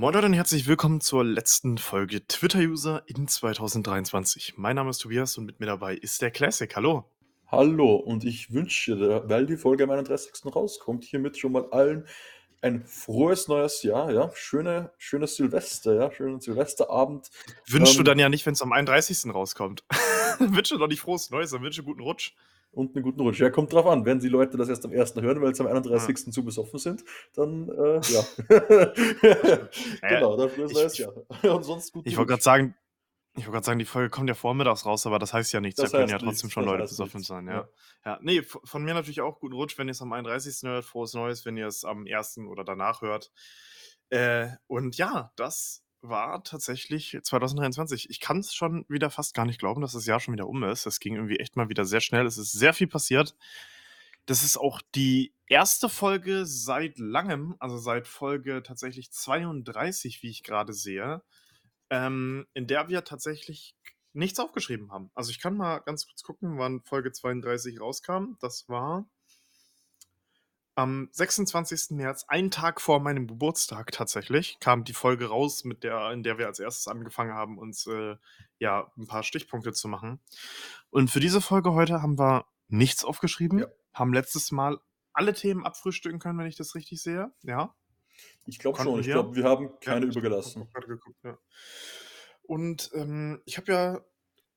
Moin 0.00 0.14
Leute 0.14 0.28
und 0.28 0.32
herzlich 0.32 0.66
willkommen 0.66 1.02
zur 1.02 1.22
letzten 1.22 1.76
Folge 1.76 2.26
Twitter-User 2.26 3.02
in 3.04 3.28
2023. 3.28 4.54
Mein 4.56 4.76
Name 4.76 4.88
ist 4.88 5.00
Tobias 5.00 5.36
und 5.36 5.44
mit 5.44 5.60
mir 5.60 5.66
dabei 5.66 5.94
ist 5.94 6.22
der 6.22 6.30
Classic. 6.30 6.74
Hallo. 6.74 7.04
Hallo 7.48 7.96
und 7.96 8.24
ich 8.24 8.50
wünsche 8.50 8.96
dir, 8.96 9.24
weil 9.26 9.44
die 9.44 9.58
Folge 9.58 9.84
am 9.84 9.90
31. 9.90 10.32
rauskommt, 10.46 11.04
hiermit 11.04 11.36
schon 11.36 11.52
mal 11.52 11.66
allen 11.70 12.06
ein 12.62 12.86
frohes 12.86 13.46
neues 13.48 13.82
Jahr, 13.82 14.10
ja. 14.10 14.30
Schöne, 14.32 14.90
schönes 14.96 15.36
Silvester, 15.36 15.94
ja. 15.94 16.10
Schönen 16.10 16.40
Silvesterabend. 16.40 17.28
Wünschst 17.68 17.98
du 17.98 18.02
dann 18.02 18.18
ja 18.18 18.30
nicht, 18.30 18.46
wenn 18.46 18.54
es 18.54 18.62
am 18.62 18.72
31. 18.72 19.34
rauskommt. 19.34 19.84
wünsche 20.38 20.78
doch 20.78 20.88
nicht 20.88 21.02
frohes 21.02 21.28
Neues, 21.28 21.50
dann 21.50 21.60
wünsche 21.60 21.82
guten 21.82 22.00
Rutsch. 22.00 22.32
Und 22.72 22.94
einen 22.94 23.02
guten 23.02 23.20
Rutsch. 23.20 23.40
Ja, 23.40 23.50
kommt 23.50 23.72
drauf 23.72 23.86
an. 23.86 24.04
Wenn 24.04 24.20
die 24.20 24.28
Leute 24.28 24.56
das 24.56 24.68
erst 24.68 24.84
am 24.84 24.92
1. 24.92 25.16
hören, 25.16 25.42
weil 25.42 25.54
sie 25.54 25.62
am 25.62 25.66
31. 25.66 26.26
Ja. 26.26 26.32
zu 26.32 26.44
besoffen 26.44 26.78
sind, 26.78 27.04
dann, 27.34 27.68
äh, 27.68 28.00
ja. 28.00 28.24
genau, 30.08 30.46
ich- 30.46 30.56
neues 30.56 30.92
ich- 30.94 30.98
Jahr. 31.00 31.12
Und 31.56 31.64
sonst 31.64 31.92
guten 31.92 32.08
Ich 32.08 32.16
wollte 32.16 32.30
gerade 32.30 32.42
sagen, 32.42 32.74
ich 33.36 33.44
wollte 33.46 33.52
gerade 33.52 33.66
sagen, 33.66 33.78
die 33.78 33.84
Folge 33.84 34.10
kommt 34.10 34.28
ja 34.28 34.34
vormittags 34.34 34.84
raus, 34.86 35.06
aber 35.06 35.18
das 35.18 35.32
heißt 35.32 35.52
ja 35.52 35.60
nichts. 35.60 35.80
Das 35.80 35.90
da 35.92 35.98
können 35.98 36.10
ja 36.10 36.18
trotzdem 36.18 36.46
nichts, 36.46 36.52
schon 36.52 36.64
Leute 36.64 36.82
besoffen 36.82 37.22
sein, 37.22 37.46
ja. 37.46 37.52
ja. 37.52 37.68
Ja, 38.04 38.18
nee, 38.22 38.42
von 38.42 38.82
mir 38.84 38.94
natürlich 38.94 39.20
auch 39.20 39.38
guten 39.40 39.54
Rutsch, 39.54 39.78
wenn 39.78 39.88
ihr 39.88 39.92
es 39.92 40.02
am 40.02 40.12
31. 40.12 40.68
hört, 40.68 40.84
frohes 40.84 41.14
Neues, 41.14 41.44
wenn 41.44 41.56
ihr 41.56 41.66
es 41.66 41.84
am 41.84 42.06
1. 42.08 42.38
oder 42.48 42.64
danach 42.64 43.02
hört. 43.02 43.30
Äh, 44.10 44.48
und 44.66 44.96
ja, 44.96 45.32
das 45.36 45.84
war 46.02 46.42
tatsächlich 46.44 47.16
2023. 47.22 48.08
Ich 48.10 48.20
kann 48.20 48.38
es 48.38 48.54
schon 48.54 48.84
wieder 48.88 49.10
fast 49.10 49.34
gar 49.34 49.44
nicht 49.44 49.58
glauben, 49.58 49.80
dass 49.80 49.92
das 49.92 50.06
Jahr 50.06 50.20
schon 50.20 50.34
wieder 50.34 50.48
um 50.48 50.62
ist. 50.64 50.86
Es 50.86 51.00
ging 51.00 51.14
irgendwie 51.14 51.38
echt 51.38 51.56
mal 51.56 51.68
wieder 51.68 51.84
sehr 51.84 52.00
schnell. 52.00 52.26
Es 52.26 52.38
ist 52.38 52.52
sehr 52.52 52.72
viel 52.72 52.86
passiert. 52.86 53.36
Das 54.26 54.42
ist 54.42 54.56
auch 54.56 54.80
die 54.94 55.34
erste 55.46 55.88
Folge 55.88 56.46
seit 56.46 56.98
langem, 56.98 57.56
also 57.58 57.78
seit 57.78 58.06
Folge 58.06 58.62
tatsächlich 58.62 59.10
32, 59.10 60.22
wie 60.22 60.30
ich 60.30 60.42
gerade 60.42 60.72
sehe, 60.72 61.22
ähm, 61.90 62.46
in 62.54 62.66
der 62.66 62.88
wir 62.88 63.04
tatsächlich 63.04 63.74
nichts 64.12 64.40
aufgeschrieben 64.40 64.92
haben. 64.92 65.10
Also 65.14 65.30
ich 65.30 65.40
kann 65.40 65.56
mal 65.56 65.78
ganz 65.80 66.06
kurz 66.06 66.22
gucken, 66.22 66.58
wann 66.58 66.82
Folge 66.82 67.12
32 67.12 67.80
rauskam. 67.80 68.36
Das 68.40 68.68
war 68.68 69.08
am 70.80 71.08
26. 71.12 71.90
März, 71.96 72.24
einen 72.28 72.50
Tag 72.50 72.80
vor 72.80 73.00
meinem 73.00 73.26
Geburtstag 73.26 73.92
tatsächlich, 73.92 74.58
kam 74.60 74.84
die 74.84 74.92
Folge 74.94 75.26
raus, 75.28 75.64
mit 75.64 75.84
der, 75.84 76.10
in 76.12 76.22
der 76.22 76.38
wir 76.38 76.46
als 76.46 76.58
erstes 76.58 76.88
angefangen 76.88 77.34
haben, 77.34 77.58
uns 77.58 77.86
äh, 77.86 78.16
ja 78.58 78.90
ein 78.96 79.06
paar 79.06 79.22
Stichpunkte 79.22 79.72
zu 79.72 79.88
machen. 79.88 80.20
Und 80.90 81.10
für 81.10 81.20
diese 81.20 81.40
Folge 81.40 81.72
heute 81.74 82.02
haben 82.02 82.18
wir 82.18 82.46
nichts 82.68 83.04
aufgeschrieben, 83.04 83.58
Ja. 83.60 83.66
haben 83.92 84.12
letztes 84.12 84.50
Mal 84.52 84.80
alle 85.12 85.34
Themen 85.34 85.64
abfrühstücken 85.66 86.18
können, 86.18 86.38
wenn 86.38 86.46
ich 86.46 86.56
das 86.56 86.74
richtig 86.74 87.02
sehe. 87.02 87.30
Ja. 87.42 87.74
Ich 88.46 88.58
glaube 88.58 88.80
schon. 88.82 89.00
Ich 89.00 89.06
wir? 89.06 89.14
glaube, 89.14 89.34
wir 89.36 89.44
haben 89.44 89.70
keine 89.80 90.06
Ja, 90.06 90.12
übergelassen. 90.12 90.68
hab 90.74 90.86
geguckt, 90.86 91.18
ja. 91.24 91.36
Und 92.42 92.90
ähm, 92.94 93.40
ich 93.44 93.56
habe 93.56 93.72
ja 93.72 94.00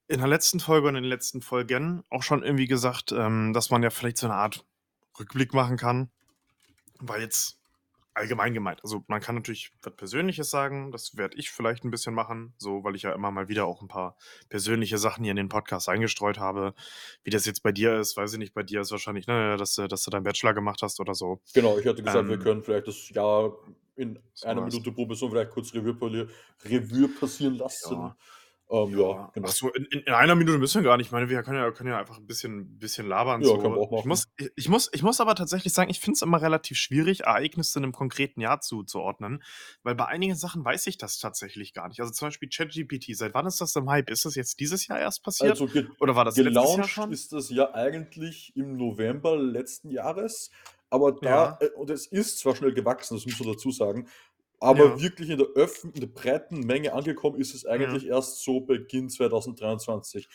in 0.08 0.20
der 0.20 0.28
letzten 0.28 0.60
Folge 0.60 0.88
und 0.88 0.96
in 0.96 1.04
den 1.04 1.10
letzten 1.10 1.42
Folgen 1.42 2.04
auch 2.10 2.24
schon 2.24 2.44
irgendwie 2.44 2.68
gesagt, 2.68 3.12
ähm, 3.12 3.54
dass 3.54 3.70
man 3.70 3.84
ja 3.84 3.90
vielleicht 3.90 4.18
so 4.18 4.28
eine 4.28 4.36
Art 4.36 4.66
Rückblick 5.20 5.54
machen 5.54 5.78
kann. 5.78 6.10
Weil 7.00 7.22
jetzt 7.22 7.60
allgemein 8.16 8.54
gemeint. 8.54 8.80
Also 8.84 9.04
man 9.08 9.22
kann 9.22 9.34
natürlich 9.34 9.72
was 9.82 9.96
Persönliches 9.96 10.52
sagen, 10.52 10.92
das 10.92 11.18
werde 11.18 11.36
ich 11.36 11.50
vielleicht 11.50 11.84
ein 11.84 11.90
bisschen 11.90 12.14
machen, 12.14 12.54
so 12.60 12.84
weil 12.84 12.96
ich 12.96 13.02
ja 13.02 13.12
immer 13.12 13.32
mal 13.32 13.48
wieder 13.48 13.66
auch 13.66 13.82
ein 13.82 13.88
paar 13.88 14.16
persönliche 14.50 15.00
Sachen 15.00 15.24
hier 15.24 15.32
in 15.32 15.38
den 15.38 15.50
Podcast 15.50 15.90
eingestreut 15.90 16.38
habe. 16.38 16.76
Wie 17.24 17.32
das 17.32 17.46
jetzt 17.46 17.64
bei 17.64 17.72
dir 17.72 17.98
ist, 18.00 18.16
weiß 18.16 18.34
ich 18.34 18.38
nicht, 18.40 18.54
bei 18.54 18.62
dir 18.62 18.82
ist 18.82 18.92
wahrscheinlich, 18.92 19.26
ne, 19.26 19.58
dass, 19.58 19.74
du- 19.76 19.88
dass 19.88 20.04
du 20.04 20.12
deinen 20.12 20.24
Bachelor 20.24 20.54
gemacht 20.54 20.82
hast 20.84 21.00
oder 21.00 21.16
so. 21.16 21.42
Genau, 21.56 21.80
ich 21.80 21.88
hatte 21.88 22.04
gesagt, 22.04 22.28
wir 22.28 22.36
Ähm, 22.36 22.44
können 22.44 22.64
vielleicht 22.64 22.88
das 22.88 23.10
Jahr 23.10 23.52
in 23.96 24.20
einer 24.44 24.62
sowas. 24.62 24.74
Minute 24.74 24.92
pro 24.92 25.08
Person 25.08 25.32
vielleicht 25.32 25.50
kurz 25.52 25.74
Revue, 25.74 26.30
Revue 26.66 27.08
passieren 27.20 27.56
lassen. 27.56 27.94
Ja. 27.96 28.18
Ähm, 28.74 28.98
ja, 28.98 29.30
genau. 29.36 29.48
Ach 29.48 29.52
so, 29.54 29.72
in, 29.72 29.86
in, 29.86 30.00
in 30.00 30.14
einer 30.14 30.34
Minute 30.34 30.58
müssen 30.58 30.82
wir 30.82 30.90
gar 30.90 30.98
nicht. 30.98 31.06
Ich 31.06 31.12
meine, 31.12 31.30
wir 31.30 31.44
können 31.44 31.60
ja, 31.60 31.70
können 31.72 31.90
ja 31.92 32.00
einfach 32.00 32.18
ein 32.18 32.26
bisschen, 32.26 32.80
bisschen 32.80 33.08
labern. 33.08 33.42
Ja, 33.42 33.50
so. 33.50 33.58
können 33.60 33.76
wir 33.76 33.82
auch 33.82 33.92
Ich 33.92 33.98
machen. 33.98 34.08
muss, 34.08 34.26
ich, 34.36 34.50
ich 34.56 34.68
muss, 34.68 34.90
ich 34.94 35.04
muss 35.04 35.22
aber 35.22 35.36
tatsächlich 35.36 35.74
sagen, 35.74 35.92
ich 35.92 36.00
finde 36.00 36.16
es 36.16 36.24
immer 36.24 36.42
relativ 36.42 36.80
schwierig, 36.80 37.22
Ereignisse 37.26 37.78
einem 37.78 37.92
konkreten 37.92 38.42
Jahr 38.42 38.62
zuzuordnen, 38.62 39.44
weil 39.84 39.94
bei 39.94 40.08
einigen 40.08 40.34
Sachen 40.36 40.66
weiß 40.66 40.88
ich 40.88 40.98
das 40.98 41.20
tatsächlich 41.20 41.74
gar 41.76 41.88
nicht. 41.88 42.00
Also 42.00 42.12
zum 42.12 42.30
Beispiel 42.30 42.50
ChatGPT, 42.50 43.16
seit 43.16 43.36
wann 43.36 43.46
ist 43.46 43.62
das 43.62 43.76
im 43.76 43.88
Hype? 43.92 44.10
Ist 44.10 44.26
das 44.26 44.34
jetzt 44.34 44.60
dieses 44.60 44.88
Jahr 44.88 45.00
erst 45.00 45.24
passiert? 45.24 45.52
Also 45.52 45.70
Oder 46.00 46.16
war 46.16 46.26
das 46.26 46.36
letztes 46.36 46.54
Jahr 46.56 46.64
gelauncht 46.66 46.90
schon? 46.90 47.12
ist 47.12 47.32
das 47.32 47.52
ja 47.52 47.76
eigentlich 47.76 48.54
im 48.56 48.76
November 48.76 49.38
letzten 49.38 49.92
Jahres, 49.92 50.50
aber 50.90 51.12
da, 51.12 51.30
Ja. 51.30 51.58
äh, 51.62 51.70
und 51.76 51.90
es 51.90 52.08
ist 52.08 52.40
zwar 52.40 52.56
schnell 52.56 52.74
gewachsen, 52.74 53.16
das 53.16 53.26
muss 53.26 53.40
man 53.40 53.54
dazu 53.54 53.72
sagen, 53.72 54.08
aber 54.64 54.86
Ja. 54.86 55.02
wirklich 55.02 55.30
in 55.30 55.38
der 55.38 55.48
Öffn 55.56 55.92
in 55.94 56.00
der 56.02 56.08
breiten 56.08 56.62
Menge 56.62 56.94
angekommen 56.94 57.40
ist 57.40 57.54
es 57.54 57.66
eigentlich 57.66 58.08
erst 58.08 58.44
so 58.44 58.62
Beginn 58.62 59.10
2023. 59.10 60.28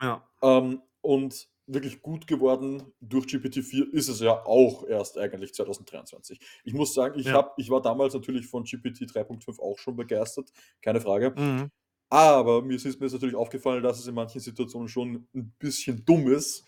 Ja. 0.00 0.28
Ähm, 0.42 0.82
und 1.00 1.48
wirklich 1.66 2.02
gut 2.02 2.26
geworden 2.26 2.92
durch 3.00 3.24
GPT-4 3.26 3.90
ist 3.92 4.08
es 4.08 4.20
ja 4.20 4.44
auch 4.44 4.86
erst 4.86 5.16
eigentlich 5.16 5.54
2023. 5.54 6.38
Ich 6.64 6.74
muss 6.74 6.92
sagen, 6.92 7.18
ich, 7.18 7.26
Ja. 7.26 7.32
hab, 7.34 7.58
ich 7.58 7.70
war 7.70 7.80
damals 7.80 8.12
natürlich 8.14 8.46
von 8.46 8.64
GPT 8.64 9.06
3.5 9.06 9.58
auch 9.60 9.78
schon 9.78 9.96
begeistert, 9.96 10.50
keine 10.82 11.00
Frage. 11.00 11.30
Mhm. 11.40 11.70
Aber 12.10 12.60
mir 12.62 12.76
ist, 12.76 13.00
mir 13.00 13.06
ist 13.06 13.14
natürlich 13.14 13.34
aufgefallen, 13.34 13.82
dass 13.82 13.98
es 13.98 14.06
in 14.06 14.14
manchen 14.14 14.40
Situationen 14.40 14.88
schon 14.88 15.26
ein 15.34 15.54
bisschen 15.58 16.04
dumm 16.04 16.28
ist. 16.30 16.64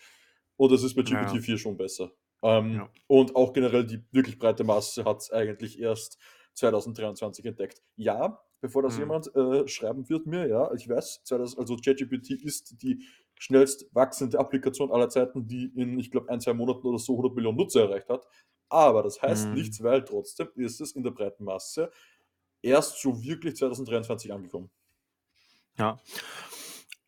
Und 0.57 0.71
das 0.71 0.81
ist 0.81 0.95
bei 0.95 1.03
Ja. 1.03 1.21
GPT-4 1.31 1.57
schon 1.59 1.77
besser. 1.77 2.11
Ähm, 2.41 2.73
Ja. 2.73 2.89
Und 3.05 3.35
auch 3.35 3.53
generell 3.53 3.85
die 3.85 4.03
wirklich 4.11 4.39
breite 4.39 4.63
Masse 4.63 5.05
hat 5.05 5.19
es 5.21 5.31
eigentlich 5.31 5.79
erst 5.79 6.17
2023 6.57 7.45
entdeckt. 7.45 7.81
Ja, 7.95 8.41
bevor 8.61 8.83
das 8.83 8.95
Mhm. 8.95 8.99
jemand 9.01 9.35
äh, 9.35 9.67
schreiben 9.67 10.09
wird 10.09 10.25
mir, 10.27 10.47
ja, 10.47 10.73
ich 10.73 10.89
weiß, 10.89 11.21
2000 11.23 11.59
also 11.59 11.77
ChatGPT 11.77 12.31
ist 12.31 12.81
die 12.81 13.05
schnellst 13.39 13.87
wachsende 13.93 14.39
Applikation 14.39 14.91
aller 14.91 15.09
Zeiten, 15.09 15.47
die 15.47 15.71
in, 15.75 15.99
ich 15.99 16.09
glaube, 16.11 16.29
ein, 16.29 16.41
zwei 16.41 16.53
Monaten 16.53 16.85
oder 16.87 16.97
so 16.99 17.13
100 17.15 17.35
Millionen 17.35 17.57
Nutzer 17.57 17.81
erreicht 17.83 18.09
hat. 18.09 18.27
Aber 18.69 19.03
das 19.03 19.21
heißt 19.21 19.49
Mhm. 19.49 19.53
nichts, 19.53 19.81
weil 19.83 20.03
trotzdem 20.03 20.49
ist 20.55 20.81
es 20.81 20.93
in 20.93 21.03
der 21.03 21.11
breiten 21.11 21.43
Masse 21.43 21.91
erst 22.63 23.01
so 23.01 23.23
wirklich 23.23 23.55
2023 23.55 24.33
angekommen. 24.33 24.71
Ja. 25.77 25.99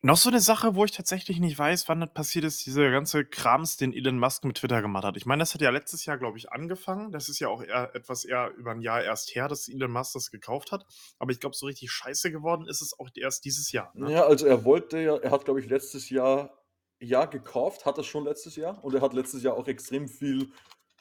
Noch 0.02 0.16
so 0.16 0.30
eine 0.30 0.40
Sache, 0.40 0.74
wo 0.74 0.86
ich 0.86 0.92
tatsächlich 0.92 1.40
nicht 1.40 1.58
weiß, 1.58 1.86
wann 1.90 2.00
das 2.00 2.14
passiert 2.14 2.46
ist, 2.46 2.64
dieser 2.64 2.90
ganze 2.90 3.22
Krams, 3.26 3.76
den 3.76 3.92
Elon 3.92 4.18
Musk 4.18 4.44
mit 4.44 4.56
Twitter 4.56 4.80
gemacht 4.80 5.04
hat. 5.04 5.18
Ich 5.18 5.26
meine, 5.26 5.40
das 5.40 5.52
hat 5.52 5.60
ja 5.60 5.68
letztes 5.68 6.06
Jahr, 6.06 6.16
glaube 6.16 6.38
ich, 6.38 6.50
angefangen. 6.50 7.12
Das 7.12 7.28
ist 7.28 7.38
ja 7.38 7.48
auch 7.48 7.62
eher 7.62 7.94
etwas 7.94 8.24
eher 8.24 8.50
über 8.56 8.70
ein 8.70 8.80
Jahr 8.80 9.04
erst 9.04 9.34
her, 9.34 9.46
dass 9.46 9.68
Elon 9.68 9.90
Musk 9.90 10.14
das 10.14 10.30
gekauft 10.30 10.72
hat. 10.72 10.86
Aber 11.18 11.32
ich 11.32 11.38
glaube, 11.40 11.54
so 11.54 11.66
richtig 11.66 11.90
scheiße 11.90 12.30
geworden 12.30 12.66
ist 12.66 12.80
es 12.80 12.98
auch 12.98 13.10
erst 13.14 13.44
dieses 13.44 13.72
Jahr. 13.72 13.92
Ne? 13.94 14.10
Ja, 14.10 14.24
also 14.24 14.46
er 14.46 14.64
wollte 14.64 14.98
ja, 15.00 15.16
er 15.16 15.30
hat, 15.30 15.44
glaube 15.44 15.60
ich, 15.60 15.68
letztes 15.68 16.08
Jahr 16.08 16.50
ja 16.98 17.26
gekauft, 17.26 17.84
hat 17.84 17.98
das 17.98 18.06
schon 18.06 18.24
letztes 18.24 18.56
Jahr 18.56 18.82
und 18.82 18.94
er 18.94 19.02
hat 19.02 19.12
letztes 19.12 19.42
Jahr 19.42 19.54
auch 19.54 19.68
extrem 19.68 20.08
viel 20.08 20.48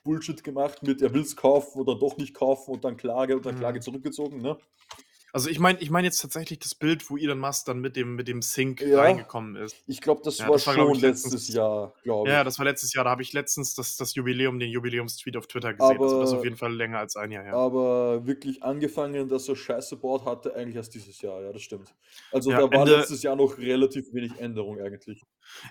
Bullshit 0.04 0.44
gemacht 0.44 0.84
mit, 0.84 1.02
er 1.02 1.14
will 1.14 1.22
es 1.22 1.38
kaufen 1.38 1.80
oder 1.80 1.98
doch 1.98 2.18
nicht 2.18 2.34
kaufen 2.34 2.72
und 2.72 2.84
dann 2.84 2.98
Klage 2.98 3.38
und 3.38 3.46
dann 3.46 3.56
Mhm. 3.56 3.60
Klage 3.60 3.80
zurückgezogen, 3.80 4.42
ne? 4.42 4.58
Also 5.32 5.50
ich 5.50 5.60
meine 5.60 5.80
ich 5.80 5.90
mein 5.92 6.04
jetzt 6.06 6.20
tatsächlich 6.22 6.60
das 6.60 6.74
Bild, 6.74 7.10
wo 7.10 7.18
Elon 7.18 7.38
Musk 7.40 7.66
dann 7.68 7.80
mit 7.80 7.96
dem, 7.96 8.16
mit 8.16 8.28
dem 8.28 8.42
Sync 8.42 8.82
Ja. 8.82 9.00
reingekommen 9.02 9.56
ist. 9.58 9.76
Ich 9.86 10.02
glaube, 10.02 10.22
das 10.24 10.40
Ja, 10.40 10.46
war 10.46 10.54
das 10.54 10.66
war, 10.66 10.74
schon 10.74 10.96
ich, 10.96 11.02
letztes 11.02 11.32
letztens- 11.34 11.56
Jahr, 11.56 11.94
glaube 12.04 12.28
ich. 12.30 12.34
Ja, 12.34 12.44
das 12.44 12.58
war 12.58 12.66
letztes 12.66 12.94
Jahr. 12.94 13.04
Da 13.04 13.12
habe 13.12 13.22
ich 13.22 13.32
letztens 13.34 13.76
das, 13.76 13.96
das 13.98 14.16
Jubiläum, 14.16 14.58
den 14.60 14.70
Jubiläumstweet 14.72 15.38
auf 15.38 15.46
Twitter 15.48 15.74
gesehen. 15.74 16.00
also 16.02 16.20
das 16.20 16.30
ist 16.30 16.32
Aber- 16.32 16.40
auf 16.40 16.44
jeden 16.46 16.58
Fall 16.58 16.74
länger 16.74 17.00
als 17.00 17.16
ein 17.16 17.32
Jahr 17.32 17.44
her. 17.44 17.54
Aber 17.54 18.26
wirklich 18.26 18.64
angefangen, 18.64 19.30
dass 19.30 19.48
er 19.48 19.56
Scheiße 19.56 19.98
baut, 19.98 20.26
hatte 20.26 20.56
eigentlich 20.56 20.76
erst 20.78 20.96
dieses 20.96 21.22
Jahr, 21.22 21.42
ja, 21.42 21.52
das 21.52 21.62
stimmt. 21.62 21.94
Also 22.32 22.50
Ja, 22.52 22.62
da 22.62 22.64
war 22.72 22.80
Ende- 22.82 22.98
letztes 22.98 23.22
Jahr 23.22 23.36
noch 23.36 23.58
relativ 23.60 24.14
wenig 24.14 24.40
Änderung 24.40 24.80
eigentlich. 24.80 25.22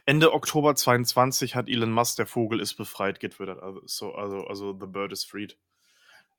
Ende 0.06 0.32
Oktober 0.32 0.74
22 0.76 1.54
hat 1.56 1.68
Elon 1.68 1.90
Musk, 1.92 2.16
der 2.16 2.26
Vogel 2.26 2.60
ist 2.60 2.74
befreit, 2.74 3.18
getwittert. 3.20 3.60
Also, 3.62 3.80
so, 3.86 4.12
also, 4.14 4.46
also 4.46 4.72
The 4.78 4.86
Bird 4.86 5.12
is 5.12 5.24
freed. 5.24 5.56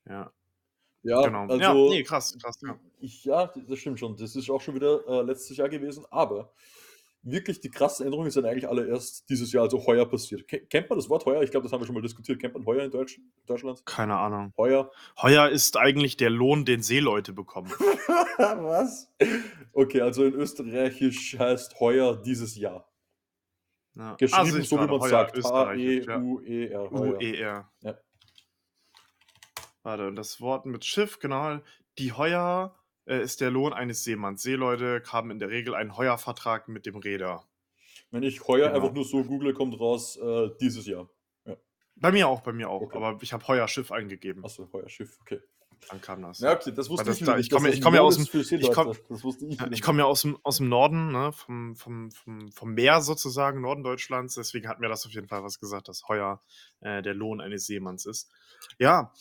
Ja, 0.07 0.31
Ja, 1.03 1.21
genau. 1.21 1.47
also 1.47 1.55
ja, 1.59 1.73
nee, 1.73 2.03
krass, 2.03 2.37
krass. 2.41 2.59
Ja. 2.61 2.77
Ich, 2.99 3.23
ja, 3.25 3.47
das 3.67 3.79
stimmt 3.79 3.99
schon. 3.99 4.15
Das 4.17 4.35
ist 4.35 4.49
auch 4.49 4.61
schon 4.61 4.75
wieder 4.75 5.01
äh, 5.07 5.21
letztes 5.21 5.55
Jahr 5.57 5.69
gewesen. 5.69 6.05
Aber 6.11 6.51
wirklich 7.21 7.59
die 7.61 7.69
krassen 7.69 8.05
Änderungen 8.05 8.31
sind 8.31 8.45
eigentlich 8.45 8.67
alle 8.67 8.87
erst 8.87 9.29
dieses 9.29 9.51
Jahr, 9.51 9.63
also 9.63 9.85
heuer 9.85 10.05
passiert. 10.05 10.47
Ke- 10.47 10.61
Kennt 10.65 10.89
man 10.89 10.97
das 10.99 11.09
Wort 11.09 11.25
heuer? 11.25 11.41
Ich 11.43 11.51
glaube, 11.51 11.63
das 11.65 11.71
haben 11.73 11.81
wir 11.81 11.85
schon 11.85 11.95
mal 11.95 12.01
diskutiert. 12.01 12.39
Kennt 12.39 12.53
man 12.53 12.65
heuer 12.65 12.83
in 12.83 12.91
Deutsch, 12.91 13.19
Deutschland? 13.45 13.85
Keine 13.85 14.17
Ahnung. 14.17 14.53
Heuer? 14.57 14.91
Heuer 15.21 15.49
ist 15.49 15.77
eigentlich 15.77 16.17
der 16.17 16.29
Lohn, 16.29 16.65
den 16.65 16.81
Seeleute 16.81 17.31
bekommen. 17.33 17.69
Was? 18.37 19.09
Okay, 19.73 20.01
also 20.01 20.25
in 20.25 20.33
Österreichisch 20.33 21.37
heißt 21.39 21.79
heuer 21.79 22.21
dieses 22.21 22.55
Jahr. 22.57 22.89
Ja. 23.95 24.15
Geschrieben, 24.15 24.59
ich 24.61 24.69
so 24.69 24.77
wie 24.79 24.87
man 24.87 25.01
sagt. 25.09 25.35
ja. 25.37 25.43
H-E-U-E-R. 25.43 26.91
Heuer. 26.91 27.17
U-E-R. 27.17 27.71
Ja. 27.81 27.97
Warte, 29.83 30.07
und 30.07 30.15
das 30.15 30.41
Wort 30.41 30.65
mit 30.65 30.85
Schiff, 30.85 31.19
genau. 31.19 31.59
Die 31.97 32.13
Heuer 32.13 32.75
äh, 33.05 33.21
ist 33.21 33.41
der 33.41 33.51
Lohn 33.51 33.73
eines 33.73 34.03
Seemanns. 34.03 34.41
Seeleute 34.41 35.03
haben 35.07 35.31
in 35.31 35.39
der 35.39 35.49
Regel 35.49 35.75
einen 35.75 35.97
Heuervertrag 35.97 36.67
mit 36.67 36.85
dem 36.85 36.97
Reeder. 36.97 37.45
Wenn 38.11 38.23
ich 38.23 38.47
heuer 38.47 38.67
Genau. 38.69 38.75
einfach 38.81 38.93
nur 38.93 39.05
so 39.05 39.23
google, 39.23 39.53
kommt 39.53 39.79
raus 39.79 40.17
äh, 40.17 40.49
dieses 40.59 40.85
Jahr. 40.85 41.09
Bei 42.01 42.13
mir 42.13 42.29
auch, 42.29 42.39
bei 42.41 42.53
mir 42.53 42.69
auch. 42.69 42.81
Okay. 42.81 42.97
Aber 42.97 43.21
ich 43.21 43.33
habe 43.33 43.45
Heuer 43.47 43.67
Schiff 43.67 43.91
eingegeben. 43.91 44.43
Achso, 44.45 44.69
heuer 44.71 44.87
Schiff, 44.87 45.17
okay. 45.19 45.41
dann 45.89 45.99
kam 45.99 46.21
das. 46.21 46.39
Ja, 46.39 46.53
okay, 46.53 46.71
das 46.73 46.89
wusste 46.89 47.05
das 47.05 47.19
ich 47.19 47.25
da 47.25 47.35
nicht, 47.35 47.51
komme 47.51 47.69
ich 47.69 47.81
komme 47.81 47.97
ja 47.97 48.01
Lohn 48.03 48.07
aus 48.07 48.15
dem 48.15 48.23
ich 48.23 48.33
wusste 48.33 48.55
ich 48.55 48.61
ja, 48.61 48.69
wieder 48.69 49.65
ich 49.65 49.69
nicht. 49.71 49.83
komme 49.83 49.99
ja 49.99 50.05
aus'm 50.05 50.37
aus'm 50.43 50.63
Norden, 50.69 51.11
ne, 51.11 51.33
vom 51.33 51.75
vom 51.75 52.09
vom 52.11 52.51
vom 52.51 52.73
Meer 52.73 53.01
sozusagen, 53.01 53.59
Norden 53.59 53.83
Deutschlands, 53.83 54.35
deswegen 54.35 54.69
hat 54.69 54.79
mir 54.79 54.87
das 54.87 55.05
auf 55.05 55.11
jeden 55.11 55.27
Fall 55.27 55.43
was 55.43 55.59
gesagt, 55.59 55.89
dass 55.89 56.07
heuer, 56.07 56.41
äh, 56.79 57.01
der 57.01 57.13
Lohn 57.15 57.41
eines 57.41 57.65
Seemanns 57.65 58.05
ist. 58.05 58.31
Ja, 58.77 59.11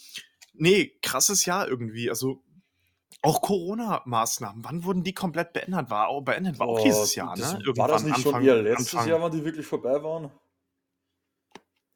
ne, 0.58 0.90
krasses 1.02 1.44
Jahr 1.44 1.68
irgendwie. 1.68 2.10
Also, 2.10 2.42
auch 3.22 3.40
Corona-Maßnahmen, 3.40 4.64
wann 4.64 4.84
wurden 4.84 5.02
die 5.02 5.14
komplett 5.14 5.52
beendet? 5.52 5.90
War 5.90 6.08
au 6.08 6.20
beendet 6.20 6.58
war 6.58 6.68
auch 6.68 6.76
Boah, 6.78 6.84
dieses 6.84 7.14
Jahr, 7.14 7.34
das 7.36 7.54
ne? 7.54 7.60
war 7.76 7.88
das 7.88 8.02
Irgendwann 8.02 8.04
nicht 8.04 8.22
schon 8.22 8.34
Anfang 8.34 8.46
eher 8.46 8.62
letztes 8.62 8.94
Anfang 8.94 9.08
Jahr, 9.08 9.22
wann 9.22 9.32
die 9.32 9.44
wirklich 9.44 9.66
vorbei 9.66 10.02
waren? 10.02 10.30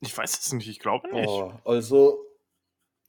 Ich 0.00 0.16
weiß 0.16 0.38
es 0.40 0.52
nicht, 0.52 0.68
ich 0.68 0.80
glaube 0.80 1.08
nicht. 1.12 1.26
Boah, 1.26 1.60
also 1.64 2.18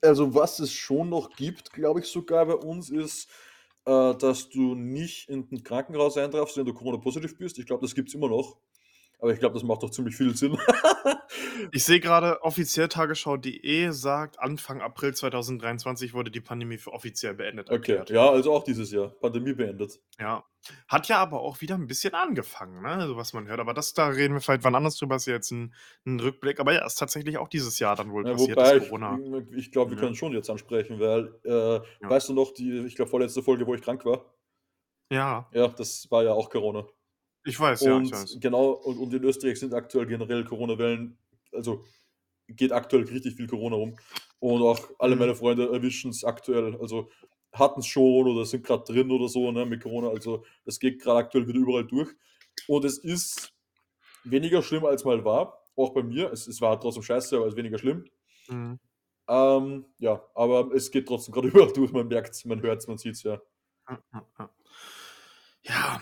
also, 0.03 0.35
was 0.35 0.59
es 0.59 0.73
schon 0.73 1.09
noch 1.09 1.29
gibt, 1.35 1.71
glaube 1.71 2.01
ich 2.01 2.07
sogar 2.07 2.45
bei 2.45 2.55
uns, 2.55 2.89
ist, 2.89 3.29
äh, 3.85 4.13
dass 4.15 4.49
du 4.49 4.75
nicht 4.75 5.29
in 5.29 5.47
'n 5.49 5.63
Krankenhaus 5.63 6.17
eintreffst, 6.17 6.57
wenn 6.57 6.65
du 6.65 6.73
Corona-positiv 6.73 7.37
bist. 7.37 7.57
Ich 7.57 7.65
glaube, 7.65 7.81
das 7.81 7.95
gibt's 7.95 8.13
immer 8.13 8.27
noch. 8.27 8.57
Aber 9.19 9.31
ich 9.31 9.39
glaube, 9.39 9.53
das 9.53 9.63
macht 9.63 9.81
doch 9.83 9.89
ziemlich 9.91 10.15
viel 10.15 10.35
Sinn. 10.35 10.57
Ich 11.71 11.85
sehe 11.85 11.99
grade, 11.99 12.41
offiziell 12.43 12.87
tagesschau.de 12.87 13.89
sagt, 13.91 14.39
Anfang 14.39 14.81
April 14.81 15.13
2023 15.15 16.13
wurde 16.13 16.31
die 16.31 16.41
Pandemie 16.41 16.77
für 16.77 16.93
offiziell 16.93 17.33
beendet 17.33 17.69
Okay, 17.69 18.03
erklärt. 18.09 18.09
ja, 18.09 18.29
also 18.29 18.53
auch 18.53 18.63
dieses 18.63 18.91
Jahr, 18.91 19.09
Pandemie 19.09 19.53
beendet. 19.53 19.99
Ja. 20.19 20.43
Hat 20.87 21.07
ja 21.09 21.17
aber 21.17 21.41
auch 21.41 21.59
wieder 21.61 21.75
'n 21.75 21.87
bisschen 21.87 22.13
angefangen, 22.13 22.81
ne, 22.83 23.07
so 23.07 23.17
was 23.17 23.33
man 23.33 23.47
hört. 23.47 23.59
Aber 23.59 23.73
das 23.73 23.93
da 23.93 24.07
reden 24.07 24.33
wir 24.35 24.41
vielleicht 24.41 24.63
wann 24.63 24.75
anders 24.75 24.95
drüber, 24.97 25.15
ist 25.15 25.25
ja 25.25 25.33
jetzt 25.33 25.51
'n 25.51 25.73
'n 26.05 26.19
Rückblick. 26.19 26.59
Aber 26.59 26.73
ja, 26.73 26.85
ist 26.85 26.95
tatsächlich 26.99 27.37
auch 27.37 27.47
dieses 27.49 27.79
Jahr 27.79 27.95
dann 27.95 28.11
wohl 28.11 28.25
Ja, 28.25 28.37
passiert, 28.37 28.63
wobei 28.63 28.77
ich 28.77 28.93
Corona 28.99 29.23
ich 29.57 29.71
glaube, 29.71 29.91
wir 29.91 29.97
ne? 29.97 29.97
können 29.97 30.15
schon 30.15 30.31
jetzt 30.33 30.49
ansprechen, 30.49 30.99
weil, 30.99 31.35
äh, 31.43 31.81
Ja. 32.01 32.13
weißt 32.13 32.29
du 32.29 32.33
noch, 32.33 32.51
die 32.53 32.79
ich 32.85 32.95
glaube, 32.95 33.09
vorletzte 33.11 33.43
Folge, 33.43 33.67
wo 33.67 33.73
ich 33.75 33.81
krank 33.81 34.05
war? 34.05 34.33
Ja. 35.11 35.53
Ja, 35.53 35.67
das 35.67 36.09
war 36.09 36.23
ja 36.23 36.33
auch 36.33 36.49
Corona. 36.49 36.87
Ich 37.45 37.59
weiß, 37.59 37.83
ja, 37.85 37.99
ich 38.01 38.11
Und 38.11 38.11
weiß. 38.11 38.39
genau, 38.41 38.71
und 38.73 38.97
und 38.99 39.13
in 39.13 39.23
Österreich 39.25 39.59
sind 39.59 39.73
aktuell 39.73 40.07
generell 40.07 40.45
Corona-Wellen 40.45 41.17
also, 41.55 41.85
geht 42.47 42.71
aktuell 42.73 43.03
richtig 43.05 43.35
viel 43.35 43.47
Corona 43.47 43.75
rum. 43.77 43.97
Und 44.39 44.61
auch 44.63 44.79
alle 44.99 45.15
Mhm. 45.15 45.17
meine 45.17 45.35
Freunde 45.35 45.69
erwischen's 45.71 46.23
aktuell, 46.23 46.77
also, 46.81 47.09
hatten's 47.53 47.87
schon 47.87 48.27
oder 48.27 48.45
sind 48.45 48.65
grad 48.65 48.89
drin 48.89 49.11
oder 49.11 49.27
so, 49.29 49.51
ne, 49.51 49.65
mit 49.65 49.83
Corona. 49.83 50.09
Also, 50.09 50.45
das 50.65 50.79
geht 50.79 51.01
grad 51.01 51.17
aktuell 51.25 51.47
wieder 51.47 51.59
überall 51.59 51.85
durch. 51.85 52.09
Und 52.67 52.85
es 52.85 52.97
ist 52.99 53.53
weniger 54.25 54.63
schlimm, 54.63 54.85
als 54.85 55.05
mal 55.05 55.25
war, 55.25 55.59
auch 55.77 55.91
bei 55.93 56.03
mir. 56.03 56.31
Es 56.33 56.47
es 56.47 56.61
war 56.61 56.79
trotzdem 56.79 57.03
scheiße, 57.03 57.37
aber 57.37 57.47
ist 57.47 57.57
weniger 57.57 57.79
schlimm. 57.79 58.05
Mhm. 58.49 58.79
Ähm, 59.27 59.85
ja, 59.99 60.21
aber 60.35 60.73
es 60.73 60.91
geht 60.91 61.07
trotzdem 61.07 61.33
grad 61.33 61.45
überall 61.45 61.71
durch. 61.73 61.91
Man 61.91 62.07
man 62.45 62.61
hört's, 62.61 62.87
man 62.87 62.97
sieht's, 62.97 63.23
ja. 63.23 63.41
Ja, 63.89 64.03
ja, 64.13 64.27
ja. 64.39 64.49
Ja, 65.63 66.01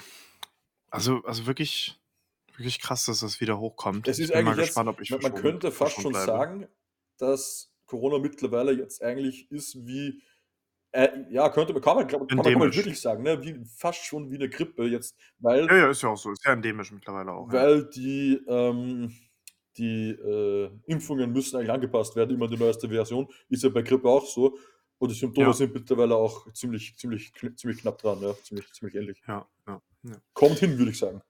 also 0.92 1.24
also, 1.26 1.48
wirklich 1.48 2.01
wirklich 2.62 2.80
krass, 2.82 3.06
dass 3.06 3.20
das 3.22 3.42
wieder 3.42 3.60
hochkommt. 3.60 4.08
Es 4.08 4.20
Ich 4.20 4.20
ist 4.20 4.32
bin 4.32 4.44
mal 4.44 4.56
eigentlich 4.56 4.58
jetzt 4.58 4.84
gespannt, 4.84 4.90
ob 4.90 5.02
ich 5.02 5.18
man 5.20 5.36
könnte 5.36 5.72
fast 5.72 6.02
schon 6.02 6.14
bleibe. 6.14 6.42
sagen, 6.42 6.68
dass 7.18 7.74
Corona 7.86 8.18
mittlerweile 8.20 8.72
jetzt 8.74 9.02
eigentlich 9.04 9.52
ist 9.52 9.86
wie 9.86 10.22
äh, 10.94 11.26
ja, 11.32 11.50
könnte 11.50 11.74
man 11.74 11.82
kann 11.82 11.98
man 11.98 12.08
kann 12.08 12.28
kann 12.52 12.60
man 12.60 12.74
Endemisch. 12.74 12.76
wirklich 12.76 13.02
sagen, 13.02 13.24
ne, 13.24 13.44
wie 13.44 13.64
fast 13.66 14.06
schon 14.06 14.32
wie 14.32 14.38
'ne 14.40 14.50
Grippe 14.50 14.86
jetzt, 14.88 15.18
weil 15.40 15.70
Ja, 15.70 15.76
ja, 15.78 15.90
ist 15.90 16.02
ja 16.02 16.10
auch 16.10 16.18
so. 16.18 16.32
Ist 16.32 16.46
ja 16.46 16.54
endemisch 16.54 16.92
mittlerweile 16.92 17.32
auch, 17.32 17.52
ja. 17.52 17.68
weil 17.72 17.86
die, 17.90 18.40
ähm 18.48 19.14
die, 19.78 20.10
äh, 20.12 20.70
Impfungen 20.86 21.32
müssen 21.32 21.56
eigentlich 21.56 21.72
angepasst 21.72 22.14
werden, 22.18 22.36
immer 22.36 22.50
die 22.50 22.58
neueste 22.58 22.90
Version. 22.90 23.28
Ist 23.48 23.64
ja 23.64 23.70
bei 23.70 23.82
Grippe 23.84 24.10
auch 24.10 24.26
so. 24.26 24.58
Und 24.98 25.10
die 25.12 25.16
Symptome 25.16 25.54
Ja. 25.54 25.54
sind 25.54 25.74
mittlerweile 25.74 26.16
auch 26.16 26.52
ziemlich 26.54 26.98
ziemlich 26.98 27.32
ziemlich 27.56 27.80
knapp 27.82 27.98
dran, 28.00 28.22
ja, 28.22 28.36
ziemlich 28.44 28.70
ziemlich 28.74 28.96
ähnlich. 28.96 29.22
Ja, 29.28 29.48
ja, 29.68 29.82
ja. 30.04 30.22
Kommt 30.36 30.60
hin, 30.60 30.78
würde 30.78 30.92
ich 30.92 30.98
sagen. 31.00 31.22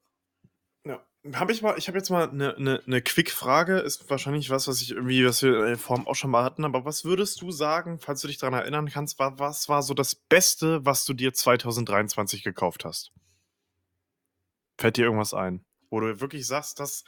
Habe 1.35 1.51
ich 1.51 1.62
mal 1.62 1.77
ich 1.77 1.88
habe 1.88 2.00
jetzt 2.00 2.09
mal 2.09 2.27
'ne 2.33 2.56
'ne 2.57 2.81
'ne 2.88 3.00
Quick-Frage, 3.03 3.77
ist 3.77 4.09
wahrscheinlich 4.09 4.50
was, 4.50 4.68
was 4.68 4.81
ich 4.81 4.89
irgendwie 4.91 5.23
was 5.23 5.44
wir 5.44 5.59
in 5.59 5.65
der 5.68 5.77
Form 5.77 6.07
auch 6.07 6.15
schon 6.15 6.31
mal 6.31 6.44
hatten, 6.44 6.65
aber 6.65 6.83
was 6.83 7.06
würdest 7.06 7.41
du 7.44 7.51
sagen, 7.51 8.00
falls 8.00 8.21
du 8.21 8.27
dich 8.27 8.39
dran 8.39 8.53
erinnern 8.53 8.89
kannst, 8.89 9.19
wa 9.19 9.33
was 9.38 9.69
war 9.69 9.83
so 9.83 9.94
das 9.94 10.15
Beste, 10.15 10.83
was 10.83 11.06
du 11.06 11.13
dir 11.13 11.31
2023 11.31 12.41
gekauft 12.44 12.85
hast? 12.85 13.12
Fällt 14.79 14.97
dir 14.97 15.06
irgendwas 15.06 15.33
ein, 15.33 15.65
wo 15.89 16.00
du 16.00 16.19
wirklich 16.21 16.47
sagst, 16.47 16.79
das 16.79 17.03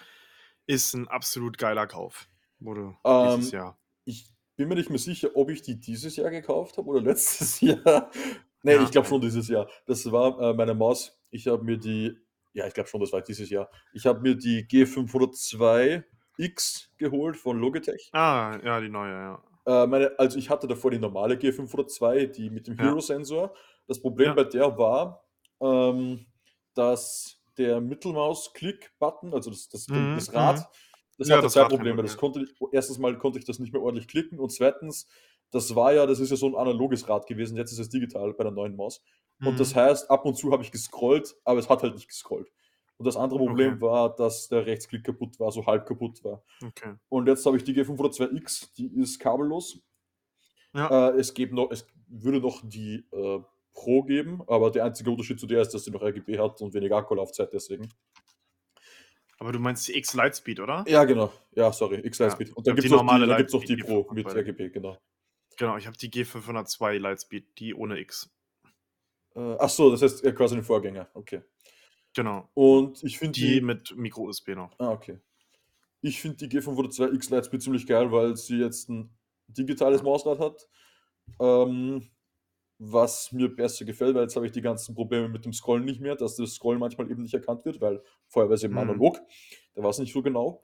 ist 0.68 0.94
'n 0.95 1.07
absolut 1.07 1.57
geiler 1.57 1.88
Kauf, 1.88 2.27
wo 2.59 2.74
du 2.74 2.95
dieses 3.21 3.51
Ähm, 3.51 3.51
Jahr 3.51 3.77
ich 4.06 4.27
bin 4.56 4.69
mir 4.69 4.75
nicht 4.75 4.89
mehr 4.89 5.00
sicher, 5.00 5.31
ob 5.36 5.50
ich 5.50 5.62
die 5.62 5.80
dieses 5.80 6.16
Jahr 6.16 6.30
gekauft 6.30 6.77
habe 6.77 6.88
oder 6.89 7.01
letztes 7.09 7.59
Jahr. 7.62 8.12
Ne, 8.63 8.77
ich 8.77 8.92
Ja, 8.92 8.94
glaube 8.94 9.07
ja. 9.07 9.07
schon 9.07 9.21
dieses 9.21 9.48
Jahr. 9.50 9.69
Das 9.88 10.09
war, 10.12 10.39
äh, 10.39 10.54
meine 10.54 10.74
Maus. 10.74 11.19
Ich 11.31 11.48
habe 11.48 11.63
mir 11.63 11.77
die 11.77 12.18
ja, 12.54 12.68
ich 12.68 12.74
glaube 12.74 12.90
schon, 12.90 13.02
das 13.02 13.12
war 13.14 13.22
dieses 13.22 13.50
Jahr. 13.50 13.70
Ich 13.92 14.06
habe 14.06 14.22
mir 14.22 14.36
die 14.36 14.66
G502X 14.68 16.90
geholt 16.98 17.38
von 17.38 17.60
Logitech. 17.60 18.12
Ah, 18.16 18.60
ja, 18.64 18.80
die 18.80 18.90
neue, 18.90 19.12
ja. 19.12 19.44
Äh, 19.68 19.88
meine 19.88 20.12
also, 20.20 20.38
ich 20.38 20.50
hatte 20.50 20.68
davor 20.68 20.92
die 20.92 21.00
normale 21.00 21.36
G502, 21.38 22.28
die 22.28 22.50
mit 22.50 22.68
dem 22.68 22.76
Ja. 22.78 22.80
Hero-Sensor. 22.80 23.54
Das 23.88 24.02
Problem 24.02 24.30
Ja. 24.32 24.36
bei 24.36 24.44
der 24.44 24.78
war, 24.78 25.24
ähm, 25.62 26.26
dass 26.74 27.40
der 27.58 27.80
Mittelmaus-Klick-Button, 27.82 29.34
also 29.34 29.52
das 29.52 29.70
das 29.70 29.88
Mhm, 29.90 30.14
das 30.14 30.34
Rad, 30.34 30.58
mhm. 30.58 30.64
das 31.18 31.30
Ja, 31.30 31.32
hatte 31.32 31.42
das 31.42 31.48
2 31.48 31.58
Rad 31.58 31.70
kein 31.76 31.78
Probleme. 31.78 32.02
Das 32.02 32.18
konnte 32.18 32.42
ich 32.44 32.74
1. 32.74 33.00
Mal 33.00 33.18
konnte 33.18 33.40
ich 33.40 33.46
das 33.46 33.60
nicht 33.60 33.72
mehr 33.74 33.82
ordentlich 33.82 34.08
klicken 34.08 34.40
und 34.40 34.52
2. 34.52 35.06
das 35.52 35.76
war 35.76 35.94
ja 35.94 36.06
das 36.08 36.20
ist 36.20 36.32
ja 36.32 36.36
so 36.38 36.48
'n 36.48 36.56
analoges 36.56 37.08
Rad 37.08 37.28
gewesen, 37.28 37.56
jetzt 37.58 37.72
ist 37.72 37.80
es 37.80 37.90
digital 37.90 38.34
bei 38.34 38.44
der 38.44 38.52
neuen 38.54 38.76
Maus. 38.76 39.04
Und 39.41 39.59
das 39.59 39.74
Mhm. 39.74 39.80
heißt, 39.80 40.09
ab 40.12 40.25
und 40.25 40.35
zu 40.35 40.51
habe 40.51 40.63
ich 40.63 40.71
gescrollt, 40.71 41.35
aber 41.44 41.59
es 41.59 41.69
hat 41.69 41.83
halt 41.83 41.95
nicht 41.95 42.07
gescrollt. 42.07 42.51
Und 42.97 43.06
das 43.07 43.18
andere 43.18 43.39
Problem 43.39 43.74
Okay. 43.74 43.81
war, 43.81 44.15
dass 44.15 44.47
der 44.47 44.65
Rechtsklick 44.65 45.03
kaputt 45.03 45.39
war, 45.39 45.51
so 45.51 45.65
halb 45.65 45.85
kaputt 45.85 46.24
war. 46.24 46.44
Okay. 46.63 46.94
Und 47.09 47.27
jetzt 47.27 47.45
habe 47.45 47.57
ich 47.57 47.63
die 47.63 47.74
G502X, 47.74 48.74
die 48.75 48.88
ist 49.01 49.19
kabellos. 49.19 49.80
Ja. 50.74 51.09
Äh, 51.09 51.18
es 51.19 51.33
gäbe 51.33 51.56
noch 51.56 51.71
es 51.71 51.85
würde 52.07 52.39
noch 52.39 52.62
die, 52.63 53.06
äh, 53.12 53.39
Pro 53.74 54.03
geben, 54.03 54.44
aber 54.47 54.69
der 54.69 54.85
einzige 54.85 55.09
Unterschied 55.09 55.39
zu 55.39 55.47
der 55.47 55.62
ist, 55.62 55.74
dass 55.74 55.83
sie 55.83 55.89
noch 55.91 56.03
RGB 56.03 56.38
hat 56.38 56.62
und 56.62 56.75
weniger 56.75 56.97
Akkulaufzeit 56.97 57.51
deswegen. 57.51 57.89
Aber 59.39 59.51
du 59.51 59.57
meinst 59.59 59.88
die 59.88 59.97
X 59.97 60.13
Lightspeed, 60.13 60.59
oder? 60.59 60.85
Ja, 60.88 61.03
genau. 61.06 61.33
Ja, 61.51 61.71
sorry, 61.74 62.00
X 62.06 62.19
Ja. 62.19 62.27
Lightspeed. 62.27 62.50
Und 62.56 62.59
Ich 62.59 62.63
dann 62.65 62.75
die 62.75 62.81
gibt's 62.83 63.53
noch 63.53 63.63
die 63.63 63.75
die 63.75 63.83
Pro 63.83 64.07
mit 64.13 64.25
502. 64.27 64.39
RGB, 64.39 64.69
genau. 64.69 64.97
Genau, 65.57 65.77
ich 65.77 65.88
habe 65.88 65.97
die 65.97 66.09
G502 66.12 67.00
Lightspeed, 67.00 67.59
die 67.59 67.74
ohne 67.74 68.00
X. 68.00 68.31
Äh, 69.35 69.56
ach 69.59 69.69
so, 69.69 69.89
das 69.91 70.01
heißt, 70.01 70.24
äh, 70.24 70.31
quasi 70.33 70.56
'n 70.56 70.63
Vorgänger, 70.63 71.09
okay. 71.13 71.44
Genau. 72.16 72.49
Und 72.57 73.04
ich 73.04 73.18
finde 73.18 73.40
Die 73.40 73.59
die 73.59 73.61
mit 73.61 73.95
Micro-USB 73.97 74.49
noch. 74.56 74.78
Ah, 74.80 74.92
okay. 74.92 75.19
Ich 76.02 76.21
finde 76.21 76.37
die 76.37 76.49
G502X 76.49 77.30
Lightspeed 77.31 77.63
ziemlich 77.63 77.87
geil, 77.87 78.11
weil 78.11 78.37
sie 78.37 78.57
jetzt 78.59 78.90
'n 78.90 79.11
digitales. 79.47 80.04
Mausrad 80.04 80.40
hat, 80.40 80.68
ähm, 81.40 82.09
was 82.80 83.31
mir 83.33 83.56
besser 83.56 83.85
gefällt, 83.85 84.16
weil 84.16 84.23
jetzt 84.23 84.35
habe 84.37 84.45
ich 84.47 84.54
die 84.54 84.61
ganzen 84.61 84.95
Probleme 84.95 85.30
mit 85.30 85.45
dem 85.45 85.54
Scrollen 85.54 85.85
nicht 85.85 86.02
mehr, 86.02 86.16
dass 86.16 86.35
das 86.37 86.54
Scrollen 86.56 86.80
manchmal 86.80 87.11
eben 87.11 87.23
nicht 87.23 87.33
erkannt 87.35 87.66
wird, 87.66 87.81
weil 87.81 88.04
vorher 88.28 88.49
war's 88.49 88.63
eben 88.63 88.78
Mhm. 88.78 88.80
analog. 88.80 89.19
Da 89.75 89.83
war's 89.83 89.99
nicht 89.99 90.13
so 90.13 90.23
genau. 90.23 90.63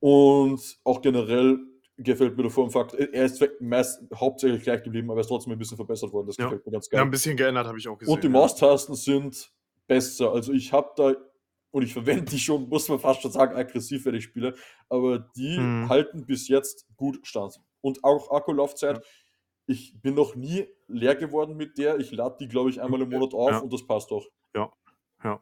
Und 0.00 0.78
auch 0.84 1.02
generell 1.02 1.58
gefällt 1.98 2.36
mir 2.36 2.42
der 2.44 2.50
Formfakt 2.52 2.94
e 2.94 3.08
er 3.12 3.24
ist 3.26 3.42
meist 3.60 4.02
hauptsächlich 4.14 4.62
gleich 4.64 4.82
geblieben, 4.82 5.10
aber 5.10 5.20
er 5.20 5.22
ist 5.22 5.28
trotzdem 5.28 5.52
'n 5.52 5.58
bisschen 5.58 5.76
verbessert 5.76 6.12
worden. 6.12 6.26
Das 6.28 6.38
Ja. 6.38 6.48
gefällt 6.48 6.64
mir 6.66 6.72
ganz 6.72 6.90
Ja, 6.92 7.02
geil. 7.02 7.04
'n 7.04 7.10
bisschen 7.10 7.36
geändert 7.36 7.66
habe 7.66 7.78
ich 7.78 7.88
auch 7.88 7.98
Und 8.04 8.24
die 8.24 8.28
gesehen, 8.28 8.34
ja. 8.34 8.40
Maustasten 8.40 8.94
sind 8.94 9.52
besser. 9.86 10.32
Also, 10.32 10.52
ich 10.52 10.72
habe 10.72 10.90
da 10.96 11.14
und 11.72 11.82
ich 11.82 11.92
verwende 11.92 12.26
die 12.26 12.38
schon, 12.38 12.68
muss 12.68 12.88
man 12.88 13.00
fast 13.00 13.22
schon 13.22 13.32
sagen, 13.32 13.56
aggressiv, 13.56 14.04
wenn 14.06 14.14
ich 14.14 14.24
spiele, 14.24 14.54
aber 14.88 15.18
die 15.36 15.74
Mhm. 15.74 15.88
halten 15.88 16.26
bis 16.26 16.48
jetzt 16.48 16.86
gut 16.96 17.26
stand. 17.26 17.60
Und 17.80 18.04
auch 18.04 18.30
Akkulaufzeit. 18.30 18.96
Ja. 18.96 19.04
Ich 19.66 20.00
bin 20.02 20.14
noch 20.14 20.36
nie 20.36 20.68
leer 20.88 21.16
geworden 21.16 21.56
mit 21.56 21.78
der. 21.78 21.98
Ich 21.98 22.12
lade 22.12 22.36
die, 22.40 22.48
glaube 22.48 22.70
ich, 22.70 22.82
einmal 22.82 23.02
im 23.02 23.10
Monat 23.10 23.34
auf 23.34 23.60
ja. 23.60 23.62
und 23.62 23.72
das 23.72 23.86
passt 23.86 24.12
auch. 24.12 24.26
Ja, 24.54 24.70
ja. 25.24 25.40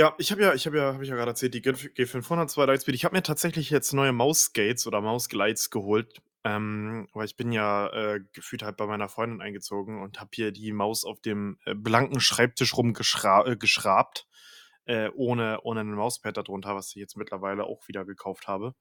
Ja, 0.00 0.14
ich 0.16 0.30
habe 0.32 0.40
ja 0.42 0.54
ich 0.54 0.64
habe 0.64 0.78
ja 0.78 0.94
habe 0.94 1.04
ich 1.04 1.10
ja 1.10 1.14
grade 1.16 1.32
erzählt, 1.32 1.52
die 1.52 1.60
G 1.60 1.72
G502 1.72 2.64
Lightspeed. 2.64 2.94
Ich 2.94 3.04
habe 3.04 3.14
mir 3.14 3.22
tatsächlich 3.22 3.68
jetzt 3.68 3.92
neue 3.92 4.12
Mausskates 4.12 4.86
oder 4.86 5.02
Mausglides 5.02 5.68
geholt, 5.68 6.22
ähm, 6.42 7.06
weil 7.12 7.26
ich 7.26 7.36
bin 7.36 7.52
ja, 7.52 7.88
äh, 7.92 8.20
gefühlt 8.32 8.62
halt 8.62 8.78
bei 8.78 8.86
meiner 8.86 9.10
Freundin 9.10 9.42
eingezogen 9.42 10.00
und 10.00 10.18
habe 10.18 10.30
hier 10.32 10.52
die 10.52 10.72
Maus 10.72 11.04
auf 11.04 11.20
dem, 11.20 11.58
äh, 11.66 11.74
blanken 11.74 12.18
Schreibtisch 12.20 12.74
rumgeschra 12.78 13.44
äh, 13.46 13.56
äh, 14.86 15.10
ohne 15.14 15.60
ohne 15.64 15.84
'nen 15.84 15.94
Mauspad 15.96 16.36
da 16.38 16.42
drunter, 16.42 16.74
was 16.74 16.88
ich 16.90 16.94
jetzt 16.96 17.16
mittlerweile 17.18 17.64
auch 17.64 17.86
wieder 17.88 18.06
gekauft 18.06 18.48
habe. 18.48 18.74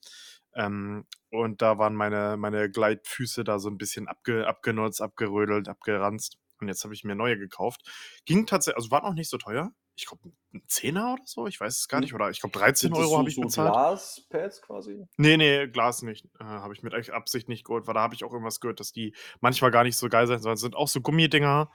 Ähm, 0.56 1.06
und 1.32 1.62
da 1.62 1.78
waren 1.80 1.96
meine 1.96 2.38
meine 2.38 2.72
Gleitfüße 2.72 3.44
da 3.44 3.60
so 3.60 3.70
'n 3.70 3.78
bisschen 3.78 4.08
abge 4.08 4.48
abgenutzt, 4.48 5.02
abgerödelt, 5.02 5.68
abgeranzt. 5.70 6.38
und 6.62 6.68
jetzt 6.70 6.84
habe 6.86 6.94
ich 6.94 7.04
mir 7.06 7.16
neue 7.16 7.38
gekauft. 7.38 7.82
Ging 8.26 8.46
tatsächlich 8.46 8.78
also, 8.78 8.92
war 8.92 9.02
noch 9.04 9.14
nicht 9.16 9.30
so 9.30 9.38
teuer. 9.38 9.72
Ich 10.00 10.06
glaube, 10.08 10.30
'n 10.54 10.64
Zehner 10.68 11.14
oder 11.16 11.24
so, 11.26 11.46
ich 11.48 11.60
weiß 11.60 11.78
es 11.80 11.88
gar 11.90 12.00
Mhm. 12.00 12.02
nicht. 12.02 12.14
Oder 12.14 12.30
ich 12.30 12.40
glaube, 12.40 12.58
13 12.58 12.94
Sind 12.94 12.98
das 12.98 13.10
Euro 13.10 13.18
so 13.18 13.20
habe 13.20 13.30
ich 13.30 13.40
so 13.40 13.42
bezahlt. 13.42 13.80
Glaspads 13.80 14.62
quasi? 14.62 15.08
Ne, 15.20 15.36
ne, 15.38 15.68
Glas 15.70 16.02
nicht. 16.02 16.26
Äh, 16.40 16.44
habe 16.46 16.74
ich 16.74 16.82
mit 16.82 16.94
Absicht 17.10 17.50
nicht 17.50 17.66
geholt, 17.66 17.88
weil 17.88 17.94
da 17.94 18.00
habe 18.00 18.16
ich 18.16 18.24
auch 18.24 18.32
irgendwas 18.32 18.62
gehört, 18.62 18.80
dass 18.80 18.94
die 18.94 19.14
manchmal 19.42 19.70
gar 19.70 19.84
nicht 19.84 19.98
so 19.98 20.08
geil 20.08 20.28
sein 20.28 20.40
sollen. 20.40 20.54
Das 20.54 20.62
sind 20.62 20.76
auch 20.78 20.88
so 20.88 21.02
Gummidinger, 21.02 21.70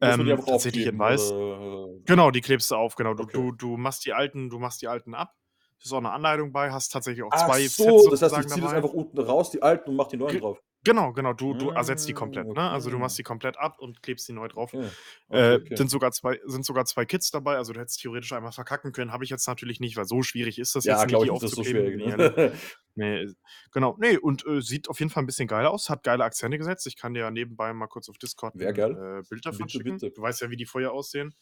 die 0.00 0.12
ähm, 0.12 0.32
einfach 0.32 0.46
tatsächlich 0.46 0.86
in 0.86 0.98
weiß. 0.98 1.38
oder 1.38 2.02
Genau, 2.06 2.30
die 2.30 2.40
klebst 2.42 2.70
du 2.70 2.76
auf, 2.76 2.96
genau. 2.96 3.14
Du 3.14 3.26
Okay. 3.26 3.44
du 3.44 3.52
du 3.52 3.76
machst 3.78 4.06
die 4.06 4.12
alten 4.14 4.50
du 4.50 4.58
machst 4.58 4.82
die 4.82 4.88
alten 4.88 5.14
ab. 5.14 5.34
Ist 5.82 5.92
auch 5.92 6.00
'ne 6.02 6.10
Anleitung 6.12 6.52
bei, 6.52 6.72
hast 6.72 6.90
tatsächlich 6.92 7.24
auch 7.24 7.34
Ach 7.34 7.52
2 7.52 7.68
Sets 7.68 8.04
so, 8.04 8.10
das 8.10 8.20
heißt, 8.22 8.36
ziehe 8.50 8.62
das 8.62 8.74
dabei. 8.74 8.74
einfach 8.74 8.92
unten 8.92 9.18
raus, 9.18 9.50
die 9.50 9.62
alten 9.62 9.90
und 9.90 9.96
mache 9.96 10.10
die 10.10 10.16
neuen 10.18 10.36
Ge 10.36 10.38
drauf. 10.38 10.62
Genau, 10.84 11.12
genau. 11.12 11.32
Du 11.32 11.54
du 11.54 11.70
ersetzt 11.70 12.08
die 12.08 12.12
Ah, 12.14 12.14
komplett, 12.14 12.54
ne? 12.54 12.70
Also, 12.70 12.90
du 12.90 12.98
machst 12.98 13.16
okay. 13.16 13.18
die 13.18 13.22
komplett 13.22 13.56
ab 13.58 13.78
und 13.80 14.02
klebst 14.02 14.28
die 14.28 14.32
neu 14.32 14.48
drauf. 14.48 14.74
Okay. 14.74 14.94
Äh, 15.30 15.58
Okay, 15.58 15.60
okay. 15.60 15.78
sind 15.78 15.90
sogar 15.90 16.12
2 16.12 16.40
sind 16.46 16.64
sogar 16.66 16.84
2 16.84 17.04
Kits 17.06 17.30
dabei, 17.30 17.56
also, 17.56 17.72
du 17.72 17.80
hättest 17.80 18.00
theoretisch 18.00 18.32
einmal 18.32 18.52
verkacken 18.52 18.92
können. 18.92 19.12
Habe 19.12 19.24
ich 19.24 19.30
jetzt 19.30 19.46
natürlich 19.46 19.80
nicht, 19.80 19.96
weil 19.96 20.04
so 20.06 20.22
schwierig 20.22 20.58
ist 20.58 20.74
das 20.74 20.86
Ja, 20.86 21.04
jetzt 21.04 21.06
nicht, 21.06 21.22
glaube 21.22 21.24
die 21.24 21.30
dass 21.38 21.54
so 21.54 21.62
aufzukleben. 21.62 21.62
schwierig, 21.64 22.04
Ne, 22.04 22.18
ne? 22.18 22.34
ne, 22.96 23.34
genau. 23.72 23.96
Ne, 23.98 24.18
und, 24.20 24.46
äh, 24.46 24.60
sieht 24.62 24.88
auf 24.88 24.98
jeden 25.00 25.10
Fall 25.10 25.22
'n 25.24 25.26
bisschen 25.26 25.48
geil 25.48 25.66
aus, 25.66 25.88
hat 25.90 26.02
geile 26.04 26.24
Akzente 26.24 26.58
gesetzt. 26.58 26.86
Ich 26.86 26.96
kann 26.96 27.14
dir 27.14 27.20
ja 27.20 27.30
nebenbei 27.30 27.72
mal 27.72 27.86
kurz 27.88 28.08
auf 28.08 28.18
Discord 28.18 28.60
'n, 28.60 28.60
Wäre 28.60 28.72
geil. 28.74 29.02
äh, 29.20 29.22
Bild 29.28 29.46
davon 29.46 29.68
Bitte, 29.68 29.80
schicken. 29.80 30.02
bitte. 30.02 30.12
Du 30.14 30.22
weißt 30.22 30.40
ja, 30.42 30.50
wie 30.50 30.56
die 30.56 30.66
vorher 30.66 30.92
aussehen. 30.92 31.34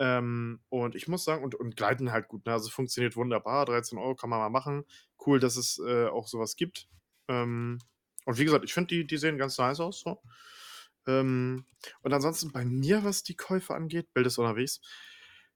Ähm, 0.00 0.60
und 0.68 0.94
ich 0.94 1.08
muss 1.08 1.24
sagen 1.24 1.42
und 1.44 1.54
und 1.54 1.76
gleiten 1.76 2.12
halt 2.12 2.28
gut, 2.28 2.46
ne? 2.46 2.52
Also, 2.52 2.70
funktioniert 2.70 3.16
wunderbar. 3.16 3.64
13 3.66 3.98
Euro 3.98 4.14
kann 4.16 4.30
man 4.30 4.40
mal 4.40 4.50
machen. 4.50 4.84
Cool, 5.26 5.40
dass 5.40 5.56
es, 5.56 5.78
äh, 5.86 6.06
auch 6.08 6.28
so 6.28 6.38
was 6.40 6.56
gibt. 6.56 6.88
Ähm, 7.28 7.78
und 8.26 8.38
wie 8.38 8.46
gesagt, 8.46 8.64
ich 8.66 8.74
finde, 8.74 8.88
die 8.96 9.08
die 9.08 9.18
sehen 9.18 9.38
ganz 9.38 9.58
nice 9.58 9.80
aus 9.80 10.00
so. 10.00 10.22
Ähm, 11.06 11.64
und 12.02 12.12
ansonsten 12.12 12.52
bei 12.52 12.64
mir, 12.64 13.04
was 13.04 13.22
die 13.22 13.36
Käufe 13.36 13.74
angeht 13.74 14.12
Bild 14.14 14.26
ist 14.26 14.38
unterwegs. 14.38 14.80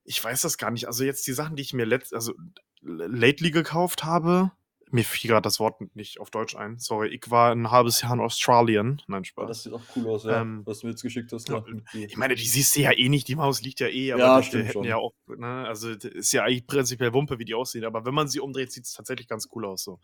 Ich 0.04 0.22
weiß 0.22 0.42
das 0.42 0.58
gar 0.58 0.70
nicht. 0.70 0.86
Also, 0.86 1.04
jetzt 1.04 1.26
die 1.26 1.32
Sachen, 1.32 1.56
die 1.56 1.62
ich 1.62 1.74
mir 1.74 1.86
letzt 1.86 2.14
also, 2.14 2.34
lately 2.82 3.50
gekauft 3.50 4.04
habe 4.04 4.52
mir 4.92 5.04
fiel 5.04 5.30
grad 5.30 5.46
das 5.46 5.60
Wort 5.60 5.80
nicht 5.94 6.18
auf 6.20 6.30
Deutsch 6.30 6.56
ein, 6.56 6.78
sorry. 6.78 7.08
Ich 7.10 7.30
war 7.30 7.52
'n 7.52 7.70
halbes 7.70 8.00
Jahr 8.02 8.12
in 8.14 8.20
Australien. 8.20 9.00
Nein, 9.06 9.24
Oh, 9.36 9.46
das 9.46 9.62
Spaß. 9.62 9.62
sieht 9.62 9.72
auch 9.72 9.86
cool 9.96 10.06
aus, 10.08 10.24
ja, 10.24 10.42
Ähm, 10.42 10.64
was 10.64 10.80
du 10.80 10.86
mir 10.86 10.92
jetzt 10.92 11.02
geschickt 11.02 11.32
hast, 11.32 11.48
ja, 11.48 11.64
ich 12.08 12.16
meine, 12.16 12.34
die 12.34 12.46
siehst 12.46 12.76
du 12.76 12.80
ja 12.80 12.92
eh 12.92 13.08
nicht, 13.08 13.28
die 13.28 13.36
Maus 13.36 13.62
liegt 13.62 13.80
ja 13.80 13.88
eh, 13.88 14.12
aber 14.12 14.28
Ja, 14.28 14.40
die 14.40 14.62
hätten 14.64 14.84
ja 14.84 14.96
auch 14.96 15.12
ne, 15.26 15.66
also, 15.68 15.90
ist 15.90 16.32
ja 16.32 16.44
eigentlich 16.44 16.66
prinzipiell 16.66 17.12
Wumpe, 17.14 17.38
wie 17.38 17.44
die 17.44 17.54
aussehen, 17.54 17.84
aber 17.84 18.04
wenn 18.04 18.14
man 18.14 18.28
sie 18.28 18.40
umdreht, 18.40 18.72
sieht's 18.72 18.92
tatsächlich 18.92 19.28
ganz 19.28 19.48
cool 19.54 19.64
aus 19.66 19.84
so. 19.84 20.00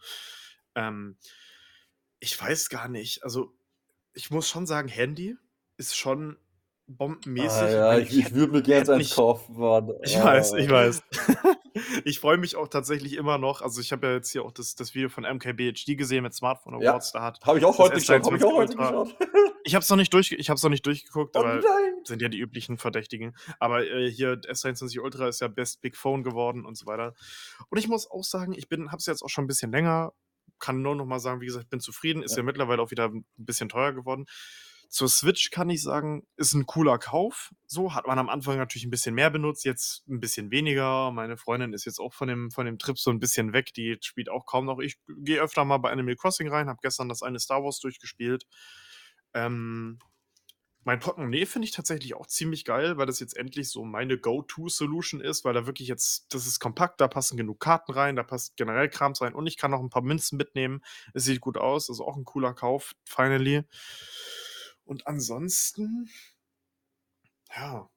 Ähm, 0.74 1.18
ich 2.20 2.40
weiß 2.40 2.68
gar 2.68 2.88
nicht. 2.88 3.22
Also, 3.24 3.52
ich 4.14 4.30
muss 4.30 4.48
schon 4.48 4.66
sagen, 4.66 4.88
Handy 4.88 5.36
ist 5.76 5.96
schon 5.96 6.36
bombenmäßig. 6.86 7.50
Ah 7.62 7.66
Ich 7.66 7.72
ja, 7.74 7.98
ich 7.98 8.18
ich 8.28 8.34
würde 8.34 8.52
mir 8.52 8.62
gern 8.62 8.76
hätte 8.78 8.86
so 8.86 8.92
eins 8.92 8.98
mich 9.08 9.14
kaufen, 9.14 9.56
Mann. 9.58 9.90
ich 10.02 10.16
weiß, 10.16 10.54
ich 10.54 10.68
Ah. 10.68 10.72
weiß. 10.72 11.02
Ich 12.06 12.20
freue 12.20 12.38
mich 12.38 12.56
auch 12.56 12.68
tatsächlich 12.68 13.12
immer 13.16 13.36
noch 13.36 13.60
also, 13.60 13.82
ich 13.82 13.92
habe 13.92 14.06
ja 14.06 14.12
jetzt 14.14 14.30
hier 14.30 14.42
auch 14.46 14.50
das 14.52 14.76
das 14.76 14.94
Video 14.94 15.10
von 15.10 15.24
MKBHD 15.24 15.94
gesehen 15.98 16.22
mit 16.22 16.32
Smartphone 16.32 16.80
Ja, 16.80 16.92
Awards. 16.92 17.12
Da 17.12 17.20
hat 17.22 17.44
habe 17.44 17.58
ich 17.58 17.66
auch 17.66 17.76
heute 17.76 17.96
geschaut, 17.96 18.24
habe 18.24 18.36
ich 18.38 18.44
auch 18.44 18.52
S23 18.52 18.56
heute 18.56 18.76
geschaut. 18.78 19.16
ich 19.64 19.74
habe 19.74 19.82
es 19.82 19.90
noch 19.90 19.98
nicht 19.98 20.10
durchge 20.14 20.36
ich 20.36 20.48
habe 20.48 20.56
es 20.56 20.62
noch 20.62 20.70
nicht 20.70 20.86
durchgeguckt, 20.86 21.36
Oh 21.36 21.40
aber 21.40 21.56
nein! 21.56 21.94
sind 22.04 22.22
ja 22.22 22.28
die 22.30 22.38
üblichen 22.38 22.78
Verdächtigen. 22.78 23.36
Aber, 23.60 23.84
äh, 23.86 24.10
hier 24.10 24.40
S23 24.40 25.00
Ultra 25.00 25.28
ist 25.28 25.42
ja 25.42 25.48
Best 25.48 25.82
Big 25.82 25.96
Phone 25.98 26.22
geworden 26.24 26.64
und 26.64 26.78
so 26.78 26.86
weiter. 26.86 27.14
Und 27.68 27.76
ich 27.76 27.88
muss 27.88 28.10
auch 28.10 28.24
sagen, 28.24 28.54
ich 28.54 28.70
bin 28.70 28.86
habe 28.86 28.96
es 28.96 29.04
jetzt 29.06 29.20
auch 29.22 29.28
schon 29.28 29.44
'n 29.44 29.48
bisschen 29.48 29.70
länger, 29.70 30.14
kann 30.58 30.82
nur 30.82 30.94
noch 30.96 31.06
mal 31.06 31.20
sagen, 31.20 31.40
wie 31.40 31.46
gesagt, 31.46 31.64
ich 31.64 31.70
bin 31.70 31.80
zufrieden, 31.80 32.22
ist 32.22 32.34
Ja. 32.34 32.38
ja 32.38 32.42
mittlerweile 32.42 32.82
auch 32.82 32.90
wieder 32.90 33.06
'n 33.06 33.24
bisschen 33.36 33.68
teuer 33.68 33.92
geworden. 33.92 34.26
Zur 34.88 35.08
Switch 35.08 35.50
kann 35.50 35.68
ich 35.70 35.82
sagen, 35.82 36.26
ist 36.36 36.54
'n 36.54 36.66
cooler 36.66 36.98
Kauf 36.98 37.52
so, 37.66 37.94
hat 37.94 38.06
man 38.06 38.18
am 38.20 38.28
Anfang 38.30 38.56
natürlich 38.58 38.84
'n 38.86 38.90
bisschen 38.90 39.14
mehr 39.16 39.30
benutzt, 39.30 39.64
jetzt 39.64 40.04
'n 40.08 40.20
bisschen 40.20 40.50
weniger. 40.52 41.10
Meine 41.12 41.36
Freundin 41.36 41.72
ist 41.74 41.84
jetzt 41.86 41.98
auch 42.00 42.14
von 42.14 42.28
dem 42.28 42.50
von 42.52 42.66
dem 42.66 42.78
Trip 42.78 42.98
so 42.98 43.10
'n 43.10 43.20
bisschen 43.20 43.52
weg, 43.52 43.72
die 43.74 43.98
spielt 44.02 44.28
auch 44.30 44.46
kaum 44.46 44.64
noch. 44.66 44.78
Ich 44.80 44.98
gehe 45.08 45.40
öfter 45.42 45.64
mal 45.64 45.78
bei 45.78 45.90
Animal 45.92 46.16
Crossing 46.16 46.48
rein, 46.48 46.68
habe 46.68 46.78
gestern 46.82 47.08
das 47.08 47.22
eine 47.22 47.40
Star 47.40 47.62
Wars 47.64 47.80
durchgespielt. 47.80 48.44
Ähm, 49.34 49.98
mein 50.86 51.00
Portemonnaie 51.00 51.46
finde 51.46 51.66
ich 51.66 51.72
tatsächlich 51.72 52.14
auch 52.14 52.26
ziemlich 52.28 52.64
geil, 52.64 52.96
weil 52.98 53.06
das 53.06 53.20
jetzt 53.20 53.36
endlich 53.36 53.68
so 53.70 53.84
meine 53.84 54.18
Go-to-Solution 54.18 55.20
ist, 55.20 55.44
weil 55.44 55.54
da 55.54 55.66
wirklich 55.66 55.88
jetzt 55.88 56.26
das 56.34 56.46
ist 56.46 56.60
kompakt, 56.60 57.00
da 57.02 57.08
passen 57.08 57.36
genug 57.36 57.60
Karten 57.60 57.92
rein, 57.92 58.16
da 58.16 58.22
passt 58.24 58.56
generell 58.56 58.88
Krams 58.88 59.20
rein 59.22 59.34
und 59.34 59.46
ich 59.48 59.58
kann 59.58 59.72
noch 59.72 59.80
'n 59.82 59.90
paar 59.90 60.02
Münzen 60.02 60.38
mitnehmen. 60.38 60.82
Es 61.14 61.24
sieht 61.24 61.40
gut 61.42 61.58
aus, 61.58 61.90
also, 61.90 62.06
auch 62.06 62.16
'n 62.16 62.24
cooler 62.24 62.54
Kauf, 62.54 62.94
finally. 63.04 63.64
Und 64.88 65.06
ansonsten 65.08 66.08
ja 67.54 67.88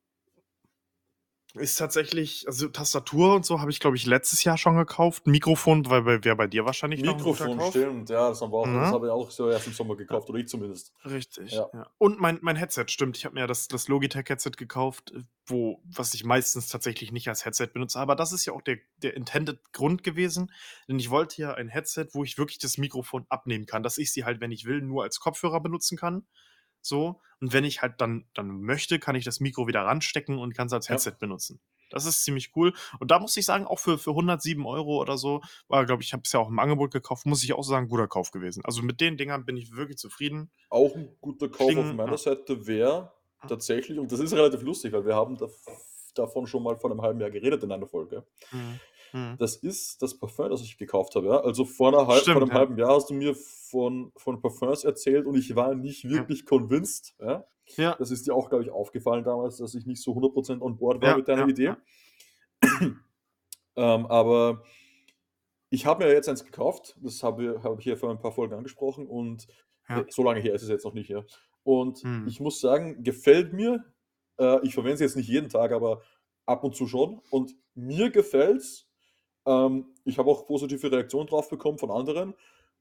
ist 1.56 1.78
tatsächlich 1.78 2.46
also, 2.48 2.68
Tastatur 2.68 3.34
und 3.36 3.46
so 3.46 3.60
habe 3.60 3.72
ich, 3.72 3.80
glaube 3.80 3.98
ich, 3.98 4.06
letztes 4.06 4.44
Jahr 4.44 4.58
schon 4.58 4.76
gekauft. 4.78 5.26
Mikrofon 5.26 5.90
wäre 5.90 6.36
bei 6.36 6.48
dir 6.48 6.66
wahrscheinlich 6.66 7.02
noch 7.04 7.18
Mikrofon, 7.18 7.58
Kauf. 7.58 7.72
stimmt, 7.72 8.10
ja, 8.10 8.30
das 8.30 8.42
haben 8.42 8.52
wir 8.52 8.58
auch 8.58 8.66
das 8.66 8.74
Ne? 8.74 8.86
habe 8.86 9.08
ich 9.08 9.12
auch 9.12 9.32
so 9.32 9.50
erst 9.50 9.66
im 9.66 9.74
Sommer 9.74 9.96
gekauft, 9.96 10.30
oder 10.30 10.38
ich 10.40 10.48
zumindest. 10.48 10.94
Richtig, 11.06 11.52
Ja. 11.52 11.68
ja. 11.74 11.88
Und 11.98 12.20
mein 12.20 12.38
mein 12.42 12.56
Headset, 12.56 12.86
stimmt. 12.90 13.18
Ich 13.18 13.26
habe 13.26 13.34
mir 13.34 13.42
ja 13.42 13.48
das 13.48 13.68
das 13.68 13.88
Logitech-Headset 13.88 14.52
gekauft, 14.58 15.12
äh, 15.12 15.24
wo 15.48 15.82
was 15.86 16.14
ich 16.14 16.24
meistens 16.24 16.68
tatsächlich 16.68 17.12
nicht 17.12 17.28
als 17.30 17.46
Headset 17.46 17.68
benutze. 17.74 18.00
Aber 18.00 18.16
das 18.16 18.32
ist 18.32 18.46
ja 18.46 18.54
auch 18.54 18.62
der 18.62 18.78
der 18.98 19.16
intended 19.16 19.74
Grund 19.74 20.04
gewesen, 20.04 20.52
denn 20.88 21.00
ich 21.00 21.10
wollte 21.10 21.42
ja 21.42 21.54
ein 21.56 21.68
Headset, 21.68 22.08
wo 22.14 22.24
ich 22.24 22.38
wirklich 22.38 22.60
das 22.60 22.78
Mikrofon 22.78 23.26
abnehmen 23.30 23.66
kann, 23.66 23.82
dass 23.82 23.98
ich 23.98 24.14
sie 24.14 24.24
halt, 24.24 24.40
wenn 24.40 24.52
ich 24.52 24.66
will, 24.66 24.82
nur 24.82 25.04
als 25.04 25.20
Kopfhörer 25.20 25.60
benutzen 25.62 25.98
kann, 25.98 26.28
so. 26.82 27.22
Und 27.42 27.54
wenn 27.54 27.64
ich 27.64 27.82
halt 27.82 28.02
dann 28.02 28.26
dann 28.34 28.62
möchte, 28.62 29.00
kann 29.00 29.16
ich 29.16 29.26
das 29.26 29.40
Mikro 29.40 29.68
wieder 29.68 29.82
ranstecken 29.84 30.38
und 30.40 30.56
kann's 30.56 30.74
als 30.74 30.90
Ja. 30.90 31.00
Headset 31.00 31.14
benutzen. 31.20 31.60
Das 31.92 32.06
ist 32.06 32.24
ziemlich 32.24 32.52
cool. 32.56 32.74
Und 33.00 33.12
da 33.12 33.20
muss 33.20 33.36
ich 33.38 33.46
sagen, 33.46 33.66
auch 33.66 33.80
für 33.80 33.98
für 33.98 34.14
107 34.16 34.66
Euro 34.66 35.00
oder 35.02 35.18
so 35.18 35.42
war, 35.68 35.86
glaube 35.86 36.04
ich 36.04 36.10
ich 36.10 36.14
habe 36.14 36.24
es 36.26 36.32
ja 36.34 36.40
auch 36.40 36.50
im 36.50 36.60
Angebot 36.60 36.92
gekauft, 36.92 37.26
muss 37.26 37.44
ich 37.44 37.54
auch 37.54 37.64
sagen, 37.64 37.88
guter 37.90 38.08
Kauf 38.08 38.32
gewesen. 38.32 38.64
Also, 38.66 38.82
mit 38.84 39.02
den 39.02 39.18
Dingern 39.18 39.46
bin 39.46 39.58
ich 39.58 39.72
wirklich 39.76 39.98
zufrieden. 39.98 40.50
Auch 40.72 40.96
'n 40.96 41.18
guter 41.20 41.50
Kauf 41.50 41.78
auf 41.78 41.92
Klingen 41.92 41.92
meiner 41.92 42.16
ja. 42.16 42.18
Seite 42.18 42.68
wäre 42.68 43.12
Ja. 43.44 43.50
tatsächlich 43.50 43.98
und 43.98 44.12
das 44.12 44.20
ist 44.20 44.34
relativ 44.34 44.62
lustig, 44.62 44.94
weil 44.94 45.06
wir 45.06 45.16
haben 45.16 45.36
davon 46.14 46.46
schon 46.46 46.62
mal 46.62 46.78
vor 46.78 46.90
'nem 46.92 47.02
halben 47.02 47.20
Jahr 47.20 47.32
geredet 47.32 47.64
in 47.64 47.72
einer 47.72 47.88
Folge. 47.88 48.24
Mhm. 48.52 48.80
Mhm. 49.14 49.40
Das 49.40 49.56
ist 49.58 50.02
das 50.02 50.18
Parfum, 50.20 50.50
das 50.50 50.62
ich 50.64 50.78
gekauft 50.78 51.16
habe, 51.16 51.28
ja. 51.28 51.40
Also, 51.42 51.66
vor 51.66 51.92
'ner 51.92 52.08
halb 52.08 52.32
vor 52.32 52.42
Stimmt, 52.42 52.42
'nem 52.42 52.52
ja. 52.52 52.56
halben 52.56 52.78
Jahr 52.78 52.96
hast 52.96 53.10
du 53.10 53.14
mir 53.16 53.36
von 53.36 54.12
von 54.18 54.42
Parfums 54.42 54.84
erzählt 54.84 55.26
und 55.28 55.36
ich 55.38 55.56
war 55.56 55.76
nicht 55.76 56.10
Ja. 56.14 56.26
wirklich 56.26 56.46
convinced, 56.46 57.16
ja. 57.20 57.46
Ja. 57.78 58.00
Das 58.00 58.12
ist 58.12 58.28
dir 58.28 58.34
auch, 58.36 58.50
glaube 58.50 58.64
ich, 58.64 58.72
aufgefallen 58.72 59.24
damals, 59.26 59.58
dass 59.58 59.76
ich 59.76 59.86
nicht 59.86 60.02
so 60.02 60.16
100 60.16 60.34
% 60.34 60.62
on 60.62 60.78
board 60.78 61.02
war 61.02 61.14
Ja, 61.14 61.18
mit 61.18 61.28
deiner 61.28 61.44
ja, 61.44 61.48
Idee. 61.48 61.66
ja. 61.66 61.78
Ähm, 63.78 64.06
aber 64.08 64.64
ich 65.72 65.86
habe 65.86 66.06
mir 66.06 66.14
jetzt 66.14 66.30
eins 66.30 66.46
gekauft, 66.46 66.98
das 67.02 67.24
habe 67.24 67.62
habe 67.64 67.80
ich 67.80 67.86
ja 67.86 67.96
vor 67.96 68.10
ein 68.12 68.20
paar 68.20 68.32
Folgen 68.34 68.56
angesprochen 68.56 69.08
und, 69.08 69.48
äh, 69.94 70.04
Ja. 70.04 70.10
so 70.10 70.24
lange 70.24 70.42
her 70.42 70.56
ist 70.56 70.64
es 70.64 70.70
jetzt 70.70 70.86
noch 70.86 70.94
nicht, 70.96 71.10
ja. 71.10 71.26
Und 71.64 72.00
Mhm. 72.04 72.20
ich 72.24 72.40
muss 72.40 72.62
sagen, 72.62 73.04
gefällt 73.04 73.54
mir. 73.54 73.86
Äh, 74.40 74.66
ich 74.66 74.74
verwende 74.76 74.96
es 74.96 75.02
jetzt 75.02 75.18
nicht 75.18 75.30
jeden 75.30 75.50
Tag, 75.50 75.72
aber 75.74 76.02
ab 76.48 76.64
und 76.64 76.76
zu 76.76 76.88
schon 76.88 77.22
und 77.30 77.56
mir 77.76 78.10
gefällt's. 78.12 78.89
Ähm, 79.48 79.96
ich 80.06 80.18
habe 80.18 80.30
auch 80.30 80.46
positive 80.48 80.92
Reaktionen 80.92 81.28
drauf 81.28 81.50
bekommen 81.50 81.78
von 81.78 81.92
anderen 81.92 82.36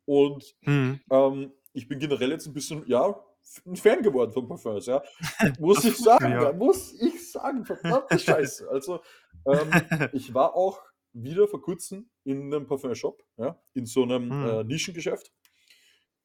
und, 0.07 0.57
Mhm. 0.67 1.01
ähm, 1.11 1.53
ich 1.75 1.89
bin 1.89 1.99
generell 2.01 2.31
jetzt 2.33 2.47
'n 2.49 2.55
bisschen, 2.55 2.85
ja, 2.89 3.11
F 3.45 3.63
'n 3.67 3.77
Fan 3.77 4.03
geworden 4.03 4.33
von 4.33 4.49
Parfums, 4.49 4.87
ja. 4.87 5.03
Muss 5.59 5.85
Das 5.85 5.87
ich 5.87 5.99
freut 5.99 6.11
mich, 6.19 6.31
sagen, 6.31 6.39
ja, 6.41 6.53
ja. 6.53 6.55
muss 6.55 6.95
ich 7.01 7.33
sagen, 7.33 7.65
verdammte 7.67 8.19
Scheiße. 8.21 8.69
Also, 8.71 9.01
ähm, 9.47 9.83
ich 10.13 10.35
war 10.35 10.55
auch 10.57 10.83
wieder 11.13 11.49
vor 11.49 11.63
Kurzem 11.63 12.11
in 12.25 12.49
'nem 12.51 12.67
Parfumshop, 12.67 13.25
ja, 13.39 13.61
in 13.75 13.87
so 13.87 14.07
'nem, 14.07 14.37
Mhm. 14.37 14.61
äh, 14.61 14.65
Nischengeschäft 14.65 15.31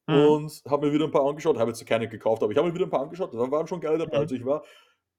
Mhm. 0.08 0.34
und 0.34 0.62
habe 0.68 0.86
mir 0.86 0.92
wieder 0.92 1.04
'n 1.06 1.10
paar 1.10 1.26
angeschaut, 1.26 1.58
habe 1.58 1.70
jetzt 1.70 1.84
keine 1.86 2.08
gekauft, 2.08 2.42
aber 2.42 2.52
ich 2.52 2.58
habe 2.58 2.68
mir 2.68 2.74
wieder 2.74 2.84
'n 2.86 2.90
paar 2.90 3.00
angeschaut, 3.02 3.34
da 3.34 3.50
waren 3.50 3.66
schon 3.66 3.80
geile 3.80 3.98
dabei. 3.98 4.18
Mhm. 4.18 4.34
Also, 4.34 4.34
ich 4.34 4.44
war 4.44 4.64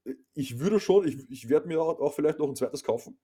äh, 0.05 0.15
ich 0.35 0.59
würde 0.59 0.79
schon 0.79 1.07
ich 1.07 1.29
ich 1.31 1.49
werde 1.49 1.67
mir 1.69 1.81
au 1.81 1.91
auch 2.01 2.13
vielleicht 2.15 2.39
noch 2.39 2.47
'n 2.49 2.55
2. 2.55 2.83
kaufen. 2.83 3.19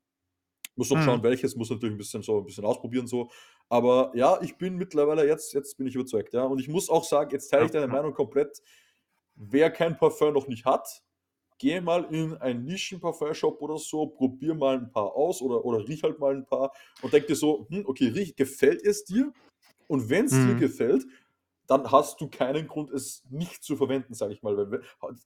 Muss 0.78 0.90
noch 0.90 1.01
schauen, 1.01 1.22
Mhm. 1.22 1.24
welches, 1.24 1.56
muss 1.56 1.70
natürlich 1.70 1.94
'n 1.96 1.98
bisschen 1.98 2.24
so 2.24 2.38
'n 2.40 2.46
bisschen 2.46 2.66
ausprobieren 2.66 3.08
so. 3.08 3.30
Aber 3.70 4.12
ja, 4.16 4.40
ich 4.42 4.58
bin 4.58 4.75
mittlerweile 4.78 5.28
jetzt 5.28 5.54
jetzt 5.54 5.78
bin 5.78 5.88
ich 5.88 5.96
überzeugt, 5.96 6.34
ja. 6.34 6.44
Und 6.46 6.60
ich 6.60 6.70
muss 6.70 6.90
auch 6.90 7.04
sagen, 7.04 7.32
jetzt 7.32 7.50
teile 7.50 7.66
ich 7.66 7.72
deine. 7.72 7.88
Meinung 7.88 8.13
komplett. 8.13 8.62
Wer 9.36 9.72
kein 9.72 9.98
Parfum 9.98 10.34
noch 10.34 10.48
nicht 10.48 10.66
hat, 10.66 11.04
geh 11.60 11.82
mal 11.82 12.06
in 12.13 12.36
einen 12.38 12.66
Nischen-Parfumshop 12.66 13.62
oder 13.62 13.78
so, 13.80 14.08
probier 14.08 14.56
mal 14.56 14.78
'n 14.78 14.92
paar 14.92 15.16
aus 15.16 15.42
oder 15.42 15.66
oder 15.66 15.88
riech 15.88 16.04
halt 16.04 16.20
mal 16.20 16.36
'n 16.36 16.46
paar 16.48 16.74
und 17.01 17.13
denke 17.13 17.28
dir 17.30 17.36
so: 17.36 17.68
„Hm, 17.72 17.86
okay, 17.88 18.08
riech 18.10 18.36
gefällt 18.38 18.84
es 18.86 19.06
dir?“ 19.06 19.34
Und 19.88 20.10
wenn's 20.12 20.42
dir 20.42 20.56
Mhm. 20.56 20.56
gefällt, 20.56 21.06
dann 21.68 21.92
hast 21.92 22.22
du 22.22 22.30
keinen 22.30 22.68
Grund, 22.68 22.92
es 22.92 23.24
nicht 23.32 23.63
zu 23.63 23.78
verwenden, 23.78 24.13
sage 24.16 24.34
ich 24.34 24.44
mal. 24.44 24.58
Weil 24.58 24.82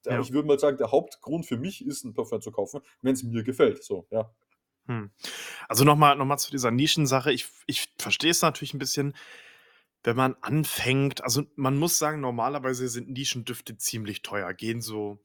Ja. 0.10 0.28
ich 0.28 0.34
würde 0.34 0.48
mal 0.48 0.60
sagen, 0.60 0.78
der 0.78 0.92
Hauptgrund 0.92 1.46
für 1.48 1.58
mich 1.58 1.86
ist, 1.86 2.06
'n 2.06 2.14
Parfum 2.16 2.42
zu 2.42 2.52
kaufen, 2.54 2.82
wenn's 3.04 3.24
mir 3.24 3.44
gefällt, 3.44 3.84
so, 3.84 4.08
ja. 4.12 4.34
Mhm. 4.88 5.12
Also, 5.70 5.84
noch 5.86 5.96
mal 5.98 6.16
noch 6.16 6.26
mal 6.26 6.38
zu 6.38 6.52
dieser 6.52 6.72
Nischensache. 6.72 7.32
Ich 7.34 7.48
ich 7.68 7.90
verstehe 8.00 8.32
es 8.32 8.42
natürlich 8.42 8.74
'n 8.74 8.80
bisschen, 8.80 9.16
wenn 10.04 10.16
man 10.18 10.36
anfängt 10.42 11.24
also, 11.24 11.44
man 11.56 11.78
muss 11.78 12.00
sagen, 12.00 12.22
normalerweise 12.22 12.90
sind 12.90 13.10
Nischendüfte 13.12 13.78
ziemlich 13.78 14.22
teuer, 14.24 14.54
gehen 14.54 14.82
so 14.82 15.20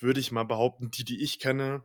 würde 0.00 0.20
ich 0.20 0.32
mal 0.32 0.44
behaupten, 0.44 0.90
die, 0.92 1.04
die 1.04 1.22
ich 1.22 1.40
kenne, 1.40 1.84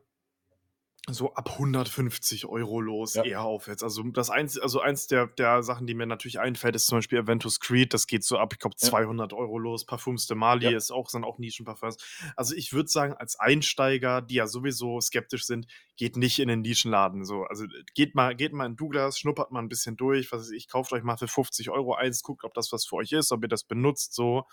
so 1.11 1.33
ab 1.33 1.57
150 1.59 2.45
€ 2.45 2.79
los, 2.79 3.15
Ja. 3.15 3.23
eher 3.23 3.41
aufwärts. 3.43 3.83
Also, 3.83 4.03
das 4.03 4.29
eins 4.29 4.57
also, 4.57 4.79
eins 4.79 5.05
der 5.07 5.27
der 5.27 5.61
Sachen, 5.61 5.85
die 5.85 5.95
mir 5.95 6.05
natürlich 6.05 6.39
einfällt, 6.39 6.75
ist 6.77 6.87
zum 6.87 6.99
Beispiel 6.99 7.19
Aventus 7.19 7.59
Creed. 7.59 7.93
Das 7.93 8.07
geht 8.07 8.23
so 8.23 8.37
ab, 8.37 8.53
ich 8.53 8.59
glaube, 8.59 8.77
Ja. 8.81 8.93
200 8.93 9.33
€ 9.33 9.57
los. 9.59 9.85
Parfüms 9.85 10.27
de 10.27 10.37
Marly 10.37 10.71
Ja. 10.71 10.73
ist 10.73 10.91
auch 10.91 11.09
sind 11.09 11.25
auch 11.25 11.39
Nischenparfüms. 11.39 11.97
Also, 12.37 12.55
ich 12.55 12.71
würde 12.71 12.87
sagen, 12.89 13.13
als 13.15 13.37
Einsteiger, 13.37 14.21
die 14.21 14.35
ja 14.35 14.47
sowieso 14.47 15.01
skeptisch 15.01 15.45
sind, 15.45 15.67
geht 15.97 16.15
nicht 16.15 16.39
in 16.39 16.47
den 16.47 16.61
Nischenladen 16.61 17.25
so. 17.25 17.43
Also, 17.43 17.65
geht 17.95 18.15
mal 18.15 18.33
geht 18.33 18.53
mal 18.53 18.65
in 18.65 18.77
Douglas, 18.77 19.19
schnuppert 19.19 19.51
mal 19.51 19.59
'n 19.61 19.67
bisschen 19.67 19.97
durch, 19.97 20.31
was 20.31 20.41
weiß 20.43 20.51
ich, 20.51 20.69
kauft 20.69 20.93
euch 20.93 21.03
mal 21.03 21.17
für 21.17 21.27
50 21.27 21.69
€ 21.69 21.95
eins, 21.95 22.23
guckt, 22.23 22.45
ob 22.45 22.53
das 22.53 22.71
was 22.71 22.85
für 22.85 22.95
euch 22.95 23.11
ist, 23.11 23.33
ob 23.33 23.43
ihr 23.43 23.49
das 23.49 23.65
benutzt 23.65 24.13
so. 24.15 24.45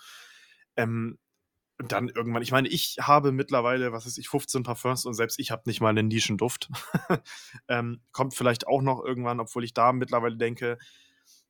Ähm, 0.75 1.17
und 1.81 1.91
dann 1.91 2.09
irgendwann 2.09 2.41
ich 2.41 2.51
meine, 2.51 2.67
ich 2.67 2.97
habe 3.01 3.31
mittlerweile, 3.31 3.91
was 3.91 4.05
weiß 4.05 4.17
ich, 4.17 4.29
15 4.29 4.63
Parfüms 4.63 5.05
und 5.05 5.13
selbst 5.13 5.39
ich 5.39 5.51
habe 5.51 5.63
nicht 5.65 5.81
mal 5.81 5.93
'nen 5.93 6.07
Nischenduft. 6.07 6.69
Ähm, 7.67 8.01
kommt 8.11 8.33
vielleicht 8.33 8.67
auch 8.67 8.81
noch 8.81 9.03
irgendwann, 9.03 9.39
obwohl 9.39 9.63
ich 9.63 9.73
da 9.73 9.93
mittlerweile 9.93 10.35
denke, 10.37 10.77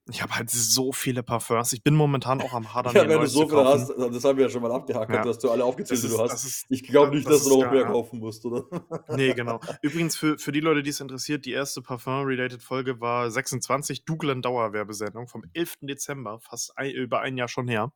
ich 0.10 0.22
habe 0.22 0.36
halt 0.36 0.50
so 0.50 0.92
viele 0.92 1.24
Parfüms. 1.24 1.74
Ich 1.74 1.84
bin 1.84 1.96
momentan 1.96 2.42
auch 2.42 2.54
am 2.54 2.74
Hadern, 2.74 2.94
Ja, 2.96 3.08
wenn 3.08 3.20
du 3.20 3.28
so 3.28 3.48
viele 3.48 3.66
hast, 3.66 3.90
äh, 3.92 4.10
das 4.12 4.24
haben 4.24 4.38
wir 4.38 4.46
ja 4.46 4.50
schon 4.50 4.62
mal 4.62 4.72
abgehakt, 4.72 5.14
Ja. 5.14 5.24
dass 5.24 5.40
du 5.40 5.50
alle 5.52 5.64
aufgezählt, 5.64 6.04
die 6.04 6.08
du 6.08 6.20
hast. 6.20 6.44
ist 6.44 6.66
Ich 6.70 6.84
glaube 6.84 7.16
nicht, 7.16 7.28
das 7.28 7.44
dass 7.44 7.44
du 7.44 7.62
noch 7.62 7.72
mehr 7.72 7.82
ja. 7.82 7.88
kaufen 7.88 8.20
musst, 8.20 8.44
oder? 8.46 8.66
Ne, 9.10 9.34
genau. 9.36 9.60
Übrigens 9.82 10.18
für 10.18 10.38
für 10.38 10.52
die 10.52 10.60
Leute, 10.60 10.82
die's 10.84 11.00
interessiert, 11.00 11.46
die 11.46 11.52
erste 11.52 11.82
Parfum-related 11.82 12.64
Folge 12.64 13.00
war 13.00 13.30
26, 13.30 14.06
Douglas 14.06 14.38
Werbesendung 14.44 15.28
vom 15.28 15.44
11. 15.54 15.78
Dezember, 15.82 16.40
fast 16.42 16.78
ei 16.78 16.92
über 16.92 17.22
ein 17.22 17.38
Jahr 17.38 17.48
schon 17.48 17.68
her. 17.68 17.92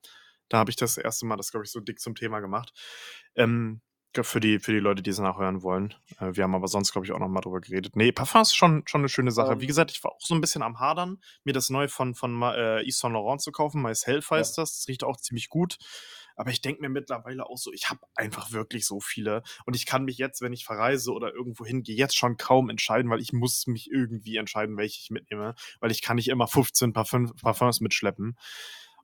Da 0.51 0.59
habe 0.59 0.69
ich 0.69 0.75
das 0.75 0.97
erste 0.97 1.25
Mal 1.25 1.37
das, 1.37 1.51
glaube 1.51 1.65
ich, 1.65 1.71
so 1.71 1.79
dick 1.79 1.99
zum 1.99 2.15
Thema 2.15 2.39
gemacht. 2.39 2.73
Ähm, 3.35 3.81
für 4.21 4.39
die 4.39 4.59
für 4.59 4.71
die 4.71 4.79
Leute, 4.79 5.03
die's 5.03 5.19
nachhören 5.19 5.61
wollen. 5.61 5.93
Äh, 6.19 6.35
wir 6.37 6.43
haben 6.45 6.55
aber 6.55 6.69
sonst, 6.69 6.93
glaube 6.93 7.05
ich, 7.05 7.11
auch 7.11 7.19
noch 7.19 7.27
mal 7.27 7.41
drüber 7.41 7.59
geredet. 7.59 7.97
Ne, 7.97 8.13
Parfum 8.13 8.43
ist 8.43 8.55
schon 8.55 8.83
schon 8.87 9.01
'ne 9.01 9.09
schöne 9.09 9.31
Sache. 9.31 9.59
Wie 9.59 9.65
Ähm 9.65 9.67
gesagt, 9.67 9.91
ich 9.91 10.01
war 10.05 10.11
auch 10.13 10.21
so 10.21 10.33
'n 10.33 10.39
bisschen 10.41 10.61
am 10.63 10.79
Hadern, 10.79 11.17
mir 11.43 11.51
das 11.53 11.69
Neue 11.69 11.89
von 11.89 12.15
von 12.15 12.41
äh, 12.43 12.81
Yves 12.87 12.99
Saint 12.99 13.13
Laurent 13.13 13.41
zu 13.41 13.51
kaufen. 13.51 13.81
Mais 13.81 14.07
Health 14.07 14.29
Ja. 14.33 14.37
heißt 14.37 14.57
das. 14.57 14.77
Das 14.77 14.87
riecht 14.87 15.03
auch 15.03 15.17
ziemlich 15.17 15.49
gut. 15.49 15.77
Aber 16.37 16.49
ich 16.51 16.61
denke 16.61 16.81
mir 16.81 16.89
mittlerweile 16.89 17.45
auch 17.49 17.57
so, 17.57 17.71
ich 17.73 17.89
habe 17.89 18.01
einfach 18.15 18.51
wirklich 18.51 18.85
so 18.85 18.99
viele 19.01 19.41
und 19.65 19.75
ich 19.75 19.85
kann 19.85 20.03
mich 20.05 20.17
jetzt, 20.17 20.41
wenn 20.41 20.53
ich 20.53 20.65
verreise 20.65 21.11
oder 21.13 21.33
irgendwo 21.33 21.65
hingehe, 21.65 21.95
jetzt 21.95 22.15
schon 22.17 22.37
kaum 22.37 22.69
entscheiden, 22.69 23.09
weil 23.11 23.21
ich 23.21 23.33
muss 23.33 23.67
mich 23.67 23.89
irgendwie 23.91 24.35
entscheiden, 24.37 24.77
welche 24.77 24.99
ich 25.01 25.09
mitnehme, 25.11 25.55
weil 25.81 25.91
ich 25.91 26.01
kann 26.01 26.15
nicht 26.17 26.27
immer 26.29 26.47
15 26.47 26.93
Parfüm 26.93 27.33
Parfüms 27.41 27.81
mitschleppen. 27.81 28.37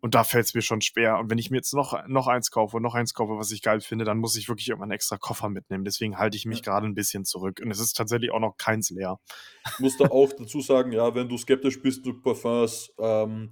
Und 0.04 0.16
da 0.16 0.24
fällt's 0.24 0.56
mir 0.56 0.64
schon 0.64 0.82
schwer. 0.82 1.20
Und 1.20 1.30
wenn 1.30 1.38
ich 1.38 1.52
mir 1.52 1.58
jetzt 1.58 1.74
noch 1.76 2.08
noch 2.08 2.28
eins 2.28 2.50
kaufe 2.50 2.78
und 2.78 2.84
noch 2.84 2.96
eins 2.96 3.14
kaufe, 3.14 3.38
was 3.38 3.52
ich 3.52 3.62
geil 3.62 3.82
finde, 3.82 4.04
dann 4.04 4.18
muss 4.18 4.36
ich 4.36 4.50
wirklich 4.50 4.68
irgendwann 4.68 4.90
extra 4.92 5.18
Koffer 5.18 5.48
mitnehmen. 5.48 5.84
Deswegen 5.86 6.18
halte 6.18 6.36
ich 6.38 6.46
mich 6.48 6.62
Ja. 6.62 6.64
grade 6.64 6.88
'n 6.88 6.96
bisschen 6.96 7.24
zurück. 7.24 7.60
Und 7.64 7.70
es 7.70 7.80
ist 7.80 7.94
tatsächlich 7.96 8.32
auch 8.32 8.40
noch 8.40 8.58
keins 8.58 8.90
leer. 8.90 9.20
Muss 9.80 9.98
da 9.98 10.06
auch 10.06 10.34
dazu 10.34 10.62
sagen, 10.62 10.92
ja, 10.92 11.14
wenn 11.16 11.30
du 11.30 11.38
skeptisch 11.38 11.82
bist 11.82 12.06
durch 12.06 12.22
Parfüms, 12.22 12.94
ähm, 13.00 13.52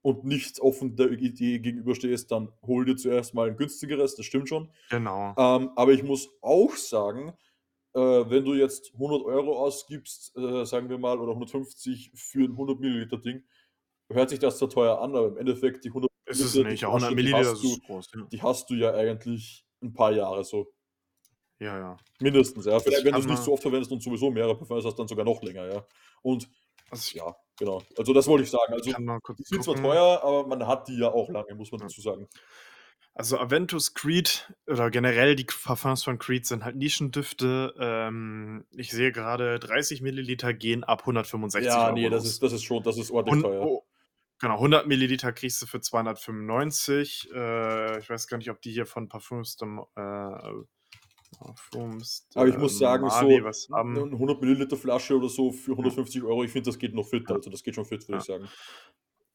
und 0.00 0.24
nicht 0.24 0.60
offen 0.60 0.94
der 0.96 1.10
Idee 1.10 1.58
gegenüberstehst, 1.58 2.30
dann 2.30 2.52
hol 2.62 2.84
dir 2.84 2.96
zuerst 2.96 3.34
mal 3.34 3.48
'n 3.50 3.56
günstigeres, 3.56 4.14
das 4.14 4.26
stimmt 4.26 4.48
schon. 4.48 4.70
Genau. 4.90 5.38
Ähm, 5.38 5.70
aber 5.76 5.92
ich 5.92 6.02
muss 6.04 6.30
auch 6.42 6.76
sagen, 6.76 7.34
äh, 7.94 8.00
wenn 8.00 8.44
du 8.44 8.54
jetzt 8.54 8.94
100 8.98 9.22
€ 9.24 9.58
ausgibst, 9.58 10.36
äh, 10.36 10.66
sagen 10.66 10.90
wir 10.90 10.98
mal, 10.98 11.18
oder 11.20 11.34
150 11.36 12.12
für 12.14 12.44
'n 12.46 12.56
100 12.56 12.80
Milliliter 12.80 13.18
Ding, 13.18 13.44
hört 14.10 14.30
sich 14.30 14.38
das 14.40 14.58
zwar 14.58 14.70
teuer 14.70 15.00
an, 15.00 15.14
aber 15.16 15.28
im 15.28 15.36
Endeffekt 15.38 15.84
die 15.84 15.92
100 15.92 16.10
Ist 16.26 16.42
es 16.42 16.56
Milliliter, 16.56 16.64
die 16.64 16.64
nicht. 16.64 16.82
Ja, 16.82 16.88
100 16.90 17.12
Flasche, 17.12 17.16
die 17.16 17.32
Milliliter, 17.32 17.50
hast 17.50 17.54
das 17.54 17.62
du 17.62 17.78
ist 17.78 17.82
groß, 17.82 18.06
ja. 18.14 18.28
die 18.32 18.42
hast 18.42 18.70
du 18.70 18.74
ja 18.74 18.92
eigentlich 18.94 19.66
'n 19.82 19.92
paar 19.94 20.12
Jahre 20.12 20.44
so. 20.44 20.72
Ja, 21.60 21.76
ja. 21.78 22.00
Mindestens, 22.20 22.66
ja. 22.66 22.80
Vielleicht, 22.80 23.04
Ich 23.04 23.04
wenn 23.04 23.14
kann 23.14 23.14
du's 23.14 23.28
nicht 23.28 23.42
so 23.44 23.52
oft 23.52 23.62
verwendest 23.62 23.92
und 23.92 24.02
sowieso 24.02 24.30
mehrere 24.30 24.56
Parfüms 24.58 24.84
hast, 24.84 24.96
dann 24.98 25.06
sogar 25.08 25.24
noch 25.24 25.40
länger, 25.42 25.66
ja. 25.72 25.86
Und 26.22 26.48
Also, 26.90 27.12
ja, 27.12 27.34
genau. 27.58 27.86
Also, 27.96 28.12
das 28.12 28.26
wollte 28.28 28.44
ich 28.44 28.50
sagen. 28.50 28.72
Also, 28.74 28.92
die 29.38 29.44
sind 29.44 29.62
zwar 29.64 29.76
teuer, 29.76 30.20
aber 30.22 30.46
man 30.46 30.66
hat 30.66 30.88
die 30.88 30.98
ja 30.98 31.12
auch 31.12 31.30
lange, 31.30 31.54
muss 31.54 31.70
man 31.72 31.80
Ja. 31.80 31.88
dazu 31.88 32.00
sagen. 32.00 32.28
Also, 33.16 33.38
Aventus 33.38 33.94
Creed 33.94 34.52
oder 34.66 34.90
generell 34.90 35.34
die 35.34 35.46
K 35.46 35.54
Parfüms 35.64 36.04
von 36.04 36.18
Creed 36.18 36.46
sind 36.46 36.64
halt 36.64 36.76
Nischendüfte. 36.76 37.74
Ähm, 37.78 38.66
ich 38.76 38.90
sehe 38.92 39.12
grade 39.12 39.58
30 39.58 40.02
Milliliter 40.02 40.54
gehen 40.54 40.84
ab 40.84 41.04
165 41.06 41.48
Ja, 41.56 41.90
€ 41.90 41.92
ne, 41.92 42.08
das 42.10 42.24
ist 42.24 42.42
das 42.42 42.52
ist 42.52 42.62
schon 42.64 42.82
das 42.82 42.98
ist 42.98 43.10
ordentlich 43.10 43.36
Und 43.36 43.38
teuer. 43.38 43.72
Oh, 44.38 44.40
genau, 44.40 44.58
100 44.60 44.86
Milliliter 44.86 45.32
kriegst 45.32 45.60
du 45.62 45.66
für 45.66 45.80
295. 45.80 47.28
Äh, 47.34 47.98
ich 48.00 48.10
weiß 48.10 48.26
gar 48.28 48.38
nicht, 48.38 48.50
ob 48.50 48.60
die 48.62 48.72
hier 48.72 48.86
von 48.86 49.08
Parfüms 49.08 49.56
de 49.56 49.68
M 49.68 49.80
äh, 49.96 50.64
Parfüms 51.38 52.28
Aber 52.36 52.48
ich 52.48 52.56
muss 52.58 52.78
sagen, 52.78 53.08
Marly 53.08 53.10
so 53.10 53.44
was 53.44 53.68
'n 53.68 53.76
haben. 53.76 54.08
'n 54.12 54.18
100 54.18 54.40
Milliliter 54.40 54.76
Flasche 54.76 55.16
oder 55.16 55.28
so 55.28 55.50
für 55.52 55.76
Ja. 55.80 55.98
150 56.22 56.22
€, 56.22 56.44
ich 56.44 56.50
finde, 56.52 56.66
das 56.70 56.78
geht 56.78 56.94
noch 56.94 57.06
fit. 57.08 57.30
Also, 57.30 57.50
das 57.50 57.62
geht 57.62 57.74
schon 57.74 57.84
fit, 57.86 58.06
würde 58.08 58.16
Ja. 58.16 58.18
ich 58.18 58.24
sagen. 58.26 58.52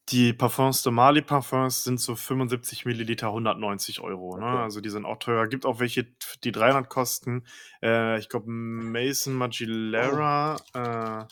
Die 0.09 0.33
Parfüms 0.33 0.81
de 0.83 0.91
Marly 0.91 1.21
Parfüms 1.21 1.85
sind 1.85 1.97
so 1.99 2.15
75 2.17 2.83
Milliliter 2.85 3.31
190 3.31 4.01
€, 4.01 4.37
ne? 4.37 4.45
Okay. 4.51 4.63
Also, 4.63 4.81
die 4.81 4.89
sind 4.89 5.05
auch 5.05 5.17
teuer. 5.17 5.47
Gibt 5.47 5.65
auch 5.65 5.79
welche, 5.79 6.03
die 6.43 6.51
300 6.51 6.89
kosten. 6.89 7.45
Äh, 7.81 8.19
ich 8.19 8.27
glaube, 8.27 8.49
Maison 8.51 9.33
Oh. 9.95 10.17
Margiela, 10.17 10.65
äh 10.73 11.25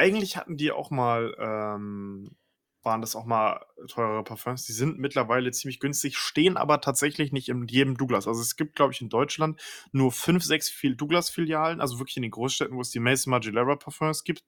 eigentlich 0.00 0.36
hatten 0.36 0.56
die 0.56 0.72
auch 0.72 0.90
mal 0.90 1.34
ähm, 1.38 2.36
waren 2.82 3.00
das 3.00 3.14
auch 3.14 3.26
mal 3.26 3.60
teurere 3.88 4.24
Parfüms. 4.24 4.64
Die 4.64 4.72
sind 4.72 4.98
mittlerweile 4.98 5.50
ziemlich 5.50 5.80
günstig, 5.80 6.16
stehen 6.16 6.56
aber 6.56 6.80
tatsächlich 6.80 7.32
nicht 7.32 7.48
in 7.48 7.66
jedem 7.66 7.96
Douglas. 7.96 8.26
Also, 8.26 8.40
es 8.40 8.56
gibt, 8.56 8.74
glaube 8.76 8.92
ich, 8.92 9.00
in 9.02 9.10
Deutschland 9.10 9.60
nur 9.92 10.12
5, 10.12 10.42
6 10.44 10.70
Fil 10.70 10.96
Douglas-Filialen, 10.96 11.80
also 11.80 11.98
wirklich 11.98 12.16
in 12.16 12.22
den 12.22 12.30
Großstädten, 12.30 12.76
wo 12.76 12.80
es 12.80 12.90
die 12.90 13.00
Maison 13.00 13.32
Margiela 13.32 13.64
Parfüms 13.76 14.24
gibt. 14.24 14.44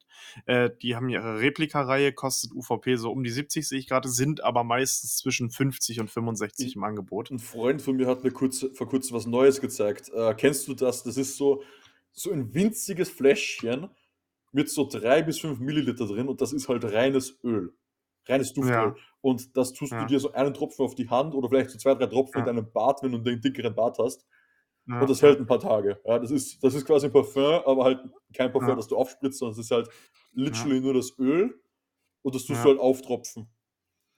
Äh, 0.47 0.71
die 0.81 0.97
haben 0.97 1.09
ihre 1.09 1.41
Replikareihe, 1.41 2.13
kostet 2.13 2.53
UVP 2.53 2.97
so 2.97 3.11
um 3.11 3.23
die 3.23 3.31
70, 3.31 3.69
sehe 3.69 3.79
ich 3.79 3.89
grade, 3.89 4.09
sind 4.09 4.43
aber 4.43 4.65
meistens 4.65 5.17
zwischen 5.19 5.51
50 5.51 6.01
und 6.01 6.11
65 6.11 6.75
'N 6.75 6.79
im 6.79 6.85
Angebot. 6.85 7.31
'n 7.31 7.39
Freund 7.39 7.83
von 7.83 7.97
mir 7.97 8.07
hat 8.07 8.25
mir 8.25 8.31
kurz 8.33 8.65
vor 8.75 8.89
Kurzem 8.89 9.17
was 9.17 9.27
Neues 9.27 9.61
gezeigt. 9.61 10.11
Äh, 10.15 10.35
kennst 10.35 10.69
du 10.69 10.75
das? 10.75 11.03
Das 11.03 11.17
ist 11.17 11.37
so 11.37 11.63
so 12.13 12.31
'n 12.31 12.55
winziges 12.55 13.11
Fläschchen 13.11 13.91
mit 14.53 14.71
so 14.71 14.89
3 14.89 15.23
bis 15.23 15.41
5 15.41 15.61
Milliliter 15.61 16.07
drin 16.07 16.29
und 16.29 16.41
das 16.41 16.53
ist 16.53 16.69
halt 16.69 16.85
reines 16.85 17.39
Öl. 17.45 17.75
Reines 18.29 18.53
Duftöl. 18.55 18.95
Ja. 18.95 19.03
Und 19.23 19.57
das 19.57 19.73
tust 19.73 20.01
du 20.01 20.05
Ja. 20.05 20.07
dir 20.07 20.21
so 20.21 20.33
einen 20.33 20.55
Tropfen 20.55 20.85
auf 20.85 20.95
die 20.95 21.09
Hand 21.11 21.35
oder 21.35 21.49
vielleicht 21.49 21.71
so 21.71 21.79
2, 21.79 21.95
3 21.95 22.07
Tropfen 22.07 22.41
in 22.41 22.45
Ja. 22.45 22.47
deinem 22.47 22.73
Bart, 22.73 23.03
wenn 23.03 23.13
du 23.13 23.19
'n 23.19 23.41
dickeren 23.41 23.75
Bart 23.75 23.99
hast. 23.99 24.27
Und 24.99 25.11
das 25.11 25.23
hält 25.23 25.41
'n 25.41 25.47
paar 25.47 25.61
Tage. 25.61 26.01
Ja, 26.07 26.19
das 26.21 26.31
ist 26.33 26.63
das 26.65 26.75
ist 26.75 26.87
quasi 26.87 27.07
'n 27.09 27.13
Parfüm, 27.13 27.63
aber 27.67 27.85
halt 27.85 28.01
kein 28.37 28.53
Parfüm, 28.53 28.77
Ja. 28.77 28.79
das 28.79 28.89
du 28.89 28.97
aufspritzt, 28.97 29.39
sondern 29.41 29.55
es 29.61 29.67
ist 29.67 29.71
halt 29.73 29.89
literally 30.35 30.81
nur 30.81 30.95
das 30.95 31.19
Öl 31.19 31.61
und 32.23 32.35
das 32.37 32.45
tust 32.47 32.65
du 32.65 32.71
halt 32.71 32.81
auftropfen. 32.81 33.49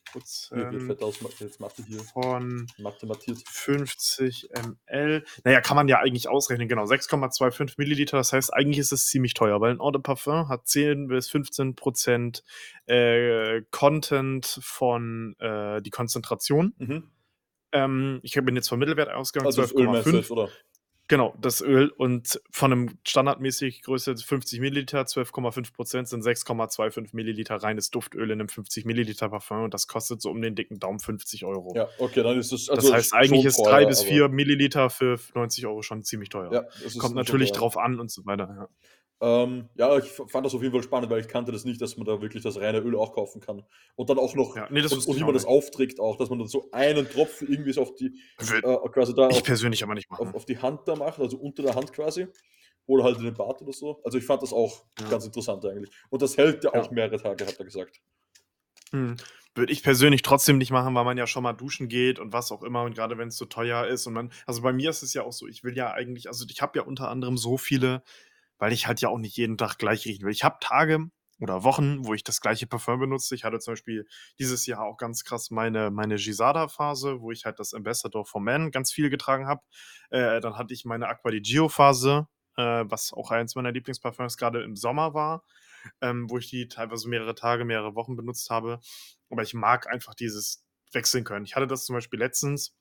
Mir 0.50 0.72
wird 0.72 0.82
% 0.82 0.86
fett 0.86 1.02
aus 1.02 1.20
Ma 1.20 1.28
jetzt 1.38 1.60
Mathe 1.60 1.82
hier. 1.84 2.00
von 2.00 2.66
Mathematiert. 2.78 3.38
50 3.48 4.48
ml. 4.88 5.24
Na 5.44 5.50
ja, 5.52 5.60
kann 5.60 5.76
man 5.76 5.88
ja 5.88 5.98
eigentlich 6.00 6.28
ausrechnen, 6.28 6.68
genau, 6.68 6.84
6,25 6.84 7.74
Milliliter. 7.78 8.16
Das 8.16 8.32
heißt, 8.32 8.52
eigentlich 8.52 8.78
ist 8.78 8.92
es 8.92 9.06
ziemlich 9.06 9.34
teuer, 9.34 9.60
weil 9.60 9.72
'n 9.72 9.80
Eau 9.80 9.90
de 9.90 10.00
Parfum 10.02 10.48
hat 10.48 10.66
10 10.66 11.08
bis 11.08 11.30
15 11.30 11.74
% 11.74 12.42
äh, 12.86 13.62
Content 13.70 14.58
von, 14.62 15.36
äh 15.38 15.80
die 15.82 15.90
Konzentration. 15.90 16.74
Mhm. 16.78 17.10
Ähm, 17.72 18.20
ich 18.22 18.34
bin 18.34 18.54
jetzt 18.54 18.68
vom 18.68 18.78
Mittelwert 18.78 19.08
ausgegangen, 19.10 19.46
Also 19.46 19.62
das 19.62 19.74
Öl 19.74 19.86
meinst 19.86 20.06
du 20.06 20.10
12,5. 20.18 20.50
Genau, 21.08 21.34
das 21.40 21.60
Öl 21.60 21.90
und 21.90 22.40
von 22.50 22.72
einem 22.72 22.98
standardmäßig 23.06 23.82
Größe 23.82 24.16
50 24.16 24.60
Milliliter, 24.60 25.02
12,5% 25.02 26.06
sind 26.06 26.24
6,25 26.24 27.10
Milliliter 27.12 27.56
reines 27.56 27.90
Duftöl 27.90 28.30
in 28.30 28.40
einem 28.40 28.48
50 28.48 28.84
Milliliter 28.84 29.28
Parfum 29.28 29.64
und 29.64 29.74
das 29.74 29.88
kostet 29.88 30.22
so 30.22 30.30
um 30.30 30.40
den 30.40 30.54
dicken 30.54 30.78
Daumen 30.78 31.00
50 31.00 31.44
Euro. 31.44 31.74
Ja, 31.76 31.88
okay, 31.98 32.22
dann 32.22 32.38
ist 32.38 32.52
das 32.52 32.66
Das 32.66 32.78
also 32.78 32.94
heißt, 32.94 33.14
eigentlich 33.14 33.44
ist 33.44 33.56
teuer, 33.56 33.80
3 33.80 33.86
bis 33.86 34.00
aber 34.00 34.08
4 34.08 34.28
Milliliter 34.28 34.90
für 34.90 35.18
90 35.34 35.66
Euro 35.66 35.82
schon 35.82 36.02
ziemlich 36.04 36.28
teuer. 36.28 36.52
Ja, 36.52 36.62
das 36.82 36.96
Kommt 36.96 37.16
natürlich 37.16 37.50
teuer. 37.50 37.58
drauf 37.58 37.76
an 37.76 38.00
und 38.00 38.10
so 38.10 38.24
weiter, 38.24 38.48
ja. 38.56 38.68
Ähm, 39.22 39.68
ja, 39.76 39.98
ich 39.98 40.10
fand 40.10 40.44
das 40.44 40.52
auf 40.52 40.62
jeden 40.62 40.72
Fall 40.74 40.82
spannend, 40.82 41.08
weil 41.08 41.20
ich 41.20 41.28
kannte 41.28 41.52
das 41.52 41.64
nicht, 41.64 41.80
dass 41.80 41.96
man 41.96 42.04
da 42.06 42.20
wirklich 42.20 42.42
das 42.42 42.58
reine 42.58 42.80
Öl 42.80 42.96
auch 42.96 43.14
kaufen 43.14 43.40
kann. 43.40 43.62
Und 43.94 44.10
dann 44.10 44.18
auch 44.18 44.34
noch 44.34 44.56
Ja, 44.56 44.68
ne, 44.68 44.82
das 44.82 44.92
und 44.92 45.06
und 45.06 45.16
wie 45.16 45.22
man 45.22 45.32
das 45.32 45.44
aufträgt 45.44 46.00
auch, 46.00 46.16
dass 46.16 46.28
man 46.28 46.40
dann 46.40 46.48
so 46.48 46.68
einen 46.72 47.08
Tropfen 47.08 47.46
irgendwie 47.46 47.72
so 47.72 47.82
auf 47.82 47.94
die 47.94 48.06
äh, 48.40 48.60
quasi 48.90 49.14
da 49.14 49.28
ich 49.28 49.36
auf 49.36 49.44
persönlich 49.44 49.84
aber 49.84 49.94
nicht 49.94 50.10
auf 50.10 50.18
machen. 50.18 50.34
auf 50.34 50.44
die 50.44 50.58
Hand 50.58 50.80
da 50.86 50.91
macht, 50.96 51.18
also 51.20 51.36
unter 51.38 51.62
der 51.62 51.74
Hand 51.74 51.92
quasi 51.92 52.26
oder 52.86 53.04
halt 53.04 53.18
in 53.18 53.24
den 53.24 53.34
Bart 53.34 53.62
oder 53.62 53.72
so. 53.72 54.00
Also, 54.04 54.18
ich 54.18 54.24
fand 54.24 54.42
das 54.42 54.52
auch 54.52 54.84
Ja. 55.00 55.08
ganz 55.08 55.24
interessant 55.24 55.64
eigentlich. 55.64 55.90
Und 56.10 56.22
das 56.22 56.36
hält 56.36 56.64
ja 56.64 56.74
auch 56.74 56.90
mehrere 56.90 57.16
Tage, 57.20 57.46
hat 57.46 57.58
er 57.58 57.64
gesagt. 57.64 58.00
Mhm. 58.92 59.16
Würde 59.54 59.72
ich 59.72 59.82
persönlich 59.82 60.22
trotzdem 60.22 60.56
nicht 60.58 60.70
machen, 60.70 60.94
weil 60.94 61.04
man 61.04 61.18
ja 61.18 61.26
schon 61.26 61.42
mal 61.42 61.52
duschen 61.52 61.88
geht 61.88 62.18
und 62.18 62.32
was 62.32 62.50
auch 62.52 62.62
immer 62.62 62.82
und 62.84 62.94
grade 62.94 63.18
wenn's 63.18 63.36
so 63.36 63.44
teuer 63.44 63.86
ist 63.86 64.06
und 64.06 64.14
man 64.14 64.32
also, 64.46 64.62
bei 64.62 64.72
mir 64.72 64.90
ist 64.90 65.02
es 65.02 65.12
ja 65.14 65.22
auch 65.22 65.32
so, 65.32 65.46
ich 65.46 65.62
will 65.62 65.76
ja 65.76 65.92
eigentlich 65.92 66.28
also, 66.28 66.46
ich 66.48 66.62
habe 66.62 66.78
ja 66.78 66.84
unter 66.84 67.08
anderem 67.08 67.36
so 67.36 67.56
viele 67.58 68.02
weil 68.58 68.72
ich 68.72 68.86
halt 68.86 69.00
ja 69.00 69.08
auch 69.08 69.18
nicht 69.18 69.36
jeden 69.36 69.58
Tag 69.58 69.76
gleich 69.76 70.06
riechen 70.06 70.24
will. 70.24 70.30
Ich 70.32 70.44
habe 70.44 70.58
Tage 70.60 71.10
oder 71.42 71.64
Wochen, 71.64 72.06
wo 72.06 72.14
ich 72.14 72.22
das 72.22 72.40
gleiche 72.40 72.66
Parfum 72.66 73.00
benutze. 73.00 73.34
Ich 73.34 73.44
hatte 73.44 73.58
zum 73.58 73.72
Beispiel 73.72 74.06
dieses 74.38 74.64
Jahr 74.66 74.82
auch 74.84 74.96
ganz 74.96 75.24
krass 75.24 75.50
meine 75.50 75.90
meine 75.90 76.16
Gisada-Phase, 76.16 77.20
wo 77.20 77.32
ich 77.32 77.44
halt 77.44 77.58
das 77.58 77.74
Ambassador 77.74 78.24
for 78.24 78.40
Men 78.40 78.70
ganz 78.70 78.92
viel 78.92 79.10
getragen 79.10 79.46
habe. 79.46 79.62
Äh, 80.10 80.40
dann 80.40 80.56
hatte 80.56 80.72
ich 80.72 80.84
meine 80.84 81.08
Acqua 81.08 81.30
di 81.32 81.40
Gio-Phase, 81.42 82.28
äh, 82.56 82.84
was 82.86 83.12
auch 83.12 83.30
eins 83.32 83.56
meiner 83.56 83.72
Lieblingsparfüms 83.72 84.36
grade 84.36 84.62
im 84.62 84.76
Sommer 84.76 85.14
war, 85.14 85.44
ähm, 86.00 86.30
wo 86.30 86.38
ich 86.38 86.48
die 86.48 86.68
teilweise 86.68 87.08
mehrere 87.08 87.34
Tage, 87.34 87.64
mehrere 87.64 87.94
Wochen 87.96 88.16
benutzt 88.16 88.48
habe. 88.50 88.80
Aber 89.30 89.42
ich 89.42 89.54
mag 89.54 89.88
einfach 89.92 90.14
dieses 90.14 90.64
wechseln 90.92 91.24
können. 91.24 91.44
Ich 91.44 91.56
hatte 91.56 91.66
das 91.66 91.86
zum 91.86 91.94
Beispiel 91.94 92.18
letztens 92.18 92.76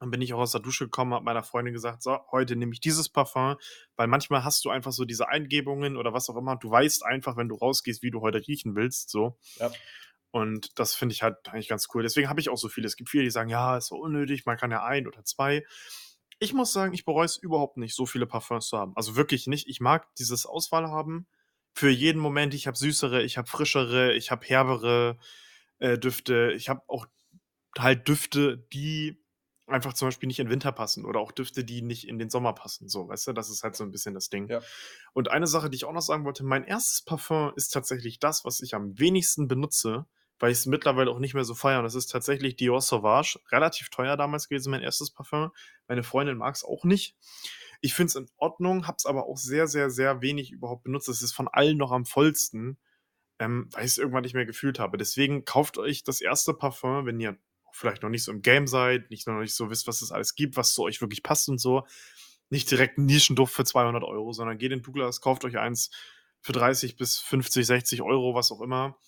dann 0.00 0.10
bin 0.10 0.20
ich 0.22 0.34
auch 0.34 0.40
aus 0.40 0.52
der 0.52 0.60
Dusche 0.60 0.84
gekommen, 0.84 1.14
habe 1.14 1.24
meiner 1.24 1.42
Freundin 1.42 1.74
gesagt: 1.74 2.02
„So, 2.02 2.18
heute 2.32 2.56
nehme 2.56 2.72
ich 2.72 2.80
dieses 2.80 3.08
Parfum“, 3.08 3.56
weil 3.96 4.08
manchmal 4.08 4.44
hast 4.44 4.64
du 4.64 4.70
einfach 4.70 4.92
so 4.92 5.04
diese 5.04 5.28
Eingebungen 5.28 5.96
oder 5.96 6.12
was 6.12 6.28
auch 6.30 6.36
immer. 6.36 6.56
Du 6.56 6.70
weißt 6.70 7.04
einfach, 7.04 7.36
wenn 7.36 7.48
du 7.48 7.56
rausgehst, 7.56 8.02
wie 8.02 8.10
du 8.10 8.20
heute 8.22 8.46
riechen 8.46 8.76
willst, 8.76 9.10
so. 9.10 9.38
Ja. 9.58 9.76
Und 10.32 10.78
das 10.78 10.94
finde 10.94 11.14
ich 11.14 11.22
halt 11.22 11.36
eigentlich 11.48 11.68
ganz 11.68 11.88
cool. 11.94 12.02
Deswegen 12.02 12.28
habe 12.28 12.40
ich 12.40 12.50
auch 12.50 12.58
so 12.58 12.68
viele. 12.68 12.86
Es 12.86 12.96
gibt 12.96 13.10
viele, 13.10 13.24
die 13.24 13.30
sagen: 13.30 13.50
„Ja, 13.50 13.76
ist 13.78 13.88
so 13.88 13.96
unnötig, 13.96 14.46
man 14.46 14.56
kann 14.58 14.70
ja 14.70 14.84
1 14.84 15.06
oder 15.08 15.24
2.“ 15.24 15.64
Ich 16.40 16.52
muss 16.54 16.72
sagen, 16.72 16.92
ich 16.94 17.04
bereue 17.06 17.24
es 17.26 17.36
überhaupt 17.38 17.78
nicht, 17.78 17.94
so 17.94 18.06
viele 18.06 18.26
Parfums 18.26 18.68
zu 18.68 18.78
haben. 18.78 18.92
Also, 18.96 19.16
wirklich 19.16 19.46
nicht. 19.46 19.68
Ich 19.68 19.80
mag 19.80 20.14
dieses 20.16 20.46
Auswahl 20.46 20.88
haben 20.90 21.26
für 21.74 21.90
jeden 21.90 22.20
Moment. 22.20 22.54
Ich 22.54 22.66
habe 22.66 22.76
süßere, 22.76 23.22
ich 23.22 23.38
habe 23.38 23.48
frischere, 23.48 24.14
ich 24.14 24.30
habe 24.30 24.46
herbere, 24.46 25.18
äh, 25.78 25.98
Düfte. 25.98 26.52
Ich 26.56 26.68
habe 26.68 26.82
auch 26.88 27.06
halt 27.78 28.08
Düfte, 28.08 28.58
die 28.72 29.22
einfach 29.66 29.94
zum 29.94 30.08
Beispiel 30.08 30.26
nicht 30.28 30.38
in 30.40 30.50
Winter 30.50 30.72
passen 30.72 31.04
oder 31.04 31.20
auch 31.20 31.32
Düfte, 31.32 31.64
die 31.64 31.82
nicht 31.82 32.06
in 32.08 32.18
den 32.18 32.30
Sommer 32.30 32.52
passen, 32.54 32.88
so, 32.88 33.08
weißt 33.08 33.28
du? 33.28 33.32
Das 33.32 33.50
ist 33.50 33.62
halt 33.64 33.76
so 33.76 33.84
'n 33.84 33.90
bisschen 33.90 34.14
das 34.14 34.30
Ding. 34.30 34.48
Ja. 34.48 34.60
Und 35.12 35.30
eine 35.30 35.46
Sache, 35.46 35.70
die 35.70 35.76
ich 35.76 35.84
auch 35.84 35.92
noch 35.92 36.02
sagen 36.02 36.24
wollte, 36.24 36.44
mein 36.44 36.64
1. 36.64 37.02
Parfum 37.02 37.52
ist 37.56 37.70
tatsächlich 37.72 38.18
das, 38.20 38.44
was 38.44 38.60
ich 38.60 38.74
am 38.74 38.98
wenigsten 38.98 39.48
benutze, 39.48 40.06
weil 40.38 40.52
ich's 40.52 40.66
mittlerweile 40.66 41.10
auch 41.10 41.18
nicht 41.18 41.34
mehr 41.34 41.44
so 41.44 41.54
feiere 41.54 41.78
und 41.78 41.84
das 41.84 41.94
ist 41.96 42.08
tatsächlich 42.12 42.56
Dior 42.56 42.80
Sauvage. 42.82 43.40
Relativ 43.50 43.88
teuer 43.90 44.16
damals 44.16 44.48
gewesen, 44.48 44.70
mein 44.70 44.82
1. 44.82 45.10
Parfum. 45.12 45.50
Meine 45.88 46.02
Freundin 46.04 46.36
mag's 46.38 46.64
auch 46.64 46.84
nicht. 46.84 47.16
Ich 47.80 47.94
finde 47.94 48.08
es 48.10 48.16
in 48.16 48.28
Ordnung, 48.36 48.86
habe 48.86 48.96
es 48.98 49.06
aber 49.06 49.26
auch 49.26 49.36
sehr, 49.38 49.66
sehr, 49.68 49.90
sehr 49.90 50.20
wenig 50.22 50.50
überhaupt 50.52 50.84
benutzt. 50.84 51.08
Es 51.08 51.22
ist 51.22 51.32
von 51.32 51.48
allen 51.48 51.76
noch 51.78 51.92
am 51.92 52.06
vollsten, 52.06 52.78
ähm, 53.40 53.68
weil 53.72 53.84
ich's 53.86 53.98
irgendwann 53.98 54.22
nicht 54.24 54.34
mehr 54.34 54.46
gefühlt 54.46 54.78
habe. 54.80 54.98
Deswegen 54.98 55.44
kauft 55.46 55.78
euch 55.78 56.04
das 56.04 56.20
1. 56.22 56.54
Parfum, 56.54 57.06
wenn 57.06 57.20
ihr 57.20 57.38
vielleicht 57.76 58.02
noch 58.02 58.10
nicht 58.10 58.24
so 58.24 58.32
im 58.32 58.42
Game 58.42 58.66
seid, 58.66 59.10
nicht 59.10 59.26
noch 59.28 59.40
nicht 59.40 59.54
so 59.54 59.70
wisst, 59.70 59.86
was 59.88 60.02
es 60.02 60.12
alles 60.12 60.34
gibt, 60.36 60.56
was 60.56 60.74
zu 60.74 60.82
euch 60.84 61.00
wirklich 61.02 61.22
passt 61.22 61.48
und 61.48 61.60
so. 61.60 61.86
Nicht 62.50 62.70
direkt 62.70 62.98
'n 62.98 63.06
Nischenduft 63.06 63.54
für 63.54 63.64
200 63.64 64.04
€, 64.04 64.32
sondern 64.34 64.58
geht 64.58 64.72
in 64.72 64.82
Douglas, 64.82 65.20
kauft 65.22 65.44
euch 65.44 65.58
eins 65.58 65.90
für 66.42 66.52
30 66.52 66.96
bis 66.96 67.18
50, 67.20 67.66
60 67.66 68.02
€, 68.02 68.34
was 68.34 68.52
auch 68.52 68.60
immer. 68.62 68.98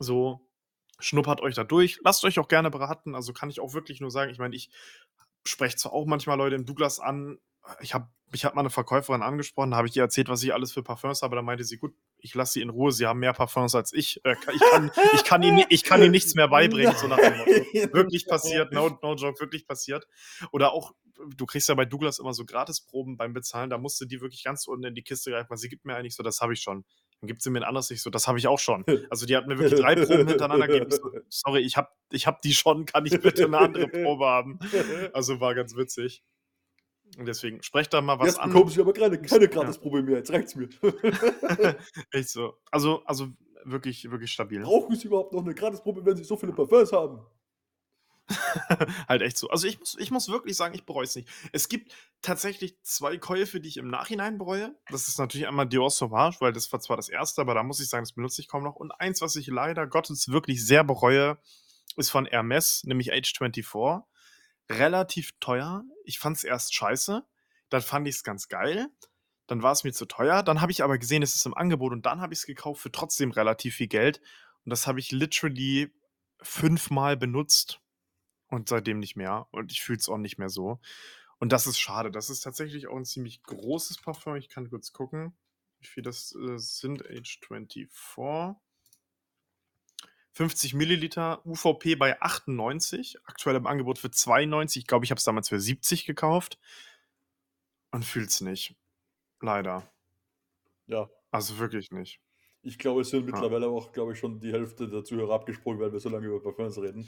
So, 0.00 0.48
schnuppert 1.00 1.40
euch 1.42 1.54
da 1.56 1.64
durch. 1.64 2.00
Lasst 2.04 2.24
euch 2.24 2.38
auch 2.40 2.48
gerne 2.48 2.70
beraten. 2.70 3.14
Also, 3.16 3.32
kann 3.34 3.50
ich 3.50 3.60
auch 3.60 3.74
wirklich 3.74 4.00
nur 4.00 4.10
sagen 4.12 4.32
ich 4.32 4.38
meine, 4.40 4.56
ich 4.56 4.70
spreche 5.46 5.76
zwar 5.76 5.92
auch 5.94 6.06
manchmal 6.06 6.38
Leute 6.38 6.56
im 6.56 6.66
Douglas 6.66 7.00
an. 7.00 7.38
Ich 7.80 7.94
habe 7.94 8.08
mich 8.32 8.44
hat 8.44 8.54
mal 8.54 8.62
'ne 8.62 8.70
Verkäuferin 8.70 9.22
angesprochen, 9.22 9.72
da 9.72 9.76
habe 9.78 9.88
ich 9.88 9.96
ihr 9.96 10.02
erzählt, 10.04 10.28
was 10.28 10.42
ich 10.44 10.54
alles 10.54 10.72
für 10.72 10.82
Parfums 10.84 11.22
habe. 11.22 11.34
Da 11.36 11.42
meinte 11.42 11.64
sie: 11.64 11.78
„Gut, 11.78 11.94
ich 12.18 12.32
lasse 12.34 12.54
sie 12.54 12.60
in 12.62 12.70
Ruhe. 12.70 12.92
Sie 12.92 13.06
haben 13.06 13.18
mehr 13.18 13.32
Parfums 13.32 13.74
als 13.74 13.92
ich. 13.92 14.24
Äh, 14.24 14.36
ich 14.52 14.60
kann 14.70 14.90
ich 15.14 15.24
kann 15.24 15.42
ihnen 15.42 15.64
ich 15.68 15.82
kann 15.82 16.00
ihnen 16.00 16.12
nichts 16.12 16.34
mehr 16.34 16.46
beibringen“, 16.48 16.94
so 16.96 17.08
nach 17.08 17.18
dem 17.18 17.36
Motto. 17.38 17.50
Wirklich 17.92 18.26
passiert, 18.28 18.72
no 18.72 18.88
no 19.02 19.14
joke, 19.16 19.40
wirklich 19.40 19.66
passiert. 19.66 20.06
Oder 20.52 20.72
auch 20.72 20.92
du 21.36 21.44
kriegst 21.44 21.68
ja 21.68 21.74
bei 21.74 21.84
Douglas 21.84 22.18
immer 22.20 22.32
so 22.32 22.44
Gratisproben 22.46 23.16
beim 23.16 23.32
Bezahlen, 23.32 23.68
da 23.68 23.78
musst 23.78 24.00
du 24.00 24.04
die 24.06 24.20
wirklich 24.20 24.44
ganz 24.44 24.66
unten 24.68 24.84
in 24.84 24.94
die 24.94 25.02
Kiste 25.02 25.30
greifen, 25.32 25.50
weil 25.50 25.58
sie 25.58 25.68
gibt 25.68 25.84
mir 25.84 25.96
eigentlich 25.96 26.14
so: 26.14 26.22
„Das 26.22 26.40
habe 26.40 26.52
ich 26.52 26.60
schon.“ 26.62 26.84
Dann 27.20 27.26
gibt 27.28 27.42
sie 27.42 27.50
mir 27.50 27.58
'n 27.60 27.64
anderes, 27.64 27.90
ich 27.90 28.00
so: 28.00 28.10
„Das 28.10 28.28
habe 28.28 28.38
ich 28.38 28.46
auch 28.46 28.60
schon.“ 28.60 28.84
Also, 29.10 29.26
die 29.26 29.36
hat 29.36 29.46
mir 29.48 29.58
wirklich 29.58 29.80
3 29.80 29.96
Proben 29.96 30.28
hintereinander 30.28 30.68
gegeben. 30.68 30.90
So: 30.92 31.10
„Sorry, 31.28 31.60
ich 31.62 31.76
habe 31.76 31.88
ich 32.12 32.26
habe 32.28 32.38
die 32.44 32.54
schon. 32.54 32.86
Kann 32.86 33.06
ich 33.06 33.20
bitte 33.20 33.48
'ne 33.48 33.58
andere 33.58 33.88
Probe 33.88 34.26
haben?“ 34.26 34.58
Also, 35.12 35.40
war 35.40 35.54
ganz 35.56 35.74
witzig. 35.76 36.22
Und 37.18 37.26
deswegen 37.26 37.62
sprecht 37.62 37.92
da 37.92 38.00
mal 38.00 38.18
was 38.18 38.36
Jetzt 38.36 38.38
an. 38.38 38.52
bekommen 38.52 38.68
Sie 38.70 38.80
aber 38.80 38.92
keine 38.92 39.20
keine 39.20 39.48
Ja. 39.48 39.48
Gratisprobe 39.48 40.02
mehr, 40.02 40.18
jetzt 40.18 40.30
reicht's 40.32 40.54
mir. 40.54 40.68
Echt 42.12 42.28
so. 42.30 42.54
Also 42.70 43.04
also, 43.06 43.28
wirklich 43.64 44.10
wirklich 44.10 44.32
stabil. 44.32 44.64
Brauchen 44.64 44.94
Sie 44.96 45.06
überhaupt 45.06 45.32
noch 45.32 45.42
'ne 45.44 45.54
Gratisprobe, 45.54 46.04
wenn 46.04 46.16
Sie 46.16 46.24
so 46.24 46.36
viele 46.36 46.52
Parfums 46.52 46.92
haben? 46.92 47.20
Halt 49.08 49.22
echt 49.22 49.36
so. 49.38 49.48
Also, 49.50 49.66
ich 49.66 49.78
muss 49.78 49.96
ich 49.98 50.10
muss 50.10 50.28
wirklich 50.28 50.56
sagen, 50.56 50.74
ich 50.74 50.84
bereue 50.86 51.04
es 51.04 51.16
nicht. 51.16 51.28
Es 51.52 51.68
gibt 51.68 51.92
tatsächlich 52.22 52.76
2 52.82 53.18
Käufe, 53.18 53.60
die 53.60 53.68
ich 53.68 53.76
im 53.76 53.88
Nachhinein 53.88 54.38
bereue. 54.38 54.74
Das 54.88 55.08
ist 55.08 55.18
natürlich 55.18 55.46
einmal 55.48 55.66
Dior 55.68 55.90
Sauvage, 55.90 56.36
weil 56.40 56.52
das 56.52 56.72
war 56.72 56.80
zwar 56.80 56.96
das 56.96 57.08
1., 57.08 57.40
aber 57.40 57.54
da 57.54 57.62
muss 57.62 57.80
ich 57.80 57.88
sagen, 57.88 58.04
das 58.04 58.12
benutze 58.12 58.40
ich 58.40 58.48
kaum 58.48 58.62
noch. 58.64 58.76
Und 58.76 58.92
eins, 58.92 59.20
was 59.20 59.36
ich 59.36 59.46
leider 59.48 59.86
Gottes 59.86 60.28
wirklich 60.28 60.64
sehr 60.64 60.84
bereue, 60.84 61.38
ist 61.96 62.10
von 62.10 62.26
Hermès, 62.26 62.86
nämlich 62.86 63.12
H24. 63.12 64.04
Relativ 64.70 65.32
teuer. 65.40 65.84
Ich 66.04 66.18
fand's 66.20 66.44
erst 66.44 66.74
scheiße, 66.74 67.24
dann 67.70 67.82
fand 67.82 68.06
ich's 68.06 68.22
ganz 68.24 68.48
geil, 68.48 68.86
dann 69.48 69.62
war's 69.64 69.82
mir 69.84 69.92
zu 69.92 70.06
teuer. 70.06 70.42
Dann 70.44 70.60
habe 70.60 70.70
ich 70.72 70.84
aber 70.84 70.96
gesehen, 70.98 71.22
es 71.22 71.34
ist 71.34 71.44
im 71.46 71.54
Angebot 71.56 71.92
und 71.92 72.06
dann 72.06 72.20
habe 72.20 72.32
ich's 72.32 72.46
gekauft 72.46 72.80
für 72.82 72.92
trotzdem 72.92 73.32
relativ 73.32 73.74
viel 73.76 73.88
Geld. 73.88 74.20
Und 74.64 74.70
das 74.70 74.86
habe 74.86 75.00
ich 75.00 75.10
literally 75.10 75.92
5-mal 76.40 77.16
benutzt 77.16 77.80
und 78.48 78.68
seitdem 78.68 79.00
nicht 79.00 79.16
mehr. 79.16 79.48
Und 79.52 79.72
ich 79.72 79.82
fühle 79.82 79.98
es 79.98 80.08
auch 80.08 80.18
nicht 80.18 80.38
mehr 80.38 80.50
so. 80.50 80.80
Und 81.38 81.52
das 81.52 81.66
ist 81.66 81.78
schade. 81.80 82.10
Das 82.12 82.30
ist 82.30 82.42
tatsächlich 82.42 82.88
auch 82.88 82.96
'n 82.96 83.04
ziemlich 83.06 83.42
großes 83.44 83.98
Parfum. 84.02 84.36
Ich 84.36 84.48
kann 84.50 84.70
kurz 84.70 84.92
gucken, 84.92 85.36
wie 85.80 85.86
viel 85.86 86.02
das, 86.04 86.34
äh, 86.36 86.58
sind. 86.58 87.02
H24. 87.04 88.56
50 90.40 90.72
Milliliter, 90.72 91.44
UVP 91.44 91.96
bei 91.96 92.18
98, 92.22 93.18
aktuell 93.26 93.56
im 93.56 93.66
Angebot 93.66 93.98
für 93.98 94.10
92. 94.10 94.80
Ich 94.80 94.86
glaube, 94.86 95.04
ich 95.04 95.10
habe 95.10 95.18
es 95.18 95.24
damals 95.24 95.50
für 95.50 95.60
70 95.60 96.06
gekauft 96.06 96.58
und 97.90 98.06
fühl's 98.06 98.40
nicht. 98.40 98.74
Leider. 99.42 99.86
Ja. 100.86 101.10
Also, 101.30 101.58
wirklich 101.58 101.90
nicht. 101.90 102.20
Ich 102.62 102.78
glaube, 102.78 103.02
es 103.02 103.10
sind 103.10 103.26
Ja. 103.28 103.32
mittlerweile 103.34 103.68
auch, 103.68 103.92
glaube 103.92 104.14
ich, 104.14 104.18
schon 104.18 104.40
die 104.40 104.50
Hälfte 104.50 104.88
der 104.88 105.04
Zuhörer 105.04 105.34
abgesprungen, 105.34 105.78
weil 105.78 105.92
wir 105.92 106.00
so 106.00 106.08
lange 106.08 106.26
über 106.28 106.42
Parfums 106.42 106.78
reden. 106.78 107.06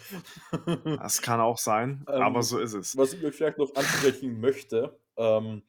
Das 1.03 1.23
kann 1.23 1.41
auch 1.41 1.57
sein, 1.57 2.03
aber 2.07 2.37
Ähm, 2.37 2.43
so 2.43 2.59
ist 2.59 2.75
es. 2.75 2.95
was 2.99 3.15
ich 3.15 3.25
euch 3.25 3.35
vielleicht 3.35 3.57
noch 3.57 3.75
ansprechen 3.75 4.41
möchte, 4.43 5.01
ähm, 5.17 5.63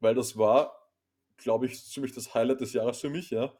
weil 0.00 0.14
das 0.14 0.38
war, 0.38 0.88
glaube 1.36 1.66
ich, 1.66 1.84
ziemlich 1.84 2.14
das 2.14 2.32
Highlight 2.34 2.62
des 2.62 2.72
Jahres 2.72 3.00
für 3.00 3.10
mich, 3.10 3.28
ja. 3.30 3.52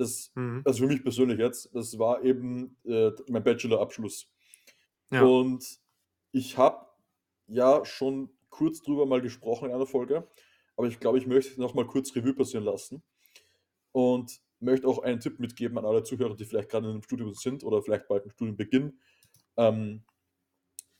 Das 0.00 0.32
Mhm. 0.36 0.64
also, 0.64 0.80
für 0.84 0.88
mich 0.88 1.02
persönlich 1.04 1.38
jetzt, 1.40 1.74
das 1.74 1.98
war 1.98 2.24
eben, 2.24 2.78
äh, 2.86 3.12
mein 3.28 3.44
Bachelorabschluss. 3.44 4.32
Ja. 5.10 5.40
Und 5.40 5.80
ich 6.32 6.58
habe 6.58 6.86
ja 7.48 7.84
schon 7.86 8.30
kurz 8.50 8.82
drüber 8.82 9.06
mal 9.06 9.20
gesprochen 9.22 9.70
in 9.70 9.74
einer 9.76 9.86
Folge, 9.86 10.28
aber 10.76 10.88
ich 10.88 11.00
glaube, 11.00 11.18
ich 11.18 11.26
möchte 11.28 11.60
noch 11.60 11.74
mal 11.74 11.86
kurz 11.86 12.14
Revue 12.16 12.34
passieren 12.34 12.64
lassen 12.64 13.02
und 13.92 14.40
möchte 14.60 14.88
auch 14.88 15.00
einen 15.00 15.20
Tipp 15.20 15.40
mitgeben 15.40 15.78
an 15.78 15.86
alle 15.86 16.04
Zuhörer, 16.04 16.36
die 16.36 16.44
vielleicht 16.46 16.70
grade 16.70 16.88
in 16.88 16.94
'nem 16.94 17.02
Studium 17.04 17.34
sind 17.34 17.64
oder 17.64 17.82
vielleicht 17.82 18.08
bald 18.08 18.26
'n 18.26 18.30
Studium 18.32 18.56
beginnen. 18.58 19.00
Ähm, 19.58 20.04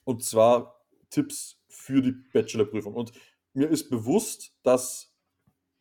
und 0.05 0.25
zwar 0.25 0.81
Tipps 1.11 1.63
für 1.69 2.03
die 2.03 2.13
Bachelorprüfung. 2.13 2.95
Und 2.95 3.13
mir 3.55 3.69
ist 3.69 3.91
bewusst, 3.91 4.55
dass 4.63 5.10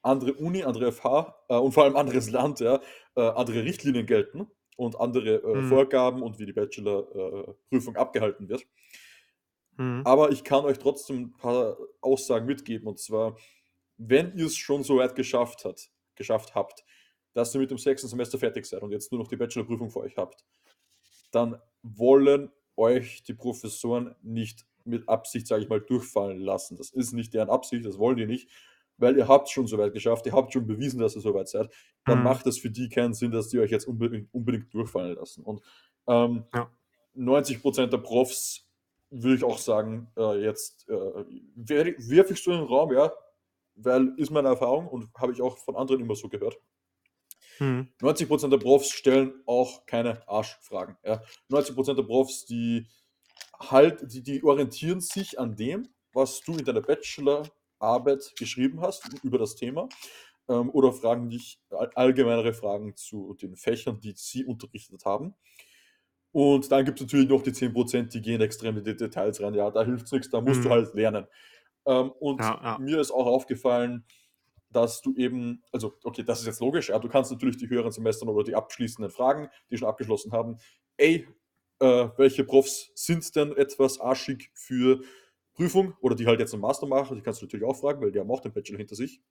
andere 0.01 0.33
Uni, 0.35 0.63
andere 0.63 0.91
FH, 0.91 1.35
äh, 1.49 1.55
und 1.57 1.73
vor 1.73 1.83
allem 1.85 1.95
anderes 1.95 2.29
Land, 2.31 2.59
ja, 2.61 2.81
äh, 3.15 3.21
andere 3.21 3.63
Richtlinien 3.63 4.05
gelten 4.05 4.47
und 4.77 4.99
andere, 4.99 5.35
äh, 5.43 5.61
Mhm. 5.61 5.63
Vorgaben 5.63 6.21
und 6.23 6.39
wie 6.39 6.45
die 6.45 6.53
Bachelor 6.53 7.55
äh, 7.71 7.77
abgehalten 7.95 8.49
wird. 8.49 8.65
Mhm. 9.77 10.03
Aber 10.05 10.31
ich 10.31 10.43
kann 10.43 10.65
euch 10.65 10.79
trotzdem 10.79 11.17
'n 11.25 11.37
paar 11.37 11.77
Aussagen 12.01 12.45
mitgeben. 12.45 12.87
Und 12.87 12.99
zwar, 12.99 13.37
wenn 13.97 14.35
ihr's 14.37 14.55
schon 14.55 14.83
so 14.83 14.97
weit 14.97 15.15
geschafft 15.15 15.65
hat 15.65 15.89
geschafft 16.15 16.53
habt, 16.53 16.83
dass 17.33 17.55
ihr 17.55 17.61
mit 17.61 17.71
dem 17.71 17.77
6. 17.77 18.09
Semester 18.09 18.37
fertig 18.39 18.65
seid 18.65 18.81
und 18.83 18.91
jetzt 18.91 19.11
nur 19.11 19.19
noch 19.21 19.29
die 19.29 19.37
Bachelorprüfung 19.37 19.89
vor 19.89 20.03
euch 20.03 20.17
habt, 20.17 20.43
dann 21.31 21.61
wollen 21.83 22.51
euch 22.77 23.23
die 23.23 23.33
Professoren 23.33 24.15
nicht 24.23 24.65
mit 24.85 25.09
Absicht, 25.09 25.47
sage 25.47 25.63
ich 25.63 25.69
mal, 25.69 25.81
durchfallen 25.81 26.39
lassen. 26.41 26.77
Das 26.77 26.91
ist 26.91 27.13
nicht 27.13 27.33
deren 27.33 27.49
Absicht, 27.49 27.85
das 27.85 27.99
wollen 27.99 28.17
die 28.17 28.25
nicht, 28.27 28.49
weil 28.99 29.17
ihr 29.17 29.27
habt's 29.27 29.51
schon 29.51 29.67
so 29.67 29.77
weit 29.77 29.93
geschafft, 29.93 30.25
ihr 30.25 30.33
habt 30.33 30.53
schon 30.53 30.67
bewiesen, 30.67 30.99
dass 30.99 31.15
ihr 31.15 31.21
so 31.21 31.33
weit 31.33 31.47
seid. 31.49 31.69
Dann 32.05 32.19
Mhm. 32.19 32.23
macht 32.25 32.45
das 32.45 32.57
für 32.59 32.69
die 32.69 32.89
keinen 32.89 33.13
Sinn, 33.13 33.31
dass 33.31 33.49
die 33.49 33.59
euch 33.59 33.71
jetzt 33.71 33.87
unbedingt 33.87 34.33
unbedingt 34.33 34.73
durchfallen 34.73 35.15
lassen. 35.15 35.43
Und, 35.43 35.61
ähm, 36.07 36.43
Ja. 36.53 36.69
90% 37.15 37.91
der 37.93 37.97
Profs, 37.99 38.65
würde 39.09 39.35
ich 39.37 39.43
auch 39.43 39.57
sagen, 39.57 40.11
äh, 40.17 40.43
jetzt, 40.43 40.87
äh, 40.89 41.25
werfe 41.55 42.33
ich 42.33 42.43
so 42.43 42.51
in 42.51 42.59
den 42.59 42.67
Raum, 42.67 42.93
ja, 42.93 43.11
weil 43.75 44.13
ist 44.17 44.29
meine 44.29 44.49
Erfahrung 44.49 44.87
und 44.87 45.09
habe 45.15 45.31
ich 45.31 45.41
auch 45.41 45.57
von 45.57 45.75
anderen 45.75 46.01
immer 46.01 46.15
so 46.15 46.29
gehört. 46.29 46.59
Mhm. 47.59 47.89
90 48.01 48.49
der 48.49 48.57
Profs 48.57 48.89
stellen 48.91 49.33
auch 49.45 49.85
keine 49.85 50.27
Arschfragen, 50.27 50.97
ja. 51.03 51.21
90% 51.49 51.97
der 51.97 52.03
Profs, 52.03 52.45
die 52.45 52.87
halt 53.59 54.13
die 54.13 54.21
die 54.23 54.43
orientieren 54.43 55.01
sich 55.01 55.39
an 55.39 55.55
dem, 55.55 55.89
was 56.13 56.41
du 56.41 56.53
in 56.53 56.65
deiner 56.65 56.81
Bachelorarbeit 57.79 58.35
geschrieben 58.37 58.81
hast 58.81 59.09
über 59.23 59.37
das 59.39 59.55
Thema, 59.55 59.89
ähm, 60.49 60.69
oder 60.71 60.93
fragen 60.93 61.29
dich 61.29 61.59
all 61.71 61.91
allgemeinere 61.95 62.53
Fragen 62.53 62.95
zu 62.97 63.35
den 63.35 63.55
Fächern, 63.57 63.99
die 64.01 64.13
sie 64.15 64.45
unterrichtet 64.45 65.05
haben. 65.05 65.35
Und 66.31 66.71
dann 66.71 66.85
gibt's 66.85 67.01
natürlich 67.01 67.29
noch 67.29 67.41
die 67.41 67.53
10% 67.53 68.13
die 68.13 68.21
gehen 68.21 68.41
extrem 68.41 68.77
in 68.77 68.83
die 68.83 68.95
Details 68.95 69.41
rein. 69.41 69.53
Ja, 69.55 69.71
da 69.71 69.83
hilft's 69.83 70.11
nix, 70.11 70.29
da 70.29 70.41
musst 70.41 70.63
du 70.65 70.69
Mhm. 70.69 70.71
halt 70.71 70.93
lernen. 70.93 71.27
Ähm, 71.85 72.11
und 72.11 72.45
Ja, 72.45 72.59
ja. 72.63 72.79
mir 72.79 72.99
ist 72.99 73.11
auch 73.11 73.27
aufgefallen, 73.27 74.05
dass 74.71 75.01
du 75.01 75.15
eben 75.15 75.63
also, 75.71 75.95
okay, 76.03 76.23
das 76.23 76.41
ist 76.41 76.47
jetzt 76.47 76.61
logisch, 76.61 76.89
ja, 76.89 76.99
du 76.99 77.09
kannst 77.09 77.31
natürlich 77.31 77.57
die 77.57 77.69
höheren 77.69 77.91
Semestern 77.91 78.29
oder 78.29 78.43
die 78.43 78.55
abschließenden 78.55 79.11
fragen, 79.11 79.49
die 79.71 79.77
schon 79.77 79.87
abgeschlossen 79.89 80.31
haben: 80.33 80.57
„Ey, 80.97 81.27
äh, 81.79 82.09
welche 82.17 82.43
Profs 82.45 82.91
sind 82.95 83.35
denn 83.35 83.55
etwas 83.57 83.99
arschig 83.99 84.51
für 84.55 85.01
Prüfung?“ 85.59 85.93
Oder 86.01 86.15
die 86.15 86.27
halt 86.27 86.39
jetzt 86.41 86.53
'n 86.55 86.61
Master 86.61 86.87
machen, 86.87 87.17
die 87.17 87.23
kannst 87.23 87.41
du 87.41 87.45
natürlich 87.47 87.65
auch 87.67 87.77
fragen, 87.79 88.01
weil 88.01 88.11
die 88.13 88.19
haben 88.19 88.31
auch 88.31 88.41
den 88.41 88.53
Bachelor 88.53 88.79
hinter 88.79 88.95
sich. 88.95 89.21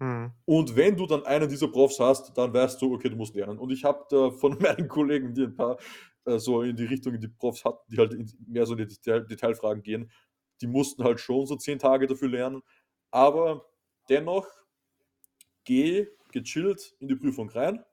Mhm. 0.00 0.36
Und 0.48 0.76
wenn 0.76 0.96
du 0.96 1.06
dann 1.06 1.24
einen 1.26 1.48
dieser 1.48 1.68
Profs 1.68 1.98
hast, 1.98 2.36
dann 2.38 2.52
weißt 2.54 2.80
du, 2.80 2.94
okay, 2.94 3.08
du 3.10 3.16
musst 3.16 3.34
lernen. 3.34 3.58
Und 3.58 3.70
ich 3.72 3.84
habe 3.84 4.04
da 4.10 4.30
von 4.30 4.56
meinen 4.60 4.88
Kollegen, 4.88 5.34
die 5.34 5.42
'n 5.42 5.54
paar, 5.56 5.76
äh, 6.24 6.38
so 6.38 6.62
in 6.62 6.76
die 6.76 6.84
Richtung 6.84 7.18
die 7.20 7.28
Profs 7.28 7.64
hatten, 7.64 7.80
die 7.90 7.98
halt 7.98 8.14
in 8.14 8.30
mehr 8.46 8.64
so 8.66 8.74
in 8.74 8.78
die 8.78 8.86
Detail 8.94 9.26
Detailfragen 9.26 9.82
gehen, 9.82 10.10
die 10.60 10.66
mussten 10.68 11.02
halt 11.04 11.20
schon 11.20 11.46
so 11.46 11.56
10 11.56 11.78
Tage 11.78 12.06
dafür 12.06 12.28
lernen. 12.28 12.62
Aber 13.10 13.66
dennoch, 14.08 14.46
geh 15.64 16.06
gechillt 16.32 16.94
in 16.98 17.08
die 17.08 17.14
Prüfung 17.16 17.50
rein. 17.50 17.84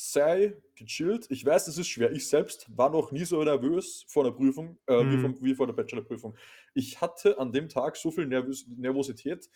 Sei 0.00 0.56
gechillt. 0.76 1.26
Ich 1.28 1.44
weiß, 1.44 1.66
es 1.66 1.76
ist 1.76 1.88
schwer. 1.88 2.12
Ich 2.12 2.28
selbst 2.28 2.68
war 2.76 2.88
noch 2.88 3.10
nie 3.10 3.24
so 3.24 3.42
nervös 3.42 4.04
vor 4.06 4.22
'ner 4.22 4.30
Prüfung, 4.30 4.78
äh, 4.86 5.08
wie 5.08 5.18
Mhm. 5.18 5.18
vom 5.18 5.42
wie 5.42 5.56
vor 5.56 5.66
der 5.66 5.74
Bachelorprüfung. 5.74 6.36
Ich 6.72 7.00
hatte 7.00 7.36
an 7.40 7.50
dem 7.50 7.68
Tag 7.68 7.96
so 7.96 8.12
viel 8.12 8.26
Nervös 8.28 8.64
Nervosität, 8.68 9.50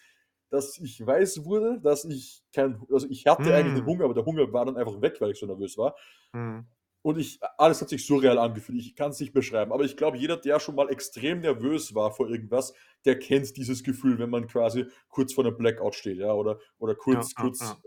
dass 0.51 0.79
ich 0.79 1.07
weiß 1.07 1.45
wurde, 1.45 1.81
dass 1.81 2.05
ich 2.07 2.43
kein 2.53 2.81
also, 2.91 3.09
ich 3.09 3.27
hatte 3.27 3.55
eigentlich 3.55 3.75
den 3.75 3.85
Mhm. 3.85 3.87
Hunger, 3.87 4.05
aber 4.07 4.15
der 4.15 4.25
Hunger 4.25 4.53
war 4.53 4.65
dann 4.67 4.77
einfach 4.77 5.01
weg, 5.01 5.21
weil 5.21 5.31
ich 5.31 5.39
so 5.39 5.47
nervös 5.47 5.79
war. 5.79 5.95
Mhm. 6.35 6.73
Und 7.05 7.19
ich 7.19 7.41
alles 7.59 7.81
hat 7.81 7.89
sich 7.89 8.07
surreal 8.07 8.39
angefühlt. 8.39 8.79
Ich 8.79 8.95
kann's 8.95 9.19
nicht 9.19 9.33
beschreiben, 9.33 9.73
aber 9.73 9.85
ich 9.85 9.97
glaube, 9.97 10.17
jeder, 10.19 10.37
der 10.37 10.61
schon 10.61 10.77
mal 10.77 10.89
extrem 10.89 11.41
nervös 11.41 11.95
war 11.97 12.13
vor 12.13 12.29
irgendwas, 12.31 12.75
der 13.05 13.19
kennt 13.19 13.57
dieses 13.57 13.83
Gefühl, 13.83 14.19
wenn 14.21 14.31
man 14.31 14.47
quasi 14.47 14.87
kurz 15.09 15.33
vor 15.35 15.43
'nem 15.45 15.57
Blackout 15.57 15.97
steht, 15.97 16.19
ja, 16.19 16.33
oder 16.33 16.61
oder 16.79 16.95
kurz 16.95 17.35
ja, 17.39 17.55
kurz, 17.61 17.77
ja. 17.79 17.83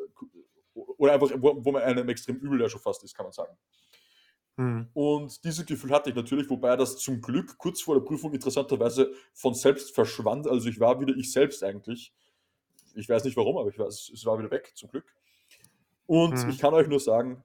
Oder 1.06 1.14
einfach, 1.14 1.32
wo 1.42 1.64
wo 1.64 1.72
man 1.72 1.84
einem 1.84 2.10
extrem 2.10 2.38
übel 2.38 2.62
ja 2.62 2.70
schon 2.70 2.82
fast 2.82 3.04
ist, 3.04 3.16
kann 3.16 3.26
man 3.26 3.34
sagen. 3.34 3.58
Mhm. 4.58 4.90
Und 4.94 5.44
dieses 5.44 5.66
Gefühl 5.66 5.92
hatte 5.92 6.10
ich 6.10 6.16
natürlich, 6.16 6.50
wobei 6.50 6.76
das 6.78 6.98
zum 6.98 7.22
Glück 7.22 7.58
kurz 7.58 7.82
vor 7.82 7.96
der 7.96 8.06
Prüfung 8.06 8.34
interessanterweise 8.34 9.12
von 9.34 9.54
selbst 9.54 9.94
verschwand. 9.94 10.48
Also, 10.48 10.70
ich 10.70 10.80
war 10.80 11.00
wieder 11.02 11.16
ich 11.16 11.32
selbst 11.32 11.64
eigentlich. 11.64 12.14
Ich 12.96 13.10
weiß 13.10 13.26
nicht 13.26 13.38
warum, 13.38 13.58
aber 13.58 13.70
ich 13.70 13.78
es 13.80 14.10
es 14.14 14.26
war 14.26 14.40
wieder 14.40 14.52
weg, 14.52 14.72
zum 14.76 14.90
Glück. 14.90 15.14
Und 16.08 16.46
Mhm. 16.46 16.50
ich 16.50 16.60
kann 16.60 16.74
euch 16.74 16.88
nur 16.88 17.00
sagen, 17.00 17.44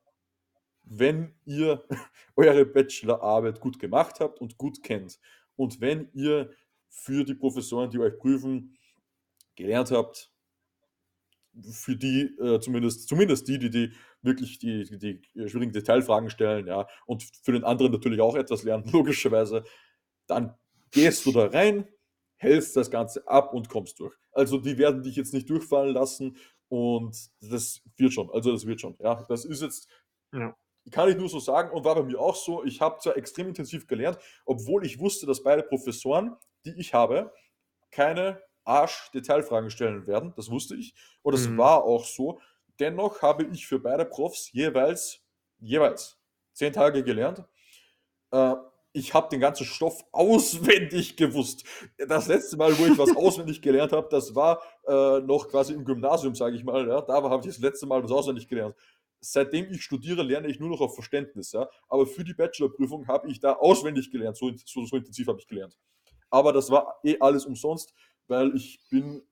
wenn 0.85 1.35
ihr 1.47 1.85
eure 2.37 2.67
Bachelorarbeit 2.67 3.61
gut 3.61 3.79
gemacht 3.79 4.21
habt 4.21 4.41
und 4.41 4.59
gut 4.59 4.83
kennt 4.83 5.21
und 5.57 5.81
wenn 5.81 6.11
ihr 6.15 6.53
für 6.89 7.25
die 7.25 7.35
Professoren, 7.35 7.91
die 7.91 7.99
euch 8.01 8.19
prüfen, 8.19 8.77
gelernt 9.57 9.91
habt 9.93 10.33
für 11.73 11.97
die, 11.97 12.23
äh, 12.41 12.61
zumindest 12.61 13.09
zumindest 13.09 13.49
die, 13.49 13.59
die 13.59 13.71
die 13.71 13.93
wirklich 14.23 14.59
die 14.59 14.85
die 14.99 15.21
die 15.35 15.49
schwierigen 15.49 15.73
Detailfragen 15.73 16.31
stellen, 16.31 16.67
ja, 16.67 16.87
und 17.07 17.25
für 17.43 17.53
den 17.53 17.65
anderen 17.65 17.93
natürlich 17.93 18.21
auch 18.21 18.37
etwas 18.37 18.63
lernen, 18.65 18.85
logischerweise, 18.93 19.65
dann 20.27 20.55
gehst 20.93 21.27
du 21.27 21.33
da 21.33 21.47
rein, 21.47 21.89
hältst 22.37 22.77
das 22.77 22.91
Ganze 22.91 23.27
ab 23.29 23.53
und 23.55 23.69
kommst 23.69 23.99
durch. 24.01 24.15
Also, 24.33 24.59
die 24.59 24.79
werden 24.79 25.03
dich 25.03 25.17
jetzt 25.17 25.35
nicht 25.35 25.49
durchfallen 25.51 25.95
lassen 25.95 26.37
und 26.69 27.17
das 27.41 27.83
wird 27.97 28.13
schon. 28.13 28.31
Also, 28.31 28.53
das 28.53 28.67
wird 28.67 28.81
schon, 28.81 28.97
ja. 29.01 29.25
Das 29.29 29.45
ist 29.45 29.63
jetzt 29.63 29.89
Ja. 30.33 30.57
kann 30.91 31.09
ich 31.09 31.17
nur 31.17 31.29
so 31.29 31.39
sagen 31.41 31.71
und 31.71 31.85
war 31.85 31.95
bei 31.95 32.03
mir 32.03 32.19
auch 32.21 32.35
so. 32.37 32.65
Ich 32.65 32.81
habe 32.81 32.99
zwar 33.01 33.17
extrem 33.17 33.49
intensiv 33.49 33.87
gelernt, 33.87 34.19
obwohl 34.45 34.85
ich 34.85 34.99
wusste, 34.99 35.27
dass 35.27 35.43
beide 35.43 35.63
Professoren, 35.63 36.37
die 36.65 36.73
ich 36.79 36.95
habe, 36.95 37.33
keine 37.91 38.43
Arsch-Detailfragen 38.71 39.71
stellen 39.71 40.07
werden. 40.07 40.33
Das 40.37 40.51
wusste 40.51 40.77
ich 40.77 40.95
und 41.23 41.35
das 41.35 41.49
Mhm. 41.49 41.59
war 41.59 41.85
auch 41.85 42.05
so. 42.05 42.41
Dennoch 42.79 43.21
habe 43.23 43.45
ich 43.53 43.67
für 43.67 43.79
beide 43.79 44.05
Profs 44.07 44.53
jeweils 44.53 45.21
jeweils 45.59 46.19
10 46.55 46.73
Tage 46.73 47.05
gelernt. 47.05 47.45
Äh, 48.33 48.55
ich 48.93 49.15
habe 49.15 49.29
den 49.29 49.41
ganzen 49.41 49.65
Stoff 49.67 50.05
auswendig 50.13 51.17
gewusst. 51.17 51.65
Das 52.09 52.27
letzte 52.29 52.57
Mal, 52.57 52.77
wo 52.79 52.87
ich 52.87 52.99
was 52.99 53.15
auswendig 53.17 53.63
gelernt 53.63 53.93
habe, 53.93 54.09
das 54.11 54.35
war, 54.35 54.61
äh, 54.87 55.21
noch 55.21 55.49
quasi 55.49 55.75
im 55.75 55.85
Gymnasium, 55.85 56.35
sage 56.35 56.57
ich 56.57 56.65
mal, 56.65 56.87
ja. 56.89 57.01
Da 57.03 57.15
habe 57.23 57.41
ich 57.49 57.55
das 57.55 57.59
letzte 57.63 57.87
Mal 57.87 58.03
was 58.03 58.11
auswendig 58.11 58.49
gelernt. 58.49 58.75
Seitdem 59.21 59.71
ich 59.71 59.83
studiere, 59.83 60.23
lerne 60.23 60.49
ich 60.49 60.59
nur 60.59 60.71
noch 60.71 60.81
auf 60.81 60.95
Verständnis, 60.95 61.53
ja. 61.53 61.69
Aber 61.89 62.07
für 62.07 62.25
die 62.25 62.35
Bachelorprüfung 62.35 63.07
habe 63.07 63.29
ich 63.31 63.39
da 63.41 63.53
auswendig 63.55 64.11
gelernt. 64.11 64.37
So 64.39 64.51
so 64.65 64.85
so 64.87 64.97
intensiv 64.97 65.29
habe 65.29 65.39
ich 65.41 65.47
gelernt. 65.47 65.79
Aber 66.31 66.53
das 66.53 66.71
war 66.71 66.99
eh 67.05 67.17
alles 67.21 67.45
umsonst, 67.45 67.93
weil 68.31 68.55
ich 68.55 68.81
bin 68.89 69.23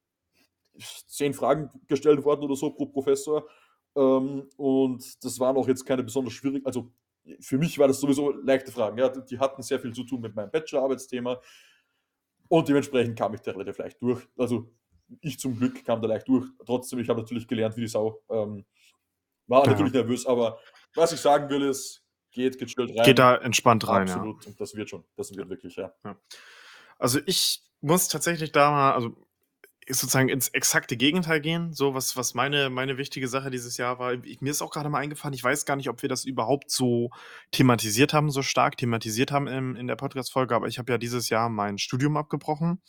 10 1.06 1.32
Fragen 1.34 1.70
gestellt 1.86 2.24
worden 2.24 2.42
oder 2.42 2.56
so 2.56 2.70
pro 2.70 2.86
Professor. 2.86 3.48
Ähm, 3.96 4.48
und 4.56 5.24
das 5.24 5.40
waren 5.40 5.56
auch 5.56 5.66
jetzt 5.66 5.84
keine 5.84 6.02
besonders 6.02 6.34
schwierig 6.34 6.64
also, 6.66 6.92
für 7.40 7.58
mich 7.58 7.78
war 7.78 7.88
das 7.88 8.00
sowieso 8.00 8.30
leichte 8.30 8.72
Fragen, 8.72 8.98
ja. 8.98 9.08
Die 9.08 9.38
hatten 9.38 9.62
sehr 9.62 9.78
viel 9.80 9.92
zu 9.92 10.04
tun 10.04 10.20
mit 10.20 10.34
meinem 10.34 10.50
Bachelorarbeitsthema. 10.50 11.40
Und 12.48 12.68
dementsprechend 12.68 13.18
kam 13.18 13.34
ich 13.34 13.40
da 13.42 13.50
relativ 13.52 13.76
leicht 13.78 14.00
durch. 14.00 14.26
Also, 14.36 14.70
ich 15.20 15.38
zum 15.38 15.56
Glück 15.56 15.84
kam 15.84 16.00
da 16.00 16.08
leicht 16.08 16.26
durch. 16.28 16.46
Trotzdem, 16.64 16.98
ich 17.00 17.08
habe 17.08 17.20
natürlich 17.20 17.46
gelernt 17.46 17.76
wie 17.76 17.82
die 17.82 17.88
Sau. 17.88 18.22
Ähm, 18.30 18.64
war 19.46 19.64
Ja. 19.64 19.72
natürlich 19.72 19.92
nervös, 19.92 20.26
aber 20.26 20.58
was 20.94 21.12
ich 21.12 21.20
sagen 21.20 21.50
will, 21.50 21.62
ist, 21.62 22.02
geht 22.30 22.58
gechillt 22.58 22.96
rein. 22.96 23.04
Geht 23.04 23.18
da 23.18 23.36
entspannt 23.36 23.86
rein, 23.88 24.06
ja. 24.06 24.14
Absolut. 24.14 24.46
Und 24.46 24.60
das 24.60 24.74
wird 24.74 24.88
schon. 24.88 25.04
Das 25.16 25.34
wird 25.36 25.48
wirklich, 25.50 25.76
ja. 25.76 25.92
Ja. 26.04 26.18
Also, 26.98 27.20
ich 27.26 27.62
muss 27.80 28.08
tatsächlich 28.08 28.52
da 28.52 28.70
mal 28.70 28.92
also, 28.92 29.16
sozusagen 29.88 30.28
ins 30.28 30.48
exakte 30.48 30.96
Gegenteil 30.96 31.40
gehen, 31.40 31.72
so 31.72 31.94
was 31.94 32.16
was 32.16 32.34
meine 32.34 32.70
meine 32.70 32.98
wichtige 32.98 33.28
Sache 33.28 33.50
dieses 33.50 33.76
Jahr 33.78 33.98
war. 33.98 34.12
Ich 34.24 34.40
mir 34.40 34.50
ist 34.50 34.60
auch 34.62 34.70
grade 34.70 34.88
mal 34.90 34.98
eingefallen, 34.98 35.34
ich 35.34 35.44
weiß 35.44 35.64
gar 35.64 35.76
nicht, 35.76 35.88
ob 35.88 36.02
wir 36.02 36.08
das 36.08 36.24
überhaupt 36.24 36.70
so 36.70 37.10
thematisiert 37.52 38.12
haben 38.12 38.30
so 38.30 38.42
stark 38.42 38.76
thematisiert 38.76 39.32
haben 39.32 39.46
im 39.46 39.76
in 39.76 39.86
der 39.86 39.96
Podcast-Folge, 39.96 40.54
aber 40.54 40.66
ich 40.68 40.78
habe 40.78 40.92
ja 40.92 40.98
dieses 40.98 41.30
Jahr 41.30 41.48
mein 41.48 41.78
Studium 41.78 42.16
abgebrochen, 42.16 42.82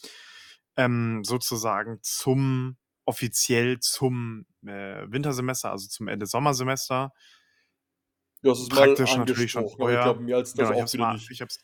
ähm, 0.78 1.23
sozusagen 1.23 1.99
zum 2.02 2.78
offiziell 3.06 3.80
zum, 3.80 4.45
äh, 4.65 5.04
Wintersemester, 5.10 5.71
also, 5.71 5.88
zum 5.88 6.08
Ende 6.08 6.28
Sommersemester. 6.28 7.12
Du 8.43 8.52
hast 8.52 8.60
es 8.62 8.69
mal 8.69 8.86
Praktisch 8.86 9.15
natürlich 9.17 9.52
schon 9.52 9.63
aber 9.63 9.71
ich 9.71 9.78
vorher. 9.78 10.04
glaube, 10.04 10.21
mehr 10.21 10.38
als 10.38 10.54
das 10.54 10.69
Genau, 10.69 10.84
auch 10.84 10.93
wieder 10.93 11.04
mal 11.06 11.13
nicht. 11.15 11.32
ich 11.32 11.41
habe 11.41 11.49
es 11.49 11.60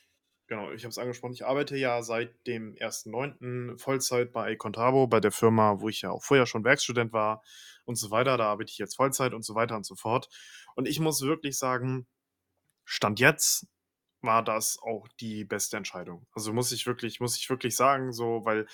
genau, 0.47 0.71
ich 0.71 0.83
habe 0.83 0.89
es 0.89 0.97
angesprochen. 0.97 1.33
Ich 1.33 1.45
arbeite 1.45 1.77
ja 1.77 2.01
seit 2.03 2.45
dem 2.47 2.75
1.9. 2.75 3.77
Vollzeit 3.77 4.31
bei 4.31 4.55
Contabo, 4.55 5.07
bei 5.07 5.19
der 5.19 5.31
Firma, 5.31 5.79
wo 5.79 5.89
ich 5.89 6.01
ja 6.01 6.11
auch 6.11 6.23
vorher 6.23 6.45
schon 6.45 6.63
Werkstudent 6.63 7.13
war 7.13 7.43
und 7.85 7.95
so 7.95 8.11
weiter. 8.11 8.37
Da 8.37 8.47
arbeite 8.51 8.71
ich 8.71 8.77
jetzt 8.77 8.95
Vollzeit 8.95 9.33
und 9.33 9.43
so 9.43 9.55
weiter 9.55 9.75
und 9.75 9.85
so 9.85 9.95
fort. 9.95 10.29
Und 10.75 10.87
ich 10.87 10.99
muss 10.99 11.21
wirklich 11.21 11.57
sagen, 11.57 12.07
Stand 12.83 13.19
jetzt 13.19 13.67
war 14.21 14.43
das 14.43 14.79
auch 14.81 15.07
die 15.19 15.45
beste 15.45 15.77
Entscheidung. 15.77 16.25
Also, 16.33 16.53
muss 16.53 16.71
ich 16.71 16.85
wirklich 16.87 17.19
muss 17.19 17.37
ich 17.37 17.49
wirklich 17.49 17.75
sagen, 17.75 18.11
so, 18.13 18.43
weil 18.45 18.67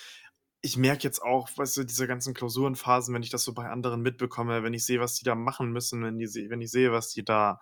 ich 0.61 0.77
merke 0.77 1.03
jetzt 1.03 1.21
auch, 1.21 1.49
weißt 1.55 1.77
du, 1.77 1.83
diese 1.83 2.07
ganzen 2.07 2.33
Klausurenphasen, 2.33 3.13
wenn 3.13 3.23
ich 3.23 3.31
das 3.31 3.43
so 3.43 3.53
bei 3.53 3.67
anderen 3.69 4.01
mitbekomme, 4.01 4.63
wenn 4.63 4.73
ich 4.73 4.85
sehe, 4.85 4.99
was 4.99 5.15
die 5.15 5.25
da 5.25 5.35
machen 5.35 5.71
müssen, 5.71 6.03
wenn 6.03 6.17
die 6.19 6.27
wenn 6.49 6.61
ich 6.61 6.71
sehe, 6.71 6.91
was 6.91 7.09
die 7.09 7.25
da 7.25 7.59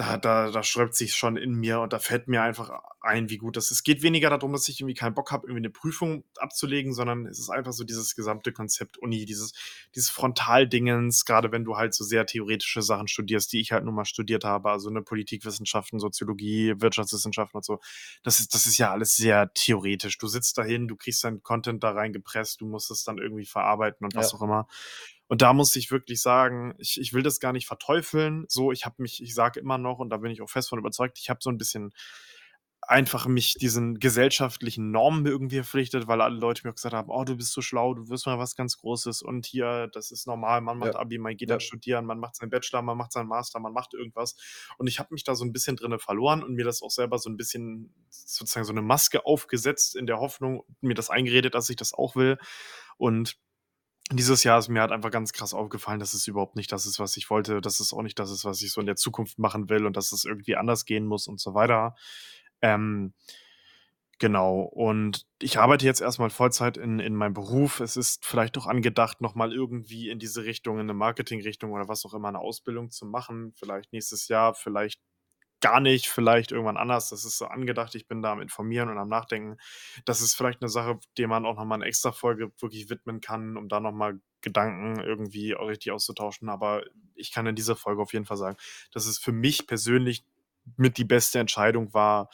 da, 0.00 0.16
da, 0.16 0.50
da 0.50 0.62
sträubt 0.62 0.94
sich 0.94 1.14
schon 1.14 1.36
in 1.36 1.52
mir 1.52 1.80
und 1.80 1.92
da 1.92 1.98
fällt 1.98 2.26
mir 2.26 2.42
einfach 2.42 2.70
ein, 3.02 3.28
wie 3.28 3.36
gut 3.36 3.58
das 3.58 3.66
ist. 3.66 3.70
Es 3.72 3.82
geht 3.82 4.00
weniger 4.02 4.30
darum, 4.30 4.50
dass 4.54 4.66
ich 4.66 4.80
irgendwie 4.80 4.94
keinen 4.94 5.12
Bock 5.12 5.30
habe, 5.30 5.46
irgendwie 5.46 5.60
eine 5.60 5.70
Prüfung 5.70 6.24
abzulegen, 6.38 6.94
sondern 6.94 7.26
es 7.26 7.38
ist 7.38 7.50
einfach 7.50 7.74
so 7.74 7.84
dieses 7.84 8.16
gesamte 8.16 8.50
Konzept 8.50 8.96
Uni, 8.96 9.26
dieses, 9.26 9.52
dieses 9.94 10.08
Frontaldingens, 10.08 11.26
gerade 11.26 11.52
wenn 11.52 11.64
du 11.64 11.76
halt 11.76 11.92
so 11.92 12.02
sehr 12.02 12.24
theoretische 12.24 12.80
Sachen 12.80 13.08
studierst, 13.08 13.52
die 13.52 13.60
ich 13.60 13.72
halt 13.72 13.84
nun 13.84 13.94
mal 13.94 14.06
studiert 14.06 14.42
habe, 14.42 14.70
also 14.70 14.88
eine 14.88 15.02
Politikwissenschaften, 15.02 15.98
Soziologie, 15.98 16.72
Wirtschaftswissenschaften 16.78 17.58
und 17.58 17.64
so. 17.66 17.78
Das 18.22 18.40
ist, 18.40 18.54
das 18.54 18.64
ist 18.64 18.78
ja 18.78 18.90
alles 18.92 19.16
sehr 19.16 19.52
theoretisch. 19.52 20.16
Du 20.16 20.28
sitzt 20.28 20.56
dahin, 20.56 20.88
du 20.88 20.96
kriegst 20.96 21.22
deinen 21.24 21.42
Content 21.42 21.84
da 21.84 21.90
reingepresst, 21.90 22.62
du 22.62 22.66
musst 22.66 22.90
es 22.90 23.04
dann 23.04 23.18
irgendwie 23.18 23.44
verarbeiten 23.44 24.06
und 24.06 24.14
was 24.14 24.32
ja. 24.32 24.38
auch 24.38 24.42
immer. 24.42 24.66
Und 25.30 25.42
da 25.42 25.52
muss 25.52 25.76
ich 25.76 25.92
wirklich 25.92 26.20
sagen, 26.20 26.74
ich, 26.78 27.00
ich 27.00 27.12
will 27.12 27.22
das 27.22 27.38
gar 27.38 27.52
nicht 27.52 27.68
verteufeln. 27.68 28.46
So, 28.48 28.72
ich 28.72 28.84
habe 28.84 28.96
mich, 28.98 29.22
ich 29.22 29.32
sage 29.32 29.60
immer 29.60 29.78
noch, 29.78 30.00
und 30.00 30.10
da 30.10 30.16
bin 30.16 30.32
ich 30.32 30.42
auch 30.42 30.50
fest 30.50 30.68
von 30.68 30.80
überzeugt, 30.80 31.20
ich 31.20 31.30
habe 31.30 31.38
so 31.40 31.50
ein 31.50 31.56
bisschen 31.56 31.92
einfach 32.80 33.28
mich 33.28 33.54
diesen 33.54 34.00
gesellschaftlichen 34.00 34.90
Normen 34.90 35.24
irgendwie 35.24 35.58
verpflichtet, 35.58 36.08
weil 36.08 36.20
alle 36.20 36.34
Leute 36.34 36.62
mir 36.64 36.72
auch 36.72 36.74
gesagt 36.74 36.96
haben, 36.96 37.10
oh, 37.10 37.22
du 37.22 37.36
bist 37.36 37.52
so 37.52 37.62
schlau, 37.62 37.94
du 37.94 38.08
wirst 38.08 38.26
mal 38.26 38.40
was 38.40 38.56
ganz 38.56 38.78
Großes 38.78 39.22
und 39.22 39.46
hier, 39.46 39.88
das 39.92 40.10
ist 40.10 40.26
normal, 40.26 40.62
man 40.62 40.78
macht 40.78 40.94
ja. 40.94 40.98
Abi, 40.98 41.18
man 41.18 41.36
geht 41.36 41.48
ja. 41.48 41.54
dann 41.54 41.60
studieren, 41.60 42.06
man 42.06 42.18
macht 42.18 42.34
seinen 42.34 42.50
Bachelor, 42.50 42.82
man 42.82 42.98
macht 42.98 43.12
seinen 43.12 43.28
Master, 43.28 43.60
man 43.60 43.72
macht 43.72 43.94
irgendwas. 43.94 44.34
Und 44.78 44.88
ich 44.88 44.98
habe 44.98 45.14
mich 45.14 45.22
da 45.22 45.36
so 45.36 45.44
ein 45.44 45.52
bisschen 45.52 45.76
drinne 45.76 46.00
verloren 46.00 46.42
und 46.42 46.54
mir 46.54 46.64
das 46.64 46.82
auch 46.82 46.90
selber 46.90 47.18
so 47.18 47.30
ein 47.30 47.36
bisschen 47.36 47.94
sozusagen 48.08 48.66
so 48.66 48.72
eine 48.72 48.82
Maske 48.82 49.24
aufgesetzt 49.24 49.94
in 49.94 50.06
der 50.06 50.18
Hoffnung, 50.18 50.64
mir 50.80 50.94
das 50.94 51.08
eingeredet, 51.08 51.54
dass 51.54 51.70
ich 51.70 51.76
das 51.76 51.94
auch 51.94 52.16
will. 52.16 52.36
Und 52.96 53.38
dieses 54.18 54.42
Jahr 54.44 54.58
ist 54.58 54.68
mir 54.68 54.80
halt 54.80 54.92
einfach 54.92 55.10
ganz 55.10 55.32
krass 55.32 55.54
aufgefallen, 55.54 56.00
dass 56.00 56.14
es 56.14 56.26
überhaupt 56.26 56.56
nicht 56.56 56.72
das 56.72 56.86
ist, 56.86 56.98
was 56.98 57.16
ich 57.16 57.30
wollte, 57.30 57.60
dass 57.60 57.80
es 57.80 57.92
auch 57.92 58.02
nicht 58.02 58.18
das 58.18 58.30
ist, 58.30 58.44
was 58.44 58.60
ich 58.62 58.72
so 58.72 58.80
in 58.80 58.86
der 58.86 58.96
Zukunft 58.96 59.38
machen 59.38 59.68
will 59.68 59.86
und 59.86 59.96
dass 59.96 60.12
es 60.12 60.24
irgendwie 60.24 60.56
anders 60.56 60.84
gehen 60.84 61.06
muss 61.06 61.28
und 61.28 61.40
so 61.40 61.54
weiter. 61.54 61.94
Ähm, 62.60 63.14
genau. 64.18 64.62
Und 64.62 65.26
ich 65.40 65.58
arbeite 65.58 65.86
jetzt 65.86 66.00
erstmal 66.00 66.30
Vollzeit 66.30 66.76
in, 66.76 66.98
in 66.98 67.14
meinem 67.14 67.34
Beruf. 67.34 67.80
Es 67.80 67.96
ist 67.96 68.24
vielleicht 68.24 68.58
auch 68.58 68.66
angedacht, 68.66 69.20
nochmal 69.20 69.52
irgendwie 69.52 70.10
in 70.10 70.18
diese 70.18 70.44
Richtung, 70.44 70.76
in 70.76 70.82
eine 70.82 70.94
Marketingrichtung 70.94 71.72
oder 71.72 71.88
was 71.88 72.04
auch 72.04 72.14
immer, 72.14 72.28
eine 72.28 72.40
Ausbildung 72.40 72.90
zu 72.90 73.06
machen. 73.06 73.52
Vielleicht 73.56 73.92
nächstes 73.92 74.28
Jahr, 74.28 74.54
vielleicht 74.54 75.00
gar 75.60 75.80
nicht, 75.80 76.08
vielleicht 76.08 76.52
irgendwann 76.52 76.76
anders. 76.76 77.10
Das 77.10 77.24
ist 77.24 77.38
so 77.38 77.46
angedacht. 77.46 77.94
Ich 77.94 78.06
bin 78.06 78.22
da 78.22 78.32
am 78.32 78.40
Informieren 78.40 78.88
und 78.88 78.98
am 78.98 79.08
Nachdenken. 79.08 79.58
Das 80.04 80.20
ist 80.20 80.34
vielleicht 80.34 80.62
eine 80.62 80.68
Sache, 80.68 80.98
der 81.18 81.28
man 81.28 81.44
auch 81.44 81.56
nochmal 81.56 81.78
eine 81.78 81.86
extra 81.86 82.12
Folge 82.12 82.50
wirklich 82.60 82.90
widmen 82.90 83.20
kann, 83.20 83.56
um 83.56 83.68
da 83.68 83.80
nochmal 83.80 84.20
Gedanken 84.40 85.00
irgendwie 85.00 85.52
richtig 85.52 85.92
auszutauschen. 85.92 86.48
Aber 86.48 86.82
ich 87.14 87.32
kann 87.32 87.46
in 87.46 87.56
dieser 87.56 87.76
Folge 87.76 88.02
auf 88.02 88.12
jeden 88.12 88.24
Fall 88.24 88.36
sagen, 88.36 88.56
dass 88.92 89.06
es 89.06 89.18
für 89.18 89.32
mich 89.32 89.66
persönlich 89.66 90.24
mit 90.76 90.98
die 90.98 91.04
beste 91.04 91.38
Entscheidung 91.38 91.92
war, 91.94 92.30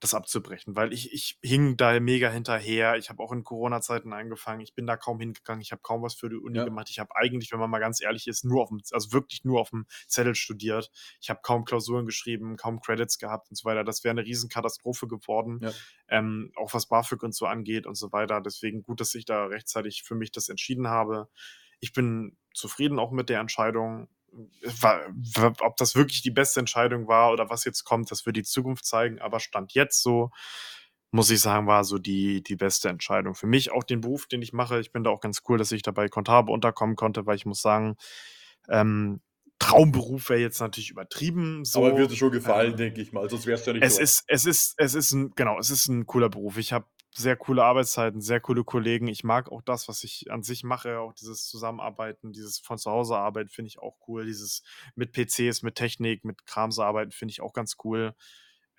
das 0.00 0.14
abzubrechen, 0.14 0.74
weil 0.76 0.94
ich, 0.94 1.12
ich 1.12 1.38
hing 1.42 1.76
da 1.76 2.00
mega 2.00 2.30
hinterher. 2.30 2.96
Ich 2.96 3.10
habe 3.10 3.22
auch 3.22 3.32
in 3.32 3.44
Corona-Zeiten 3.44 4.14
angefangen. 4.14 4.62
Ich 4.62 4.74
bin 4.74 4.86
da 4.86 4.96
kaum 4.96 5.20
hingegangen. 5.20 5.60
Ich 5.60 5.72
habe 5.72 5.82
kaum 5.82 6.02
was 6.02 6.14
für 6.14 6.30
die 6.30 6.36
Uni 6.36 6.56
ja. 6.56 6.64
gemacht. 6.64 6.88
Ich 6.88 6.98
habe 6.98 7.14
eigentlich, 7.14 7.52
wenn 7.52 7.60
man 7.60 7.68
mal 7.68 7.80
ganz 7.80 8.00
ehrlich 8.00 8.26
ist, 8.26 8.44
nur 8.44 8.62
auf 8.62 8.70
dem, 8.70 8.80
also 8.92 9.12
wirklich 9.12 9.44
nur 9.44 9.60
auf 9.60 9.70
dem 9.70 9.86
Zettel 10.08 10.34
studiert. 10.34 10.90
Ich 11.20 11.28
habe 11.28 11.40
kaum 11.42 11.66
Klausuren 11.66 12.06
geschrieben, 12.06 12.56
kaum 12.56 12.80
Credits 12.80 13.18
gehabt 13.18 13.50
und 13.50 13.56
so 13.56 13.66
weiter. 13.66 13.84
Das 13.84 14.02
wäre 14.02 14.12
eine 14.12 14.24
Riesenkatastrophe 14.24 15.06
geworden, 15.06 15.60
ja. 15.62 15.72
ähm, 16.08 16.50
auch 16.56 16.72
was 16.72 16.86
BAföG 16.86 17.22
und 17.22 17.34
so 17.34 17.44
angeht 17.44 17.86
und 17.86 17.96
so 17.96 18.10
weiter. 18.10 18.40
Deswegen 18.40 18.82
gut, 18.82 19.00
dass 19.00 19.14
ich 19.14 19.26
da 19.26 19.44
rechtzeitig 19.44 20.02
für 20.02 20.14
mich 20.14 20.32
das 20.32 20.48
entschieden 20.48 20.88
habe. 20.88 21.28
Ich 21.78 21.92
bin 21.92 22.38
zufrieden 22.54 22.98
auch 22.98 23.10
mit 23.10 23.28
der 23.28 23.40
Entscheidung 23.40 24.08
ob 25.60 25.76
das 25.76 25.94
wirklich 25.94 26.22
die 26.22 26.30
beste 26.30 26.60
Entscheidung 26.60 27.08
war 27.08 27.32
oder 27.32 27.50
was 27.50 27.64
jetzt 27.64 27.84
kommt, 27.84 28.10
das 28.10 28.26
wird 28.26 28.36
die 28.36 28.42
Zukunft 28.42 28.84
zeigen. 28.84 29.20
Aber 29.20 29.40
Stand 29.40 29.72
jetzt 29.72 30.02
so, 30.02 30.30
muss 31.10 31.30
ich 31.30 31.40
sagen, 31.40 31.66
war 31.66 31.84
so 31.84 31.98
die, 31.98 32.42
die 32.42 32.56
beste 32.56 32.88
Entscheidung. 32.88 33.34
Für 33.34 33.46
mich 33.46 33.72
auch 33.72 33.84
den 33.84 34.00
Beruf, 34.00 34.26
den 34.26 34.42
ich 34.42 34.52
mache. 34.52 34.80
Ich 34.80 34.92
bin 34.92 35.02
da 35.02 35.10
auch 35.10 35.20
ganz 35.20 35.42
cool, 35.48 35.58
dass 35.58 35.72
ich 35.72 35.82
dabei 35.82 36.08
Kontable 36.08 36.52
unterkommen 36.52 36.96
konnte, 36.96 37.26
weil 37.26 37.36
ich 37.36 37.46
muss 37.46 37.60
sagen, 37.60 37.96
ähm, 38.68 39.20
Traumberuf 39.58 40.30
wäre 40.30 40.40
jetzt 40.40 40.60
natürlich 40.60 40.90
übertrieben. 40.90 41.64
So. 41.64 41.84
Aber 41.84 41.98
würde 41.98 42.16
schon 42.16 42.30
gefallen, 42.30 42.72
ähm, 42.72 42.76
denke 42.76 43.00
ich 43.02 43.12
mal. 43.12 43.28
Sonst 43.28 43.46
wäre 43.46 43.58
es 43.58 43.66
ja 43.66 43.72
nicht 43.72 43.82
es 43.82 43.96
so. 43.96 44.02
Ist, 44.02 44.24
es 44.28 44.46
ist, 44.46 44.74
es 44.78 44.94
ist 44.94 45.12
ein, 45.12 45.32
genau, 45.34 45.58
es 45.58 45.70
ist 45.70 45.88
ein 45.88 46.06
cooler 46.06 46.30
Beruf. 46.30 46.56
Ich 46.56 46.72
habe 46.72 46.86
sehr 47.12 47.36
coole 47.36 47.64
Arbeitszeiten, 47.64 48.20
sehr 48.20 48.40
coole 48.40 48.64
Kollegen. 48.64 49.08
Ich 49.08 49.24
mag 49.24 49.50
auch 49.50 49.62
das, 49.62 49.88
was 49.88 50.04
ich 50.04 50.30
an 50.30 50.42
sich 50.42 50.62
mache, 50.62 51.00
auch 51.00 51.12
dieses 51.12 51.46
Zusammenarbeiten, 51.46 52.32
dieses 52.32 52.58
von 52.60 52.78
zu 52.78 52.90
Hause 52.90 53.16
arbeiten 53.16 53.48
finde 53.48 53.68
ich 53.68 53.78
auch 53.78 53.96
cool. 54.06 54.24
Dieses 54.26 54.62
mit 54.94 55.12
PCs, 55.12 55.62
mit 55.62 55.74
Technik, 55.74 56.24
mit 56.24 56.46
Krams 56.46 56.78
arbeiten 56.78 57.10
finde 57.10 57.32
ich 57.32 57.40
auch 57.40 57.52
ganz 57.52 57.76
cool. 57.84 58.14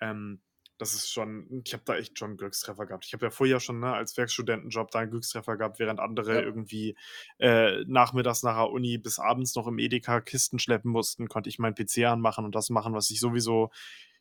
Ähm, 0.00 0.40
das 0.78 0.94
ist 0.94 1.12
schon, 1.12 1.62
ich 1.64 1.72
habe 1.74 1.84
da 1.86 1.94
echt 1.94 2.18
schon 2.18 2.36
Glückstreffer 2.36 2.86
gehabt. 2.86 3.04
Ich 3.06 3.12
habe 3.12 3.26
ja 3.26 3.30
vorher 3.30 3.60
schon 3.60 3.78
ne, 3.78 3.92
als 3.92 4.16
Werkstudentenjob 4.16 4.90
da 4.90 5.00
einen 5.00 5.10
Glückstreffer 5.10 5.56
gehabt, 5.56 5.78
während 5.78 6.00
andere 6.00 6.34
ja. 6.34 6.40
irgendwie 6.40 6.96
äh, 7.38 7.84
nachmittags 7.86 8.42
nach 8.42 8.56
der 8.56 8.70
Uni 8.70 8.98
bis 8.98 9.20
abends 9.20 9.54
noch 9.54 9.68
im 9.68 9.78
Edeka 9.78 10.20
Kisten 10.20 10.58
schleppen 10.58 10.90
mussten, 10.90 11.28
konnte 11.28 11.48
ich 11.48 11.60
meinen 11.60 11.76
PC 11.76 12.06
anmachen 12.06 12.44
und 12.44 12.54
das 12.54 12.68
machen, 12.70 12.94
was 12.94 13.10
ich 13.10 13.20
sowieso 13.20 13.70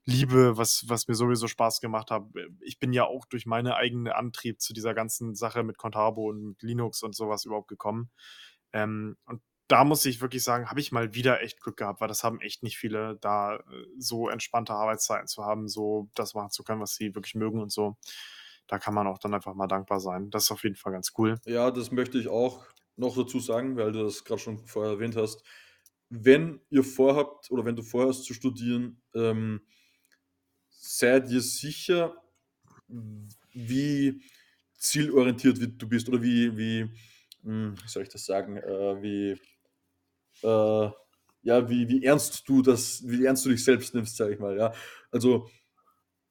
liebe, 0.05 0.57
was, 0.57 0.85
was 0.87 1.07
mir 1.07 1.15
sowieso 1.15 1.47
Spaß 1.47 1.79
gemacht 1.79 2.11
hat. 2.11 2.23
Ich 2.61 2.79
bin 2.79 2.93
ja 2.93 3.05
auch 3.05 3.25
durch 3.25 3.45
meinen 3.45 3.71
eigenen 3.71 4.11
Antrieb 4.11 4.61
zu 4.61 4.73
dieser 4.73 4.93
ganzen 4.93 5.35
Sache 5.35 5.63
mit 5.63 5.77
Contabo 5.77 6.29
und 6.29 6.43
mit 6.43 6.63
Linux 6.63 7.03
und 7.03 7.15
sowas 7.15 7.45
überhaupt 7.45 7.67
gekommen. 7.67 8.09
Ähm, 8.73 9.17
und 9.25 9.41
da 9.67 9.85
muss 9.85 10.05
ich 10.05 10.19
wirklich 10.19 10.43
sagen, 10.43 10.69
habe 10.69 10.81
ich 10.81 10.91
mal 10.91 11.13
wieder 11.13 11.41
echt 11.41 11.61
Glück 11.61 11.77
gehabt, 11.77 12.01
weil 12.01 12.09
das 12.09 12.23
haben 12.23 12.41
echt 12.41 12.61
nicht 12.61 12.77
viele, 12.77 13.17
da 13.21 13.55
äh, 13.55 13.61
so 13.97 14.27
entspannte 14.27 14.73
Arbeitszeiten 14.73 15.27
zu 15.27 15.45
haben, 15.45 15.67
so 15.69 16.09
das 16.15 16.33
machen 16.33 16.51
zu 16.51 16.63
können, 16.63 16.81
was 16.81 16.95
sie 16.95 17.15
wirklich 17.15 17.35
mögen 17.35 17.59
und 17.61 17.71
so. 17.71 17.95
Da 18.67 18.79
kann 18.79 18.93
man 18.93 19.07
auch 19.07 19.17
dann 19.17 19.33
einfach 19.33 19.53
mal 19.53 19.67
dankbar 19.67 19.99
sein. 19.99 20.29
Das 20.29 20.45
ist 20.45 20.51
auf 20.51 20.63
jeden 20.63 20.75
Fall 20.75 20.93
ganz 20.93 21.13
cool. 21.17 21.39
Ja, 21.45 21.71
das 21.71 21.91
möchte 21.91 22.17
ich 22.17 22.27
auch 22.27 22.65
noch 22.97 23.15
dazu 23.15 23.39
sagen, 23.39 23.77
weil 23.77 23.91
du 23.91 24.03
das 24.03 24.23
gerade 24.23 24.41
schon 24.41 24.57
vorher 24.67 24.93
erwähnt 24.93 25.15
hast. 25.15 25.43
Wenn 26.09 26.59
ihr 26.69 26.83
vorhabt 26.83 27.49
oder 27.51 27.63
wenn 27.63 27.75
du 27.75 27.83
vorhast 27.83 28.25
zu 28.25 28.33
studieren, 28.33 29.01
ähm, 29.15 29.61
sei 30.81 31.19
dir 31.19 31.41
sicher, 31.41 32.15
wie 33.53 34.21
zielorientiert 34.77 35.59
du 35.81 35.87
bist 35.87 36.09
oder 36.09 36.21
wie, 36.21 36.57
wie, 36.57 36.89
hm, 37.43 37.75
wie 37.81 37.87
soll 37.87 38.03
ich 38.03 38.09
das 38.09 38.25
sagen, 38.25 38.57
äh, 38.57 39.01
wie, 39.01 39.39
äh, 40.43 40.89
ja, 41.43 41.69
wie, 41.69 41.87
wie 41.89 42.03
ernst 42.05 42.47
du 42.47 42.61
das, 42.61 43.03
wie 43.07 43.25
ernst 43.25 43.45
du 43.45 43.49
dich 43.49 43.63
selbst 43.63 43.93
nimmst, 43.95 44.17
sage 44.17 44.33
ich 44.33 44.39
mal, 44.39 44.57
ja. 44.57 44.73
Also, 45.11 45.49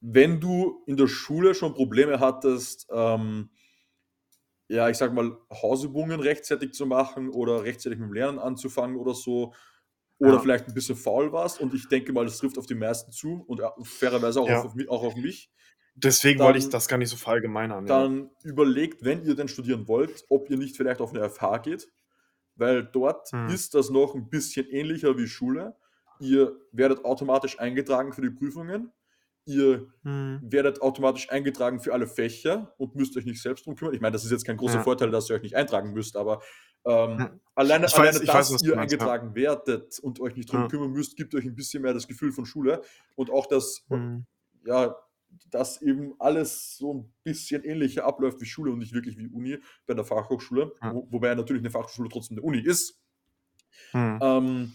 wenn 0.00 0.40
du 0.40 0.82
in 0.86 0.96
der 0.96 1.08
Schule 1.08 1.54
schon 1.54 1.74
Probleme 1.74 2.20
hattest, 2.20 2.88
ähm, 2.92 3.50
ja, 4.68 4.88
ich 4.88 4.96
sag 4.96 5.12
mal, 5.12 5.36
Hausübungen 5.50 6.20
rechtzeitig 6.20 6.72
zu 6.72 6.86
machen 6.86 7.28
oder 7.28 7.64
rechtzeitig 7.64 7.98
mit 7.98 8.08
dem 8.08 8.14
Lernen 8.14 8.38
anzufangen 8.38 8.96
oder 8.96 9.14
so, 9.14 9.52
oder 10.20 10.34
ja. 10.34 10.38
vielleicht 10.38 10.68
ein 10.68 10.74
bisschen 10.74 10.96
faul 10.96 11.32
warst. 11.32 11.60
Und 11.60 11.74
ich 11.74 11.88
denke 11.88 12.12
mal, 12.12 12.24
das 12.24 12.38
trifft 12.38 12.58
auf 12.58 12.66
die 12.66 12.74
meisten 12.74 13.10
zu 13.10 13.42
und 13.46 13.62
fairerweise 13.82 14.40
auch, 14.40 14.48
ja. 14.48 14.62
auf, 14.62 14.74
auch 14.88 15.02
auf 15.02 15.16
mich. 15.16 15.50
Deswegen 15.94 16.38
dann, 16.38 16.46
wollte 16.46 16.58
ich 16.58 16.68
das 16.68 16.88
gar 16.88 16.98
nicht 16.98 17.08
so 17.08 17.16
verallgemeinern. 17.16 17.86
Dann 17.86 18.30
ja. 18.44 18.50
überlegt, 18.50 19.02
wenn 19.04 19.24
ihr 19.24 19.34
denn 19.34 19.48
studieren 19.48 19.88
wollt, 19.88 20.24
ob 20.28 20.48
ihr 20.50 20.58
nicht 20.58 20.76
vielleicht 20.76 21.00
auf 21.00 21.14
eine 21.14 21.28
FH 21.28 21.58
geht, 21.58 21.88
weil 22.54 22.84
dort 22.84 23.32
hm. 23.32 23.48
ist 23.48 23.74
das 23.74 23.90
noch 23.90 24.14
ein 24.14 24.28
bisschen 24.28 24.66
ähnlicher 24.68 25.16
wie 25.16 25.26
Schule. 25.26 25.74
Ihr 26.20 26.54
werdet 26.70 27.04
automatisch 27.04 27.58
eingetragen 27.58 28.12
für 28.12 28.20
die 28.20 28.30
Prüfungen. 28.30 28.92
Ihr 29.50 29.88
hm. 30.04 30.40
werdet 30.42 30.80
automatisch 30.80 31.28
eingetragen 31.30 31.80
für 31.80 31.92
alle 31.92 32.06
Fächer 32.06 32.72
und 32.78 32.94
müsst 32.94 33.16
euch 33.16 33.24
nicht 33.24 33.42
selbst 33.42 33.66
drum 33.66 33.74
kümmern. 33.74 33.94
Ich 33.94 34.00
meine, 34.00 34.12
das 34.12 34.24
ist 34.24 34.30
jetzt 34.30 34.44
kein 34.44 34.56
großer 34.56 34.76
ja. 34.76 34.82
Vorteil, 34.82 35.10
dass 35.10 35.28
ihr 35.28 35.34
euch 35.34 35.42
nicht 35.42 35.56
eintragen 35.56 35.92
müsst, 35.92 36.16
aber 36.16 36.40
ähm, 36.84 37.18
hm. 37.18 37.40
alleine, 37.56 37.86
ich 37.86 37.94
alleine 37.94 38.18
weiß, 38.20 38.24
dass 38.24 38.52
weiß, 38.52 38.62
ihr 38.62 38.76
meinst, 38.76 38.94
eingetragen 38.94 39.28
ja. 39.30 39.34
werdet 39.34 39.98
und 39.98 40.20
euch 40.20 40.36
nicht 40.36 40.52
drum 40.52 40.62
ja. 40.62 40.68
kümmern 40.68 40.92
müsst, 40.92 41.16
gibt 41.16 41.34
euch 41.34 41.44
ein 41.44 41.56
bisschen 41.56 41.82
mehr 41.82 41.92
das 41.92 42.06
Gefühl 42.06 42.30
von 42.30 42.46
Schule 42.46 42.82
und 43.16 43.30
auch 43.30 43.46
das, 43.46 43.84
hm. 43.88 44.24
ja, 44.64 44.94
dass 45.50 45.82
eben 45.82 46.14
alles 46.20 46.76
so 46.76 46.94
ein 46.94 47.12
bisschen 47.24 47.64
ähnlicher 47.64 48.04
abläuft 48.04 48.40
wie 48.40 48.46
Schule 48.46 48.72
und 48.72 48.78
nicht 48.78 48.92
wirklich 48.92 49.18
wie 49.18 49.28
Uni 49.28 49.58
bei 49.86 49.94
der 49.94 50.04
Fachhochschule, 50.04 50.72
wo, 50.80 51.08
wobei 51.10 51.34
natürlich 51.34 51.62
eine 51.62 51.70
Fachhochschule 51.70 52.08
trotzdem 52.08 52.38
eine 52.38 52.46
Uni 52.46 52.60
ist. 52.60 53.00
Hm. 53.90 54.18
Ähm, 54.22 54.72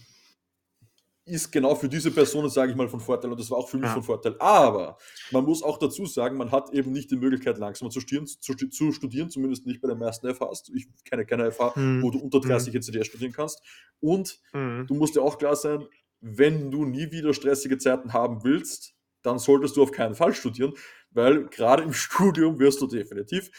ist 1.26 1.50
genau 1.50 1.74
für 1.74 1.88
diese 1.88 2.12
Personen, 2.12 2.48
sage 2.48 2.70
ich 2.70 2.76
mal, 2.76 2.88
von 2.88 3.00
Vorteil 3.00 3.32
und 3.32 3.40
das 3.40 3.50
war 3.50 3.58
auch 3.58 3.68
für 3.68 3.78
mich 3.78 3.88
ja. 3.88 3.94
von 3.94 4.04
Vorteil. 4.04 4.36
Aber 4.38 4.96
man 5.32 5.44
muss 5.44 5.62
auch 5.62 5.76
dazu 5.76 6.06
sagen, 6.06 6.36
man 6.36 6.52
hat 6.52 6.72
eben 6.72 6.92
nicht 6.92 7.10
die 7.10 7.16
Möglichkeit, 7.16 7.58
langsamer 7.58 7.90
zu 7.90 8.00
studieren, 8.00 8.26
zu, 8.26 8.54
zu 8.54 8.92
studieren 8.92 9.28
zumindest 9.28 9.66
nicht 9.66 9.80
bei 9.80 9.88
der 9.88 9.96
meisten 9.96 10.32
FHs. 10.32 10.70
Ich 10.74 10.86
kenne 11.04 11.26
keine 11.26 11.50
FH, 11.50 11.74
hm. 11.74 12.02
wo 12.02 12.10
du 12.10 12.20
unter 12.20 12.40
30 12.40 12.72
hm. 12.72 12.80
ECDS 12.80 13.08
studieren 13.08 13.32
kannst. 13.32 13.60
Und 13.98 14.40
hm. 14.52 14.86
du 14.86 14.94
musst 14.94 15.16
dir 15.16 15.22
auch 15.22 15.36
klar 15.36 15.56
sein, 15.56 15.84
wenn 16.20 16.70
du 16.70 16.84
nie 16.84 17.10
wieder 17.10 17.34
stressige 17.34 17.76
Zeiten 17.76 18.12
haben 18.12 18.44
willst, 18.44 18.94
dann 19.22 19.38
solltest 19.40 19.76
du 19.76 19.82
auf 19.82 19.90
keinen 19.90 20.14
Fall 20.14 20.32
studieren, 20.32 20.74
weil 21.10 21.46
gerade 21.48 21.82
im 21.82 21.92
Studium 21.92 22.60
wirst 22.60 22.80
du 22.80 22.86
definitiv 22.86 23.50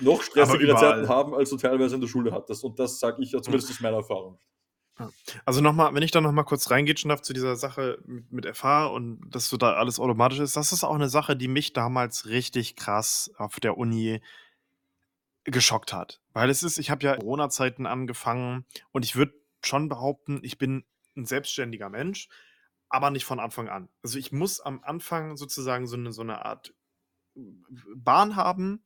noch 0.00 0.22
stressigere 0.22 0.76
Zeiten 0.76 1.08
haben, 1.08 1.34
als 1.34 1.48
du 1.48 1.56
teilweise 1.56 1.94
in 1.94 2.02
der 2.02 2.08
Schule 2.08 2.32
hattest. 2.32 2.64
Und 2.64 2.78
das 2.78 3.00
sage 3.00 3.22
ich 3.22 3.32
ja 3.32 3.40
zumindest 3.40 3.70
aus 3.70 3.80
meiner 3.80 3.98
Erfahrung. 3.98 4.38
Also 5.46 5.60
noch 5.60 5.74
mal 5.74 5.92
wenn 5.94 6.02
ich 6.02 6.10
da 6.10 6.20
noch 6.20 6.32
mal 6.32 6.44
kurz 6.44 6.70
reingrätschen 6.70 7.10
darf 7.10 7.20
zu 7.22 7.32
dieser 7.34 7.56
Sache 7.56 7.98
mit 8.06 8.32
mit 8.32 8.56
FH 8.56 8.86
und 8.86 9.20
dass 9.30 9.48
so 9.48 9.56
da 9.58 9.74
alles 9.74 9.98
automatisch 10.00 10.38
ist. 10.38 10.56
Das 10.56 10.72
ist 10.72 10.84
auch 10.84 10.96
'ne 10.96 11.08
Sache, 11.08 11.36
die 11.36 11.48
mich 11.48 11.72
damals 11.74 12.26
richtig 12.26 12.76
krass 12.76 13.30
auf 13.36 13.60
der 13.60 13.76
Uni 13.76 14.20
geschockt 15.46 15.92
hat. 15.92 16.20
Weil 16.32 16.48
es 16.50 16.62
ist 16.62 16.78
ich 16.78 16.90
habe 16.90 17.04
ja 17.04 17.16
Corona-Zeiten 17.16 17.86
angefangen 17.86 18.64
und 18.92 19.04
ich 19.04 19.14
würde 19.14 19.34
schon 19.62 19.88
behaupten, 19.90 20.40
ich 20.42 20.56
bin 20.58 20.84
'n 21.16 21.26
selbstständiger 21.26 21.90
Mensch, 21.90 22.28
aber 22.88 23.10
nicht 23.10 23.24
von 23.26 23.38
Anfang 23.40 23.68
an. 23.68 23.88
Also, 24.02 24.18
ich 24.18 24.32
muss 24.32 24.60
am 24.60 24.82
Anfang 24.82 25.36
sozusagen 25.36 25.86
so 25.86 25.96
'ne 25.98 26.12
so 26.12 26.22
'ne 26.24 26.44
Art 26.44 26.74
W 27.34 27.82
Bahn 27.96 28.36
haben. 28.36 28.84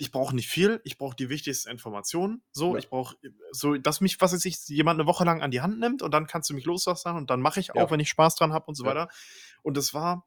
Ich 0.00 0.12
brauche 0.12 0.34
nicht 0.34 0.48
viel, 0.48 0.80
ich 0.84 0.96
brauche 0.96 1.14
die 1.14 1.28
wichtigsten 1.28 1.68
Informationen. 1.68 2.42
So, 2.52 2.74
Ja. 2.74 2.78
ich 2.78 2.88
brauche 2.88 3.16
so, 3.52 3.74
dass 3.76 4.00
mich, 4.00 4.18
was 4.18 4.32
weiß 4.32 4.46
ich, 4.46 4.56
jemand 4.68 4.98
'ne 4.98 5.04
Woche 5.06 5.24
lang 5.24 5.42
an 5.42 5.50
die 5.50 5.60
Hand 5.60 5.78
nimmt 5.78 6.00
und 6.00 6.12
dann 6.14 6.26
kannst 6.26 6.48
du 6.48 6.54
mich 6.54 6.64
loslassen 6.64 7.16
und 7.16 7.28
dann 7.28 7.42
mache 7.42 7.60
ich 7.60 7.74
auch, 7.74 7.90
Ja. 7.90 7.90
wenn 7.90 8.00
ich 8.00 8.08
Spaß 8.08 8.34
dran 8.36 8.54
habe 8.54 8.64
und 8.66 8.76
so 8.76 8.84
Ja. 8.84 8.94
weiter. 8.94 9.08
Und 9.62 9.76
das 9.76 9.92
war 9.92 10.26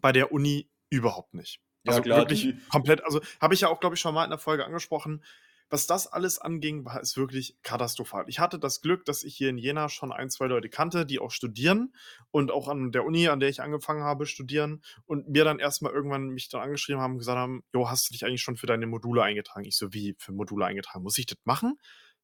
bei 0.00 0.12
der 0.12 0.32
Uni 0.32 0.70
überhaupt 0.90 1.34
nicht. 1.34 1.60
Ja 1.84 2.00
Also, 2.00 2.00
klar, 2.00 2.26
wirklich 2.26 2.42
die 2.42 2.68
komplett 2.68 3.04
also, 3.04 3.20
habe 3.40 3.54
ich 3.54 3.62
ja 3.62 3.68
auch, 3.68 3.80
glaube 3.80 3.96
ich, 3.96 4.00
schon 4.02 4.14
mal 4.14 4.24
in 4.24 4.30
'ner 4.30 4.38
Folge 4.38 4.66
angesprochen. 4.66 5.24
Was 5.72 5.86
das 5.86 6.06
alles 6.06 6.38
anging, 6.38 6.86
war 6.86 6.98
es 7.00 7.16
wirklich 7.18 7.58
katastrophal. 7.62 8.24
Ich 8.28 8.38
hatte 8.40 8.58
das 8.58 8.80
Glück, 8.80 9.04
dass 9.04 9.22
ich 9.22 9.36
hier 9.36 9.50
in 9.50 9.58
Jena 9.58 9.90
schon 9.90 10.12
1, 10.12 10.30
2 10.30 10.46
Leute 10.46 10.70
kannte, 10.70 11.04
die 11.04 11.18
auch 11.18 11.30
studieren 11.30 11.92
und 12.30 12.50
auch 12.50 12.68
an 12.68 12.90
der 12.90 13.04
Uni, 13.04 13.28
an 13.28 13.38
der 13.38 13.50
ich 13.50 13.60
angefangen 13.60 14.02
habe, 14.02 14.24
studieren 14.24 14.82
und 15.04 15.28
mir 15.28 15.44
dann 15.44 15.58
erst 15.58 15.82
mal 15.82 15.92
irgendwann 15.92 16.28
mich 16.30 16.48
dann 16.48 16.62
angeschrieben 16.62 17.02
haben 17.02 17.12
und 17.12 17.18
gesagt 17.18 17.36
haben: 17.38 17.62
„Jo, 17.74 17.90
hast 17.90 18.08
du 18.08 18.12
dich 18.14 18.24
eigentlich 18.24 18.40
schon 18.42 18.56
für 18.56 18.66
deine 18.66 18.86
Module 18.86 19.22
eingetragen?“ 19.22 19.66
Ich 19.66 19.76
so: 19.76 19.92
„Wie 19.92 20.14
für 20.18 20.32
Module 20.32 20.64
eingetragen? 20.64 21.02
Muss 21.02 21.18
ich 21.18 21.26
das 21.26 21.36
machen?“ 21.44 21.76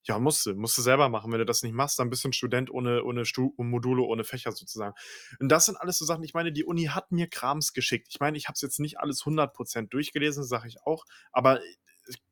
„Ja, 0.05 0.19
musst 0.19 0.47
du. 0.47 0.55
Musst 0.55 0.79
du 0.79 0.83
selber 0.83 1.11
machen. 1.11 1.31
Wenn 1.31 1.39
du 1.39 1.45
das 1.47 1.63
nicht 1.63 1.75
machst, 1.75 1.99
dann 1.99 2.09
bist 2.09 2.25
du 2.25 2.29
'n 2.29 2.33
Student 2.33 2.71
ohne 2.71 3.05
ohne 3.05 3.27
Stu 3.27 3.53
Module, 3.59 4.03
ohne 4.05 4.25
Fächer 4.25 4.53
sozusagen.“ 4.53 4.95
Und 5.39 5.51
das 5.51 5.67
sind 5.67 5.77
alles 5.77 5.99
so 5.99 6.07
Sachen 6.07 6.25
ich 6.25 6.33
meine, 6.33 6.51
die 6.51 6.65
Uni 6.65 6.85
hat 6.87 7.13
mir 7.13 7.27
Krams 7.29 7.75
geschickt. 7.75 8.07
Ich 8.11 8.21
meine, 8.21 8.39
ich 8.39 8.47
habe 8.49 8.55
es 8.55 8.63
jetzt 8.63 8.81
nicht 8.81 8.99
alles 9.01 9.25
100 9.27 9.53
% 9.55 9.93
durchgelesen, 9.93 10.45
sage 10.45 10.69
ich 10.69 10.79
auch, 10.87 11.05
aber 11.33 11.61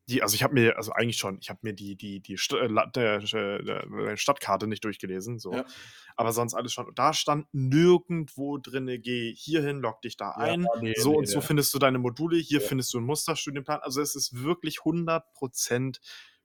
die 0.09 0.21
also, 0.23 0.35
ich 0.35 0.43
habe 0.43 0.53
mir 0.53 0.77
also, 0.77 0.91
eigentlich 0.93 1.17
schon 1.17 1.39
ich 1.41 1.49
habe 1.49 1.59
mir 1.63 1.73
die 1.73 1.95
die 1.95 2.19
die 2.21 2.37
St 2.37 2.53
äh, 2.53 2.69
der 2.95 3.23
äh, 3.23 4.17
Stadtkarte 4.17 4.67
nicht 4.67 4.83
durchgelesen, 4.83 5.39
so, 5.39 5.63
Ja. 5.63 5.73
aber 6.17 6.33
sonst 6.33 6.53
alles 6.55 6.73
schon. 6.73 6.91
Da 6.95 7.13
stand 7.13 7.47
nirgendwo 7.53 8.57
drinne: 8.59 8.99
„Geh 8.99 9.33
hierhin, 9.35 9.79
logge 9.81 9.99
dich 10.05 10.17
da 10.17 10.31
Ja, 10.35 10.55
ein. 10.55 10.71
ne, 10.81 10.93
So 10.93 11.13
ne, 11.15 11.17
und 11.17 11.27
so 11.27 11.41
ne. 11.41 11.43
findest 11.43 11.73
du 11.73 11.79
deine 11.79 11.99
Module. 11.99 12.37
Hier 12.37 12.61
findest 12.61 12.93
du 12.93 12.99
'n 12.99 13.05
Musterstudienplan.“ 13.05 13.79
Also, 13.81 14.01
es 14.01 14.15
ist 14.15 14.43
wirklich 14.43 14.83
100 14.85 15.33
% 15.35 16.01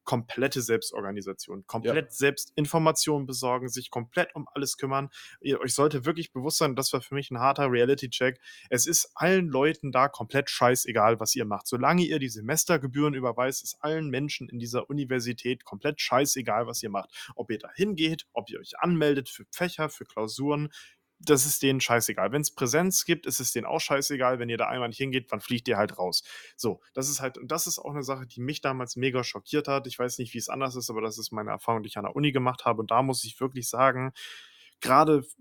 komplette 0.08 0.62
Selbstorganisation. 0.62 1.58
Ja. 1.58 1.64
Komplett 1.66 2.14
selbst 2.14 2.50
Informationen 2.56 3.26
besorgen, 3.26 3.68
sich 3.68 3.90
komplett 3.90 4.34
um 4.34 4.48
alles 4.54 4.78
kümmern. 4.78 5.10
Ihr 5.42 5.60
euch 5.60 5.74
sollte 5.74 6.06
wirklich 6.06 6.32
bewusst 6.32 6.56
sein, 6.56 6.74
das 6.76 6.94
war 6.94 7.02
für 7.02 7.14
mich 7.14 7.30
'n 7.30 7.38
harter 7.38 7.70
Reality-Check. 7.70 8.40
Es 8.70 8.86
ist 8.86 9.10
allen 9.14 9.48
Leuten 9.48 9.92
da 9.92 10.08
komplett 10.08 10.48
scheißegal, 10.48 11.20
was 11.20 11.36
ihr 11.36 11.44
macht. 11.44 11.66
Solange 11.66 12.04
ihr 12.04 12.18
die 12.18 12.30
Semestergebühren 12.30 13.12
überweist, 13.12 13.62
ist 13.62 13.76
allen 13.80 14.08
Menschen 14.08 14.48
in 14.48 14.58
dieser 14.58 14.88
Universität 14.88 15.66
komplett 15.66 16.00
scheißegal, 16.00 16.66
was 16.66 16.82
ihr 16.82 16.88
macht. 16.88 17.10
Ob 17.36 17.50
ihr 17.50 17.58
da 17.58 17.70
hingeht, 17.74 18.24
ob 18.32 18.48
ihr 18.48 18.60
euch 18.60 18.78
anmeldet 18.78 19.28
für 19.28 19.44
Fächer, 19.50 19.90
für 19.90 20.06
Klausuren, 20.06 20.70
das 21.20 21.46
ist 21.46 21.62
denen 21.62 21.80
scheißegal. 21.80 22.32
Wenn's 22.32 22.50
Präsenz 22.54 23.04
gibt, 23.04 23.26
ist 23.26 23.40
es 23.40 23.52
denen 23.52 23.66
auch 23.66 23.80
scheißegal. 23.80 24.38
Wenn 24.38 24.48
ihr 24.48 24.58
da 24.58 24.68
einmal 24.68 24.88
nicht 24.88 24.98
hingeht, 24.98 25.32
dann 25.32 25.40
fliegt 25.40 25.68
ihr 25.68 25.76
halt 25.76 25.98
raus. 25.98 26.22
So, 26.56 26.80
das 26.94 27.08
ist 27.08 27.20
halt 27.20 27.38
und 27.38 27.50
das 27.52 27.66
ist 27.66 27.78
auch 27.78 27.92
'ne 27.94 28.02
Sache, 28.04 28.26
die 28.26 28.40
mich 28.40 28.60
damals 28.60 28.96
mega 28.96 29.24
schockiert 29.24 29.68
hat. 29.68 29.86
Ich 29.86 29.98
weiß 29.98 30.18
nicht, 30.18 30.34
wie's 30.34 30.48
anders 30.48 30.76
ist, 30.76 30.90
aber 30.90 31.00
das 31.02 31.18
ist 31.18 31.32
meine 31.32 31.50
Erfahrung, 31.50 31.82
die 31.82 31.88
ich 31.88 31.98
an 31.98 32.04
der 32.04 32.16
Uni 32.16 32.32
gemacht 32.32 32.64
habe. 32.64 32.80
Und 32.80 32.90
da 32.92 33.02
muss 33.02 33.24
ich 33.24 33.40
wirklich 33.40 33.68
sagen, 33.68 34.12
grade 34.80 35.18
f 35.20 35.34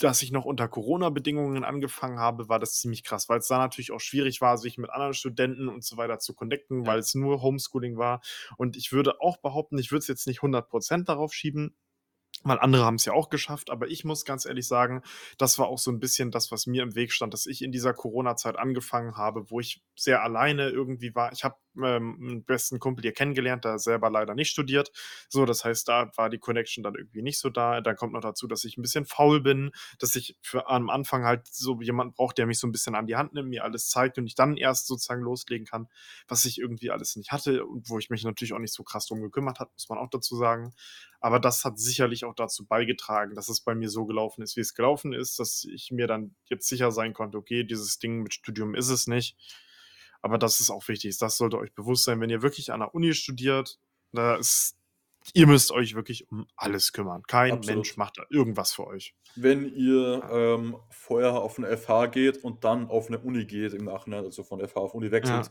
dass 0.00 0.22
ich 0.22 0.32
noch 0.32 0.46
unter 0.46 0.66
Corona-Bedingungen 0.68 1.64
angefangen 1.64 2.18
habe, 2.20 2.48
war 2.48 2.58
das 2.58 2.74
ziemlich 2.80 3.04
krass, 3.04 3.28
weil's 3.28 3.48
da 3.48 3.58
natürlich 3.58 3.92
auch 3.92 4.00
schwierig 4.00 4.40
war, 4.40 4.56
sich 4.58 4.78
mit 4.78 4.90
anderen 4.90 5.14
Studenten 5.14 5.68
und 5.68 5.84
so 5.84 5.96
weiter 5.98 6.18
zu 6.18 6.34
connecten, 6.34 6.86
Ja. 6.86 6.94
weil's 6.94 7.14
nur 7.14 7.42
Homeschooling 7.42 7.98
war. 7.98 8.22
Und 8.56 8.76
ich 8.78 8.92
würde 8.92 9.20
auch 9.20 9.36
behaupten, 9.38 9.78
ich 9.78 9.90
würde 9.92 10.00
es 10.00 10.08
jetzt 10.08 10.26
nicht 10.26 10.42
100 10.42 10.70
% 10.70 11.08
darauf 11.10 11.34
schieben, 11.34 11.76
weil 12.44 12.58
andere 12.60 12.84
haben's 12.84 13.04
ja 13.04 13.12
auch 13.12 13.28
geschafft. 13.30 13.70
Aber 13.70 13.88
ich 13.88 14.04
muss 14.04 14.24
ganz 14.24 14.46
ehrlich 14.46 14.66
sagen, 14.66 15.02
das 15.38 15.58
war 15.58 15.68
auch 15.68 15.78
so 15.78 15.90
'n 15.90 16.00
bisschen 16.00 16.30
das, 16.30 16.50
was 16.52 16.66
mir 16.66 16.82
im 16.82 16.94
Weg 16.94 17.12
stand, 17.12 17.34
dass 17.34 17.46
ich 17.46 17.62
in 17.62 17.72
dieser 17.72 17.92
Corona-Zeit 17.94 18.56
angefangen 18.58 19.16
habe, 19.16 19.50
wo 19.50 19.60
ich 19.60 19.82
sehr 19.96 20.22
alleine 20.22 20.68
irgendwie 20.70 21.14
war. 21.14 21.32
Ich 21.32 21.44
habe, 21.44 21.56
ähm, 21.82 22.16
'n 22.20 22.44
besten 22.44 22.78
Kumpel 22.78 23.02
hier 23.02 23.12
kennengelernt, 23.12 23.64
der 23.64 23.78
selber 23.78 24.10
leider 24.10 24.34
nicht 24.34 24.50
studiert. 24.50 24.90
So, 25.28 25.44
das 25.44 25.64
heißt, 25.64 25.86
da 25.88 26.10
war 26.16 26.30
die 26.30 26.38
Connection 26.38 26.82
dann 26.82 26.94
irgendwie 26.94 27.22
nicht 27.22 27.38
so 27.38 27.50
da. 27.50 27.80
Dann 27.82 27.96
kommt 27.96 28.12
noch 28.14 28.20
dazu, 28.22 28.46
dass 28.46 28.64
ich 28.64 28.76
'n 28.78 28.82
bisschen 28.82 29.04
faul 29.06 29.40
bin, 29.42 29.70
dass 29.98 30.16
ich 30.16 30.36
für 30.42 30.68
am 30.68 30.88
Anfang 30.90 31.24
halt 31.24 31.46
so 31.46 31.80
jemanden 31.82 32.14
brauche, 32.14 32.34
der 32.34 32.46
mich 32.46 32.58
so 32.58 32.66
'n 32.66 32.72
bisschen 32.72 32.94
an 32.94 33.06
die 33.06 33.16
Hand 33.16 33.34
nimmt, 33.34 33.50
mir 33.50 33.64
alles 33.64 33.88
zeigt 33.90 34.16
und 34.18 34.26
ich 34.26 34.34
dann 34.34 34.56
erst 34.56 34.86
sozusagen 34.86 35.22
loslegen 35.22 35.66
kann, 35.66 35.88
was 36.28 36.44
ich 36.46 36.58
irgendwie 36.58 36.90
alles 36.90 37.16
nicht 37.16 37.32
hatte 37.32 37.64
und 37.66 37.88
wo 37.90 37.98
ich 37.98 38.08
mich 38.10 38.24
natürlich 38.24 38.52
auch 38.54 38.58
nicht 38.58 38.74
so 38.74 38.82
krass 38.84 39.06
drum 39.06 39.20
gekümmert 39.22 39.60
habe, 39.60 39.70
muss 39.74 39.88
man 39.90 39.98
auch 39.98 40.10
dazu 40.10 40.36
sagen. 40.36 40.72
Aber 41.20 41.40
das 41.40 41.64
hat 41.64 41.78
sicherlich 41.78 42.24
auch 42.24 42.34
dazu 42.34 42.66
beigetragen, 42.66 43.34
dass 43.36 43.48
es 43.50 43.60
bei 43.62 43.74
mir 43.74 43.90
so 43.90 44.06
gelaufen 44.06 44.42
ist, 44.42 44.56
wie 44.56 44.60
es 44.62 44.74
gelaufen 44.74 45.12
ist, 45.14 45.38
dass 45.40 45.64
ich 45.64 45.90
mir 45.92 46.06
dann 46.06 46.34
jetzt 46.46 46.68
sicher 46.68 46.92
sein 46.92 47.12
konnte: 47.14 47.38
„Okay, 47.38 47.64
dieses 47.64 47.98
Ding 47.98 48.22
mit 48.22 48.34
Studium 48.34 48.74
ist 48.74 48.88
es 48.90 49.06
nicht.“ 49.06 49.36
Aber 50.22 50.38
das 50.38 50.60
ist 50.60 50.70
auch 50.70 50.88
wichtig. 50.88 51.18
Das 51.18 51.36
sollte 51.38 51.58
euch 51.58 51.74
bewusst 51.74 52.04
sein, 52.04 52.20
wenn 52.20 52.30
ihr 52.30 52.42
wirklich 52.42 52.72
an 52.72 52.80
der 52.80 52.94
Uni 52.94 53.14
studiert, 53.14 53.78
da 54.12 54.36
ist 54.36 54.76
ihr 55.34 55.46
müsst 55.48 55.72
euch 55.72 55.94
wirklich 55.96 56.30
um 56.30 56.46
alles 56.56 56.92
kümmern. 56.94 57.22
Kein 57.28 57.64
Mensch 57.64 57.96
Absolut. 57.96 57.98
macht 57.98 58.18
da 58.18 58.24
irgendwas 58.30 58.72
für 58.74 58.86
euch. 58.88 59.12
Wenn 59.36 59.64
ihr, 59.76 60.22
Ja. 60.22 60.30
ähm, 60.30 60.76
vorher 60.90 61.34
auf 61.34 61.58
'ne 61.58 61.68
FH 61.68 62.06
geht 62.06 62.42
und 62.42 62.64
dann 62.64 62.88
auf 62.88 63.08
'ne 63.10 63.18
Uni 63.18 63.44
geht 63.44 63.72
im 63.74 63.84
Nachhinein, 63.84 64.24
also, 64.24 64.42
von 64.42 64.60
FH 64.60 64.80
auf 64.80 64.94
Uni 64.94 65.10
Ja. 65.22 65.50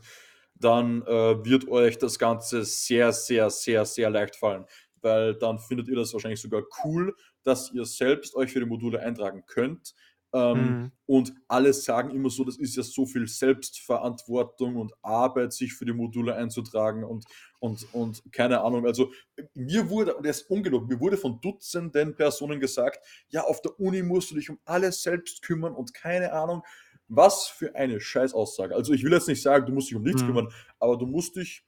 dann, 0.54 1.02
äh, 1.06 1.42
wird 1.44 1.66
euch 1.68 1.96
das 1.96 2.18
Ganze 2.18 2.64
sehr, 2.64 3.12
sehr, 3.12 3.48
sehr, 3.48 3.86
sehr 3.86 4.10
leicht 4.10 4.36
fallen, 4.36 4.66
weil 5.02 5.34
dann 5.34 5.58
findet 5.58 5.88
ihr 5.88 5.96
das 5.96 6.12
wahrscheinlich 6.12 6.40
sogar 6.40 6.62
cool, 6.84 7.14
dass 7.42 7.72
ihr 7.72 7.84
selbst 7.84 8.34
euch 8.36 8.52
für 8.52 8.60
die 8.60 8.66
Module 8.66 9.00
eintragen 9.00 9.44
könnt. 9.46 9.94
Ähm, 10.32 10.78
Mhm. 10.78 10.90
und 11.06 11.32
alle 11.48 11.72
sagen 11.72 12.10
immer 12.10 12.30
so, 12.30 12.44
das 12.44 12.56
ist 12.56 12.76
ja 12.76 12.84
so 12.84 13.04
viel 13.04 13.26
Selbstverantwortung 13.26 14.76
und 14.76 14.92
Arbeit, 15.02 15.52
sich 15.52 15.72
für 15.72 15.84
die 15.84 15.92
Module 15.92 16.36
einzutragen 16.36 17.02
und 17.02 17.24
und 17.58 17.82
und 17.92 18.22
keine 18.32 18.60
Ahnung. 18.60 18.86
Also, 18.86 19.10
mir 19.54 19.88
wurde 19.90 20.14
und 20.14 20.24
das 20.24 20.42
ist 20.42 20.50
ungelogen, 20.50 20.86
mir 20.88 21.00
wurde 21.00 21.16
von 21.16 21.40
Dutzenden 21.40 22.14
Personen 22.14 22.60
gesagt: 22.60 23.04
„Ja, 23.28 23.42
auf 23.44 23.60
der 23.62 23.78
Uni 23.80 24.02
musst 24.02 24.30
du 24.30 24.36
dich 24.36 24.50
um 24.50 24.60
alles 24.64 25.02
selbst 25.02 25.42
kümmern“ 25.42 25.74
und 25.74 25.94
keine 25.94 26.32
Ahnung. 26.32 26.62
Was 27.08 27.48
für 27.48 27.74
eine 27.74 28.00
Scheißaussage. 28.00 28.74
Also, 28.74 28.92
ich 28.92 29.02
will 29.02 29.12
jetzt 29.12 29.26
nicht 29.28 29.42
sagen, 29.42 29.66
du 29.66 29.72
musst 29.72 29.90
dich 29.90 29.96
um 29.96 30.02
nichts 30.04 30.24
Mhm. 30.24 30.24
kümmern, 30.24 30.52
aber 30.78 30.96
du 30.96 31.06
musst 31.06 31.34
dich 31.36 31.64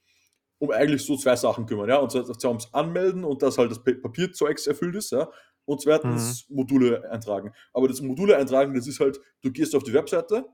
um 0.63 0.71
eigentlich 0.71 1.05
so 1.05 1.17
2 1.17 1.35
Sachen 1.35 1.65
kümmern, 1.67 1.89
ja? 1.89 1.97
Und 1.97 2.11
zwar 2.11 2.51
ums 2.51 2.73
Anmelden 2.73 3.23
und 3.25 3.41
dass 3.43 3.57
halt 3.57 3.71
das 3.71 3.83
Pa 3.83 3.91
Papierzeugs 4.01 4.67
erfüllt 4.67 4.95
ist, 4.95 5.11
ja? 5.11 5.29
Und 5.65 5.81
Mhm. 6.03 6.35
2. 6.35 6.45
Module 6.49 7.09
eintragen. 7.11 7.53
Aber 7.73 7.87
das 7.89 8.01
Module 8.01 8.37
eintragen, 8.37 8.73
das 8.75 8.87
ist 8.87 8.99
halt 9.01 9.19
du 9.41 9.51
gehst 9.51 9.75
auf 9.75 9.83
die 9.83 9.93
Webseite, 9.93 10.45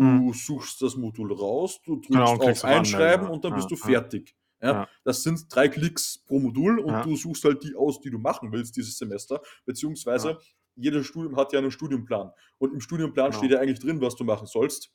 Mhm. 0.00 0.26
du 0.26 0.32
suchst 0.34 0.82
das 0.82 0.96
Modul 0.96 1.32
raus, 1.34 1.80
du 1.84 2.00
Genau, 2.12 2.32
drückst 2.32 2.38
und 2.38 2.42
auf 2.42 2.64
Einschreiben 2.64 3.28
ja. 3.28 3.30
und 3.30 3.44
dann 3.44 3.54
bist 3.54 3.70
Ja, 3.70 3.72
du 3.72 3.76
ja. 3.82 3.92
fertig, 3.92 4.36
ja? 4.62 4.80
Ja. 4.80 4.88
Das 5.04 5.22
sind 5.24 5.46
3 5.54 5.68
Klicks 5.68 6.24
pro 6.26 6.40
Modul 6.40 6.80
und 6.80 7.04
du 7.04 7.16
suchst 7.16 7.44
halt 7.44 7.64
die 7.64 7.74
aus, 7.76 8.00
die 8.00 8.10
du 8.10 8.18
machen 8.18 8.52
willst 8.52 8.76
dieses 8.76 8.98
Semester, 8.98 9.42
beziehungsweise 9.66 10.38
jedes 10.76 11.06
Studium 11.06 11.36
hat 11.36 11.52
ja 11.54 11.60
'nen 11.62 11.70
Studienplan. 11.72 12.32
Und 12.58 12.74
im 12.74 12.80
Studienplan 12.82 13.32
steht 13.34 13.50
Genau. 13.50 13.52
ja 13.52 13.60
eigentlich 13.60 13.80
drin, 13.80 14.00
was 14.02 14.16
du 14.16 14.24
machen 14.24 14.46
sollst. 14.48 14.88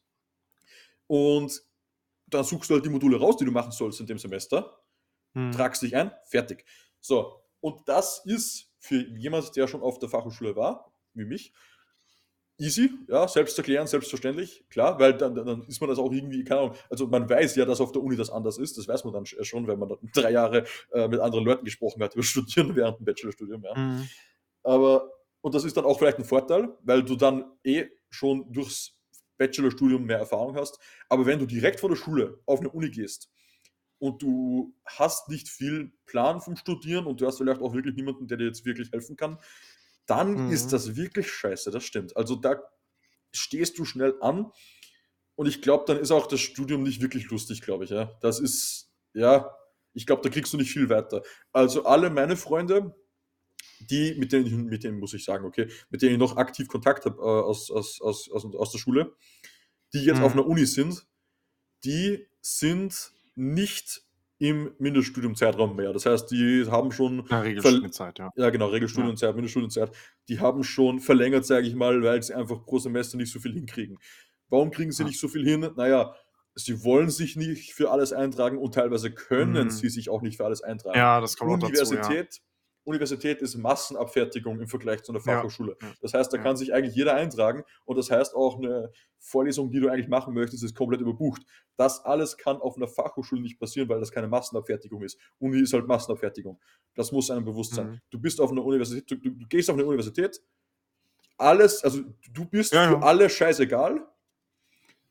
Und 1.09 1.61
dann 2.33 2.43
suchst 2.45 2.69
du 2.69 2.75
halt 2.75 2.85
die 2.85 2.89
Module 2.89 3.19
raus, 3.19 3.37
die 3.37 3.45
du 3.45 3.51
machen 3.51 3.71
sollst 3.71 3.99
in 4.01 4.07
dem 4.07 4.19
Semester, 4.19 4.79
Mhm. 5.35 5.51
tragst 5.51 5.81
dich 5.83 5.95
ein, 5.97 6.11
fertig. 6.25 6.65
So, 7.01 7.43
und 7.61 7.87
das 7.89 8.23
ist 8.25 8.71
für 8.79 8.97
jemand, 9.17 9.55
der 9.57 9.67
schon 9.67 9.81
auf 9.83 9.99
der 9.99 10.09
Fachhochschule 10.09 10.55
war, 10.55 10.93
wie 11.15 11.25
mich 11.25 11.51
easy, 12.59 12.91
ja, 13.07 13.27
selbsterklärend, 13.27 13.89
selbstverständlich, 13.89 14.65
klar, 14.69 14.99
weil 14.99 15.13
dann 15.17 15.33
dann 15.33 15.63
ist 15.67 15.79
man 15.81 15.89
das 15.89 15.97
auch 15.97 16.11
irgendwie 16.11 16.43
keine 16.43 16.59
Ahnung, 16.61 16.75
also, 16.89 17.07
man 17.07 17.27
weiß 17.29 17.55
ja, 17.55 17.65
dass 17.65 17.81
auf 17.81 17.91
der 17.91 18.03
Uni 18.03 18.15
das 18.15 18.29
anders 18.29 18.57
ist. 18.59 18.77
Das 18.77 18.87
weiß 18.87 19.03
man 19.05 19.13
dann 19.13 19.25
sch 19.25 19.35
schon, 19.43 19.65
wenn 19.67 19.79
man 19.79 19.89
dann 19.89 19.97
3 20.13 20.31
Jahre, 20.31 20.65
äh, 20.91 21.07
mit 21.07 21.19
anderen 21.19 21.45
Leuten 21.45 21.65
gesprochen 21.65 22.03
hat 22.03 22.13
über 22.13 22.23
Studieren 22.23 22.75
während 22.75 22.99
dem 22.99 23.05
Bachelorstudium, 23.05 23.63
ja. 23.63 23.75
Mhm. 23.75 24.11
Aber 24.63 25.11
und 25.41 25.55
das 25.55 25.65
ist 25.65 25.77
dann 25.77 25.85
auch 25.85 25.99
vielleicht 25.99 26.19
'n 26.19 26.25
Vorteil, 26.25 26.77
weil 26.83 27.03
du 27.03 27.15
dann 27.17 27.45
eh 27.65 27.87
schon 28.11 28.51
durchs 28.53 28.97
Bachelorstudium 29.41 30.05
mehr 30.05 30.19
Erfahrung 30.19 30.55
hast. 30.57 30.79
Aber 31.09 31.25
wenn 31.25 31.39
du 31.39 31.47
direkt 31.47 31.79
von 31.81 31.91
der 31.91 31.97
Schule 31.97 32.39
auf 32.47 32.61
'ne 32.61 32.69
Uni 32.69 32.91
gehst 32.91 33.29
und 33.99 34.21
du 34.21 34.75
hast 34.85 35.29
nicht 35.29 35.49
viel 35.49 35.93
Plan 36.05 36.41
vom 36.41 36.55
Studieren 36.57 37.05
und 37.07 37.21
du 37.21 37.27
hast 37.27 37.37
vielleicht 37.39 37.61
auch 37.61 37.73
wirklich 37.73 37.95
niemanden, 37.95 38.27
der 38.27 38.37
dir 38.37 38.45
jetzt 38.47 38.65
wirklich 38.65 38.91
helfen 38.91 39.17
kann, 39.17 39.39
dann 40.07 40.43
ist 40.47 40.71
Mhm. 40.71 40.73
das 40.73 40.95
wirklich 40.97 41.31
scheiße, 41.31 41.71
das 41.71 41.83
stimmt. 41.85 42.17
Also, 42.17 42.35
da 42.35 42.61
stehst 43.33 43.79
du 43.79 43.85
schnell 43.85 44.15
an 44.21 44.51
und 45.35 45.47
ich 45.47 45.61
glaube, 45.61 45.85
dann 45.87 45.97
ist 45.99 46.11
auch 46.11 46.27
das 46.27 46.39
Studium 46.41 46.83
nicht 46.83 47.01
wirklich 47.01 47.29
lustig, 47.29 47.61
glaube 47.61 47.85
ich, 47.85 47.89
ja. 47.91 48.11
Das 48.21 48.39
ist 48.39 48.91
ja, 49.13 49.55
ich 49.93 50.05
glaube, 50.05 50.21
da 50.23 50.29
kriegst 50.29 50.53
du 50.53 50.57
nicht 50.57 50.71
viel 50.71 50.89
weiter. 50.89 51.23
Also, 51.53 51.85
alle 51.85 52.09
meine 52.09 52.37
Freunde 52.37 52.95
die, 53.79 54.15
mit 54.15 54.31
denen, 54.31 54.45
ich, 54.45 54.53
mit 54.53 54.83
denen 54.83 54.99
muss 54.99 55.13
ich 55.13 55.23
sagen, 55.23 55.45
okay, 55.45 55.67
mit 55.89 56.01
denen 56.01 56.13
ich 56.13 56.19
noch 56.19 56.37
aktiv 56.37 56.67
Kontakt 56.67 57.05
habe 57.05 57.17
äh, 57.17 57.21
aus, 57.21 57.71
aus, 57.71 57.99
aus, 58.01 58.29
aus, 58.31 58.45
aus 58.55 58.71
der 58.71 58.79
Schule, 58.79 59.13
die 59.93 60.03
jetzt 60.05 60.21
auf 60.21 60.33
Mhm. 60.33 60.39
einer 60.41 60.47
Uni 60.49 60.65
sind, 60.65 61.05
die 61.83 62.27
sind 62.41 63.11
nicht 63.35 64.03
im 64.39 64.73
Mindeststudiumzeitraum 64.79 65.75
mehr. 65.75 65.93
Das 65.93 66.05
heißt, 66.07 66.31
die 66.31 66.65
haben 66.67 66.91
schon 66.91 67.27
Ja, 67.29 67.41
Regelstudienzeit, 67.41 68.17
ja. 68.19 68.31
ja 68.35 68.49
genau, 68.49 68.65
Ja. 68.67 68.71
Regelstudienzeit, 68.73 69.35
Mindeststudienzeit, 69.35 69.91
die 70.27 70.39
haben 70.39 70.63
schon 70.63 70.99
verlängert, 70.99 71.45
sage 71.45 71.67
ich 71.67 71.75
mal, 71.75 72.01
weil 72.01 72.23
sie 72.23 72.33
einfach 72.33 72.63
pro 72.65 72.79
Semester 72.79 73.17
nicht 73.17 73.31
so 73.31 73.39
viel 73.39 73.53
hinkriegen. 73.53 73.99
Warum 74.49 74.71
kriegen 74.71 74.91
sie 74.91 75.03
Ja. 75.03 75.07
nicht 75.09 75.19
so 75.19 75.27
viel 75.27 75.45
hin? 75.47 75.69
Na 75.75 75.87
ja, 75.87 76.15
sie 76.55 76.83
wollen 76.83 77.09
sich 77.09 77.35
nicht 77.35 77.73
für 77.73 77.91
alles 77.91 78.13
eintragen 78.13 78.57
und 78.57 78.73
teilweise 78.73 79.11
können 79.11 79.65
Mhm. 79.67 79.69
sie 79.71 79.89
sich 79.89 80.09
auch 80.09 80.21
nicht 80.23 80.37
für 80.37 80.45
alles 80.45 80.61
eintragen. 80.63 80.97
Ja, 80.97 81.21
das 81.21 81.37
kommt 81.37 81.63
auch 81.63 81.69
dazu, 81.71 81.93
ja. 81.95 82.01
Universität 82.83 83.41
ist 83.41 83.55
Massenabfertigung 83.55 84.59
im 84.59 84.67
Vergleich 84.67 85.03
zu 85.03 85.11
einer 85.11 85.21
Fachhochschule. 85.21 85.77
ja, 85.81 85.93
Das 86.01 86.13
heißt, 86.13 86.33
da 86.33 86.37
ja. 86.37 86.43
kann 86.43 86.57
sich 86.57 86.73
eigentlich 86.73 86.95
jeder 86.95 87.13
eintragen 87.13 87.63
und 87.85 87.97
das 87.97 88.09
heißt 88.09 88.35
auch 88.35 88.57
eine 88.57 88.91
Vorlesung, 89.19 89.69
die 89.69 89.79
du 89.79 89.89
eigentlich 89.89 90.07
machen 90.07 90.33
möchtest, 90.33 90.63
ist 90.63 90.75
komplett 90.75 91.01
überbucht. 91.01 91.43
Das 91.77 92.03
alles 92.03 92.37
kann 92.37 92.57
auf 92.57 92.77
einer 92.77 92.87
Fachhochschule 92.87 93.41
nicht 93.41 93.59
passieren, 93.59 93.87
weil 93.87 93.99
das 93.99 94.11
keine 94.11 94.27
Massenabfertigung 94.27 95.03
ist. 95.03 95.19
Uni 95.37 95.61
ist 95.61 95.73
halt 95.73 95.87
Massenabfertigung. 95.87 96.59
Das 96.95 97.11
muss 97.11 97.29
einem 97.29 97.45
bewusst 97.45 97.75
sein. 97.75 97.87
Mhm. 97.87 98.01
Du 98.09 98.19
bist 98.19 98.41
auf 98.41 98.51
einer 98.51 98.63
Universität, 98.63 99.11
du, 99.11 99.15
du, 99.15 99.47
gehst 99.47 99.69
auf 99.69 99.75
eine 99.75 99.85
Universität, 99.85 100.41
alles, 101.37 101.83
also 101.83 102.01
du 102.33 102.45
bist 102.45 102.73
Ja, 102.73 102.89
für 102.89 103.03
alle 103.03 103.29
scheißegal. 103.29 104.07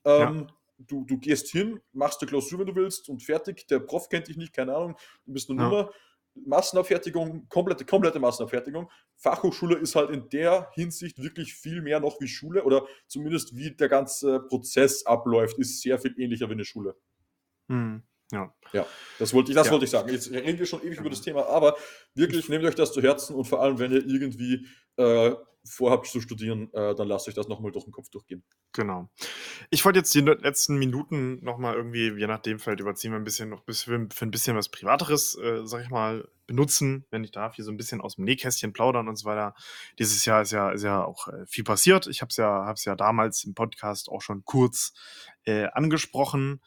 Ähm, 0.04 0.48
du, 0.78 1.04
du 1.04 1.18
gehst 1.18 1.48
hin, 1.48 1.80
machst 1.92 2.20
eine 2.20 2.28
Klausur, 2.28 2.58
wenn 2.58 2.66
du 2.66 2.74
willst, 2.74 3.08
und 3.08 3.22
fertig. 3.22 3.66
Der 3.68 3.80
Prof 3.80 4.08
kennt 4.08 4.28
dich 4.28 4.36
nicht, 4.36 4.52
keine 4.52 4.74
Ahnung, 4.74 4.96
du 5.24 5.32
bist 5.32 5.50
eine. 5.50 5.62
Nummer. 5.62 5.90
Massenabfertigung, 6.34 7.46
komplette, 7.48 7.84
komplette 7.84 8.18
Massenabfertigung. 8.20 8.90
Fachhochschule 9.16 9.76
ist 9.78 9.94
halt 9.96 10.10
in 10.10 10.28
der 10.30 10.70
Hinsicht 10.74 11.22
wirklich 11.22 11.54
viel 11.54 11.82
mehr 11.82 12.00
noch 12.00 12.20
wie 12.20 12.28
Schule 12.28 12.64
oder 12.64 12.86
zumindest 13.06 13.56
wie 13.56 13.72
der 13.72 13.88
ganze 13.88 14.40
Prozess 14.40 15.04
abläuft, 15.06 15.58
ist 15.58 15.82
sehr 15.82 15.98
viel 15.98 16.14
ähnlicher 16.18 16.48
wie 16.48 16.54
eine 16.54 16.64
Schule. 16.64 16.96
Mhm. 17.68 18.02
Ja. 18.32 18.54
Ja, 18.72 18.86
das 19.18 19.34
wollte 19.34 19.50
ich, 19.50 19.56
das 19.56 19.66
Ja. 19.66 19.72
wollte 19.72 19.84
ich 19.86 19.90
sagen. 19.90 20.08
Jetzt 20.08 20.30
reden 20.30 20.58
wir 20.58 20.66
schon 20.66 20.80
ewig 20.80 20.92
über 20.92 21.02
Genau. 21.02 21.10
das 21.10 21.20
Thema, 21.22 21.46
aber 21.46 21.76
wirklich 22.14 22.48
nehmt 22.48 22.64
euch 22.64 22.76
das 22.76 22.92
zu 22.92 23.02
Herzen 23.02 23.34
und 23.34 23.44
vor 23.46 23.60
allem, 23.60 23.78
wenn 23.80 23.90
ihr 23.90 24.06
irgendwie 24.06 24.66
äh, 24.96 25.34
vorhabt 25.64 26.06
zu 26.06 26.20
studieren, 26.20 26.72
äh, 26.72 26.94
dann 26.94 27.08
lasst 27.08 27.28
euch 27.28 27.34
das 27.34 27.48
nochmal 27.48 27.72
durch 27.72 27.84
den 27.84 27.92
Kopf 27.92 28.08
durchgehen. 28.10 28.42
Genau. 28.72 29.10
Ich 29.70 29.84
wollte 29.84 29.98
jetzt 29.98 30.14
die 30.14 30.20
letzten 30.20 30.78
Minuten 30.78 31.42
nochmal 31.44 31.74
irgendwie, 31.74 32.12
je 32.12 32.26
nachdem, 32.26 32.58
vielleicht 32.58 32.80
überziehen 32.80 33.12
wir 33.12 33.18
ein 33.18 33.24
bisschen 33.24 33.50
noch 33.50 33.62
bis 33.62 33.82
für, 33.82 34.08
für 34.12 34.24
ein 34.24 34.30
bisschen 34.30 34.56
was 34.56 34.68
Privateres, 34.68 35.36
äh, 35.36 35.66
sag 35.66 35.82
ich 35.82 35.90
mal, 35.90 36.28
benutzen, 36.46 37.06
wenn 37.10 37.24
ich 37.24 37.30
darf, 37.30 37.56
hier 37.56 37.64
so 37.64 37.70
ein 37.70 37.76
bisschen 37.76 38.00
aus 38.00 38.16
dem 38.16 38.24
Nähkästchen 38.24 38.72
plaudern 38.72 39.08
und 39.08 39.16
so 39.16 39.24
weiter. 39.24 39.54
Dieses 39.98 40.24
Jahr 40.24 40.42
ist 40.42 40.52
ja, 40.52 40.70
ist 40.70 40.82
ja 40.82 41.04
auch 41.04 41.28
äh, 41.28 41.46
viel 41.46 41.64
passiert. 41.64 42.06
Ich 42.06 42.22
habe 42.22 42.30
es 42.30 42.36
ja, 42.36 42.64
hab's 42.66 42.84
ja 42.84 42.96
damals 42.96 43.44
im 43.44 43.54
Podcast 43.54 44.08
auch 44.08 44.22
schon 44.22 44.44
kurz 44.44 44.92
äh, 45.44 45.66
angesprochen. 45.66 46.60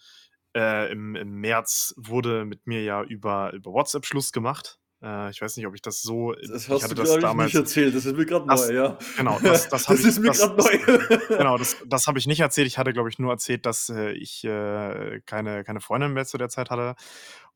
Äh, 0.55 0.91
im, 0.91 1.15
Im 1.15 1.39
März 1.41 1.95
wurde 1.97 2.45
mit 2.45 2.67
mir 2.67 2.83
ja 2.83 3.03
über, 3.03 3.53
über 3.53 3.71
WhatsApp 3.71 4.05
Schluss 4.05 4.31
gemacht. 4.31 4.79
Äh, 5.03 5.29
ich 5.31 5.41
weiß 5.41 5.57
nicht, 5.57 5.67
ob 5.67 5.75
ich 5.75 5.81
das 5.81 6.01
so. 6.01 6.31
Das 6.33 6.63
ich 6.63 6.69
hast 6.69 6.83
hatte 6.83 6.95
du, 6.95 7.01
das 7.03 7.15
ich, 7.15 7.21
damals. 7.21 7.47
nicht 7.47 7.55
erzählt. 7.61 7.93
Das 7.93 8.05
ist 8.05 8.15
mir 8.15 8.25
gerade 8.25 8.45
Das- 8.47 8.67
neu, 8.69 8.73
ja. 8.75 8.97
Genau, 9.17 9.37
das, 9.43 9.67
das 9.69 9.87
habe 9.89 9.99
ich. 9.99 10.05
ist 10.05 10.19
mir 10.19 10.27
das- 10.29 10.39
gerade 10.39 10.55
neu. 10.55 11.17
Genau, 11.37 11.57
das, 11.57 11.77
das 11.85 12.07
habe 12.07 12.17
ich 12.19 12.25
nicht 12.27 12.39
erzählt. 12.39 12.67
Ich 12.67 12.77
hatte, 12.77 12.93
glaube 12.93 13.09
ich, 13.09 13.19
nur 13.19 13.31
erzählt, 13.31 13.65
dass 13.65 13.89
äh, 13.89 14.11
ich 14.13 14.43
äh, 14.45 15.19
keine, 15.25 15.63
keine 15.63 15.81
Freundin 15.81 16.13
mehr 16.13 16.25
zu 16.25 16.37
der 16.37 16.49
Zeit 16.49 16.69
hatte. 16.69 16.95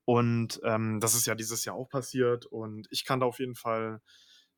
Und 0.05 0.59
ähm, 0.63 0.99
das 0.99 1.15
ist 1.15 1.25
ja 1.27 1.35
dieses 1.35 1.63
Jahr 1.65 1.75
auch 1.75 1.89
passiert. 1.89 2.45
Und 2.45 2.87
ich 2.91 3.05
kann 3.05 3.19
da 3.19 3.25
auf 3.25 3.39
jeden 3.39 3.55
Fall 3.55 4.01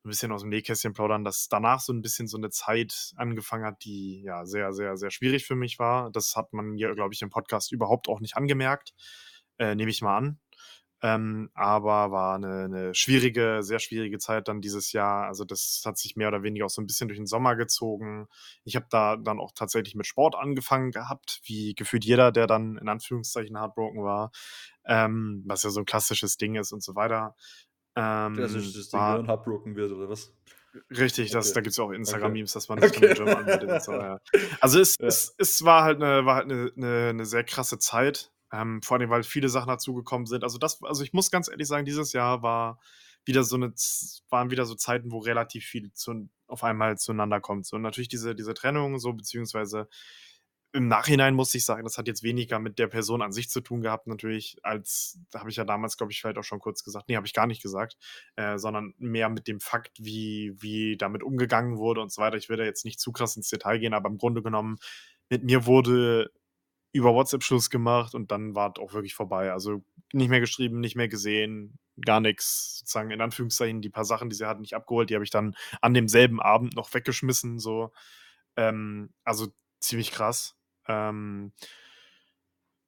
ein 0.04 0.08
bisschen 0.08 0.32
aus 0.32 0.40
dem 0.40 0.48
Nähkästchen 0.50 0.92
plaudern, 0.94 1.24
dass 1.24 1.48
danach 1.48 1.80
so 1.80 1.92
ein 1.92 2.00
bisschen 2.02 2.26
so 2.26 2.38
eine 2.38 2.50
Zeit 2.50 3.12
angefangen 3.16 3.64
hat, 3.66 3.84
die 3.84 4.22
ja 4.22 4.46
sehr, 4.46 4.72
sehr, 4.72 4.96
sehr 4.96 5.10
schwierig 5.10 5.44
für 5.46 5.56
mich 5.56 5.78
war. 5.78 6.10
Das 6.10 6.34
hat 6.36 6.52
man 6.52 6.70
mir, 6.70 6.94
glaube 6.94 7.12
ich, 7.14 7.20
im 7.22 7.30
Podcast 7.30 7.70
überhaupt 7.72 8.08
auch 8.08 8.20
nicht 8.20 8.36
angemerkt. 8.36 8.94
Äh, 9.58 9.74
Nehme 9.74 9.90
ich 9.90 10.00
mal 10.00 10.16
an. 10.16 10.38
Ähm, 11.02 11.50
aber 11.54 12.10
war 12.10 12.34
eine, 12.34 12.64
eine 12.64 12.94
schwierige, 12.94 13.62
sehr 13.62 13.78
schwierige 13.78 14.18
Zeit 14.18 14.48
dann 14.48 14.60
dieses 14.60 14.92
Jahr. 14.92 15.26
Also 15.26 15.44
das 15.44 15.82
hat 15.86 15.96
sich 15.96 16.14
mehr 16.16 16.28
oder 16.28 16.42
weniger 16.42 16.66
auch 16.66 16.70
so 16.70 16.82
ein 16.82 16.86
bisschen 16.86 17.08
durch 17.08 17.18
den 17.18 17.26
Sommer 17.26 17.56
gezogen. 17.56 18.28
Ich 18.64 18.76
habe 18.76 18.86
da 18.90 19.16
dann 19.16 19.38
auch 19.40 19.52
tatsächlich 19.54 19.94
mit 19.94 20.06
Sport 20.06 20.34
angefangen 20.36 20.90
gehabt, 20.90 21.40
wie 21.44 21.74
gefühlt 21.74 22.04
jeder, 22.04 22.32
der 22.32 22.46
dann 22.46 22.76
in 22.76 22.88
Anführungszeichen 22.88 23.56
heartbroken 23.56 24.02
war, 24.04 24.30
ähm, 24.84 25.42
was 25.46 25.62
ja 25.62 25.70
so 25.70 25.80
ein 25.80 25.86
klassisches 25.86 26.36
Ding 26.36 26.54
ist 26.56 26.72
und 26.72 26.82
so 26.82 26.94
weiter. 26.94 27.34
Ähm, 27.96 28.36
Das 28.36 28.52
ist 28.54 28.76
das 28.76 28.88
Ding, 28.90 29.00
war- 29.00 29.14
wenn 29.18 29.22
man 29.26 29.30
heartbroken 29.30 29.76
wird, 29.76 29.92
oder 29.92 30.08
was? 30.08 30.32
Richtig, 30.90 31.30
das, 31.32 31.46
Okay. 31.46 31.54
da 31.54 31.60
gibt 31.62 31.70
es 31.72 31.76
ja 31.78 31.84
auch 31.84 31.90
Instagram-Memes, 31.90 32.52
dass 32.52 32.68
man 32.68 32.78
Okay. 32.84 33.08
nicht 33.08 33.16
von 33.16 33.26
Gym 33.26 33.68
und 33.70 33.82
so. 33.82 33.92
Ja. 33.92 34.18
Also 34.60 34.78
es, 34.80 34.96
Ja. 35.00 35.06
es, 35.08 35.34
es 35.36 35.64
war 35.64 35.82
halt 35.82 36.00
eine, 36.02 36.24
war 36.26 36.36
halt 36.36 36.44
eine, 36.52 36.70
eine, 36.76 37.08
eine 37.08 37.24
sehr 37.26 37.42
krasse 37.42 37.78
Zeit. 37.80 38.30
Ähm, 38.52 38.82
vor 38.82 38.98
allem, 38.98 39.10
weil 39.10 39.22
viele 39.22 39.48
Sachen 39.48 39.68
dazugekommen 39.68 40.26
sind. 40.26 40.44
Also 40.44 40.58
das, 40.58 40.82
also 40.82 41.02
ich 41.02 41.12
muss 41.12 41.30
ganz 41.30 41.48
ehrlich 41.48 41.68
sagen, 41.68 41.84
dieses 41.84 42.12
Jahr 42.12 42.42
war 42.42 42.80
wieder 43.24 43.44
so 43.44 43.56
eine, 43.56 43.72
waren 44.28 44.50
wieder 44.50 44.64
so 44.64 44.74
Zeiten, 44.74 45.12
wo 45.12 45.18
relativ 45.18 45.64
viel 45.64 45.92
zu, 45.92 46.28
auf 46.46 46.64
einmal 46.64 46.98
zueinander 46.98 47.40
kommt. 47.40 47.66
So 47.66 47.76
und 47.76 47.82
natürlich 47.82 48.08
diese, 48.08 48.34
diese 48.34 48.54
Trennung, 48.54 48.98
so 48.98 49.12
beziehungsweise 49.12 49.88
im 50.72 50.86
Nachhinein 50.86 51.34
muss 51.34 51.54
ich 51.54 51.64
sagen, 51.64 51.82
das 51.82 51.98
hat 51.98 52.06
jetzt 52.06 52.22
weniger 52.22 52.58
mit 52.60 52.78
der 52.78 52.86
Person 52.86 53.22
an 53.22 53.32
sich 53.32 53.50
zu 53.50 53.60
tun 53.60 53.80
gehabt, 53.82 54.06
natürlich, 54.06 54.56
als, 54.62 55.18
da 55.30 55.40
habe 55.40 55.50
ich 55.50 55.56
ja 55.56 55.64
damals, 55.64 55.96
glaube 55.96 56.12
ich, 56.12 56.20
vielleicht 56.20 56.38
auch 56.38 56.44
schon 56.44 56.60
kurz 56.60 56.84
gesagt, 56.84 57.08
nee, 57.08 57.16
habe 57.16 57.26
ich 57.26 57.34
gar 57.34 57.48
nicht 57.48 57.62
gesagt, 57.62 57.96
äh, 58.36 58.56
sondern 58.56 58.94
mehr 58.98 59.28
mit 59.30 59.48
dem 59.48 59.58
Fakt, 59.58 59.98
wie, 59.98 60.54
wie 60.58 60.96
damit 60.96 61.22
umgegangen 61.24 61.76
wurde 61.78 62.00
und 62.00 62.12
so 62.12 62.22
weiter. 62.22 62.36
Ich 62.36 62.48
will 62.48 62.56
da 62.56 62.64
jetzt 62.64 62.84
nicht 62.84 63.00
zu 63.00 63.10
krass 63.10 63.36
ins 63.36 63.48
Detail 63.48 63.78
gehen, 63.78 63.94
aber 63.94 64.08
im 64.08 64.18
Grunde 64.18 64.42
genommen, 64.42 64.78
mit 65.28 65.42
mir 65.42 65.66
wurde 65.66 66.30
über 66.92 67.14
WhatsApp 67.14 67.42
Schluss 67.42 67.70
gemacht 67.70 68.14
und 68.14 68.30
dann 68.30 68.54
war 68.54 68.72
es 68.74 68.82
auch 68.82 68.92
wirklich 68.92 69.14
vorbei. 69.14 69.52
Also 69.52 69.84
nicht 70.12 70.28
mehr 70.28 70.40
geschrieben, 70.40 70.80
nicht 70.80 70.96
mehr 70.96 71.08
gesehen, 71.08 71.78
gar 72.04 72.20
nichts. 72.20 72.78
Sozusagen 72.78 73.10
in 73.10 73.20
Anführungszeichen 73.20 73.80
die 73.80 73.90
paar 73.90 74.04
Sachen, 74.04 74.28
die 74.28 74.36
sie 74.36 74.46
hat, 74.46 74.60
nicht 74.60 74.74
abgeholt, 74.74 75.10
die 75.10 75.14
habe 75.14 75.24
ich 75.24 75.30
dann 75.30 75.54
an 75.80 75.94
demselben 75.94 76.40
Abend 76.40 76.74
noch 76.74 76.92
weggeschmissen. 76.92 77.58
So. 77.58 77.92
Ähm, 78.56 79.12
also 79.24 79.48
ziemlich 79.80 80.10
krass. 80.10 80.56
Ähm, 80.88 81.52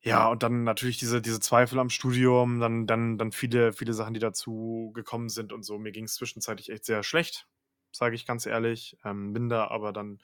ja, 0.04 0.26
und 0.28 0.42
dann 0.42 0.64
natürlich 0.64 0.98
diese, 0.98 1.22
diese 1.22 1.38
Zweifel 1.38 1.78
am 1.78 1.88
Studium, 1.88 2.58
dann, 2.58 2.88
dann, 2.88 3.18
dann 3.18 3.30
viele, 3.30 3.72
viele 3.72 3.92
Sachen, 3.92 4.14
die 4.14 4.20
dazu 4.20 4.90
gekommen 4.94 5.28
sind 5.28 5.52
und 5.52 5.62
so. 5.62 5.78
Mir 5.78 5.92
ging 5.92 6.04
es 6.04 6.14
zwischenzeitlich 6.14 6.70
echt 6.70 6.84
sehr 6.84 7.04
schlecht, 7.04 7.46
sage 7.92 8.16
ich 8.16 8.26
ganz 8.26 8.46
ehrlich. 8.46 8.96
Ähm, 9.04 9.32
bin 9.32 9.48
da 9.48 9.68
aber 9.68 9.92
dann 9.92 10.20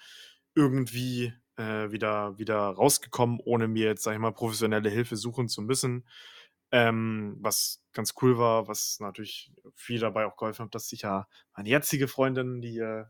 irgendwie 0.57 1.33
äh, 1.59 1.91
wieder, 1.91 2.39
wieder 2.39 2.57
rausgekommen, 2.57 3.41
ohne 3.45 3.69
mir 3.69 3.87
jetzt, 3.87 4.05
sag 4.05 4.15
ich 4.15 4.19
mal, 4.19 4.33
professionelle 4.33 4.89
Hilfe 4.89 5.17
suchen 5.17 5.49
zu 5.49 5.61
müssen. 5.63 6.07
Ähm, 6.71 7.37
was 7.41 7.83
ganz 7.93 8.15
cool 8.23 8.39
war, 8.39 8.69
was 8.69 8.99
natürlich 9.01 9.53
viel 9.75 9.99
dabei 9.99 10.27
auch 10.27 10.37
geholfen 10.37 10.67
hat, 10.67 10.75
dass 10.75 10.93
ich 10.93 11.03
ja 11.03 11.27
meine 11.57 11.69
jetzige 11.69 12.09
Freundin, 12.09 12.61
die 12.61 12.79
äh, 12.79 13.05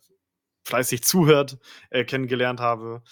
fleißig 0.65 1.03
zuhört, 1.03 1.59
äh, 1.91 2.05
kennengelernt 2.05 2.61
habe. 2.61 3.03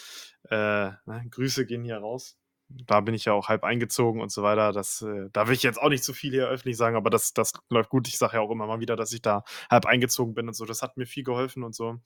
Äh, 0.44 0.90
ne, 1.04 1.26
Grüße 1.30 1.66
gehen 1.66 1.84
hier 1.84 1.98
raus. 1.98 2.38
Da 2.68 3.00
bin 3.00 3.14
ich 3.14 3.24
ja 3.26 3.32
auch 3.32 3.48
halb 3.48 3.64
eingezogen 3.64 4.20
und 4.20 4.32
so 4.32 4.42
weiter. 4.42 4.72
Das, 4.72 5.02
äh, 5.02 5.28
da 5.32 5.46
will 5.46 5.54
ich 5.54 5.62
jetzt 5.62 5.80
auch 5.80 5.88
nicht 5.88 6.04
zu 6.04 6.14
viel 6.14 6.32
hier 6.32 6.48
öffentlich 6.48 6.76
sagen, 6.76 6.96
aber 6.96 7.10
das, 7.10 7.32
das 7.32 7.52
läuft 7.70 7.90
gut. 7.90 8.08
Ich 8.08 8.18
sage 8.18 8.36
ja 8.36 8.40
auch 8.40 8.50
immer 8.50 8.66
mal 8.66 8.80
wieder, 8.80 8.96
dass 8.96 9.12
ich 9.12 9.22
da 9.22 9.44
halb 9.70 9.86
eingezogen 9.86 10.34
bin 10.34 10.48
und 10.48 10.54
so. 10.54 10.64
Das 10.64 10.82
hat 10.82 10.96
mir 10.96 11.06
viel 11.06 11.24
geholfen 11.24 11.62
und 11.62 11.74
so. 11.74 12.00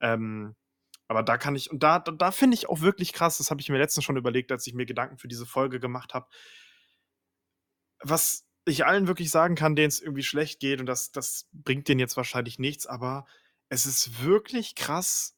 Ähm, 0.00 0.54
aber 1.08 1.22
da 1.22 1.38
kann 1.38 1.54
ich, 1.54 1.70
und 1.70 1.82
da, 1.82 1.98
da, 1.98 2.12
da 2.12 2.30
finde 2.30 2.56
ich 2.56 2.68
auch 2.68 2.80
wirklich 2.80 3.12
krass, 3.12 3.38
das 3.38 3.50
habe 3.50 3.60
ich 3.60 3.68
mir 3.68 3.78
letztens 3.78 4.04
schon 4.04 4.16
überlegt, 4.16 4.50
als 4.50 4.66
ich 4.66 4.74
mir 4.74 4.86
Gedanken 4.86 5.18
für 5.18 5.28
diese 5.28 5.46
Folge 5.46 5.80
gemacht 5.80 6.14
habe, 6.14 6.26
was 8.00 8.46
ich 8.64 8.84
allen 8.84 9.06
wirklich 9.06 9.30
sagen 9.30 9.54
kann, 9.54 9.76
denen 9.76 9.88
es 9.88 10.00
irgendwie 10.00 10.24
schlecht 10.24 10.58
geht, 10.58 10.80
und 10.80 10.86
das, 10.86 11.12
das 11.12 11.48
bringt 11.52 11.88
denen 11.88 12.00
jetzt 12.00 12.16
wahrscheinlich 12.16 12.58
nichts, 12.58 12.86
aber 12.86 13.26
es 13.68 13.86
ist 13.86 14.22
wirklich 14.22 14.74
krass, 14.74 15.36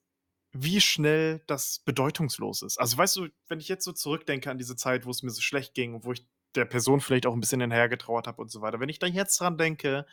wie 0.53 0.81
schnell 0.81 1.43
das 1.47 1.81
bedeutungslos 1.81 2.63
ist. 2.63 2.79
Also 2.79 2.97
weißt 2.97 3.17
du, 3.17 3.29
wenn 3.49 3.61
ich 3.61 3.69
jetzt 3.69 3.85
so 3.85 3.93
zurückdenke 3.93 4.51
an 4.51 4.59
diese 4.59 4.77
Zeit, 4.77 5.05
wo 5.05 5.11
es 5.11 5.23
mir 5.23 5.31
so 5.31 5.43
schlecht 5.43 5.75
ging 5.75 5.95
und 5.95 6.05
wo 6.05 6.13
ich 6.13 6.27
der 6.55 6.65
Person 6.65 7.01
vielleicht 7.01 7.27
auch 7.27 7.35
ein 7.35 7.41
bisschen 7.41 7.61
hinterhergetrauert 7.61 8.27
habe 8.27 8.41
und 8.41 8.51
so 8.51 8.63
weiter, 8.63 8.81
wenn 8.81 8.89
ich 8.89 8.99
da 8.99 9.07
jetzt 9.07 9.39
dran 9.41 9.59
denke, 9.59 10.07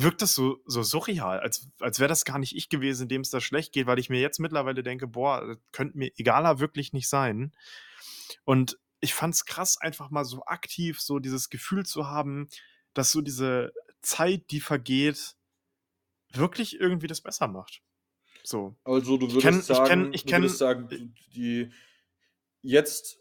wirkt 0.00 0.22
das 0.22 0.34
so, 0.34 0.62
so 0.64 0.84
surreal, 0.84 1.40
als, 1.40 1.68
als 1.80 1.98
wäre 1.98 2.08
das 2.08 2.24
gar 2.24 2.38
nicht 2.38 2.54
ich 2.54 2.68
gewesen, 2.68 3.08
dem 3.08 3.22
es 3.22 3.30
da 3.30 3.40
schlecht 3.40 3.72
geht, 3.72 3.86
weil 3.88 3.98
ich 3.98 4.08
mir 4.10 4.20
jetzt 4.20 4.38
mittlerweile 4.38 4.84
denke, 4.84 5.08
boah, 5.08 5.44
das 5.44 5.58
könnte 5.72 5.98
mir 5.98 6.12
egaler 6.16 6.60
wirklich 6.60 6.92
nicht 6.92 7.08
sein. 7.08 7.52
Und 8.44 8.78
ich 9.00 9.12
fand 9.12 9.34
es 9.34 9.44
krass, 9.44 9.76
einfach 9.80 10.10
mal 10.10 10.24
so 10.24 10.44
aktiv 10.44 11.00
so 11.00 11.18
dieses 11.18 11.50
Gefühl 11.50 11.84
zu 11.84 12.06
haben, 12.06 12.48
dass 12.94 13.10
so 13.10 13.20
diese 13.20 13.72
Zeit, 14.00 14.50
die 14.52 14.60
vergeht, 14.60 15.34
wirklich 16.32 16.78
irgendwie 16.78 17.08
das 17.08 17.20
besser 17.20 17.48
macht. 17.48 17.82
So. 18.44 18.76
Also 18.84 19.16
du 19.16 19.26
Ich 19.26 19.34
würdest 19.34 19.46
kenn- 19.46 19.58
ich 19.60 19.66
sagen, 19.66 19.90
kenn- 19.90 20.14
ich 20.14 20.22
du 20.24 20.28
kenn- 20.30 20.42
würdest 20.42 20.58
sagen, 20.58 21.14
die 21.34 21.72
jetzt 22.62 23.18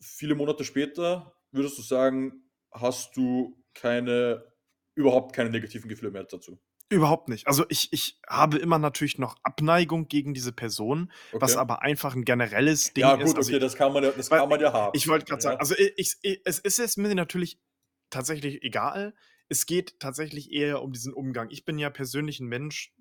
viele 0.00 0.34
Monate 0.36 0.64
später 0.64 1.36
würdest 1.50 1.76
du 1.76 1.82
sagen, 1.82 2.48
hast 2.70 3.14
du 3.16 3.62
keine 3.74 4.50
überhaupt 4.94 5.34
keine 5.34 5.50
negativen 5.50 5.88
Gefühle 5.88 6.10
mehr 6.12 6.24
dazu. 6.24 6.60
Überhaupt 6.90 7.28
nicht. 7.28 7.46
Also, 7.46 7.64
ich 7.70 7.90
ich 7.92 8.18
habe 8.28 8.58
immer 8.58 8.78
natürlich 8.78 9.16
noch 9.18 9.36
Abneigung 9.44 10.08
gegen 10.08 10.34
diese 10.34 10.52
Person, 10.52 11.10
was 11.38 11.56
Okay. 11.56 11.56
aber 11.56 11.80
einfach 11.82 12.14
'n 12.14 12.24
generelles 12.24 12.92
Ja 12.96 13.14
Ding 13.14 13.16
ist. 13.16 13.34
gut, 13.34 13.38
Also, 13.38 13.52
okay, 13.52 13.58
das 13.58 13.74
kann 13.74 13.92
man 13.92 14.04
ja 14.04 14.12
das 14.12 14.30
kann 14.30 14.48
man 14.48 14.60
ja 14.60 14.72
haben, 14.72 14.92
ich 14.92 15.08
wollte 15.08 15.26
sagen, 15.40 15.56
ja. 15.56 15.58
also, 15.58 15.74
i 15.76 15.92
ich 15.96 16.16
i 16.24 16.40
es 16.44 16.58
ist 16.58 16.78
es 16.78 16.96
mir 16.96 17.14
natürlich 17.14 17.60
tatsächlich 18.10 18.62
egal. 18.62 19.14
Es 19.48 19.66
geht 19.66 20.00
tatsächlich 20.00 20.52
eher 20.52 20.82
um 20.82 20.92
diesen 20.92 21.14
Umgang. 21.14 21.50
Ich 21.50 21.64
bin 21.64 21.78
ja 21.78 21.90
persönlich 21.90 22.40
'n 22.40 22.46
Mensch 22.48 22.92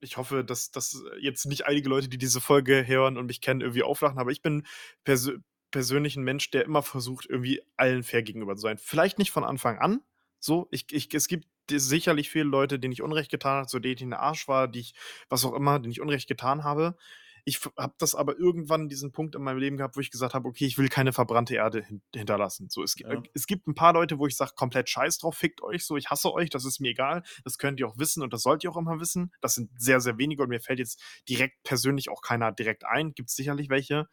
ich 0.00 0.16
hoffe, 0.18 0.44
dass 0.44 0.70
dass 0.72 1.02
jetzt 1.20 1.46
nicht 1.46 1.66
einige 1.66 1.88
Leute, 1.88 2.08
die 2.08 2.18
diese 2.18 2.40
Folge 2.40 2.86
hören 2.86 3.18
und 3.18 3.26
mich 3.26 3.40
kennen, 3.40 3.60
irgendwie 3.62 3.82
auflachen, 3.84 4.18
aber 4.18 4.32
ich 4.32 4.42
bin 4.42 4.66
persö 5.04 5.38
persönlich 5.72 6.16
'n 6.16 6.22
Mensch, 6.24 6.50
der 6.50 6.64
immer 6.66 6.82
versucht, 6.82 7.26
irgendwie 7.28 7.62
allen 7.76 8.02
fair 8.04 8.22
gegenüber 8.24 8.56
zu 8.56 8.62
sein. 8.62 8.78
Vielleicht 8.78 9.18
nicht 9.18 9.32
von 9.32 9.44
Anfang 9.44 9.78
an 9.78 10.02
so. 10.42 10.68
Ich 10.72 10.86
ich 10.92 11.12
es 11.14 11.28
gibt 11.28 11.46
sicherlich 11.70 12.30
viele 12.30 12.44
Leute, 12.46 12.78
denen 12.80 12.92
ich 12.92 13.02
Unrecht 13.02 13.30
getan 13.30 13.58
habe, 13.58 13.68
zu 13.68 13.80
denen 13.80 13.94
ich 13.96 14.02
'n 14.02 14.14
Arsch 14.14 14.48
war, 14.48 14.68
die 14.68 14.80
ich 14.80 14.94
was 15.30 15.44
auch 15.46 15.54
immer, 15.54 15.78
denen 15.80 15.92
ich 15.92 16.02
Unrecht 16.02 16.28
getan 16.28 16.64
habe. 16.64 16.96
Ich 17.44 17.60
habe 17.78 17.94
das 17.98 18.14
aber 18.14 18.38
irgendwann 18.38 18.88
diesen 18.88 19.12
Punkt 19.12 19.34
in 19.34 19.42
meinem 19.42 19.58
Leben 19.58 19.76
gehabt, 19.78 19.96
wo 19.96 20.00
ich 20.00 20.10
gesagt 20.12 20.34
habe: 20.34 20.48
„Okay, 20.48 20.66
ich 20.66 20.78
will 20.78 20.88
keine 20.88 21.12
verbrannte 21.12 21.56
Erde 21.56 21.82
hin 21.84 22.02
hinterlassen.“ 22.14 22.68
So, 22.70 22.82
es 22.84 22.96
Ja. 22.98 23.22
es 23.34 23.46
gibt 23.48 23.66
'n 23.68 23.74
paar 23.74 23.94
Leute, 23.94 24.18
wo 24.20 24.26
ich 24.28 24.36
sage: 24.36 24.52
„Komplett 24.56 24.88
scheiß 24.90 25.18
drauf, 25.18 25.36
fickt 25.36 25.62
euch 25.62 25.84
so, 25.86 25.96
ich 25.96 26.10
hasse 26.10 26.32
euch, 26.32 26.50
das 26.50 26.64
ist 26.66 26.80
mir 26.80 26.90
egal. 26.90 27.22
Das 27.44 27.58
könnt 27.58 27.80
ihr 27.80 27.88
auch 27.88 27.98
wissen 27.98 28.22
und 28.22 28.32
das 28.34 28.42
sollt 28.42 28.64
ihr 28.64 28.70
auch 28.72 28.76
immer 28.78 29.00
wissen.“ 29.00 29.32
Das 29.40 29.54
sind 29.56 29.70
sehr, 29.80 30.00
sehr 30.00 30.18
wenige 30.18 30.42
und 30.44 30.50
mir 30.50 30.60
fällt 30.60 30.78
jetzt 30.80 31.00
direkt 31.28 31.62
persönlich 31.64 32.10
auch 32.10 32.22
keiner 32.22 32.52
direkt 32.52 32.84
ein. 32.86 33.14
Gibt's 33.14 33.36
sicherlich 33.36 33.70
welche. 33.70 34.08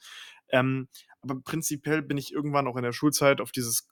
Ähm, 0.52 0.90
aber 1.22 1.42
prinzipiell 1.42 2.02
bin 2.04 2.18
ich 2.18 2.34
irgendwann 2.34 2.68
auch 2.68 2.78
in 2.78 2.84
der 2.84 2.94
Schulzeit 2.94 3.42
auf 3.42 3.52
dieses 3.52 3.88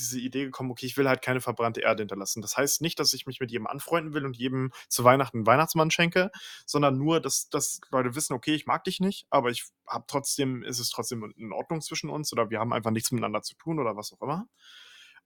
diese 0.00 0.20
Idee 0.20 0.44
gekommen: 0.46 0.70
„Okay, 0.72 0.86
ich 0.86 0.96
will 0.98 1.08
halt 1.08 1.22
keine 1.22 1.40
verbrannte 1.42 1.82
Erde 1.82 2.02
hinterlassen.“ 2.02 2.42
Das 2.42 2.56
heißt 2.56 2.82
nicht, 2.82 2.98
dass 3.00 3.12
ich 3.14 3.26
mich 3.26 3.40
mit 3.40 3.52
jedem 3.52 3.68
anfreunden 3.68 4.14
will 4.14 4.26
und 4.26 4.36
jedem 4.38 4.72
zu 4.88 5.04
Weihnachten 5.04 5.40
'n 5.42 5.46
Weihnachtsmann 5.46 5.90
schenke, 5.92 6.30
sondern 6.66 6.98
nur, 6.98 7.20
dass 7.20 7.48
dass 7.50 7.80
Leute 7.92 8.14
wissen: 8.16 8.34
„Okay, 8.34 8.54
ich 8.54 8.66
mag 8.66 8.84
dich 8.84 9.00
nicht, 9.00 9.26
aber 9.30 9.50
ich 9.50 9.66
habe 9.86 10.04
trotzdem 10.08 10.62
ist 10.64 10.80
es 10.80 10.90
trotzdem 10.90 11.32
in 11.36 11.52
Ordnung 11.52 11.82
zwischen 11.82 12.10
uns 12.10 12.32
oder 12.32 12.50
wir 12.50 12.60
haben 12.60 12.72
einfach 12.72 12.90
nichts 12.92 13.12
miteinander 13.12 13.42
zu 13.42 13.54
tun“ 13.56 13.78
oder 13.80 13.96
was 13.96 14.12
auch 14.12 14.22
immer. 14.22 14.48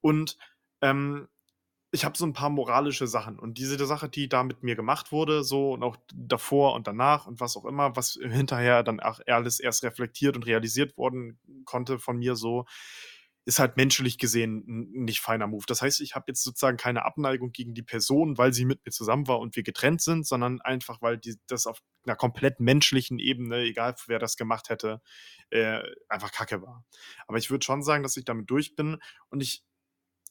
Und, 0.02 0.36
ähm, 0.82 1.28
ich 1.92 2.04
habe 2.04 2.18
so 2.18 2.24
'n 2.26 2.34
paar 2.34 2.50
moralische 2.50 3.06
Sachen 3.08 3.38
und 3.38 3.58
diese 3.58 3.84
Sache, 3.86 4.08
die 4.10 4.28
da 4.28 4.44
mit 4.44 4.62
mir 4.64 4.76
gemacht 4.76 5.12
wurde 5.12 5.44
so 5.44 5.72
und 5.74 5.82
auch 5.84 5.96
davor 6.14 6.74
und 6.74 6.86
danach 6.88 7.26
und 7.26 7.40
was 7.40 7.56
auch 7.56 7.64
immer, 7.66 7.96
was 7.96 8.18
hinterher 8.22 8.82
dann 8.84 9.00
auch 9.00 9.20
alles 9.28 9.60
erst 9.60 9.84
reflektiert 9.84 10.36
und 10.36 10.46
realisiert 10.46 10.96
worden 10.98 11.38
konnte 11.66 11.98
von 12.00 12.18
mir 12.18 12.36
so, 12.36 12.66
ist 13.46 13.58
halt 13.58 13.76
menschlich 13.76 14.18
gesehen 14.18 14.64
'n 14.68 15.04
nicht 15.04 15.20
feiner 15.20 15.46
Move. 15.46 15.64
Das 15.66 15.82
heißt, 15.82 16.00
ich 16.00 16.14
habe 16.14 16.24
jetzt 16.28 16.42
sozusagen 16.44 16.76
keine 16.78 17.04
Abneigung 17.04 17.52
gegen 17.52 17.74
die 17.74 17.82
Person, 17.82 18.38
weil 18.38 18.52
sie 18.54 18.64
mit 18.66 18.84
mir 18.86 18.92
zusammen 18.92 19.28
war 19.28 19.38
und 19.40 19.56
wir 19.56 19.62
getrennt 19.64 20.02
sind, 20.02 20.26
sondern 20.26 20.60
einfach, 20.62 21.02
weil 21.02 21.18
die 21.18 21.36
das 21.48 21.66
auf 21.66 21.80
'ner 22.06 22.16
komplett 22.16 22.60
menschlichen 22.60 23.18
Ebene, 23.18 23.58
egal 23.60 23.94
wer 24.06 24.18
das 24.18 24.36
gemacht 24.36 24.70
hätte, 24.70 25.00
äh, 25.50 25.80
einfach 26.08 26.32
Kacke 26.32 26.62
war. 26.62 26.84
Aber 27.28 27.38
ich 27.38 27.50
würde 27.50 27.64
schon 27.64 27.82
sagen, 27.82 28.02
dass 28.02 28.16
ich 28.16 28.24
damit 28.24 28.50
durch 28.50 28.76
bin 28.76 28.98
und 29.30 29.42
ich 29.42 29.64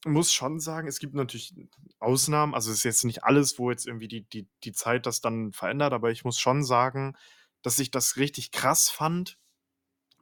muss 0.06 0.34
schon 0.34 0.60
sagen, 0.60 0.88
es 0.88 1.00
gibt 1.00 1.16
natürlich 1.16 1.54
Ausnahmen. 2.00 2.56
Also, 2.56 2.72
es 2.72 2.80
ist 2.80 2.84
jetzt 2.86 3.06
nicht 3.06 3.24
alles, 3.26 3.60
wo 3.60 3.72
jetzt 3.72 3.88
irgendwie 3.88 4.08
die 4.10 4.24
die 4.30 4.48
die 4.64 4.74
Zeit 4.74 5.06
das 5.08 5.22
dann 5.22 5.54
verändert, 5.54 5.94
aber 5.94 6.12
ich 6.12 6.26
muss 6.26 6.40
schon 6.40 6.64
sagen, 6.64 7.16
dass 7.64 7.80
ich 7.80 7.92
das 7.92 8.18
richtig 8.18 8.52
krass 8.52 8.90
fand, 8.90 9.38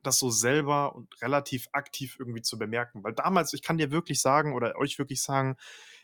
das 0.04 0.20
so 0.20 0.30
selber 0.32 0.96
und 0.96 1.10
relativ 1.22 1.68
aktiv 1.74 2.16
irgendwie 2.20 2.42
zu 2.42 2.58
bemerken. 2.60 3.04
Weil 3.04 3.14
damals 3.14 3.54
ich 3.54 3.62
kann 3.64 3.78
dir 3.78 3.92
wirklich 3.92 4.22
sagen 4.22 4.54
oder 4.56 4.76
euch 4.78 5.00
wirklich 5.00 5.22
sagen, 5.22 5.58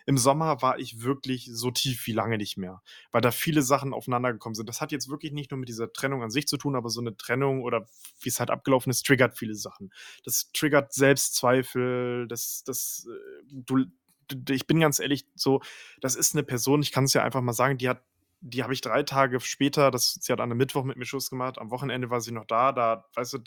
im 0.08 0.18
Sommer 0.18 0.62
war 0.62 0.80
ich 0.80 1.02
wirklich 1.04 1.50
so 1.54 1.72
tief 1.72 2.08
wie 2.08 2.14
lange 2.14 2.38
nicht 2.38 2.58
mehr, 2.58 2.82
weil 3.12 3.22
da 3.22 3.32
viele 3.32 3.62
Sachen 3.62 3.93
aufeinander 3.93 4.34
gekommen 4.34 4.56
sind. 4.56 4.70
Das 4.70 4.82
hat 4.82 4.91
jetzt 4.93 5.10
wirklich 5.10 5.34
nicht 5.34 5.52
nur 5.52 5.60
mit 5.60 5.70
dieser 5.70 5.93
Trennung 5.93 6.24
an 6.24 6.32
sich 6.32 6.48
zu 6.48 6.58
tun, 6.58 6.76
aber 6.78 6.89
so 6.89 7.02
'ne 7.02 7.18
Trennung 7.18 7.62
oder 7.64 7.86
wie's 8.22 8.39
halt 8.39 8.52
abgelaufen 8.52 8.89
ist, 8.91 9.06
triggert 9.06 9.38
viele 9.38 9.56
Sachen. 9.56 9.91
Das 10.26 10.52
triggert 10.54 10.93
Selbstzweifel, 10.93 12.28
das 12.30 12.64
das, 12.66 13.08
äh 13.10 13.43
du 13.52 13.86
ich 14.52 14.68
bin 14.68 14.80
ganz 14.82 15.00
ehrlich, 15.00 15.26
so, 15.36 15.62
das 16.02 16.16
ist 16.16 16.36
'ne 16.36 16.43
Person, 16.43 16.82
ich 16.82 16.91
kann's 16.91 17.14
ja 17.14 17.24
einfach 17.24 17.41
mal 17.41 17.54
sagen, 17.54 17.78
die 17.78 17.89
hat 17.89 18.04
die 18.42 18.64
habe 18.64 18.74
ich 18.74 18.82
3 18.82 19.04
Tage 19.04 19.40
später 19.42 19.92
das 19.92 20.14
sie 20.22 20.32
hat 20.34 20.40
an 20.42 20.50
'nem 20.50 20.58
Mittwoch 20.58 20.84
mit 20.84 20.98
mir 20.98 21.06
Schluss 21.06 21.30
gemacht. 21.30 21.58
Am 21.60 21.72
Wochenende 21.72 22.10
war 22.10 22.22
sie 22.22 22.32
noch 22.32 22.46
da, 22.46 22.72
da 22.72 23.06
weißt 23.16 23.34
du, 23.34 23.40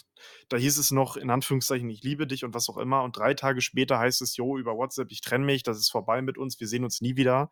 da 0.48 0.56
hieß 0.56 0.78
es 0.78 0.90
noch 0.90 1.16
in 1.16 1.30
Anführungszeichen: 1.30 1.88
„Ich 1.90 2.02
liebe 2.02 2.26
dich“ 2.26 2.44
und 2.44 2.54
was 2.54 2.68
auch 2.68 2.78
immer. 2.78 3.02
Und 3.04 3.16
3 3.16 3.34
Tage 3.34 3.60
später 3.62 3.98
heißt 3.98 4.22
es: 4.22 4.36
„Jo, 4.36 4.58
über 4.58 4.76
WhatsApp, 4.76 5.10
ich 5.12 5.20
trenne 5.22 5.44
mich, 5.46 5.62
das 5.62 5.78
ist 5.78 5.90
vorbei 5.90 6.22
mit 6.22 6.38
uns, 6.38 6.58
wir 6.60 6.66
sehen 6.68 6.84
uns 6.84 7.00
nie 7.00 7.16
wieder.“ 7.16 7.50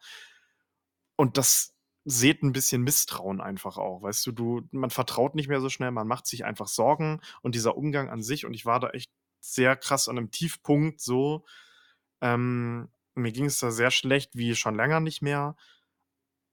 Und 1.21 1.37
das 1.37 1.75
sät 2.05 2.43
'n 2.45 2.53
bisschen 2.53 2.83
Misstrauen 2.83 3.41
einfach 3.41 3.77
auch, 3.77 4.03
weißt 4.03 4.25
du? 4.27 4.33
Du 4.33 4.63
man 4.71 4.91
vertraut 4.91 5.35
nicht 5.35 5.49
mehr 5.49 5.61
so 5.61 5.69
schnell, 5.69 5.91
man 5.91 6.07
macht 6.07 6.27
sich 6.29 6.45
einfach 6.45 6.69
Sorgen 6.69 7.21
und 7.43 7.57
dieser 7.57 7.77
Umgang 7.77 8.09
an 8.09 8.23
sich 8.23 8.47
und 8.47 8.55
ich 8.55 8.65
war 8.65 8.79
da 8.79 8.91
echt 8.91 9.11
sehr 9.41 9.75
krass 9.77 10.09
an 10.09 10.15
'nem 10.15 10.31
Tiefpunkt 10.31 11.01
so. 11.01 11.45
Ähm, 12.23 12.89
mir 13.17 13.33
ging 13.33 13.47
es 13.47 13.59
da 13.61 13.71
sehr 13.73 13.91
schlecht 13.93 14.37
wie 14.37 14.55
schon 14.57 14.77
länger 14.77 15.01
nicht 15.01 15.23
mehr. 15.23 15.57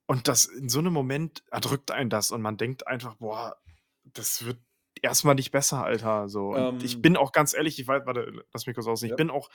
Und 0.10 0.28
das 0.28 0.46
in 0.46 0.70
so 0.70 0.82
'nem 0.82 0.94
Moment 0.94 1.44
erdrückt 1.52 1.92
einen 1.92 2.10
das 2.10 2.32
und 2.32 2.42
man 2.42 2.58
denkt 2.58 2.88
einfach: 2.88 3.16
„Boah, 3.16 3.58
das 4.04 4.46
wird 4.46 4.60
erst 5.02 5.26
mal 5.26 5.34
nicht 5.34 5.52
besser, 5.52 5.84
Alter“, 5.84 6.30
so. 6.30 6.54
Und 6.54 6.72
ich 6.84 7.02
Ähm 7.02 7.02
bin 7.02 7.18
auch 7.18 7.32
ganz 7.32 7.54
ehrlich, 7.56 7.80
ich 7.80 7.88
wei 7.88 8.06
warte, 8.06 8.32
lass 8.54 8.68
mich 8.68 8.76
kurz. 8.76 9.02
Ich 9.02 9.16
Ja. 9.16 9.16
bin 9.16 9.30
auch 9.32 9.50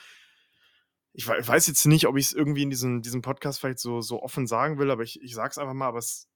ich 1.15 1.27
wei 1.29 1.47
weiß 1.47 1.67
jetzt 1.67 1.87
nicht, 1.87 2.07
ob 2.07 2.17
ich's 2.17 2.33
irgendwie 2.33 2.63
in 2.63 2.71
diesem 2.71 3.03
diesem 3.03 3.23
Podcast 3.23 3.61
vielleicht 3.61 3.81
so 3.81 4.01
so 4.01 4.23
offen 4.23 4.47
sagen 4.47 4.79
will, 4.79 4.91
aber 4.91 5.03
ich 5.03 5.21
ich 5.23 5.35
sage 5.35 5.51
es 5.51 5.59
einfach 5.59 5.75
mal, 5.75 5.89
aber 5.89 5.99
es 5.99 6.29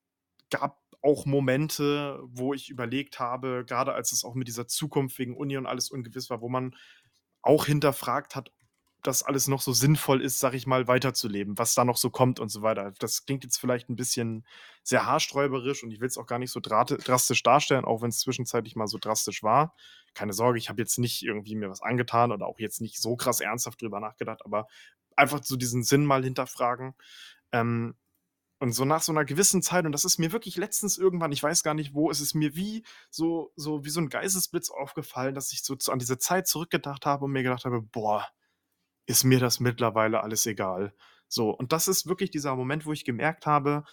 gab 0.50 0.80
auch 1.02 1.26
Momente, 1.26 2.20
wo 2.26 2.54
ich 2.54 2.70
überlegt 2.70 3.20
habe, 3.20 3.64
grade 3.66 3.94
als 3.94 4.12
es 4.12 4.24
auch 4.24 4.34
mit 4.34 4.48
dieser 4.48 4.66
Zukunft 4.68 5.18
wegen 5.18 5.36
Uni 5.36 5.56
und 5.58 5.66
alles 5.66 5.90
ungewiss 5.90 6.30
war, 6.30 6.40
wo 6.42 6.48
man 6.48 6.76
auch 7.42 7.66
hinterfragt 7.66 8.36
hat, 8.36 8.52
das 9.04 9.22
alles 9.22 9.48
noch 9.48 9.62
so 9.62 9.72
sinnvoll 9.72 10.22
ist, 10.22 10.40
sage 10.40 10.56
ich 10.56 10.66
mal, 10.66 10.88
weiterzuleben, 10.88 11.58
was 11.58 11.74
da 11.74 11.84
noch 11.84 11.96
so 11.98 12.10
kommt 12.10 12.40
und 12.40 12.48
so 12.50 12.62
weiter. 12.62 12.92
Das 12.98 13.26
klingt 13.26 13.44
jetzt 13.44 13.58
vielleicht 13.58 13.88
'n 13.90 13.96
bisschen 13.96 14.46
sehr 14.82 15.06
haarsträuberisch 15.06 15.84
und 15.84 15.92
ich 15.92 16.00
will's 16.00 16.18
auch 16.18 16.26
gar 16.26 16.38
nicht 16.40 16.50
so 16.52 16.60
drastisch 16.60 17.42
darstellen, 17.44 17.84
auch 17.84 18.02
wenn's 18.02 18.20
zwischenzeitlich 18.20 18.76
mal 18.76 18.88
so 18.88 18.98
drastisch 18.98 19.42
war. 19.44 19.74
Keine 20.14 20.32
Sorge, 20.32 20.58
ich 20.58 20.68
habe 20.70 20.82
jetzt 20.82 20.98
nicht 20.98 21.22
irgendwie 21.22 21.54
mir 21.56 21.70
was 21.70 21.82
angetan 21.82 22.32
oder 22.32 22.46
auch 22.46 22.58
jetzt 22.58 22.80
nicht 22.80 23.00
so 23.00 23.16
krass 23.16 23.40
ernsthaft 23.40 23.80
drüber 23.82 24.00
nachgedacht, 24.00 24.42
aber 24.44 24.66
einfach 25.16 25.42
so 25.44 25.56
diesen 25.56 25.84
Sinn 25.84 26.04
mal 26.06 26.24
hinterfragen. 26.24 26.94
Ähm, 27.52 27.96
und 28.60 28.72
so 28.72 28.84
nach 28.86 29.02
so 29.02 29.12
'ner 29.12 29.24
gewissen 29.26 29.62
Zeit 29.62 29.86
und 29.86 29.92
das 29.92 30.04
ist 30.06 30.18
mir 30.18 30.32
wirklich 30.32 30.56
letztens 30.56 30.98
irgendwann 30.98 31.32
ich 31.32 31.42
weiß 31.42 31.62
gar 31.64 31.74
nicht 31.74 31.94
wo, 31.94 32.10
ist 32.10 32.20
es 32.20 32.34
mir 32.34 32.56
wie 32.56 32.84
so 33.10 33.52
so 33.56 33.84
wie 33.84 33.90
so 33.90 34.00
'n 34.00 34.08
Geistesblitz 34.10 34.70
aufgefallen, 34.70 35.34
dass 35.34 35.52
ich 35.52 35.62
so 35.64 35.76
an 35.92 35.98
diese 36.00 36.18
Zeit 36.18 36.48
zurückgedacht 36.48 37.06
habe 37.06 37.26
und 37.26 37.32
mir 37.32 37.42
gedacht 37.44 37.64
habe: 37.66 37.82
„Boah, 37.82 38.26
ist 39.06 39.24
mir 39.24 39.40
das 39.40 39.60
mittlerweile 39.60 40.22
alles 40.22 40.46
egal.“ 40.46 40.94
So, 41.28 41.50
und 41.50 41.72
das 41.72 41.88
ist 41.88 42.06
wirklich 42.06 42.30
dieser 42.30 42.54
Moment, 42.54 42.86
wo 42.86 42.92
ich 42.92 43.04
gemerkt 43.04 43.46
habe, 43.46 43.84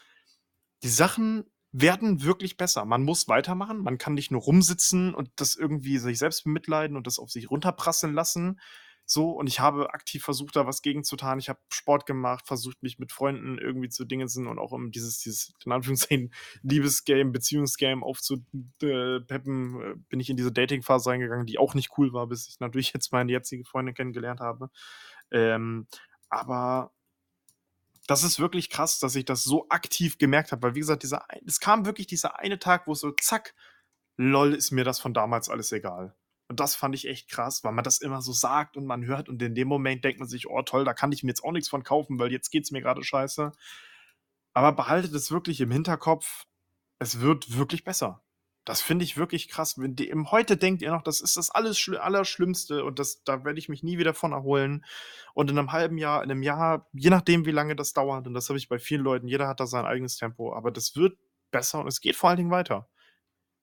die 0.84 0.90
Sachen 0.90 1.46
werden 1.72 2.22
wirklich 2.24 2.58
besser. 2.58 2.86
Man 2.86 3.04
muss 3.04 3.28
weitermachen. 3.28 3.80
Man 3.80 3.98
kann 3.98 4.14
nicht 4.14 4.32
nur 4.32 4.42
rumsitzen 4.42 5.14
und 5.14 5.30
das 5.38 5.56
irgendwie 5.56 5.98
sich 5.98 6.20
selbst 6.20 6.44
bemitleiden 6.44 6.98
und 6.98 7.08
das 7.08 7.20
auf 7.20 7.32
sich 7.32 7.50
runterprasseln 7.50 8.14
lassen, 8.14 8.60
so. 9.12 9.32
Und 9.32 9.48
ich 9.48 9.60
habe 9.60 9.94
aktiv 9.94 10.24
versucht, 10.24 10.56
da 10.56 10.66
was 10.66 10.82
gegen 10.82 11.04
zu 11.04 11.16
tun. 11.16 11.40
Ich 11.40 11.50
habe 11.50 11.60
Sport 11.72 12.06
gemacht, 12.06 12.48
versucht, 12.48 12.82
mich 12.82 13.00
mit 13.00 13.12
Freunden 13.12 13.58
irgendwie 13.58 13.90
zu 13.90 14.06
Dingensen 14.06 14.48
und 14.48 14.60
auch 14.60 14.72
um 14.72 14.92
dieses 14.92 15.20
dieses 15.20 15.54
in 15.66 15.72
Anführungszeichen 15.72 16.34
Liebesgame, 16.64 17.32
Beziehungsgame 17.32 18.06
aufzu 18.06 18.46
äh, 18.82 19.20
bin 19.20 20.20
ich 20.20 20.30
in 20.30 20.38
diese 20.38 20.52
Dating-Phase 20.52 21.10
reingegangen, 21.10 21.46
die 21.46 21.60
auch 21.60 21.74
nicht 21.74 21.98
cool 21.98 22.14
war, 22.14 22.28
bis 22.28 22.48
ich 22.48 22.60
natürlich 22.60 22.94
jetzt 22.94 23.12
meine 23.12 23.32
jetzige 23.32 23.66
Freundin 23.66 23.96
kennengelernt 23.96 24.40
habe. 24.40 24.70
Ähm, 25.32 25.88
aber 26.30 26.92
das 28.08 28.24
ist 28.24 28.40
wirklich 28.40 28.70
krass, 28.70 29.00
dass 29.00 29.16
ich 29.16 29.26
das 29.26 29.44
so 29.44 29.68
aktiv 29.70 30.18
gemerkt 30.18 30.52
habe, 30.52 30.64
weil 30.64 30.76
wie 30.76 30.80
gesagt, 30.80 31.04
dieser 31.04 31.26
es 31.46 31.60
kam 31.60 31.86
wirklich 31.86 32.08
dieser 32.08 32.40
eine 32.40 32.60
Tag, 32.60 32.88
wo 32.88 32.94
so 32.94 33.12
zack, 33.12 33.54
lol, 34.18 34.54
ist 34.54 34.72
mir 34.72 34.84
das 34.84 35.00
von 35.00 35.14
damals 35.14 35.50
alles 35.50 35.72
egal. 35.72 36.16
Und 36.52 36.60
das 36.60 36.76
fand 36.76 36.96
ich 36.96 37.08
echt 37.08 37.30
krass, 37.30 37.64
weil 37.64 37.72
man 37.74 37.86
das 37.86 38.00
immer 38.00 38.22
so 38.22 38.34
sagt 38.34 38.78
und 38.78 38.86
man 38.86 39.06
hört 39.06 39.30
und 39.30 39.42
in 39.42 39.56
dem 39.56 39.70
Moment 39.70 40.04
denkt 40.04 40.20
man 40.20 40.28
sich: 40.30 40.50
„Oh 40.50 40.62
toll, 40.64 40.84
da 40.86 40.94
kann 40.94 41.14
ich 41.14 41.24
mir 41.24 41.30
jetzt 41.30 41.46
auch 41.46 41.54
nix 41.54 41.70
von 41.70 41.84
kaufen, 41.84 42.20
weil 42.20 42.32
jetzt 42.34 42.52
geht's 42.52 42.72
mir 42.72 42.82
grade 42.82 43.04
scheiße.“ 43.06 43.54
Aber 44.56 44.74
behaltet 44.74 45.14
es 45.14 45.32
wirklich 45.32 45.62
im 45.62 45.72
Hinterkopf, 45.72 46.46
es 47.00 47.22
wird 47.22 47.58
wirklich 47.58 47.84
besser. 47.84 48.24
Das 48.66 48.82
finde 48.82 49.06
ich 49.06 49.18
wirklich 49.18 49.50
krass. 49.50 49.80
Wenn 49.80 49.96
die 49.96 50.10
im 50.10 50.32
heute 50.32 50.58
denkt 50.58 50.82
ihr 50.84 50.92
noch, 50.92 51.04
das 51.04 51.22
ist 51.22 51.38
das 51.38 51.50
alles 51.52 51.80
Schli 51.80 51.98
Allerschlimmste 51.98 52.84
und 52.86 53.00
das 53.00 53.24
da 53.24 53.44
werde 53.46 53.60
ich 53.60 53.70
mich 53.70 53.84
nie 53.84 53.98
wieder 53.98 54.14
von 54.14 54.34
erholen. 54.34 54.86
Und 55.34 55.50
in 55.52 55.56
'nem 55.58 55.72
halben 55.74 55.98
Jahr, 55.98 56.24
in 56.24 56.30
'nem 56.30 56.44
Jahr, 56.44 56.88
je 56.94 57.10
nachdem, 57.10 57.46
wie 57.46 57.52
lange 57.52 57.76
das 57.76 57.94
dauert 57.94 58.28
und 58.28 58.34
das 58.36 58.50
habe 58.50 58.60
ich 58.60 58.70
bei 58.70 58.80
vielen 58.80 59.04
Leuten, 59.04 59.28
jeder 59.28 59.48
hat 59.48 59.60
da 59.62 59.68
sein 59.68 59.86
eigenes 59.86 60.18
Tempo, 60.18 60.54
aber 60.56 60.72
das 60.72 60.96
wird 60.96 61.18
besser 61.52 61.80
und 61.82 61.88
es 61.88 62.02
geht 62.02 62.16
vor 62.18 62.30
allen 62.30 62.38
Dingen 62.38 62.52
weiter. 62.52 62.90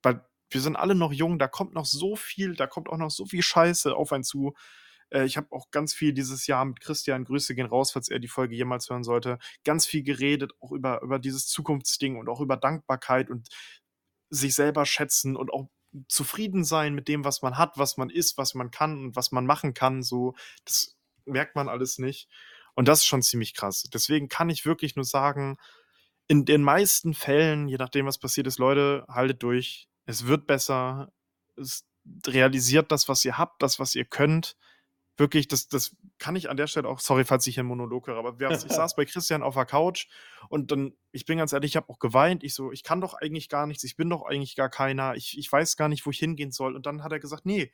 Weil 0.03 0.25
wir 0.49 0.61
sind 0.61 0.75
alle 0.75 0.95
noch 0.95 1.13
jung, 1.13 1.39
da 1.39 1.47
kommt 1.47 1.73
noch 1.73 1.85
so 1.85 2.15
viel 2.15 2.55
da 2.55 2.67
kommt 2.67 2.89
auch 2.89 2.97
noch 2.97 3.11
so 3.11 3.25
viel 3.25 3.41
Scheiße 3.43 3.95
auf 3.95 4.11
einen 4.11 4.23
zu. 4.23 4.53
Äh, 5.09 5.25
ich 5.25 5.37
habe 5.37 5.47
auch 5.51 5.71
ganz 5.71 5.93
viel 5.93 6.13
dieses 6.13 6.47
Jahr 6.47 6.65
mit 6.65 6.79
Christian, 6.79 7.25
Grüße 7.25 7.55
gehen 7.55 7.67
raus, 7.67 7.91
falls 7.91 8.09
er 8.09 8.19
die 8.19 8.27
Folge 8.27 8.55
jemals 8.55 8.89
hören 8.89 9.03
sollte, 9.03 9.39
ganz 9.63 9.85
viel 9.85 10.03
geredet, 10.03 10.53
auch 10.59 10.71
über, 10.71 11.01
über 11.01 11.19
dieses 11.19 11.47
Zukunftsding 11.47 12.17
und 12.17 12.29
auch 12.29 12.41
über 12.41 12.57
Dankbarkeit 12.57 13.29
und 13.29 13.47
sich 14.29 14.55
selber 14.55 14.85
schätzen 14.85 15.35
und 15.35 15.51
auch 15.51 15.69
zufrieden 16.07 16.63
sein 16.63 16.93
mit 16.93 17.07
dem, 17.07 17.25
was 17.25 17.41
man 17.41 17.57
hat, 17.57 17.77
was 17.77 17.97
man 17.97 18.09
ist, 18.09 18.37
was 18.37 18.53
man 18.53 18.71
kann 18.71 19.05
und 19.05 19.15
was 19.15 19.31
man 19.31 19.45
machen 19.45 19.73
kann. 19.73 20.03
So, 20.03 20.35
das 20.65 20.95
merkt 21.25 21.55
man 21.55 21.69
alles 21.69 21.97
nicht. 21.97 22.29
Und 22.75 22.87
das 22.87 22.99
ist 22.99 23.07
schon 23.07 23.23
ziemlich 23.23 23.55
krass. 23.55 23.83
Deswegen 23.93 24.29
kann 24.29 24.49
ich 24.49 24.65
wirklich 24.65 24.95
nur 24.95 25.05
sagen, 25.05 25.57
in 26.27 26.45
den 26.45 26.61
meisten 26.61 27.13
Fällen, 27.15 27.67
je 27.67 27.77
nachdem, 27.77 28.05
was 28.05 28.19
passiert 28.19 28.45
ist, 28.47 28.59
Leute, 28.59 29.03
haltet 29.09 29.41
durch. 29.41 29.87
Es 30.09 30.25
wird 30.25 30.47
besser. 30.47 31.13
Es 31.55 31.85
realisiert 32.25 32.91
das, 32.91 33.07
was 33.07 33.23
ihr 33.23 33.37
habt, 33.37 33.61
das, 33.61 33.77
was 33.77 33.93
ihr 33.93 34.05
könnt. 34.05 34.57
Wirklich, 35.17 35.47
das, 35.47 35.67
das 35.67 35.95
kann 36.17 36.35
ich 36.35 36.49
an 36.49 36.57
der 36.57 36.65
Stelle 36.65 36.87
auch, 36.87 36.99
sorry, 36.99 37.25
falls 37.25 37.45
ich 37.45 37.55
hier 37.55 37.61
einen 37.61 37.67
Monolog 37.67 38.07
höre, 38.07 38.17
aber 38.17 38.35
ich 38.49 38.59
saß 38.59 38.95
bei 38.95 39.05
Christian 39.05 39.43
auf 39.43 39.53
der 39.53 39.65
Couch 39.65 40.07
und 40.47 40.71
dann, 40.71 40.93
ich 41.11 41.25
bin 41.25 41.37
ganz 41.37 41.53
ehrlich, 41.53 41.73
ich 41.73 41.75
habe 41.75 41.89
auch 41.89 41.99
geweint. 41.99 42.43
Ich 42.43 42.55
so, 42.55 42.71
ich 42.71 42.81
kann 42.81 43.01
doch 43.01 43.13
eigentlich 43.13 43.49
gar 43.49 43.67
nichts, 43.67 43.83
ich 43.83 43.97
bin 43.97 44.09
doch 44.09 44.23
eigentlich 44.23 44.55
gar 44.55 44.69
keiner, 44.69 45.13
ich, 45.13 45.37
ich 45.37 45.51
weiß 45.51 45.77
gar 45.77 45.89
nicht, 45.89 46.07
wo 46.07 46.09
ich 46.09 46.17
hingehen 46.17 46.51
soll. 46.51 46.75
Und 46.75 46.87
dann 46.87 47.03
hat 47.03 47.11
er 47.11 47.19
gesagt, 47.19 47.45
nee, 47.45 47.71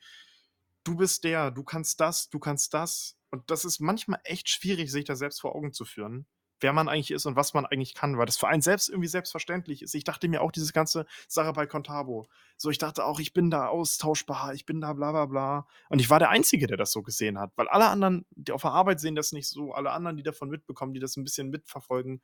du 0.84 0.96
bist 0.96 1.24
der, 1.24 1.50
du 1.50 1.64
kannst 1.64 2.00
das, 2.00 2.28
du 2.28 2.38
kannst 2.38 2.74
das. 2.74 3.16
Und 3.30 3.50
das 3.50 3.64
ist 3.64 3.80
manchmal 3.80 4.20
echt 4.24 4.50
schwierig, 4.50 4.92
sich 4.92 5.06
da 5.06 5.16
selbst 5.16 5.40
vor 5.40 5.54
Augen 5.54 5.72
zu 5.72 5.86
führen 5.86 6.26
wer 6.60 6.72
man 6.72 6.88
eigentlich 6.88 7.10
ist 7.10 7.26
und 7.26 7.36
was 7.36 7.54
man 7.54 7.66
eigentlich 7.66 7.94
kann, 7.94 8.16
weil 8.16 8.26
das 8.26 8.36
für 8.36 8.48
einen 8.48 8.62
selbst 8.62 8.88
irgendwie 8.88 9.08
selbstverständlich 9.08 9.82
ist. 9.82 9.94
Ich 9.94 10.04
dachte 10.04 10.28
mir 10.28 10.42
auch 10.42 10.52
diese 10.52 10.72
ganze 10.72 11.06
Sache 11.28 11.52
bei 11.52 11.66
Contabo. 11.66 12.26
So, 12.56 12.70
ich 12.70 12.78
dachte 12.78 13.04
auch, 13.04 13.20
ich 13.20 13.32
bin 13.32 13.50
da 13.50 13.68
austauschbar, 13.68 14.54
ich 14.54 14.64
bin 14.64 14.80
da 14.80 14.92
bla 14.92 15.12
bla 15.12 15.26
bla. 15.26 15.66
Und 15.88 16.00
ich 16.00 16.08
war 16.08 16.18
der 16.18 16.30
Einzige, 16.30 16.66
der 16.66 16.76
das 16.76 16.92
so 16.92 17.02
gesehen 17.02 17.38
hat, 17.38 17.52
weil 17.56 17.68
alle 17.68 17.86
anderen, 17.88 18.24
die 18.30 18.52
auf 18.52 18.62
der 18.62 18.72
Arbeit 18.72 19.00
sehen 19.00 19.14
das 19.14 19.32
nicht 19.32 19.48
so, 19.48 19.72
alle 19.72 19.90
anderen, 19.90 20.16
die 20.16 20.22
davon 20.22 20.48
mitbekommen, 20.48 20.94
die 20.94 21.00
das 21.00 21.16
ein 21.16 21.24
bisschen 21.24 21.50
mitverfolgen, 21.50 22.22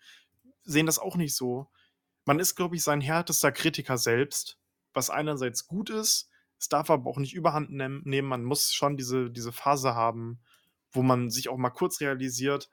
sehen 0.63 0.87
das 0.87 0.99
auch 0.99 1.17
nicht 1.17 1.35
so. 1.35 1.69
Man 2.25 2.39
ist, 2.39 2.55
glaube 2.55 2.77
ich, 2.77 2.83
sein 2.83 3.01
härtester 3.01 3.53
Kritiker 3.53 3.99
selbst, 3.99 4.59
was 4.95 5.11
einerseits 5.11 5.67
gut 5.67 5.91
ist, 5.91 6.31
es 6.63 6.69
darf 6.69 6.91
aber 6.91 7.11
auch 7.11 7.19
nicht 7.19 7.35
überhand 7.35 7.71
nehmen. 7.71 8.29
Man 8.29 8.45
muss 8.45 8.73
schon 8.73 8.97
diese, 8.97 9.31
diese 9.31 9.51
Phase 9.51 9.97
haben, 9.97 10.41
wo 10.93 11.03
man 11.03 11.29
sich 11.29 11.49
auch 11.49 11.57
mal 11.57 11.71
kurz 11.71 12.01
realisiert, 12.01 12.71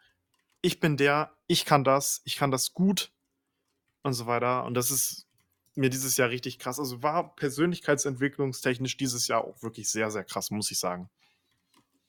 ich 0.62 0.80
bin 0.80 0.97
der, 0.97 1.32
ich 1.47 1.66
kann 1.66 1.84
das, 1.84 2.22
ich 2.26 2.36
kann 2.36 2.51
das 2.51 2.74
gut 2.74 3.12
und 4.03 4.14
so 4.14 4.26
weiter. 4.26 4.66
Und 4.66 4.74
das 4.74 4.91
ist 4.91 5.28
mir 5.76 5.89
dieses 5.89 6.18
Jahr 6.18 6.30
richtig 6.30 6.60
krass. 6.60 6.80
Also 6.80 7.01
war 7.01 7.36
persönlichkeitsentwicklungstechnisch 7.36 8.97
dieses 8.97 9.28
Jahr 9.28 9.43
auch 9.43 9.62
wirklich 9.64 9.89
sehr, 9.89 10.12
sehr 10.12 10.24
krass, 10.24 10.51
muss 10.51 10.72
ich 10.72 10.80
sagen. 10.80 11.10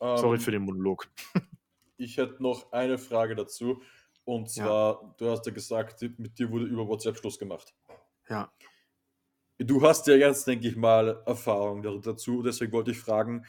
Ähm, 0.00 0.16
Sorry 0.16 0.38
für 0.38 0.50
den 0.50 0.62
Monolog. 0.62 1.08
ich 1.96 2.16
hätte 2.16 2.42
noch 2.42 2.72
eine 2.72 2.98
Frage 2.98 3.34
dazu. 3.34 3.82
Und 4.24 4.50
zwar, 4.50 5.02
ja. 5.02 5.14
du 5.18 5.30
hast 5.30 5.46
ja 5.46 5.52
gesagt, 5.52 6.02
mit 6.18 6.38
dir 6.38 6.50
wurde 6.50 6.66
über 6.66 6.86
WhatsApp 6.86 7.16
Schluss 7.16 7.38
gemacht. 7.38 7.74
Ja. 8.28 8.52
Du 9.58 9.82
hast 9.82 10.06
ja 10.06 10.14
jetzt, 10.14 10.46
denke 10.46 10.68
ich 10.68 10.76
mal, 10.76 11.22
Erfahrung 11.26 11.82
dazu. 12.02 12.42
Deswegen 12.42 12.72
wollte 12.72 12.92
ich 12.92 12.98
fragen, 12.98 13.44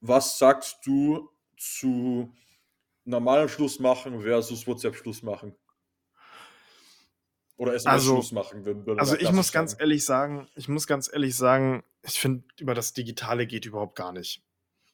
was 0.00 0.38
sagst 0.38 0.86
du 0.86 1.30
zu 1.56 2.32
normalen 3.06 3.48
Schluss 3.48 3.78
machen 3.78 4.20
versus 4.20 4.66
WhatsApp-Schluss 4.66 5.22
machen? 5.22 5.54
Oder 7.56 7.74
SMS-Schluss 7.74 8.26
also, 8.26 8.34
machen? 8.34 8.64
Wenn, 8.66 8.84
wenn 8.84 8.98
also 8.98 9.16
ich 9.16 9.32
muss 9.32 9.50
ganz 9.50 9.72
sagen. 9.72 9.80
ehrlich 9.80 10.04
sagen, 10.04 10.48
ich 10.56 10.68
muss 10.68 10.86
ganz 10.86 11.10
ehrlich 11.10 11.34
sagen, 11.34 11.84
ich 12.02 12.20
finde, 12.20 12.44
über 12.58 12.74
das 12.74 12.92
Digitale 12.92 13.46
geht 13.46 13.64
überhaupt 13.64 13.96
gar 13.96 14.12
nicht. 14.12 14.42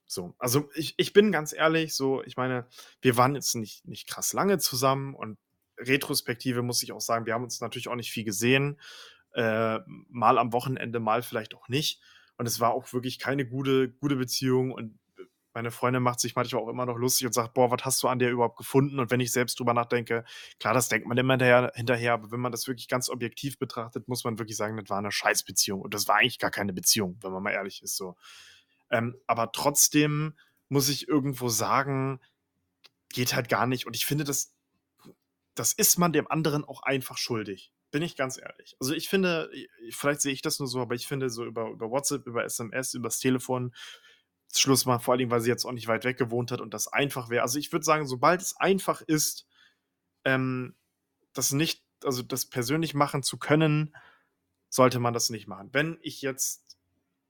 So, 0.07 0.35
also 0.39 0.69
ich, 0.75 0.95
ich 0.99 1.13
bin 1.13 1.33
ganz 1.33 1.53
ehrlich, 1.53 1.95
so, 1.95 2.23
ich 2.23 2.37
meine, 2.37 2.67
wir 3.01 3.17
waren 3.17 3.35
jetzt 3.35 3.55
nicht, 3.57 3.87
nicht 3.87 4.07
krass 4.07 4.33
lange 4.33 4.59
zusammen 4.59 5.15
und 5.15 5.39
Retrospektive 5.79 6.63
muss 6.63 6.83
ich 6.83 6.93
auch 6.93 7.01
sagen, 7.01 7.27
wir 7.27 7.35
haben 7.35 7.45
uns 7.45 7.61
natürlich 7.61 7.89
auch 7.89 7.97
nicht 7.97 8.13
viel 8.13 8.25
gesehen. 8.25 8.79
Äh, 9.33 9.79
mal 9.87 10.39
am 10.39 10.53
Wochenende, 10.53 11.01
mal 11.01 11.23
vielleicht 11.23 11.55
auch 11.55 11.69
nicht. 11.69 12.01
Und 12.37 12.47
es 12.47 12.61
war 12.61 12.73
auch 12.73 12.93
wirklich 12.93 13.19
keine 13.19 13.47
gute, 13.47 13.89
gute 13.89 14.17
Beziehung. 14.17 14.73
Und 14.73 14.99
meine 15.55 15.71
Freundin 15.71 16.03
macht 16.03 16.21
sich 16.21 16.35
manchmal 16.35 16.63
auch 16.63 16.69
immer 16.69 16.87
noch 16.87 16.97
lustig 16.97 17.27
und 17.27 17.33
sagt, 17.33 17.55
boah, 17.55 17.71
was 17.71 17.85
hast 17.85 18.03
du 18.03 18.09
an 18.09 18.19
dir 18.19 18.31
überhaupt 18.31 18.57
gefunden? 18.57 18.99
Und 18.99 19.11
wenn 19.11 19.21
ich 19.21 19.33
selbst 19.33 19.59
drüber 19.59 19.75
nachdenke, 19.75 20.25
klar, 20.59 20.75
das 20.75 20.89
denkt 20.89 21.07
man 21.07 21.19
immer 21.19 21.35
hinterher, 21.35 21.73
hinterher, 21.75 22.15
aber 22.15 22.31
wenn 22.31 22.41
man 22.41 22.53
das 22.53 22.67
wirklich 22.67 22.89
ganz 22.89 23.09
objektiv 23.09 23.59
betrachtet, 23.59 24.09
muss 24.09 24.25
man 24.25 24.39
wirklich 24.39 24.57
sagen, 24.57 24.77
das 24.77 24.89
war 24.89 24.99
eine 24.99 25.13
Scheißbeziehung. 25.13 25.81
Und 25.81 25.95
das 25.95 26.09
war 26.09 26.17
eigentlich 26.17 26.39
gar 26.39 26.51
keine 26.51 26.73
Beziehung, 26.73 27.19
wenn 27.21 27.33
man 27.33 27.43
mal 27.43 27.51
ehrlich 27.51 27.83
ist. 27.83 27.97
So. 27.97 28.17
Ähm, 28.91 29.17
aber 29.27 29.53
trotzdem 29.53 30.35
muss 30.69 30.89
ich 30.89 31.09
irgendwo 31.09 31.49
sagen, 31.49 32.21
geht 33.11 33.35
halt 33.35 33.49
gar 33.49 33.67
nicht. 33.67 33.87
Und 33.87 33.95
ich 33.95 34.07
finde, 34.07 34.25
das, 34.25 34.55
das 35.55 35.73
ist 35.73 35.99
man 35.99 36.13
dem 36.13 36.31
anderen 36.31 36.65
auch 36.65 36.83
einfach 36.83 37.19
schuldig. 37.19 37.73
Bin 37.91 38.03
ich 38.03 38.17
ganz 38.17 38.39
ehrlich. 38.39 38.75
Also 38.81 38.95
ich 38.95 39.11
finde, 39.11 39.51
vielleicht 39.91 40.23
sehe 40.23 40.33
ich 40.33 40.41
das 40.41 40.59
nur 40.59 40.67
so, 40.67 40.81
aber 40.81 40.95
ich 40.95 41.07
finde 41.07 41.29
so 41.29 41.45
über, 41.45 41.69
über 41.69 41.91
WhatsApp, 41.91 42.27
über 42.27 42.43
SMS, 42.43 42.95
übers 42.95 43.19
Telefon, 43.19 43.75
Schluss 44.61 44.87
machen, 44.87 45.03
vor 45.03 45.15
allem, 45.15 45.31
weil 45.31 45.41
sie 45.41 45.51
jetzt 45.51 45.65
auch 45.65 45.73
nicht 45.73 45.89
weit 45.89 46.05
weg 46.05 46.19
gewohnt 46.19 46.51
hat 46.51 46.61
und 46.61 46.75
das 46.75 46.89
einfach 46.89 47.31
wäre. 47.31 47.43
Also 47.43 47.59
ich 47.59 47.73
würde 47.73 47.85
sagen, 47.85 48.07
sobald 48.07 48.43
es 48.43 48.57
einfach 48.57 49.01
ist, 49.01 49.47
ähm, 50.25 50.75
das 51.33 51.53
nicht, 51.53 51.83
also 52.05 52.23
das 52.23 52.47
persönlich 52.47 52.95
machen 52.95 53.23
zu 53.23 53.39
können, 53.39 53.95
sollte 54.69 54.99
man 54.99 55.15
das 55.15 55.31
nicht 55.31 55.47
machen. 55.47 55.71
Wenn 55.73 55.99
ich 56.03 56.23
jetzt 56.23 56.79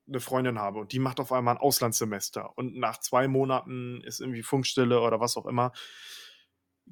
eine 0.08 0.20
Freundin 0.20 0.58
habe 0.58 0.80
und 0.80 0.92
die 0.92 0.98
macht 0.98 1.20
auf 1.20 1.32
einmal 1.32 1.54
ein 1.54 1.60
Auslandssemester 1.60 2.56
und 2.56 2.76
nach 2.76 2.98
zwei 2.98 3.28
Monaten 3.28 4.00
ist 4.02 4.20
irgendwie 4.20 4.42
Funkstille 4.42 5.00
oder 5.00 5.20
was 5.20 5.36
auch 5.36 5.46
immer, 5.46 5.72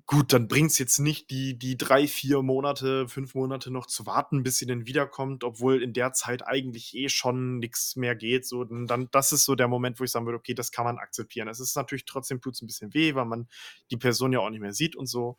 Gut, 0.06 0.32
dann 0.32 0.48
bringt 0.48 0.70
es 0.72 0.78
jetzt 0.78 0.98
nicht 0.98 1.30
die, 1.30 1.56
die 1.58 1.76
drei, 1.76 2.08
vier 2.08 2.42
Monate, 2.42 3.06
fünf 3.08 3.34
Monate 3.34 3.70
noch 3.70 3.86
zu 3.86 4.06
warten, 4.06 4.42
bis 4.42 4.56
sie 4.56 4.66
dann 4.66 4.86
wiederkommt, 4.86 5.44
obwohl 5.44 5.82
in 5.82 5.92
der 5.92 6.12
Zeit 6.12 6.46
eigentlich 6.46 6.94
eh 6.96 7.08
schon 7.08 7.58
nichts 7.58 7.94
mehr 7.96 8.16
geht. 8.16 8.44
So, 8.46 8.64
dann, 8.64 9.08
das 9.12 9.30
ist 9.32 9.44
so 9.44 9.54
der 9.54 9.68
Moment, 9.68 10.00
wo 10.00 10.04
ich 10.04 10.10
sagen 10.10 10.26
würde, 10.26 10.38
okay, 10.38 10.54
das 10.54 10.72
kann 10.72 10.84
man 10.84 10.98
akzeptieren. 10.98 11.48
Es 11.48 11.60
ist 11.60 11.76
natürlich 11.76 12.06
trotzdem 12.06 12.40
tut 12.40 12.54
es 12.54 12.62
ein 12.62 12.66
bisschen 12.66 12.92
weh, 12.94 13.14
weil 13.14 13.24
man 13.24 13.48
die 13.90 13.96
Person 13.96 14.32
ja 14.32 14.40
auch 14.40 14.50
nicht 14.50 14.60
mehr 14.60 14.72
sieht 14.72 14.96
und 14.96 15.06
so. 15.06 15.38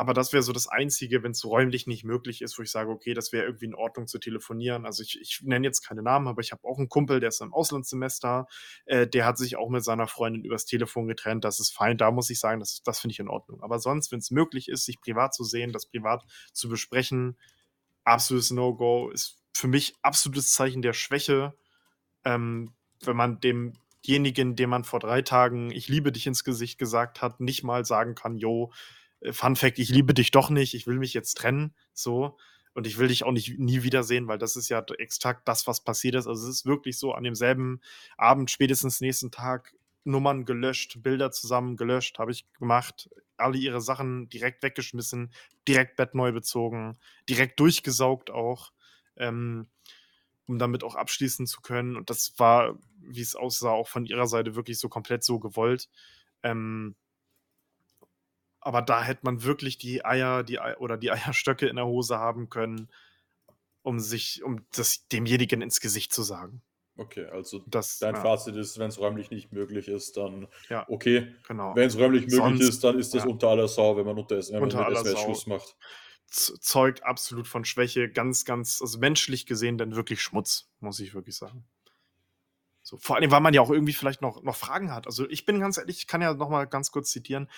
Aber 0.00 0.14
das 0.14 0.32
wäre 0.32 0.42
so 0.42 0.54
das 0.54 0.66
Einzige, 0.66 1.22
wenn 1.22 1.32
es 1.32 1.44
räumlich 1.44 1.86
nicht 1.86 2.04
möglich 2.04 2.40
ist, 2.40 2.58
wo 2.58 2.62
ich 2.62 2.70
sage, 2.70 2.90
okay, 2.90 3.12
das 3.12 3.32
wäre 3.32 3.44
irgendwie 3.44 3.66
in 3.66 3.74
Ordnung 3.74 4.06
zu 4.06 4.18
telefonieren. 4.18 4.86
Also 4.86 5.02
ich, 5.02 5.20
ich 5.20 5.42
nenne 5.42 5.66
jetzt 5.66 5.86
keine 5.86 6.02
Namen, 6.02 6.26
aber 6.26 6.40
ich 6.40 6.52
habe 6.52 6.66
auch 6.66 6.78
einen 6.78 6.88
Kumpel, 6.88 7.20
der 7.20 7.28
ist 7.28 7.42
im 7.42 7.52
Auslandssemester, 7.52 8.46
äh, 8.86 9.06
der 9.06 9.26
hat 9.26 9.36
sich 9.36 9.56
auch 9.56 9.68
mit 9.68 9.84
seiner 9.84 10.08
Freundin 10.08 10.42
übers 10.42 10.64
Telefon 10.64 11.06
getrennt. 11.06 11.44
Das 11.44 11.60
ist 11.60 11.72
fein. 11.74 11.98
Da 11.98 12.10
muss 12.12 12.30
ich 12.30 12.40
sagen, 12.40 12.60
das, 12.60 12.82
das 12.82 12.98
finde 12.98 13.12
ich 13.12 13.18
in 13.18 13.28
Ordnung. 13.28 13.62
Aber 13.62 13.78
sonst, 13.78 14.10
wenn 14.10 14.20
es 14.20 14.30
möglich 14.30 14.70
ist, 14.70 14.86
sich 14.86 15.02
privat 15.02 15.34
zu 15.34 15.44
sehen, 15.44 15.70
das 15.70 15.84
privat 15.84 16.24
zu 16.54 16.70
besprechen, 16.70 17.36
absolutes 18.02 18.52
No-Go, 18.52 19.10
ist 19.10 19.42
für 19.52 19.68
mich 19.68 19.96
absolutes 20.00 20.54
Zeichen 20.54 20.80
der 20.80 20.94
Schwäche, 20.94 21.52
ähm, 22.24 22.72
wenn 23.04 23.16
man 23.16 23.38
demjenigen, 23.38 24.56
dem 24.56 24.70
man 24.70 24.84
vor 24.84 25.00
drei 25.00 25.20
Tagen 25.20 25.70
ich 25.70 25.88
liebe 25.88 26.10
dich 26.10 26.26
ins 26.26 26.42
Gesicht 26.42 26.78
gesagt 26.78 27.20
hat, 27.20 27.40
nicht 27.40 27.64
mal 27.64 27.84
sagen 27.84 28.14
kann, 28.14 28.38
äh, 28.38 28.70
Fun 29.32 29.56
Fact, 29.56 29.78
ich 29.78 29.90
liebe 29.90 30.14
dich 30.14 30.30
doch 30.30 30.50
nicht, 30.50 30.74
ich 30.74 30.86
will 30.86 30.98
mich 30.98 31.14
jetzt 31.14 31.34
trennen, 31.34 31.74
so. 31.92 32.36
Und 32.72 32.86
ich 32.86 32.98
will 32.98 33.08
dich 33.08 33.24
auch 33.24 33.32
nicht 33.32 33.58
nie 33.58 33.82
wiedersehen, 33.82 34.28
weil 34.28 34.38
das 34.38 34.54
ist 34.56 34.68
ja 34.68 34.82
exakt 34.98 35.48
das, 35.48 35.66
was 35.66 35.82
passiert 35.82 36.14
ist. 36.14 36.26
Also 36.28 36.48
es 36.48 36.56
ist 36.60 36.66
wirklich 36.66 36.98
so, 36.98 37.12
an 37.12 37.24
demselben 37.24 37.80
Abend, 38.16 38.50
spätestens 38.50 39.00
nächsten 39.00 39.30
Tag, 39.30 39.74
Nummern 40.04 40.44
gelöscht, 40.44 41.02
Bilder 41.02 41.30
zusammen 41.30 41.76
gelöscht, 41.76 42.18
habe 42.18 42.32
ich 42.32 42.50
gemacht, 42.54 43.10
alle 43.36 43.58
ihre 43.58 43.80
Sachen 43.80 44.28
direkt 44.28 44.62
weggeschmissen, 44.62 45.32
direkt 45.68 45.96
Bett 45.96 46.14
neu 46.14 46.32
bezogen, 46.32 46.98
direkt 47.28 47.60
durchgesaugt 47.60 48.30
auch, 48.30 48.72
ähm, 49.16 49.68
um 50.46 50.58
damit 50.58 50.84
auch 50.84 50.94
abschließen 50.94 51.46
zu 51.46 51.60
können. 51.60 51.96
Und 51.96 52.10
das 52.10 52.34
war, 52.38 52.78
wie 53.00 53.20
es 53.20 53.36
aussah, 53.36 53.70
auch 53.70 53.88
von 53.88 54.06
ihrer 54.06 54.26
Seite 54.26 54.56
wirklich 54.56 54.78
so 54.78 54.88
komplett 54.88 55.24
so 55.24 55.38
gewollt. 55.38 55.88
Ähm, 56.42 56.96
aber 58.60 58.82
da 58.82 59.02
hätte 59.02 59.20
man 59.24 59.42
wirklich 59.42 59.78
die 59.78 60.04
Eier, 60.04 60.42
die 60.42 60.60
Eier 60.60 60.80
oder 60.80 60.96
die 60.96 61.10
Eierstöcke 61.10 61.66
in 61.66 61.76
der 61.76 61.86
Hose 61.86 62.18
haben 62.18 62.50
können, 62.50 62.88
um 63.82 63.98
sich, 63.98 64.42
um 64.42 64.64
das 64.74 65.06
demjenigen 65.08 65.62
ins 65.62 65.80
Gesicht 65.80 66.12
zu 66.12 66.22
sagen. 66.22 66.62
Okay, 66.96 67.24
also 67.26 67.62
das, 67.66 67.98
dein 67.98 68.14
ja. 68.14 68.20
Fazit 68.20 68.56
ist, 68.56 68.78
wenn 68.78 68.88
es 68.88 68.98
räumlich 68.98 69.30
nicht 69.30 69.52
möglich 69.52 69.88
ist, 69.88 70.18
dann 70.18 70.48
ja, 70.68 70.84
okay. 70.88 71.34
Genau. 71.48 71.74
Wenn 71.74 71.88
es 71.88 71.96
räumlich 71.96 72.22
möglich 72.22 72.38
Sonst, 72.38 72.60
ist, 72.60 72.84
dann 72.84 72.98
ist 72.98 73.14
das 73.14 73.24
ja. 73.24 73.30
unter 73.30 73.48
aller 73.48 73.68
Sau, 73.68 73.96
wenn 73.96 74.04
man 74.04 74.18
unter, 74.18 74.36
wenn 74.36 74.62
unter 74.62 74.86
SMS 74.86 75.20
Schluss 75.20 75.46
macht. 75.46 75.76
Zeugt 76.26 77.02
absolut 77.02 77.48
von 77.48 77.64
Schwäche, 77.64 78.10
ganz, 78.10 78.44
ganz, 78.44 78.82
also 78.82 78.98
menschlich 78.98 79.46
gesehen 79.46 79.78
dann 79.78 79.96
wirklich 79.96 80.20
Schmutz, 80.20 80.68
muss 80.80 81.00
ich 81.00 81.14
wirklich 81.14 81.36
sagen. 81.36 81.64
So, 82.82 82.98
vor 82.98 83.16
allem, 83.16 83.30
weil 83.30 83.40
man 83.40 83.54
ja 83.54 83.62
auch 83.62 83.70
irgendwie 83.70 83.94
vielleicht 83.94 84.20
noch, 84.20 84.42
noch 84.42 84.56
Fragen 84.56 84.92
hat. 84.92 85.06
Also 85.06 85.28
ich 85.28 85.46
bin 85.46 85.58
ganz 85.58 85.78
ehrlich, 85.78 85.98
ich 85.98 86.06
kann 86.06 86.20
ja 86.20 86.34
noch 86.34 86.50
mal 86.50 86.66
ganz 86.66 86.92
kurz 86.92 87.10
zitieren 87.10 87.48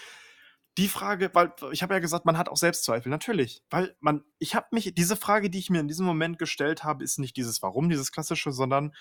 die 0.78 0.88
Frage, 0.88 1.30
weil 1.34 1.52
ich 1.72 1.82
habe 1.82 1.94
ja 1.94 2.00
gesagt, 2.00 2.24
man 2.24 2.38
hat 2.38 2.48
auch 2.48 2.56
Selbstzweifel, 2.56 3.10
natürlich. 3.10 3.62
Weil 3.70 3.94
man, 4.00 4.24
ich 4.38 4.54
habe 4.54 4.68
mich, 4.72 4.94
diese 4.94 5.16
Frage, 5.16 5.50
die 5.50 5.58
ich 5.58 5.70
mir 5.70 5.80
in 5.80 5.88
diesem 5.88 6.06
Moment 6.06 6.38
gestellt 6.38 6.82
habe, 6.84 7.04
ist 7.04 7.18
nicht 7.18 7.36
dieses 7.36 7.62
Warum, 7.62 7.90
dieses 7.90 8.10
klassische, 8.12 8.52
sondern 8.52 8.92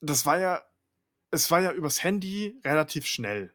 das 0.00 0.26
war 0.26 0.38
ja, 0.38 0.62
es 1.30 1.50
war 1.50 1.60
ja 1.60 1.72
übers 1.72 2.02
Handy 2.04 2.60
relativ 2.64 3.06
schnell. 3.06 3.54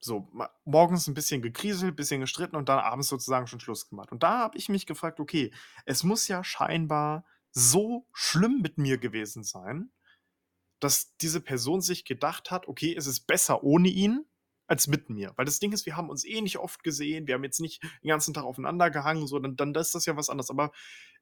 So, 0.00 0.30
morgens 0.64 1.08
ein 1.08 1.14
bisschen 1.14 1.42
gekriselt, 1.42 1.96
bisschen 1.96 2.20
gestritten 2.20 2.56
und 2.56 2.68
dann 2.68 2.78
abends 2.80 3.08
sozusagen 3.08 3.48
schon 3.48 3.60
Schluss 3.60 3.88
gemacht. 3.88 4.12
Und 4.12 4.22
da 4.22 4.40
habe 4.40 4.58
ich 4.58 4.68
mich 4.68 4.86
gefragt: 4.86 5.20
„Okay, 5.20 5.52
es 5.86 6.04
muss 6.04 6.28
ja 6.28 6.44
scheinbar 6.44 7.26
so 7.52 8.06
schlimm 8.12 8.62
mit 8.62 8.78
mir 8.78 8.98
gewesen 8.98 9.44
sein, 9.44 9.92
dass 10.80 11.16
diese 11.18 11.40
Person 11.40 11.80
sich 11.82 12.04
gedacht 12.04 12.50
hat: 12.50 12.68
„Okay, 12.68 12.94
es 12.96 13.06
ist 13.06 13.26
besser 13.26 13.64
ohne 13.64 13.88
ihn 13.88 14.26
als 14.66 14.86
mit 14.88 15.10
mir.“ 15.10 15.32
Weil 15.36 15.46
das 15.46 15.58
Ding 15.60 15.72
ist, 15.72 15.86
wir 15.86 15.96
haben 15.96 16.10
uns 16.10 16.24
eh 16.24 16.40
nicht 16.42 16.58
oft 16.58 16.82
gesehen, 16.84 17.26
wir 17.26 17.34
haben 17.34 17.44
jetzt 17.44 17.60
nicht 17.60 17.82
den 18.02 18.08
ganzen 18.08 18.34
Tag 18.34 18.44
aufeinander 18.44 18.90
gehangen, 18.90 19.26
so, 19.26 19.38
dann 19.38 19.56
dann 19.56 19.74
ist 19.74 19.94
das 19.94 20.06
ja 20.06 20.16
was 20.16 20.30
anderes. 20.30 20.50
Aber 20.50 20.72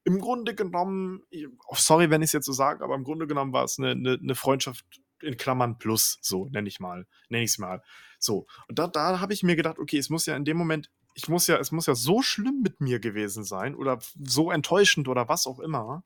im 0.05 0.21
Grunde 0.21 0.55
genommen, 0.55 1.23
oh, 1.69 1.77
sorry, 1.77 2.11
wenn 2.11 2.23
ich 2.23 2.29
es 2.29 2.33
jetzt 2.35 2.47
so 2.47 2.53
sage, 2.53 2.85
aber 2.85 2.95
im 2.97 3.05
Grunde 3.05 3.27
genommen 3.29 3.53
war 3.53 3.65
es 3.65 3.79
eine 3.79 3.95
'ne 3.97 4.19
'ne 4.21 4.35
Freundschaft 4.35 4.85
in 5.23 5.37
Klammern 5.37 5.79
plus, 5.79 6.19
so 6.23 6.47
nenne 6.51 6.69
ich 6.69 6.81
mal 6.81 7.07
nenne 7.31 7.45
ich's 7.45 7.59
mal. 7.59 7.83
So, 8.19 8.47
und 8.69 8.79
da 8.79 8.89
da 8.89 9.21
habe 9.21 9.33
ich 9.35 9.43
mir 9.45 9.57
gedacht: 9.57 9.79
„Okay, 9.79 9.99
es 9.99 10.11
muss 10.11 10.27
ja 10.27 10.37
in 10.37 10.45
dem 10.45 10.57
Moment 10.59 10.91
ich 11.15 11.29
muss 11.29 11.47
ja 11.49 11.59
es 11.59 11.73
muss 11.73 11.87
ja 11.87 11.95
so 11.95 12.23
schlimm 12.23 12.63
mit 12.63 12.81
mir 12.81 13.01
gewesen 13.01 13.45
sein 13.45 13.75
oder 13.77 13.99
so 14.25 14.51
enttäuschend 14.53 15.09
oder 15.09 15.29
was 15.29 15.47
auch 15.47 15.61
immer, 15.61 16.05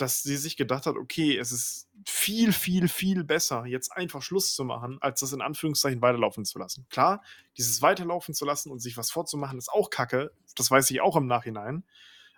dass 0.00 0.22
sie 0.22 0.36
sich 0.38 0.56
gedacht 0.56 0.86
hat: 0.86 0.96
„Okay, 0.96 1.36
es 1.38 1.52
ist 1.52 1.88
viel, 2.06 2.52
viel, 2.52 2.88
viel 2.88 3.24
besser, 3.24 3.66
jetzt 3.66 3.92
einfach 3.92 4.22
Schluss 4.22 4.54
zu 4.54 4.64
machen, 4.64 4.98
als 5.02 5.20
das 5.20 5.32
in 5.32 5.42
Anführungszeichen 5.42 6.02
weiterlaufen 6.02 6.44
zu 6.44 6.58
lassen.“ 6.58 6.86
Klar, 6.90 7.22
dieses 7.58 7.82
weiterlaufen 7.82 8.34
zu 8.34 8.44
lassen 8.46 8.70
und 8.72 8.80
sich 8.80 8.96
was 8.96 9.10
vorzumachen, 9.10 9.58
ist 9.58 9.70
auch 9.72 9.90
Kacke. 9.90 10.32
Das 10.56 10.70
weiß 10.70 10.90
ich 10.90 11.00
auch 11.02 11.16
im 11.16 11.26
Nachhinein. 11.26 11.84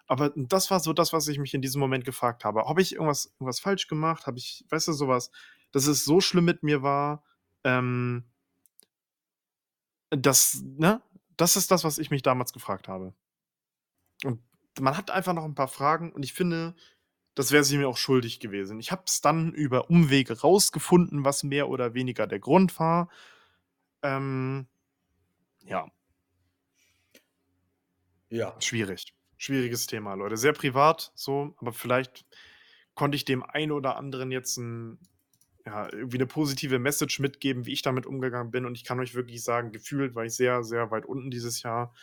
Aber 0.09 0.33
das 0.37 0.71
war 0.71 0.81
so 0.81 0.93
das, 0.95 1.13
was 1.13 1.29
ich 1.29 1.39
mich 1.39 1.55
in 1.55 1.63
diesem 1.63 1.81
Moment 1.81 2.05
gefragt 2.05 2.45
habe. 2.45 2.65
Habe 2.67 2.83
ich 2.83 2.95
irgendwas 2.95 3.27
irgendwas 3.41 3.61
falsch 3.61 3.89
gemacht? 3.89 4.27
Habe 4.27 4.39
ich 4.39 4.65
weißt 4.71 4.89
du, 4.89 4.93
sowas, 4.95 5.31
dass 5.73 5.87
es 5.87 6.05
so 6.05 6.21
schlimm 6.21 6.45
mit 6.47 6.63
mir 6.65 6.83
war, 6.83 7.25
ähm 7.65 8.25
das 10.11 10.63
ne? 10.65 11.01
Das 11.37 11.57
ist 11.57 11.71
das, 11.71 11.85
was 11.85 11.99
ich 11.99 12.11
mich 12.11 12.23
damals 12.23 12.53
gefragt 12.53 12.87
habe. 12.89 13.15
Und 14.25 14.41
man 14.81 14.97
hat 14.97 15.11
einfach 15.11 15.33
noch 15.33 15.45
'n 15.45 15.55
paar 15.55 15.69
Fragen 15.69 16.13
und 16.13 16.25
ich 16.25 16.33
finde, 16.33 16.75
das 17.41 17.53
wäre 17.53 17.65
sie 17.65 17.79
mir 17.79 17.89
auch 17.89 17.97
schuldig 17.97 18.41
gewesen. 18.41 18.81
Ich 18.81 18.93
habe 18.93 19.03
es 19.07 19.21
dann 19.23 19.53
über 19.55 19.91
Umwege 19.91 20.41
rausgefunden, 20.41 21.25
was 21.25 21.43
mehr 21.45 21.69
oder 21.69 21.95
weniger 21.95 22.27
der 22.27 22.41
Grund 22.41 22.79
war. 22.79 23.09
Ähm, 24.03 24.69
ja. 25.65 25.87
Ja. 28.33 28.55
Schwierig. 28.61 29.13
Schwieriges 29.39 29.87
Thema, 29.87 30.15
Leute. 30.15 30.37
Sehr 30.37 30.53
privat 30.53 31.11
so, 31.17 31.55
aber 31.59 31.73
vielleicht 31.73 32.25
konnte 32.95 33.17
ich 33.17 33.25
dem 33.25 33.43
einen 33.43 33.73
oder 33.73 33.97
anderen 33.97 34.31
jetzt 34.31 34.57
'n 34.59 34.99
ja, 35.67 35.93
irgendwie 35.93 36.19
'ne 36.19 36.27
positive 36.27 36.79
Message 36.79 37.21
mitgeben, 37.21 37.67
wie 37.67 37.73
ich 37.73 37.83
damit 37.83 38.07
umgegangen 38.07 38.51
bin 38.53 38.67
und 38.67 38.77
ich 38.77 38.85
kann 38.85 39.01
euch 39.01 39.15
wirklich 39.15 39.43
sagen, 39.45 39.73
gefühlt 39.73 40.15
war 40.15 40.25
ich 40.27 40.35
sehr, 40.35 40.65
sehr 40.65 40.91
weit 40.93 41.07
unten 41.07 41.31
dieses 41.31 41.63
Jahr, 41.63 41.95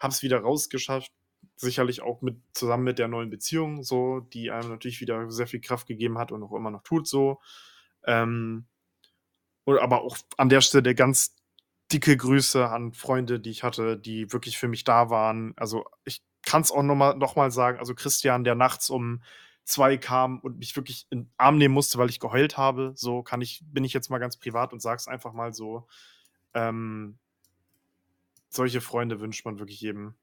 habe 0.00 0.12
es 0.14 0.22
wieder 0.22 0.40
rausgeschafft, 0.40 1.12
sicherlich 1.56 2.02
auch 2.02 2.22
mit 2.22 2.38
zusammen 2.54 2.84
mit 2.84 2.98
der 2.98 3.08
neuen 3.08 3.30
Beziehung 3.30 3.82
so, 3.84 4.20
die 4.20 4.50
einem 4.50 4.70
natürlich 4.70 5.00
wieder 5.00 5.30
sehr 5.30 5.46
viel 5.46 5.60
Kraft 5.60 5.86
gegeben 5.86 6.18
hat 6.18 6.32
und 6.32 6.42
auch 6.42 6.52
immer 6.54 6.70
noch 6.70 6.82
tut 6.82 7.06
so. 7.08 7.40
Ähm 8.04 8.66
aber 9.66 10.02
auch 10.02 10.16
an 10.36 10.48
der 10.48 10.60
Stelle 10.60 10.94
ganz 10.94 11.36
dicke 11.92 12.16
Grüße 12.16 12.68
an 12.68 12.92
Freunde, 12.92 13.40
die 13.40 13.50
ich 13.50 13.62
hatte, 13.62 13.96
die 13.98 14.32
wirklich 14.32 14.58
für 14.58 14.68
mich 14.68 14.84
da 14.84 15.10
waren. 15.10 15.52
Also, 15.56 15.84
ich 16.04 16.22
kann's 16.46 16.70
auch 16.72 16.82
noch 16.82 16.94
mal 16.94 17.14
noch 17.16 17.36
mal 17.36 17.50
sagen, 17.50 17.78
also, 17.78 17.94
Christian, 17.94 18.44
der 18.44 18.54
nachts 18.54 18.90
um 18.90 19.22
2 19.64 19.96
kam 19.98 20.38
und 20.40 20.58
mich 20.58 20.74
wirklich 20.76 21.06
in 21.10 21.20
'n 21.26 21.32
Arm 21.36 21.58
nehmen 21.58 21.74
musste, 21.74 21.98
weil 21.98 22.10
ich 22.10 22.20
geheult 22.20 22.56
habe, 22.56 22.92
so 22.96 23.22
kann 23.22 23.40
ich 23.42 23.62
bin 23.66 23.84
ich 23.84 23.92
jetzt 23.92 24.10
mal 24.10 24.18
ganz 24.18 24.36
privat 24.38 24.72
und 24.72 24.80
sage 24.82 24.96
es 24.98 25.08
einfach 25.08 25.32
mal 25.32 25.52
so. 25.54 25.86
Ähm 26.54 27.18
solche 28.52 28.80
Freunde 28.80 29.20
wünscht 29.20 29.44
man 29.44 29.58
wirklich 29.60 29.80
jedem. 29.80 30.14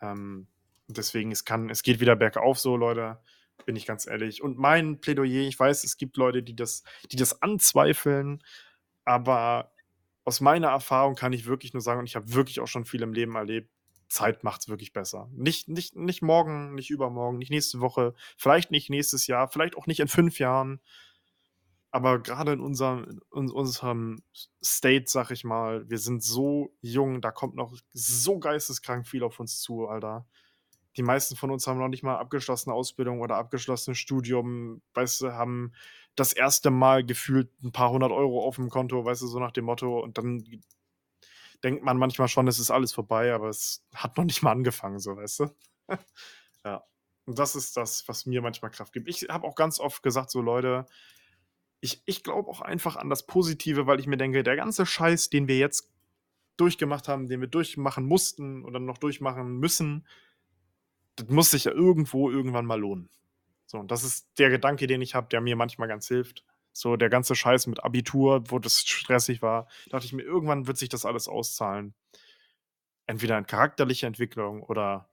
Ähm, 0.00 0.46
deswegen, 0.88 1.32
es 1.32 1.44
kann 1.44 1.70
es 1.70 1.82
geht 1.82 2.00
wieder 2.00 2.16
bergauf 2.16 2.58
so, 2.58 2.76
Leute, 2.76 3.18
bin 3.66 3.76
ich 3.76 3.86
ganz 3.86 4.06
ehrlich. 4.06 4.42
Und 4.42 4.58
mein 4.58 5.00
Plädoyer 5.00 5.42
ich 5.48 5.58
weiß, 5.58 5.84
es 5.84 5.96
gibt 5.96 6.16
Leute, 6.16 6.42
die 6.42 6.56
das 6.56 6.82
die 7.12 7.16
das 7.16 7.42
anzweifeln, 7.42 8.42
aber 9.04 9.72
aus 10.24 10.40
meiner 10.40 10.68
Erfahrung 10.68 11.14
kann 11.16 11.32
ich 11.32 11.46
wirklich 11.46 11.72
nur 11.74 11.82
sagen 11.82 12.00
und 12.00 12.06
ich 12.06 12.16
habe 12.16 12.32
wirklich 12.34 12.60
auch 12.60 12.66
schon 12.68 12.84
viel 12.86 13.02
im 13.02 13.12
Leben 13.12 13.36
erlebt, 13.36 13.70
Zeit 14.08 14.44
macht's 14.44 14.68
wirklich 14.68 14.92
besser. 14.92 15.28
Nicht 15.32 15.68
nicht 15.68 15.96
nicht 15.96 16.22
morgen, 16.22 16.74
nicht 16.74 16.90
übermorgen, 16.90 17.38
nicht 17.38 17.50
nächste 17.50 17.80
Woche, 17.80 18.14
vielleicht 18.36 18.70
nicht 18.70 18.90
nächstes 18.90 19.26
Jahr, 19.26 19.48
vielleicht 19.48 19.76
auch 19.76 19.86
nicht 19.86 20.00
in 20.00 20.08
5 20.08 20.38
Jahren. 20.38 20.80
Aber 21.94 22.18
grade 22.18 22.52
in 22.54 22.58
unserem 22.60 23.20
in 23.36 23.48
unserem 23.52 24.20
State, 24.64 25.04
sage 25.08 25.32
ich 25.32 25.44
mal, 25.44 25.88
wir 25.88 25.98
sind 25.98 26.24
so 26.24 26.74
jung, 26.80 27.20
da 27.20 27.30
kommt 27.30 27.54
noch 27.54 27.72
so 27.92 28.40
geisteskrank 28.40 29.06
viel 29.06 29.22
auf 29.22 29.38
uns 29.38 29.60
zu, 29.60 29.86
Alter. 29.86 30.26
Die 30.96 31.02
meisten 31.02 31.36
von 31.36 31.50
uns 31.50 31.66
haben 31.66 31.78
noch 31.78 31.88
nicht 31.88 32.02
mal 32.04 32.18
abgeschlossene 32.18 32.74
Ausbildung 32.74 33.20
oder 33.22 33.36
abgeschlossenes 33.36 33.98
Studium, 33.98 34.82
weißt 34.94 35.22
du, 35.22 35.32
haben 35.34 35.72
das 36.16 36.32
erste 36.34 36.70
Mal 36.70 37.04
gefühlt 37.06 37.50
'n 37.64 37.72
paar 37.72 37.90
100 37.92 38.12
€ 38.12 38.44
aufm 38.46 38.70
Konto, 38.70 39.04
weißt 39.04 39.22
du, 39.22 39.28
so 39.28 39.40
nach 39.40 39.52
dem 39.52 39.66
Motto 39.66 40.00
und 40.00 40.18
dann 40.18 40.44
denkt 41.62 41.82
man 41.84 41.96
manchmal 41.98 42.28
schon, 42.28 42.48
es 42.48 42.58
ist 42.58 42.70
alles 42.70 42.92
vorbei, 42.92 43.32
aber 43.32 43.48
es 43.48 43.84
hat 43.94 44.16
noch 44.16 44.24
nicht 44.24 44.42
mal 44.42 44.52
angefangen, 44.52 44.98
so, 44.98 45.16
weißt 45.16 45.40
du? 45.40 45.46
Ja. 46.66 46.82
Und 47.26 47.38
das 47.38 47.56
ist 47.56 47.76
das, 47.76 48.08
was 48.08 48.26
mir 48.26 48.42
manchmal 48.42 48.70
Kraft 48.70 48.92
gibt. 48.92 49.08
Ich 49.08 49.26
habe 49.30 49.46
auch 49.46 49.54
ganz 49.54 49.80
oft 49.80 50.02
gesagt: 50.02 50.30
„So 50.30 50.40
Leute, 50.42 50.86
ich 51.84 52.02
ich 52.06 52.24
glaube 52.24 52.48
auch 52.50 52.62
einfach 52.62 52.96
an 52.96 53.10
das 53.10 53.26
Positive“, 53.26 53.86
weil 53.86 54.00
ich 54.00 54.06
mir 54.06 54.16
denke: 54.16 54.42
„Der 54.42 54.56
ganze 54.56 54.86
Scheiß, 54.86 55.28
den 55.30 55.48
wir 55.48 55.58
jetzt 55.58 55.92
durchgemacht 56.56 57.08
haben, 57.08 57.28
den 57.28 57.40
wir 57.40 57.48
durchmachen 57.48 58.06
mussten 58.06 58.64
oder 58.64 58.80
noch 58.80 58.98
durchmachen 58.98 59.58
müssen, 59.58 60.06
das 61.16 61.28
muss 61.28 61.50
sich 61.50 61.64
ja 61.64 61.72
irgendwo 61.72 62.30
irgendwann 62.30 62.66
mal 62.66 62.80
lohnen.“ 62.80 63.10
So, 63.66 63.78
und 63.78 63.90
das 63.90 64.02
ist 64.04 64.28
der 64.38 64.50
Gedanke, 64.50 64.86
den 64.86 65.02
ich 65.02 65.14
habe, 65.14 65.28
der 65.28 65.40
mir 65.42 65.56
manchmal 65.56 65.88
ganz 65.88 66.08
hilft. 66.08 66.44
So 66.72 66.96
der 66.96 67.10
ganze 67.10 67.34
Scheiß 67.36 67.66
mit 67.68 67.84
Abitur, 67.84 68.44
wo 68.50 68.58
das 68.58 68.80
stressig 68.80 69.42
war, 69.42 69.68
dachte 69.90 70.06
ich 70.06 70.12
mir: 70.14 70.22
„Irgendwann 70.22 70.66
wird 70.66 70.78
sich 70.78 70.88
das 70.88 71.04
alles 71.04 71.28
auszahlen.“ 71.28 71.94
Entweder 73.06 73.36
in 73.36 73.46
charakterlicher 73.46 74.06
Entwicklung 74.06 74.62
oder 74.62 75.10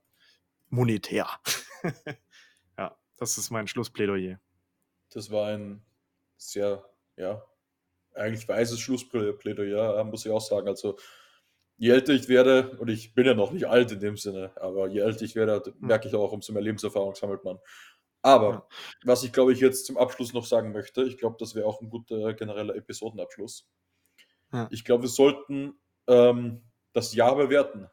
monetär. 0.70 1.28
Ja, 2.78 2.96
das 3.18 3.36
ist 3.38 3.50
mein 3.50 3.68
Schlussplädoyer. 3.68 4.40
Das 5.10 5.30
war 5.30 5.48
ein 5.48 5.84
sehr, 6.50 6.84
ja, 7.16 7.44
eigentlich 8.14 8.48
weises 8.48 8.80
Schlussplä 8.80 9.32
Plädoyer, 9.34 9.98
äh, 10.00 10.04
muss 10.04 10.26
ich 10.26 10.32
auch 10.32 10.40
sagen. 10.42 10.68
Also, 10.68 10.98
je 11.78 11.90
älter 11.92 12.12
ich 12.14 12.28
werde 12.28 12.78
und 12.80 12.88
ich 12.90 13.14
bin 13.14 13.26
ja 13.26 13.34
noch 13.34 13.52
nicht 13.52 13.66
alt 13.68 13.92
in 13.92 14.00
dem 14.00 14.16
Sinne, 14.18 14.52
aber 14.56 14.88
je 14.88 15.00
älter 15.00 15.22
ich 15.24 15.34
werde, 15.36 15.74
Hm. 15.80 15.88
merke 15.88 16.08
ich 16.08 16.14
auch, 16.16 16.32
umso 16.32 16.52
mehr 16.54 16.62
Lebenserfahrung 16.62 17.14
sammelt 17.16 17.44
man. 17.44 17.58
Aber 18.22 18.68
was 19.04 19.24
ich, 19.24 19.32
glaube 19.32 19.52
ich, 19.54 19.60
jetzt 19.60 19.86
zum 19.86 19.98
Abschluss 19.98 20.32
noch 20.34 20.46
sagen 20.46 20.72
möchte, 20.72 21.04
ich 21.04 21.18
glaube, 21.18 21.36
das 21.40 21.54
wäre 21.56 21.66
auch 21.66 21.80
'n 21.82 21.90
guter 21.90 22.34
genereller 22.34 22.76
Episodenabschluss. 22.76 23.68
Ja. 24.52 24.70
Ich 24.70 24.84
glaube, 24.84 25.04
wir 25.04 25.08
sollten, 25.08 25.74
ähm, 26.08 26.62
das 26.92 27.14
Jahr 27.14 27.36
bewerten. 27.36 27.88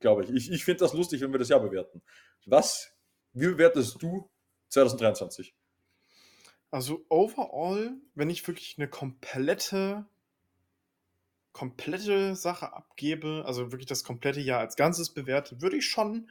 Glaube 0.00 0.24
ich. 0.24 0.30
Ich 0.30 0.50
ich 0.52 0.64
finde 0.64 0.80
das 0.80 0.92
lustig, 0.94 1.20
wenn 1.22 1.32
wir 1.32 1.38
das 1.38 1.48
Jahr 1.48 1.60
bewerten. 1.60 2.02
Was 2.46 2.92
wie 3.32 3.46
bewertest 3.48 4.02
du 4.02 4.30
2023? 4.68 5.52
Also, 6.72 7.04
overall, 7.08 7.94
wenn 8.14 8.28
ich 8.30 8.46
wirklich 8.46 8.76
'ne 8.78 8.88
komplette 8.88 10.06
komplette 11.54 12.34
Sache 12.36 12.74
abgebe, 12.74 13.44
also 13.46 13.72
wirklich 13.72 13.86
das 13.86 14.04
komplette 14.04 14.40
Jahr 14.40 14.60
als 14.60 14.76
Ganzes 14.76 15.10
bewerte, 15.14 15.62
würde 15.62 15.76
ich 15.78 15.86
schon 15.88 16.28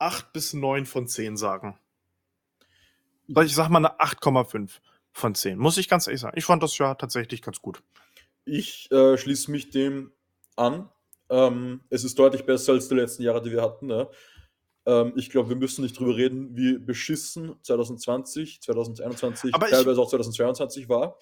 8 0.00 0.32
bis 0.32 0.52
9 0.54 0.86
von 0.86 1.08
10 1.08 1.36
sagen. 1.36 1.78
Ich 3.28 3.54
sage 3.54 3.70
mal 3.72 3.80
'ne 3.80 4.00
8,5 4.00 4.80
von 5.12 5.34
10, 5.34 5.58
muss 5.58 5.76
ich 5.76 5.88
ganz 5.88 6.06
ehrlich 6.06 6.20
sagen. 6.20 6.38
Ich 6.38 6.46
fand 6.46 6.62
das 6.62 6.78
Jahr 6.78 6.96
tatsächlich 6.96 7.42
ganz 7.42 7.60
gut. 7.60 7.82
Ich, 8.46 8.90
äh, 8.90 9.16
schließe 9.18 9.50
mich 9.50 9.70
dem 9.70 10.12
an. 10.56 10.88
Ähm, 11.30 11.82
es 11.90 12.04
ist 12.04 12.18
deutlich 12.18 12.46
besser 12.46 12.72
als 12.72 12.88
die 12.88 12.94
letzten 12.94 13.22
Jahre, 13.22 13.42
die 13.42 13.50
wir 13.52 13.62
hatten, 13.62 13.86
ne? 13.86 14.08
Ähm, 14.88 15.12
ich 15.16 15.28
glaube, 15.28 15.50
wir 15.50 15.56
müssen 15.56 15.82
nicht 15.82 15.98
drüber 15.98 16.16
reden, 16.16 16.56
wie 16.56 16.78
beschissen 16.78 17.56
2020, 17.62 18.62
2021, 18.62 19.54
Aber 19.54 19.68
teilweise 19.68 20.00
auch 20.00 20.08
2022 20.08 20.88
war. 20.88 21.18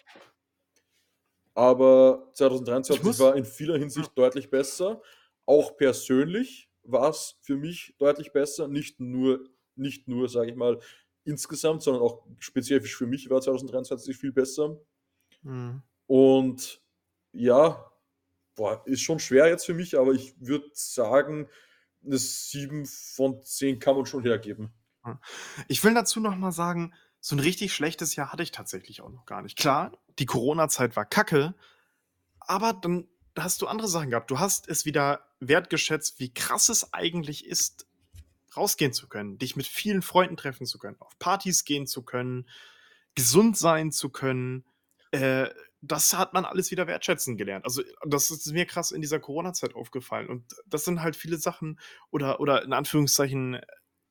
Aber 1.54 2.28
Ich 2.30 2.34
2023 2.34 3.04
muss 3.04 3.18
war 3.18 3.34
in 3.34 3.44
vieler. 3.44 3.76
Hinsicht 3.76 4.16
deutlich 4.16 4.50
besser. 4.50 5.02
Auch 5.46 5.76
persönlich 5.76 6.70
war's 6.84 7.38
für 7.40 7.56
mich 7.56 7.94
deutlich 7.98 8.32
besser, 8.32 8.68
nicht 8.68 9.00
nur 9.00 9.44
nicht 9.76 10.08
nur, 10.08 10.28
sage 10.28 10.50
ich 10.50 10.56
mal, 10.56 10.78
insgesamt, 11.24 11.82
sondern 11.82 12.02
auch 12.02 12.24
spezifisch 12.38 12.96
für 12.96 13.06
mich 13.06 13.28
war 13.28 13.40
2023 13.40 14.16
viel 14.16 14.32
besser. 14.32 14.80
Mhm. 15.42 15.82
Und 16.06 16.82
ja, 17.32 17.92
boah, 18.54 18.82
ist 18.86 19.02
schon 19.02 19.18
schwer 19.18 19.48
jetzt 19.48 19.66
für 19.66 19.74
mich, 19.74 19.98
aber 19.98 20.12
ich 20.12 20.34
würde 20.40 20.70
sagen, 20.72 21.48
'ne 22.02 22.18
7 22.18 22.86
von 22.86 23.42
10 23.42 23.78
kann 23.78 23.96
man 23.96 24.06
schon 24.06 24.22
hergeben. 24.22 24.72
Ich 25.68 25.82
will 25.84 25.94
dazu 25.94 26.20
noch 26.20 26.36
mal 26.36 26.52
sagen, 26.52 26.92
so 27.20 27.36
ein 27.36 27.40
richtig 27.40 27.72
schlechtes 27.74 28.16
Jahr 28.16 28.32
hatte 28.32 28.42
ich 28.42 28.50
tatsächlich 28.52 29.02
auch 29.02 29.10
noch 29.10 29.26
gar 29.26 29.42
nicht. 29.42 29.56
Klar, 29.56 29.92
die 30.18 30.26
Corona-Zeit 30.26 30.96
war 30.96 31.04
kacke, 31.04 31.54
aber 32.40 32.72
dann 32.72 33.08
hast 33.38 33.62
du 33.62 33.66
andere 33.66 33.88
Sachen 33.88 34.10
gehabt. 34.10 34.30
Du 34.30 34.38
hast 34.38 34.68
es 34.68 34.84
wieder 34.84 35.26
wertgeschätzt, 35.40 36.20
wie 36.20 36.32
krass 36.32 36.68
es 36.68 36.92
eigentlich 36.92 37.46
ist, 37.46 37.86
rausgehen 38.56 38.92
zu 38.92 39.08
können, 39.08 39.38
dich 39.38 39.56
mit 39.56 39.66
vielen 39.66 40.02
Freunden 40.02 40.36
treffen 40.36 40.66
zu 40.66 40.78
können, 40.78 40.96
auf 41.00 41.18
Partys 41.18 41.64
gehen 41.64 41.86
zu 41.86 42.02
können, 42.02 42.48
gesund 43.14 43.56
sein 43.58 43.92
zu 43.92 44.10
können. 44.10 44.64
Äh, 45.10 45.48
das 45.90 46.16
hat 46.16 46.32
man 46.32 46.44
alles 46.44 46.70
wieder 46.70 46.86
wertschätzen 46.86 47.36
gelernt. 47.36 47.64
Also, 47.64 47.82
das 48.06 48.30
ist 48.30 48.52
mir 48.52 48.66
krass 48.66 48.90
in 48.90 49.00
dieser 49.00 49.20
Corona-Zeit 49.20 49.74
aufgefallen. 49.74 50.28
Und 50.28 50.44
das 50.66 50.84
sind 50.84 51.02
halt 51.02 51.16
viele 51.16 51.38
Sachen 51.38 51.78
oder, 52.10 52.40
oder 52.40 52.62
in 52.62 52.72
Anführungszeichen 52.72 53.60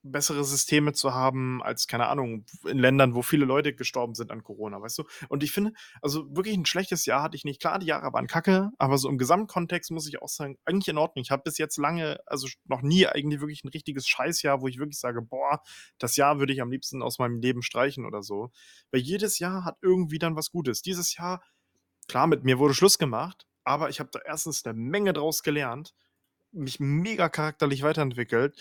bessere 0.05 0.43
Systeme 0.43 0.93
zu 0.93 1.13
haben 1.13 1.61
als, 1.63 1.87
keine 1.87 2.07
Ahnung, 2.07 2.45
in 2.65 2.77
Ländern, 2.77 3.15
wo 3.15 3.21
viele 3.21 3.45
Leute 3.45 3.73
gestorben 3.73 4.13
sind 4.13 4.31
an 4.31 4.43
Corona, 4.43 4.81
weißt 4.81 4.99
du? 4.99 5.03
Und 5.29 5.43
ich 5.43 5.51
finde, 5.51 5.73
also 6.01 6.25
wirklich 6.35 6.55
ein 6.55 6.65
schlechtes 6.65 7.05
Jahr 7.05 7.23
hatte 7.23 7.35
ich 7.35 7.43
nicht. 7.43 7.59
Klar, 7.59 7.79
die 7.79 7.87
Jahre 7.87 8.13
waren 8.13 8.27
kacke, 8.27 8.69
aber 8.77 8.97
so 8.97 9.09
im 9.09 9.17
Gesamtkontext 9.17 9.91
muss 9.91 10.07
ich 10.07 10.21
auch 10.21 10.29
sagen, 10.29 10.57
eigentlich 10.63 10.87
in 10.87 10.97
Ordnung. 10.97 11.23
Ich 11.23 11.31
habe 11.31 11.43
bis 11.43 11.57
jetzt 11.57 11.77
lange, 11.77 12.19
also 12.27 12.47
noch 12.65 12.81
nie 12.81 13.07
eigentlich 13.07 13.41
wirklich 13.41 13.63
ein 13.63 13.69
richtiges 13.69 14.07
Scheißjahr, 14.07 14.61
wo 14.61 14.67
ich 14.67 14.77
wirklich 14.77 14.99
sage, 14.99 15.21
boah, 15.21 15.61
das 15.97 16.15
Jahr 16.15 16.39
würde 16.39 16.53
ich 16.53 16.61
am 16.61 16.71
liebsten 16.71 17.01
aus 17.01 17.17
meinem 17.17 17.41
Leben 17.41 17.63
streichen 17.63 18.05
oder 18.05 18.21
so. 18.21 18.51
Weil 18.91 19.01
jedes 19.01 19.39
Jahr 19.39 19.65
hat 19.65 19.77
irgendwie 19.81 20.19
dann 20.19 20.35
was 20.35 20.51
Gutes. 20.51 20.83
Dieses 20.83 21.17
Jahr, 21.17 21.41
klar, 22.07 22.27
mit 22.27 22.43
mir 22.43 22.59
wurde 22.59 22.73
Schluss 22.73 22.97
gemacht, 22.97 23.47
aber 23.63 23.89
ich 23.89 23.99
habe 23.99 24.09
da 24.11 24.19
erstens 24.25 24.65
eine 24.65 24.77
Menge 24.77 25.13
draus 25.13 25.43
gelernt 25.43 25.93
mich 26.55 26.79
mega 26.79 27.29
charakterlich 27.29 27.83
weiterentwickelt 27.83 28.57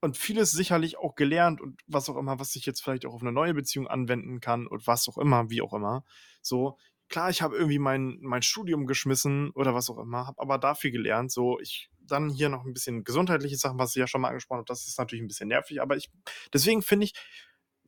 und 0.00 0.16
vieles 0.16 0.52
sicherlich 0.52 0.98
auch 0.98 1.14
gelernt 1.14 1.60
und 1.60 1.80
was 1.86 2.08
auch 2.08 2.16
immer, 2.16 2.38
was 2.38 2.54
ich 2.56 2.66
jetzt 2.66 2.82
vielleicht 2.82 3.06
auch 3.06 3.14
auf 3.14 3.22
eine 3.22 3.32
neue 3.32 3.54
Beziehung 3.54 3.88
anwenden 3.88 4.40
kann 4.40 4.66
und 4.66 4.86
was 4.86 5.08
auch 5.08 5.18
immer, 5.18 5.50
wie 5.50 5.62
auch 5.62 5.72
immer. 5.72 6.04
So, 6.42 6.78
klar, 7.08 7.30
ich 7.30 7.42
habe 7.42 7.56
irgendwie 7.56 7.78
mein, 7.78 8.18
mein 8.20 8.42
Studium 8.42 8.86
geschmissen 8.86 9.50
oder 9.50 9.74
was 9.74 9.90
auch 9.90 9.98
immer, 9.98 10.26
habe 10.26 10.40
aber 10.40 10.58
dafür 10.58 10.90
gelernt. 10.90 11.32
So, 11.32 11.58
ich 11.60 11.90
dann 11.98 12.30
hier 12.30 12.48
noch 12.48 12.64
ein 12.64 12.72
bisschen 12.72 13.04
gesundheitliche 13.04 13.56
Sachen, 13.56 13.78
was 13.78 13.94
ich 13.94 14.00
ja 14.00 14.06
schon 14.06 14.20
mal 14.20 14.28
angesprochen 14.28 14.58
habe, 14.58 14.66
das 14.68 14.86
ist 14.86 14.98
natürlich 14.98 15.22
ein 15.22 15.28
bisschen 15.28 15.48
nervig, 15.48 15.80
aber 15.80 15.96
ich, 15.96 16.10
deswegen 16.52 16.82
finde 16.82 17.04
ich, 17.04 17.14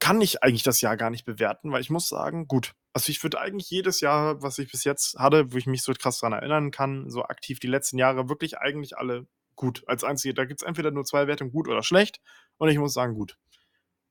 kann 0.02 0.20
ich 0.20 0.42
eigentlich 0.42 0.64
das 0.64 0.80
Jahr 0.80 0.96
gar 0.96 1.10
nicht 1.10 1.24
bewerten, 1.24 1.70
weil 1.70 1.80
ich 1.80 1.88
muss 1.88 2.08
sagen, 2.08 2.48
gut, 2.48 2.74
also 2.92 3.08
ich 3.10 3.22
würde 3.22 3.40
eigentlich 3.40 3.70
jedes 3.70 4.00
Jahr, 4.00 4.42
was 4.42 4.58
ich 4.58 4.68
bis 4.68 4.82
jetzt 4.82 5.16
hatte, 5.16 5.52
wo 5.52 5.56
ich 5.56 5.66
mich 5.66 5.84
so 5.84 5.92
krass 5.92 6.18
daran 6.18 6.32
erinnern 6.32 6.72
kann, 6.72 7.08
so 7.08 7.22
aktiv 7.22 7.60
die 7.60 7.68
letzten 7.68 7.98
Jahre, 7.98 8.28
wirklich 8.28 8.58
eigentlich 8.58 8.98
alle 8.98 9.28
gut 9.54 9.84
als 9.86 10.02
einzige. 10.02 10.34
Da 10.34 10.44
gibt 10.44 10.60
es 10.60 10.66
entweder 10.66 10.90
nur 10.90 11.04
zwei 11.04 11.28
Wertungen, 11.28 11.52
gut 11.52 11.68
oder 11.68 11.84
schlecht. 11.84 12.20
Und 12.58 12.68
ich 12.68 12.78
muss 12.78 12.94
sagen, 12.94 13.14
gut. 13.14 13.38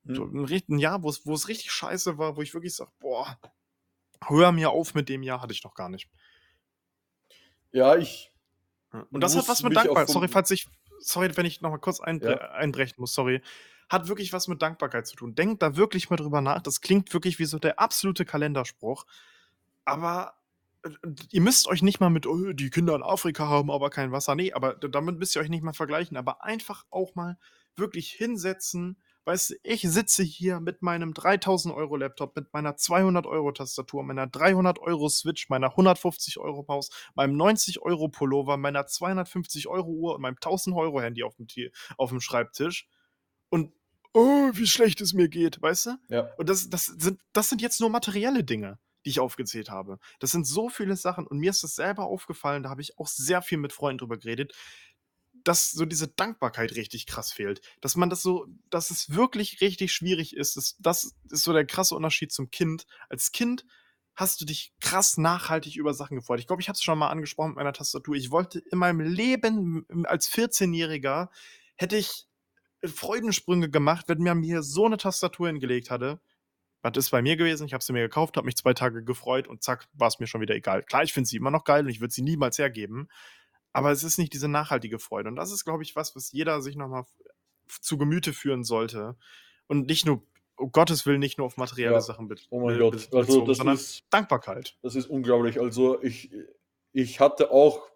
Mhm. 0.04 0.16
So 0.16 0.24
ein, 0.24 0.64
ein 0.70 0.80
Jahr, 0.80 1.04
wo 1.04 1.10
es 1.10 1.48
richtig 1.50 1.74
scheiße 1.74 2.18
war, 2.18 2.38
wo 2.38 2.42
ich 2.42 2.54
wirklich 2.54 2.74
sage, 2.74 2.92
boah, 3.02 3.38
hör 4.28 4.54
mir 4.54 4.70
auf 4.70 4.94
mit 4.94 5.10
dem 5.10 5.24
Jahr, 5.24 5.42
hatte 5.42 5.52
ich 5.52 5.66
noch 5.66 5.74
gar 5.74 5.90
nicht. 5.90 6.10
Ja, 7.74 7.98
ich. 7.98 8.32
Und 8.94 9.20
das 9.20 9.36
hat 9.36 9.50
was 9.50 9.62
mit 9.62 9.76
Dankbarkeit. 9.76 10.08
Sorry, 10.08 10.30
falls 10.30 10.52
ich. 10.52 10.70
Sorry, 11.00 11.36
wenn 11.36 11.46
ich 11.46 11.60
nochmal 11.60 11.80
kurz 11.80 12.00
einbre 12.00 12.32
ja. 12.32 12.52
einbrechen 12.52 12.96
muss, 12.98 13.14
sorry. 13.14 13.42
Hat 13.92 14.08
wirklich 14.08 14.32
was 14.32 14.48
mit 14.48 14.62
Dankbarkeit 14.62 15.06
zu 15.06 15.18
tun. 15.18 15.36
Denkt 15.36 15.62
da 15.62 15.76
wirklich 15.76 16.10
mal 16.10 16.16
drüber 16.16 16.40
nach. 16.40 16.62
Das 16.62 16.80
klingt 16.80 17.14
wirklich 17.14 17.40
wie 17.40 17.46
so 17.46 17.60
der 17.60 17.78
absolute 17.78 18.24
Kalenderspruch. 18.24 19.06
Aber 19.84 20.34
ihr 21.30 21.42
müsst 21.42 21.68
euch 21.68 21.82
nicht 21.82 22.00
mal 22.00 22.10
mit, 22.10 22.26
oh, 22.26 22.54
die 22.54 22.70
Kinder 22.70 22.96
in 22.96 23.04
Afrika 23.04 23.50
haben 23.50 23.70
aber 23.70 23.90
kein 23.90 24.14
Wasser. 24.14 24.34
Nee, 24.36 24.54
aber 24.54 24.76
damit 24.76 25.20
müsst 25.20 25.36
ihr 25.36 25.42
euch 25.42 25.50
nicht 25.50 25.62
mal 25.62 25.74
vergleichen. 25.74 26.16
Aber 26.16 26.42
einfach 26.42 26.86
auch 26.90 27.16
mal 27.16 27.38
wirklich 27.76 28.12
hinsetzen. 28.12 28.98
Weißt 29.26 29.50
du, 29.50 29.56
ich 29.64 29.82
sitze 29.82 30.24
hier 30.24 30.62
mit 30.62 30.82
meinem 30.82 31.14
3000 31.14 31.76
Euro 31.76 31.98
Laptop, 31.98 32.34
mit 32.38 32.54
meiner 32.54 32.78
200 32.78 33.26
Euro 33.26 33.52
Tastatur, 33.52 34.04
meiner 34.04 34.26
300 34.26 34.80
Euro 34.80 35.10
Switch, 35.10 35.50
meiner 35.50 35.72
150 35.72 36.38
Euro 36.38 36.64
Maus, 36.66 36.92
meinem 37.14 37.36
90 37.36 37.82
Euro 37.82 38.08
Pullover, 38.08 38.56
meiner 38.56 38.88
250 38.88 39.68
Euro 39.68 39.90
Uhr 39.92 40.16
und 40.16 40.22
meinem 40.22 40.38
1000 40.38 40.78
Euro 40.78 41.02
Handy 41.02 41.24
auf 41.24 41.36
dem, 41.36 41.48
auf 41.98 42.10
dem 42.12 42.22
Schreibtisch. 42.22 42.88
Und 43.50 43.74
oh, 44.14 44.52
wie 44.54 44.68
schlecht 44.68 45.02
es 45.02 45.14
mir 45.14 45.30
geht, 45.30 45.62
weißt 45.62 45.86
du? 45.88 45.98
Ja. 46.10 46.30
Und 46.38 46.50
das, 46.50 46.70
das, 46.70 46.86
sind, 46.86 47.22
das 47.34 47.50
sind 47.50 47.62
jetzt 47.62 47.80
nur 47.80 47.90
materielle 47.90 48.44
Dinge 48.44 48.80
die 49.06 49.10
ich 49.10 49.20
aufgezählt 49.20 49.70
habe. 49.70 49.98
Das 50.20 50.32
sind 50.32 50.46
so 50.46 50.70
viele 50.70 50.96
Sachen 50.96 51.26
und 51.26 51.40
mir 51.40 51.50
ist 51.50 51.64
das 51.64 51.76
selber 51.76 52.06
aufgefallen, 52.06 52.64
da 52.64 52.70
habe 52.70 52.82
ich 52.82 52.98
auch 53.00 53.08
sehr 53.08 53.42
viel 53.42 53.58
mit 53.58 53.74
Freunden 53.74 54.00
drüber 54.00 54.18
geredet, 54.18 54.54
dass 55.44 55.72
so 55.72 55.86
diese 55.86 56.08
Dankbarkeit 56.08 56.76
richtig 56.76 57.08
krass 57.08 57.32
fehlt. 57.32 57.62
Dass 57.82 57.96
man 57.96 58.10
das 58.10 58.22
so, 58.22 58.46
dass 58.70 58.92
es 58.92 59.16
wirklich 59.16 59.62
richtig 59.62 59.92
schwierig 59.94 60.36
ist. 60.36 60.56
Das, 60.56 60.76
das 60.80 61.16
ist 61.30 61.44
so 61.44 61.54
der 61.54 61.66
krasse 61.66 61.96
Unterschied 61.96 62.32
zum 62.32 62.52
Kind. 62.52 62.86
Als 63.10 63.32
Kind 63.32 63.66
hast 64.14 64.42
du 64.42 64.46
dich 64.46 64.74
krass 64.82 65.18
nachhaltig 65.18 65.78
über 65.78 65.94
Sachen 65.94 66.18
gefreut. 66.18 66.40
Ich 66.40 66.48
glaube, 66.48 66.62
ich 66.62 66.68
habe 66.68 66.76
es 66.76 66.84
schon 66.84 67.00
mal 67.00 67.10
angesprochen 67.10 67.52
mit 67.52 67.56
meiner 67.56 67.74
Tastatur. 67.74 68.16
Ich 68.16 68.30
wollte 68.30 68.60
in 68.60 68.78
meinem 68.78 69.00
Leben 69.00 69.86
als 70.06 70.30
14-Jähriger 70.30 71.30
hätte 71.76 71.98
ich 71.98 72.28
Freudensprünge 72.84 73.70
gemacht, 73.70 74.06
wenn 74.08 74.20
mir 74.20 74.36
mir 74.36 74.64
so 74.64 74.86
eine 74.86 74.98
Tastatur 74.98 75.48
hingelegt 75.48 75.90
hatte. 75.90 76.20
Was 76.82 76.98
ist 76.98 77.12
bei 77.12 77.22
mir 77.22 77.36
gewesen? 77.36 77.68
Ich 77.68 77.74
habe 77.74 77.84
sie 77.84 77.94
mir 77.94 78.02
gekauft, 78.02 78.38
habe 78.38 78.46
mich 78.46 78.56
zwei 78.56 78.74
Tage 78.74 79.04
gefreut 79.04 79.48
und 79.48 79.62
zack, 79.62 79.88
war 79.94 80.08
es 80.08 80.20
mir 80.20 80.26
schon 80.26 80.42
wieder 80.42 80.56
egal. 80.56 80.82
Klar, 80.84 81.04
ich 81.04 81.14
finde 81.14 81.30
sie 81.30 81.38
immer 81.38 81.52
noch 81.52 81.64
geil 81.64 81.84
und 81.84 81.90
ich 81.90 82.02
würde 82.02 82.14
sie 82.14 82.24
niemals 82.24 82.58
hergeben. 82.58 83.08
Aber 83.72 83.92
es 83.92 84.04
ist 84.04 84.18
nicht 84.18 84.34
diese 84.34 84.48
nachhaltige 84.48 84.98
Freude. 84.98 85.30
Und 85.30 85.36
das 85.36 85.52
ist, 85.52 85.64
glaube 85.64 85.84
ich, 85.84 85.96
was, 85.96 86.16
was 86.16 86.32
jeder 86.32 86.62
sich 86.62 86.76
nochmal 86.76 87.06
zu 87.68 87.98
Gemüte 87.98 88.34
führen 88.34 88.64
sollte. 88.64 89.16
Und 89.68 89.88
nicht 89.88 90.06
nur, 90.06 90.24
um 90.58 90.72
Gottes 90.72 91.06
Willen, 91.06 91.20
nicht 91.20 91.38
nur 91.38 91.48
auf 91.48 91.58
materielle 91.58 91.94
ja. 91.94 92.02
Sachen 92.02 92.28
bezogen, 92.28 92.48
oh 92.50 92.66
mein 92.66 92.78
Gott. 92.80 93.10
Also, 93.14 93.46
das 93.46 93.58
sondern 93.58 93.76
ist, 93.76 94.04
Dankbarkeit. 94.10 94.78
Das 94.82 94.96
ist 94.96 95.06
unglaublich. 95.06 95.60
Also 95.60 96.02
ich, 96.02 96.32
ich 96.92 97.20
hatte 97.20 97.52
auch, 97.52 97.88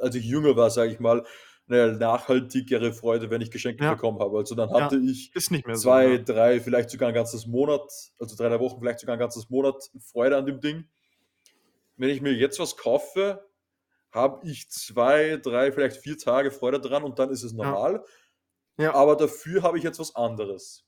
als 0.00 0.14
ich 0.14 0.24
jünger 0.24 0.56
war, 0.56 0.70
sage 0.70 0.92
ich 0.92 1.00
mal, 1.00 1.24
eine 1.70 1.92
nachhaltigere 1.92 2.92
Freude, 2.92 3.30
wenn 3.30 3.40
ich 3.40 3.50
Geschenke 3.50 3.84
ja. 3.84 3.94
bekommen 3.94 4.18
habe. 4.18 4.38
Also 4.38 4.54
dann 4.54 4.70
hatte 4.70 4.96
ja, 4.96 5.10
ich 5.10 5.32
zwei, 5.32 5.74
so, 5.74 5.90
ja. 5.92 6.18
drei, 6.18 6.60
vielleicht 6.60 6.90
sogar 6.90 7.08
ein 7.08 7.14
ganzes 7.14 7.46
Monat, 7.46 7.90
also 8.18 8.36
drei, 8.36 8.48
drei 8.48 8.60
Wochen, 8.60 8.80
vielleicht 8.80 9.00
sogar 9.00 9.16
ein 9.16 9.20
ganzes 9.20 9.48
Monat 9.50 9.90
Freude 10.00 10.36
an 10.36 10.46
dem 10.46 10.60
Ding. 10.60 10.84
Wenn 11.96 12.10
ich 12.10 12.20
mir 12.20 12.32
jetzt 12.32 12.58
was 12.58 12.76
kaufe, 12.76 13.46
habe 14.12 14.46
ich 14.46 14.70
zwei, 14.70 15.36
drei, 15.36 15.70
vielleicht 15.72 15.98
vier 15.98 16.18
Tage 16.18 16.50
Freude 16.50 16.80
dran 16.80 17.04
und 17.04 17.18
dann 17.18 17.30
ist 17.30 17.42
es 17.42 17.52
normal. 17.52 18.04
Ja. 18.78 18.94
Aber 18.94 19.16
dafür 19.16 19.62
habe 19.62 19.78
ich 19.78 19.84
jetzt 19.84 19.98
was 19.98 20.16
anderes. 20.16 20.84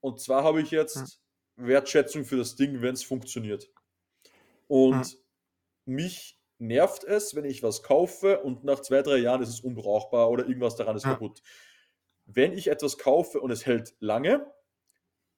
Und 0.00 0.20
zwar 0.20 0.44
habe 0.44 0.62
ich 0.62 0.70
jetzt 0.70 1.20
Wertschätzung 1.56 2.24
für 2.24 2.36
das 2.36 2.56
Ding, 2.56 2.80
wenn 2.80 2.94
es 2.94 3.04
funktioniert. 3.04 3.70
Und 4.68 5.18
mich 5.84 6.40
nervt 6.62 7.04
es, 7.04 7.34
wenn 7.34 7.44
ich 7.44 7.62
was 7.62 7.82
kaufe 7.82 8.40
und 8.40 8.64
nach 8.64 8.80
zwei, 8.80 9.02
drei 9.02 9.18
Jahren 9.18 9.42
ist 9.42 9.48
es 9.48 9.60
unbrauchbar 9.60 10.30
oder 10.30 10.46
irgendwas 10.46 10.76
daran 10.76 10.96
ist 10.96 11.04
ja. 11.04 11.12
kaputt. 11.12 11.42
Wenn 12.24 12.52
ich 12.52 12.68
etwas 12.68 12.98
kaufe 12.98 13.40
und 13.40 13.50
es 13.50 13.66
hält 13.66 13.94
lange, 13.98 14.46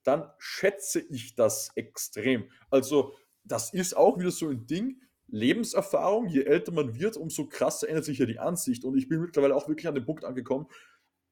dann 0.03 0.31
schätze 0.37 0.99
ich 0.99 1.35
das 1.35 1.71
extrem. 1.75 2.49
Also, 2.69 3.15
das 3.43 3.73
ist 3.73 3.97
auch 3.97 4.19
wieder 4.19 4.31
so 4.31 4.49
ein 4.49 4.67
Ding. 4.67 5.01
Lebenserfahrung, 5.27 6.27
je 6.27 6.43
älter 6.43 6.71
man 6.71 6.99
wird, 6.99 7.17
umso 7.17 7.47
krasser 7.47 7.89
ändert 7.89 8.05
sich 8.05 8.19
ja 8.19 8.27
die 8.27 8.37
Ansicht. 8.37 8.85
Und 8.85 8.95
ich 8.95 9.09
bin 9.09 9.19
mittlerweile 9.19 9.55
auch 9.55 9.67
wirklich 9.67 9.87
an 9.87 9.95
den 9.95 10.05
Punkt 10.05 10.23
angekommen, 10.23 10.67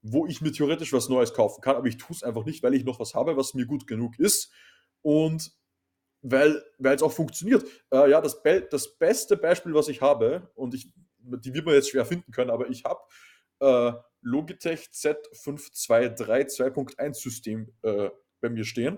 wo 0.01 0.25
ich 0.25 0.41
mir 0.41 0.51
theoretisch 0.51 0.91
was 0.91 1.07
Neues 1.07 1.33
kaufen 1.33 1.61
kann, 1.61 1.75
aber 1.75 1.87
ich 1.87 1.97
tue 1.97 2.15
es 2.15 2.23
einfach 2.23 2.45
nicht, 2.45 2.63
weil 2.63 2.73
ich 2.73 2.83
noch 2.83 2.99
was 2.99 3.13
habe, 3.13 3.37
was 3.37 3.53
mir 3.53 3.67
gut 3.67 3.85
genug 3.85 4.17
ist. 4.17 4.51
Und 5.03 5.53
weil 6.24 6.63
es 6.84 7.03
auch 7.03 7.11
funktioniert. 7.11 7.63
Äh, 7.91 8.09
ja, 8.09 8.21
das, 8.21 8.41
Be 8.41 8.65
das 8.69 8.97
beste 8.97 9.38
Beispiel, 9.38 9.74
was 9.74 9.89
ich 9.89 10.01
habe, 10.01 10.49
und 10.55 10.74
ich, 10.74 10.91
die 11.19 11.53
wird 11.53 11.65
man 11.65 11.76
jetzt 11.76 11.89
schwer 11.89 12.05
finden 12.05 12.32
können, 12.32 12.49
aber 12.49 12.69
ich 12.69 12.84
habe 12.86 13.01
äh, 13.59 13.93
Logitech 14.21 14.89
Z523 14.93 16.74
2.1 16.74 17.13
System 17.13 17.71
äh, 17.84 18.09
bei 18.41 18.49
mir 18.49 18.63
stehen. 18.63 18.97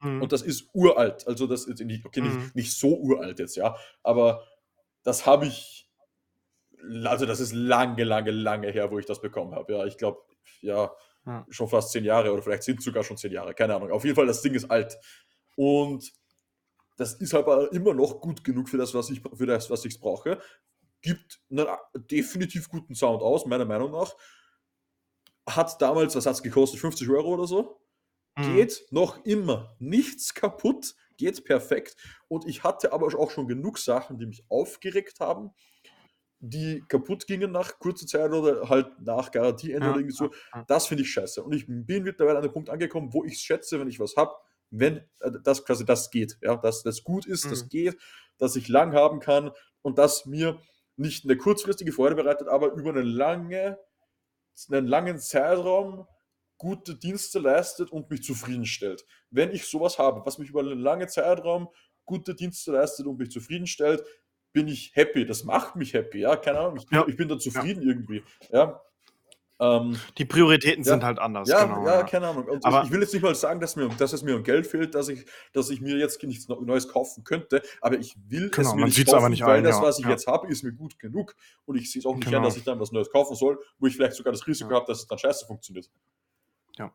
Mhm. 0.00 0.22
Und 0.22 0.32
das 0.32 0.42
ist 0.42 0.70
uralt. 0.72 1.26
Also 1.26 1.46
das 1.46 1.64
ist 1.64 1.80
nicht, 1.80 2.06
okay, 2.06 2.20
mhm. 2.20 2.38
nicht, 2.38 2.54
nicht 2.54 2.72
so 2.72 2.96
uralt 2.96 3.38
jetzt, 3.40 3.56
ja, 3.56 3.76
aber 4.02 4.46
das 5.02 5.26
habe 5.26 5.46
ich, 5.46 5.90
also 7.04 7.26
das 7.26 7.40
ist 7.40 7.52
lange, 7.52 8.04
lange, 8.04 8.30
lange 8.30 8.70
her, 8.70 8.90
wo 8.90 8.98
ich 8.98 9.06
das 9.06 9.20
bekommen 9.20 9.54
habe. 9.54 9.72
Ja, 9.72 9.86
ich 9.86 9.98
glaube, 9.98 10.22
ja, 10.60 10.92
ja, 11.26 11.46
schon 11.48 11.68
fast 11.68 11.90
zehn 11.90 12.04
Jahre 12.04 12.32
oder 12.32 12.42
vielleicht 12.42 12.62
sind 12.62 12.78
es 12.78 12.84
sogar 12.84 13.02
schon 13.02 13.16
zehn 13.16 13.32
Jahre, 13.32 13.54
keine 13.54 13.74
Ahnung. 13.74 13.90
Auf 13.90 14.04
jeden 14.04 14.14
Fall, 14.14 14.26
das 14.26 14.42
Ding 14.42 14.54
ist 14.54 14.70
alt. 14.70 14.98
Und 15.56 16.12
das 16.96 17.14
ist 17.14 17.34
aber 17.34 17.72
immer 17.72 17.94
noch 17.94 18.20
gut 18.20 18.44
genug 18.44 18.68
für 18.68 18.78
das, 18.78 18.94
was 18.94 19.10
ich 19.10 19.20
für 19.20 19.46
das, 19.46 19.70
was 19.70 19.84
ich 19.84 19.98
brauche. 19.98 20.40
Gibt 21.02 21.40
einen 21.50 21.66
definitiv 22.10 22.68
guten 22.68 22.94
Sound 22.94 23.22
aus, 23.22 23.46
meiner 23.46 23.64
Meinung 23.64 23.90
nach. 23.90 24.14
Hat 25.48 25.80
damals, 25.82 26.14
was 26.16 26.26
hat 26.26 26.34
es 26.34 26.42
gekostet? 26.42 26.80
50 26.80 27.08
Euro 27.10 27.34
oder 27.34 27.46
so? 27.46 27.80
Mhm. 28.36 28.54
Geht 28.54 28.86
noch 28.90 29.24
immer. 29.24 29.76
Nichts 29.78 30.32
kaputt, 30.34 30.94
geht 31.16 31.44
perfekt. 31.44 31.96
Und 32.28 32.46
ich 32.46 32.64
hatte 32.64 32.92
aber 32.92 33.06
auch 33.18 33.30
schon 33.30 33.48
genug 33.48 33.78
Sachen, 33.78 34.18
die 34.18 34.26
mich 34.26 34.44
aufgeregt 34.48 35.20
haben, 35.20 35.50
die 36.40 36.84
kaputt 36.88 37.26
gingen 37.26 37.52
nach 37.52 37.78
kurzer 37.78 38.06
Zeit 38.06 38.30
oder 38.30 38.68
halt 38.68 39.00
nach 39.00 39.30
Garantieende 39.30 39.86
ja, 39.86 39.90
oder 39.90 40.00
irgendwie 40.00 40.16
so. 40.16 40.30
Das 40.66 40.86
finde 40.86 41.02
ich 41.02 41.10
scheiße. 41.10 41.42
Und 41.42 41.54
ich 41.54 41.66
bin 41.66 42.02
mittlerweile 42.02 42.38
an 42.38 42.42
dem 42.42 42.52
Punkt 42.52 42.68
angekommen, 42.70 43.12
wo 43.12 43.24
ich 43.24 43.34
es 43.34 43.40
schätze, 43.40 43.80
wenn 43.80 43.88
ich 43.88 43.98
was 43.98 44.16
habe, 44.16 44.34
wenn 44.78 44.98
äh, 45.20 45.30
das 45.42 45.64
quasi 45.64 45.84
das 45.84 46.10
geht, 46.10 46.38
ja, 46.42 46.56
dass 46.56 46.82
das 46.82 47.04
gut 47.04 47.26
ist, 47.26 47.50
das 47.50 47.64
Mhm. 47.64 47.68
geht, 47.68 47.96
dass 48.38 48.56
ich 48.56 48.68
lang 48.68 48.92
haben 48.94 49.20
kann 49.20 49.50
und 49.82 49.98
das 49.98 50.26
mir 50.26 50.60
nicht 50.96 51.24
eine 51.24 51.36
kurzfristige 51.36 51.92
Freude 51.92 52.14
bereitet, 52.16 52.48
aber 52.48 52.72
über 52.72 52.90
eine 52.90 53.02
lange 53.02 53.78
einen 54.70 54.86
langen 54.86 55.18
Zeitraum 55.18 56.06
gute 56.58 56.94
Dienste 56.96 57.40
leistet 57.40 57.90
und 57.90 58.10
mich 58.10 58.22
zufriedenstellt. 58.22 59.04
Wenn 59.30 59.50
ich 59.50 59.66
sowas 59.66 59.98
habe, 59.98 60.24
was 60.24 60.38
mich 60.38 60.50
über 60.50 60.60
einen 60.60 60.78
langen 60.78 61.08
Zeitraum 61.08 61.68
gute 62.04 62.34
Dienste 62.34 62.72
leistet 62.72 63.06
und 63.06 63.18
mich 63.18 63.30
zufriedenstellt, 63.30 64.04
bin 64.52 64.68
ich 64.68 64.92
happy. 64.94 65.26
Das 65.26 65.42
macht 65.44 65.74
mich 65.76 65.94
happy, 65.94 66.20
ja, 66.20 66.36
keine 66.36 66.60
Ahnung, 66.60 66.76
ich 66.76 66.86
bin 66.86 66.98
Ja. 67.00 67.08
ich 67.08 67.16
bin 67.16 67.28
dann 67.28 67.38
Ja. 67.38 67.42
zufrieden 67.42 67.82
irgendwie, 67.82 68.22
ja. 68.52 68.80
Ähm, 69.60 69.96
Die 70.18 70.24
Prioritäten 70.24 70.82
ja, 70.82 70.92
sind 70.92 71.04
halt 71.04 71.20
anders, 71.20 71.48
ja, 71.48 71.64
genau, 71.64 71.86
ja, 71.86 71.98
ja. 71.98 72.02
keine 72.02 72.26
Ahnung. 72.28 72.44
Und 72.46 72.58
ich 72.58 72.64
Aber 72.64 72.82
ich 72.82 72.90
will 72.90 73.00
jetzt 73.00 73.12
nicht 73.12 73.22
mal 73.22 73.34
sagen, 73.36 73.60
dass 73.60 73.76
mir 73.76 73.88
dass 73.88 74.12
es 74.12 74.22
mir 74.22 74.34
um 74.34 74.42
Geld 74.42 74.66
fehlt, 74.66 74.96
dass 74.96 75.08
ich 75.08 75.26
dass 75.52 75.70
ich 75.70 75.80
mir 75.80 75.96
jetzt 75.96 76.20
nichts 76.24 76.48
Neu 76.48 76.56
Neues 76.62 76.88
kaufen 76.88 77.22
könnte, 77.22 77.62
aber 77.80 77.96
ich 77.98 78.16
will 78.28 78.46
es 78.46 78.50
Genau, 78.50 78.74
mir 78.74 78.80
man 78.80 78.84
nicht 78.86 78.96
sieht's 78.96 79.12
aber 79.12 79.20
kaufen, 79.20 79.30
nicht 79.30 79.44
weil 79.44 79.58
ein, 79.58 79.64
das, 79.64 79.80
was 79.80 80.00
ich 80.00 80.06
jetzt 80.06 80.26
habe, 80.26 80.48
ist 80.48 80.64
mir 80.64 80.72
gut 80.72 80.98
genug 80.98 81.36
und 81.66 81.76
ich 81.76 81.92
sehe 81.92 82.00
es 82.00 82.06
auch 82.06 82.16
nicht 82.16 82.24
Genau. 82.24 82.42
dass 82.42 82.56
ich 82.56 82.64
dann 82.64 82.80
was 82.80 82.90
Neues 82.90 83.10
kaufen 83.10 83.36
soll, 83.36 83.60
wo 83.78 83.86
ich 83.86 83.94
vielleicht 83.94 84.14
sogar 84.16 84.32
das 84.32 84.44
Risiko 84.46 84.74
habe, 84.74 84.86
dass 84.88 85.00
es 85.00 85.06
dann 85.06 85.18
scheiße 85.18 85.46
funktioniert. 85.46 85.88
Ja. 86.76 86.92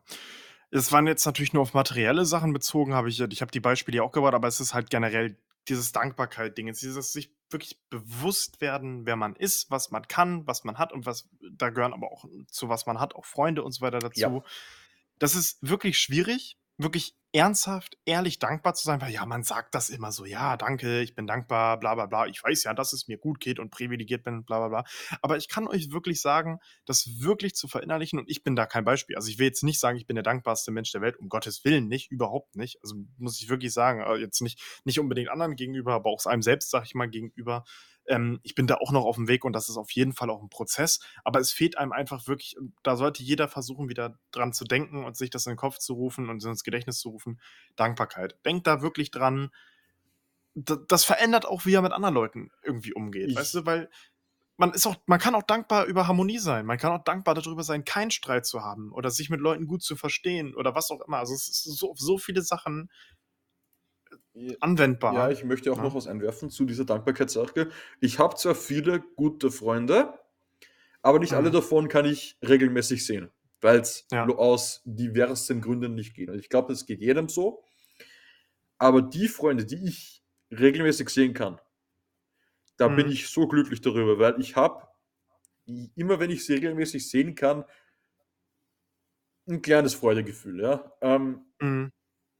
Es 0.70 0.92
waren 0.92 1.06
jetzt 1.06 1.24
natürlich 1.24 1.54
nur 1.54 1.62
auf 1.62 1.72
materielle 1.72 2.26
Sachen 2.26 2.52
bezogen, 2.52 2.94
habe 2.94 3.08
ich 3.08 3.20
ich 3.20 3.40
habe 3.40 3.50
die 3.50 3.60
Beispiele 3.60 3.98
ja 3.98 4.02
auch 4.02 4.12
gebracht, 4.12 4.34
aber 4.34 4.48
es 4.48 4.60
ist 4.60 4.74
halt 4.74 4.90
generell 4.90 5.36
dieses 5.68 5.92
Dankbarkeit-Ding, 5.92 6.66
dieses 6.66 7.12
sich 7.12 7.32
wirklich 7.52 7.80
bewusst 7.90 8.60
werden, 8.60 9.06
wer 9.06 9.16
man 9.16 9.36
ist, 9.36 9.70
was 9.70 9.90
man 9.90 10.06
kann, 10.08 10.46
was 10.46 10.64
man 10.64 10.78
hat 10.78 10.92
und 10.92 11.06
was 11.06 11.28
da 11.52 11.70
gehören 11.70 11.92
aber 11.92 12.10
auch 12.12 12.24
zu 12.48 12.68
was 12.68 12.86
man 12.86 13.00
hat, 13.00 13.14
auch 13.14 13.24
Freunde 13.24 13.62
und 13.62 13.72
so 13.72 13.80
weiter 13.80 13.98
Ja. 14.14 14.28
dazu. 14.28 14.42
Das 15.18 15.34
ist 15.34 15.58
wirklich 15.60 15.98
schwierig, 15.98 16.58
wirklich 16.78 17.16
ernsthaft, 17.32 17.96
ehrlich 18.04 18.38
dankbar 18.38 18.74
zu 18.74 18.84
sein, 18.84 19.00
weil 19.00 19.12
ja, 19.12 19.24
man 19.26 19.42
sagt 19.44 19.74
das 19.74 19.90
immer 19.90 20.12
so: 20.12 20.24
„Ja, 20.24 20.56
danke, 20.56 21.00
ich 21.00 21.14
bin 21.14 21.26
dankbar, 21.26 21.78
bla 21.80 21.94
bla 21.94 22.06
bla. 22.06 22.26
Ich 22.26 22.42
weiß 22.42 22.64
ja, 22.64 22.74
dass 22.74 22.92
es 22.92 23.08
mir 23.08 23.18
gut 23.18 23.40
geht 23.40 23.58
und 23.58 23.70
privilegiert 23.70 24.24
bin, 24.24 24.44
bla 24.44 24.58
bla 24.58 24.68
bla.“ 24.68 24.84
Aber 25.22 25.36
ich 25.36 25.48
kann 25.48 25.68
euch 25.68 25.92
wirklich 25.92 26.20
sagen, 26.20 26.58
das 26.86 27.08
wirklich 27.20 27.54
zu 27.54 27.68
verinnerlichen 27.68 28.18
und 28.18 28.28
ich 28.30 28.42
bin 28.42 28.56
da 28.56 28.66
kein 28.66 28.84
Beispiel. 28.84 29.16
Also, 29.16 29.28
ich 29.30 29.38
will 29.38 29.46
jetzt 29.46 29.62
nicht 29.62 29.80
sagen, 29.80 29.96
ich 29.98 30.06
bin 30.06 30.16
der 30.16 30.22
dankbarste 30.24 30.70
Mensch 30.72 30.92
der 30.92 31.00
Welt, 31.02 31.16
um 31.18 31.28
Gottes 31.28 31.64
Willen 31.64 31.88
nicht, 31.88 32.10
überhaupt 32.10 32.56
nicht. 32.56 32.78
Also, 32.82 32.96
muss 33.18 33.40
ich 33.40 33.48
wirklich 33.48 33.72
sagen, 33.72 34.00
äh, 34.00 34.16
jetzt 34.16 34.40
nicht 34.42 34.60
nicht 34.84 34.98
unbedingt 34.98 35.30
anderen 35.30 35.56
gegenüber, 35.56 35.94
aber 35.94 36.10
auch 36.10 36.24
einem 36.26 36.42
selbst, 36.42 36.70
sage 36.70 36.84
ich 36.86 36.94
mal, 36.94 37.08
gegenüber. 37.08 37.64
Ähm, 38.10 38.40
ich 38.42 38.54
bin 38.54 38.66
da 38.66 38.76
auch 38.76 38.92
noch 38.92 39.04
auf 39.04 39.16
dem 39.16 39.28
Weg 39.28 39.44
und 39.44 39.54
das 39.54 39.68
ist 39.68 39.76
auf 39.76 39.90
jeden 39.92 40.12
Fall 40.12 40.30
auch 40.30 40.42
ein 40.42 40.50
Prozess, 40.50 41.00
aber 41.24 41.40
es 41.40 41.52
fehlt 41.52 41.78
einem 41.78 41.92
einfach 41.92 42.26
wirklich 42.26 42.58
und 42.58 42.74
da 42.82 42.96
sollte 42.96 43.22
jeder 43.22 43.48
versuchen, 43.48 43.88
wieder 43.88 44.18
dran 44.32 44.52
zu 44.52 44.64
denken 44.64 45.04
und 45.04 45.16
sich 45.16 45.30
das 45.30 45.46
in 45.46 45.52
den 45.52 45.56
Kopf 45.58 45.78
zu 45.78 45.94
rufen 45.94 46.28
und 46.28 46.44
ins 46.44 46.64
Gedächtnis 46.64 46.98
zu 46.98 47.10
rufen, 47.10 47.40
Dankbarkeit. 47.76 48.36
Denkt 48.44 48.66
da 48.66 48.82
wirklich 48.82 49.10
dran. 49.10 49.50
D 50.54 50.76
das 50.88 51.04
verändert 51.04 51.46
auch, 51.46 51.64
wie 51.64 51.74
er 51.74 51.82
mit 51.82 51.92
anderen 51.92 52.14
Leuten 52.14 52.50
irgendwie 52.62 52.92
umgeht, 52.92 53.34
weißt 53.34 53.54
Ich 53.54 53.60
du? 53.60 53.66
Weil 53.66 53.90
man 54.56 54.72
ist 54.72 54.86
auch 54.86 54.96
man 55.06 55.18
kann 55.20 55.34
auch 55.34 55.42
dankbar 55.44 55.86
über 55.86 56.06
Harmonie 56.08 56.38
sein. 56.38 56.66
Man 56.66 56.78
kann 56.78 56.92
auch 56.92 57.04
dankbar 57.04 57.34
darüber 57.34 57.62
sein, 57.64 57.84
keinen 57.84 58.10
Streit 58.10 58.46
zu 58.46 58.62
haben 58.62 58.92
oder 58.92 59.10
sich 59.10 59.30
mit 59.30 59.40
Leuten 59.40 59.66
gut 59.66 59.82
zu 59.82 59.96
verstehen 59.96 60.54
oder 60.54 60.74
was 60.74 60.90
auch 60.90 61.00
immer. 61.06 61.18
Also, 61.18 61.34
es 61.34 61.48
ist 61.48 61.64
so 61.64 61.90
auf 61.90 61.98
so 61.98 62.18
viele 62.18 62.42
Sachen 62.42 62.90
J 64.34 64.56
ja, 65.08 65.28
anwendbar, 65.28 65.30
ich 65.30 65.44
möchte 65.44 65.72
auch 65.72 65.80
noch 65.80 65.94
ne? 65.94 65.96
was 65.96 66.06
einwerfen 66.06 66.50
zu 66.50 66.64
dieser 66.64 66.84
Dankbarkeitssache. 66.84 67.70
Ich 68.00 68.18
habe 68.18 68.36
zwar 68.36 68.54
viele 68.54 69.00
gute 69.16 69.50
Freunde, 69.50 70.14
aber 71.02 71.18
nicht 71.20 71.34
alle 71.34 71.50
Mhm. 71.50 71.52
davon 71.52 71.88
kann 71.88 72.06
ich 72.06 72.38
regelmäßig 72.46 73.06
sehen, 73.06 73.30
weil's 73.62 74.08
Ja. 74.10 74.24
lo 74.24 74.36
aus 74.36 74.82
diversen 74.86 75.60
Gründen 75.62 75.94
nicht 75.94 76.14
geht. 76.14 76.30
Und 76.30 76.38
ich 76.40 76.48
glaube, 76.50 76.72
das 76.72 76.86
geht 76.86 77.00
jedem 77.02 77.28
so. 77.28 77.64
Aber 78.80 79.02
die 79.02 79.28
Freunde, 79.28 79.66
die 79.66 79.84
ich 79.86 80.24
regelmäßig 80.50 81.10
sehen 81.10 81.34
kann 81.34 81.60
da 82.80 82.88
bin 82.88 83.08
Mhm. 83.08 83.10
ich 83.10 83.28
so 83.28 83.46
glücklich 83.46 83.82
darüber, 83.82 84.18
weil 84.18 84.40
ich 84.40 84.56
habe 84.56 84.86
immer 85.96 86.20
wenn 86.20 86.30
ich 86.30 86.46
sie 86.46 86.54
regelmäßig 86.54 87.08
sehen 87.10 87.34
kann 87.34 87.64
'n 89.48 89.62
kleines 89.62 89.94
Freudegefühl, 89.94 90.60
ja. 90.60 90.92
Ähm, 91.00 91.46
Mhm. 91.60 91.90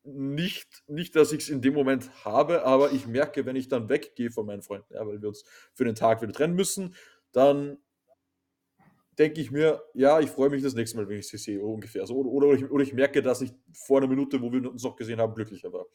Nicht 0.05 0.83
nicht, 0.89 1.15
dass 1.17 1.33
ich's 1.33 1.49
in 1.49 1.61
dem 1.63 1.75
Moment 1.75 2.25
habe, 2.25 2.65
aber 2.65 2.93
ich 2.93 3.07
merke, 3.07 3.47
wenn 3.47 3.57
ich 3.57 3.69
dann 3.69 3.89
weggehe 3.89 4.31
von 4.31 4.47
meinen 4.47 4.63
Freunden, 4.63 4.95
ja, 4.95 5.07
weil 5.07 5.21
wir 5.23 5.29
uns 5.29 5.45
für 5.75 5.85
den 5.85 5.95
Tag 5.95 6.23
wieder 6.23 6.33
trennen 6.33 6.55
müssen, 6.55 6.95
dann 7.33 7.79
denke 9.19 9.41
ich 9.41 9.51
mir: 9.51 9.83
„Ja, 9.95 10.21
ich 10.21 10.31
freue 10.31 10.51
mich 10.51 10.63
das 10.63 10.75
nächste 10.75 10.97
Mal, 10.97 11.09
wenn 11.09 11.19
ich 11.19 11.29
sie 11.29 11.39
sehe“, 11.39 11.63
ungefähr 11.63 12.07
so. 12.07 12.17
Oder 12.17 12.31
oder 12.49 12.55
ich 12.59 12.71
oder 12.71 12.83
ich 12.83 12.93
merke, 12.95 13.23
dass 13.23 13.41
ich 13.43 13.53
vor 13.75 14.01
'ner 14.01 14.07
Minute, 14.09 14.41
wo 14.41 14.53
wir 14.53 14.71
uns 14.71 14.83
noch 14.83 14.97
gesehen 14.97 15.21
haben, 15.21 15.35
glücklicher 15.35 15.73
war. 15.73 15.87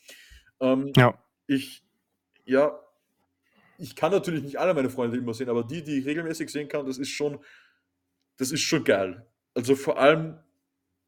Ähm, 0.62 0.96
Ja. 0.96 1.16
ich 1.48 1.86
ja, 2.46 2.80
ich 3.78 3.96
kann 3.96 4.12
natürlich 4.12 4.44
nicht 4.44 4.60
alle 4.60 4.74
meine 4.76 4.90
Freunde 4.92 5.18
immer 5.18 5.34
sehen, 5.36 5.50
aber 5.50 5.64
die, 5.66 5.84
die 5.84 6.00
ich 6.00 6.06
regelmäßig 6.08 6.50
sehen 6.52 6.70
kann, 6.70 6.86
das 6.88 6.98
ist 7.00 7.10
schon 7.12 7.40
das 8.38 8.52
ist 8.52 8.62
schon 8.62 8.84
geil. 8.86 9.28
Also, 9.56 9.76
vor 9.76 10.00
allem 10.00 10.40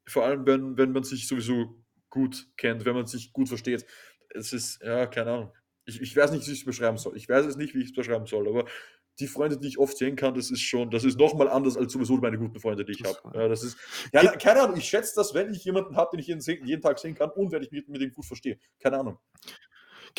vor 0.08 0.24
allem, 0.26 0.46
wenn 0.46 0.76
wenn 0.78 0.92
man 0.92 1.04
sich 1.04 1.28
sowieso 1.28 1.84
gut 2.10 2.48
kennt, 2.56 2.84
wenn 2.84 2.94
man 2.94 3.06
sich 3.06 3.32
gut 3.32 3.48
versteht. 3.48 3.86
Es 4.30 4.52
ist 4.52 4.82
ja, 4.82 5.06
keine 5.06 5.30
Ahnung. 5.32 5.52
Ich 5.84 6.00
ich 6.00 6.16
weiß 6.16 6.32
nicht, 6.32 6.46
wie 6.46 6.52
ich's 6.52 6.64
beschreiben 6.64 6.98
soll. 6.98 7.16
Ich 7.16 7.28
weiß 7.28 7.46
es 7.46 7.56
nicht, 7.56 7.74
wie 7.74 7.80
ich's 7.80 7.94
beschreiben 7.94 8.26
soll, 8.26 8.48
aber 8.48 8.66
die 9.20 9.26
Freunde, 9.26 9.58
die 9.58 9.68
ich 9.68 9.78
oft 9.78 9.96
sehen 9.96 10.16
kann, 10.16 10.34
das 10.34 10.50
ist 10.50 10.60
schon 10.60 10.90
das 10.90 11.04
ist 11.04 11.18
noch 11.18 11.34
mal 11.34 11.48
anders 11.48 11.76
als 11.76 11.92
sowieso 11.92 12.16
meine 12.18 12.38
guten 12.38 12.60
Freunde, 12.60 12.84
die 12.84 12.92
ich 12.92 13.04
habe. 13.04 13.18
Ja, 13.34 13.48
das 13.48 13.62
ist 13.62 13.78
keine 14.12 14.30
Geht 14.30 14.40
keine 14.40 14.62
Ahnung, 14.62 14.76
ich 14.76 14.88
schätze 14.88 15.14
das, 15.16 15.34
wenn 15.34 15.52
ich 15.52 15.64
jemanden 15.64 15.96
habe, 15.96 16.10
den 16.12 16.20
ich 16.20 16.26
jeden 16.26 16.40
jeden 16.66 16.82
Tag 16.82 16.98
sehen 16.98 17.14
kann 17.14 17.30
und 17.30 17.50
wenn 17.52 17.62
ich 17.62 17.70
mit 17.70 17.88
mit 17.88 18.00
dem 18.00 18.12
gut 18.12 18.26
verstehe. 18.26 18.58
Keine 18.80 18.98
Ahnung. 18.98 19.18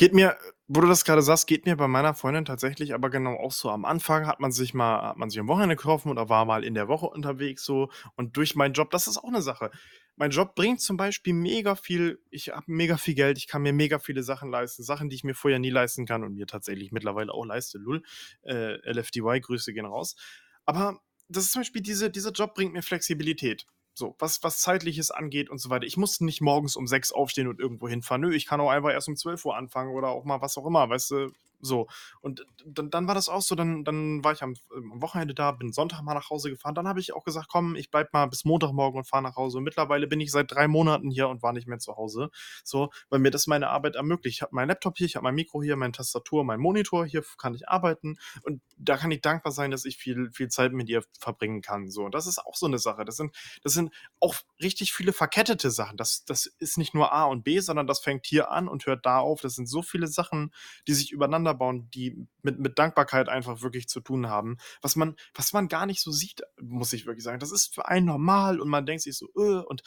Geht 0.00 0.14
mir 0.14 0.38
wo 0.72 0.80
du 0.80 0.86
das 0.86 1.04
grade 1.04 1.20
sagst, 1.20 1.46
geht 1.46 1.66
mir 1.66 1.76
bei 1.76 1.88
meiner 1.88 2.14
Freundin 2.14 2.46
tatsächlich 2.46 2.94
aber 2.94 3.10
genau 3.10 3.34
auch 3.36 3.52
so. 3.52 3.68
Am 3.70 3.84
Anfang 3.84 4.26
hat 4.26 4.40
man 4.40 4.50
sich 4.50 4.72
mal 4.72 5.02
hat 5.10 5.18
man 5.18 5.28
sich 5.28 5.38
am 5.38 5.46
Wochenende 5.48 5.76
getroffen 5.76 6.08
oder 6.10 6.30
war 6.30 6.46
mal 6.46 6.64
in 6.64 6.72
der 6.72 6.88
Woche 6.88 7.04
unterwegs 7.06 7.64
so 7.66 7.90
und 8.16 8.34
durch 8.38 8.54
meinen 8.54 8.72
Job 8.72 8.90
das 8.92 9.06
ist 9.08 9.18
auch 9.18 9.30
'ne 9.30 9.42
Sache. 9.42 9.70
Mein 10.16 10.30
Job 10.30 10.54
bringt 10.54 10.80
zum 10.80 10.96
Beispiel 10.96 11.34
mega 11.34 11.74
viel 11.74 12.18
ich 12.30 12.48
habe 12.48 12.64
mega 12.68 12.96
viel 12.96 13.14
Geld, 13.14 13.36
ich 13.36 13.46
kann 13.46 13.60
mir 13.60 13.74
mega 13.74 13.98
viele 13.98 14.22
Sachen 14.22 14.48
leisten, 14.50 14.82
Sachen, 14.84 15.10
die 15.10 15.16
ich 15.16 15.24
mir 15.24 15.34
vorher 15.34 15.58
nie 15.58 15.68
leisten 15.68 16.06
kann 16.06 16.24
und 16.24 16.32
mir 16.34 16.46
tatsächlich 16.46 16.92
mittlerweile 16.92 17.34
auch 17.34 17.44
leiste, 17.44 17.76
Lull. 17.76 18.02
Äh, 18.42 18.76
LFDY, 18.90 19.40
Grüße 19.42 19.74
gehen 19.74 19.84
raus. 19.84 20.16
Aber 20.64 20.98
das 21.28 21.44
ist 21.44 21.52
zum 21.52 21.60
Beispiel 21.60 21.82
diese 21.82 22.08
dieser 22.10 22.30
Job 22.32 22.54
bringt 22.54 22.72
mir 22.72 22.82
Flexibilität, 22.82 23.66
so, 24.00 24.16
was 24.20 24.42
was 24.44 24.60
Zeitliches 24.60 25.12
angeht 25.12 25.50
und 25.50 25.58
so 25.60 25.70
weiter. 25.70 25.86
Ich 25.86 25.98
muss 25.98 26.20
nicht 26.22 26.42
morgens 26.42 26.76
um 26.76 26.88
6 26.88 27.12
aufstehen 27.12 27.48
und 27.48 27.60
irgendwo 27.60 27.88
hinfahren. 27.88 28.22
Nö, 28.22 28.34
ich 28.34 28.46
kann 28.46 28.60
auch 28.62 28.70
einfach 28.70 28.92
erst 28.92 29.08
um 29.08 29.16
12:00 29.16 29.56
anfangen 29.56 29.92
oder 29.94 30.08
auch 30.10 30.24
mal 30.26 30.42
was 30.42 30.58
auch 30.58 30.66
immer, 30.66 30.90
weißt 30.90 31.12
du, 31.12 31.32
so. 31.62 31.88
Und 32.22 32.46
d 32.64 32.82
dann 32.90 33.08
war 33.08 33.14
das 33.16 33.28
auch 33.30 33.42
so, 33.42 33.54
dann 33.56 33.84
dann 33.84 34.24
war 34.24 34.32
ich 34.34 34.42
am 34.44 34.54
am 34.76 35.02
Wochenende 35.02 35.34
da, 35.34 35.52
bin 35.52 35.72
Sonntag 35.74 36.02
mal 36.02 36.14
nach 36.14 36.30
Hause 36.30 36.50
gefahren. 36.50 36.74
Dann 36.76 36.88
habe 36.88 37.00
ich 37.00 37.14
auch 37.14 37.24
gesagt: 37.24 37.48
„Komm, 37.50 37.76
ich 37.76 37.90
bleibe 37.90 38.10
mal 38.14 38.26
bis 38.26 38.46
Montagmorgen 38.46 38.98
und 38.98 39.04
fahre 39.06 39.22
nach 39.24 39.36
Hause.“ 39.36 39.58
Und 39.58 39.64
mittlerweile 39.64 40.08
bin 40.08 40.20
ich 40.20 40.32
seit 40.32 40.52
3 40.52 40.68
Monaten 40.68 41.10
hier 41.10 41.28
und 41.30 41.42
war 41.42 41.52
nicht 41.54 41.68
mehr 41.68 41.78
zu 41.80 41.96
Hause, 41.96 42.30
so, 42.64 42.90
weil 43.10 43.20
mir 43.20 43.30
das 43.32 43.46
meine 43.48 43.68
Arbeit 43.70 43.96
ermöglicht. 43.96 44.38
Ich 44.38 44.42
habe 44.42 44.54
meinen 44.56 44.68
Laptop 44.68 44.98
hier, 44.98 45.06
ich 45.06 45.16
habe 45.16 45.24
mein 45.24 45.34
Mikro 45.36 45.62
hier, 45.62 45.76
meine 45.76 45.92
Tastatur, 45.92 46.44
meinen 46.44 46.60
Monitor, 46.62 47.06
hier 47.06 47.22
kann 47.38 47.54
ich 47.54 47.68
arbeiten 47.68 48.18
und 48.42 48.62
da 48.78 48.96
kann 48.98 49.10
ich 49.12 49.20
dankbar 49.22 49.52
sein, 49.52 49.70
dass 49.70 49.84
ich 49.84 49.98
viel 49.98 50.30
viel 50.32 50.48
Zeit 50.48 50.72
mit 50.72 50.88
ihr 50.88 51.02
verbringen 51.18 51.62
kann, 51.62 51.90
so. 51.90 52.04
Und 52.04 52.14
das 52.14 52.26
ist 52.26 52.38
auch 52.38 52.56
so 52.56 52.68
'ne 52.68 52.78
Sache. 52.78 53.04
Das 53.04 53.16
sind 53.16 53.36
das 53.62 53.74
sind 53.74 53.89
auch 54.20 54.34
richtig 54.62 54.92
viele 54.92 55.12
verkettete 55.12 55.70
Sachen. 55.70 55.96
Das 55.96 56.24
das 56.24 56.46
ist 56.46 56.78
nicht 56.78 56.94
nur 56.94 57.12
A 57.12 57.24
und 57.24 57.42
B, 57.44 57.60
sondern 57.60 57.86
das 57.86 58.00
fängt 58.00 58.26
hier 58.26 58.50
an 58.50 58.68
und 58.68 58.86
hört 58.86 59.06
da 59.06 59.18
auf. 59.18 59.40
Das 59.40 59.54
sind 59.54 59.66
so 59.68 59.82
viele 59.82 60.06
Sachen, 60.08 60.52
die 60.88 60.94
sich 60.94 61.12
übereinander 61.12 61.54
bauen, 61.54 61.90
die 61.90 62.26
mit 62.42 62.58
mit 62.58 62.78
Dankbarkeit 62.78 63.28
einfach 63.28 63.62
wirklich 63.62 63.88
zu 63.88 64.00
tun 64.00 64.28
haben, 64.28 64.56
was 64.82 64.96
man 64.96 65.16
was 65.34 65.52
man 65.52 65.68
gar 65.68 65.86
nicht 65.86 66.00
so 66.02 66.10
sieht, 66.12 66.42
muss 66.60 66.92
ich 66.92 67.06
wirklich 67.06 67.24
sagen. 67.24 67.38
Das 67.40 67.52
ist 67.52 67.74
für 67.74 67.86
einen 67.88 68.06
normal 68.06 68.60
und 68.60 68.68
man 68.68 68.86
denkt 68.86 69.02
sich 69.02 69.16
so: 69.16 69.26
„Äh“, 69.36 69.64
und 69.66 69.82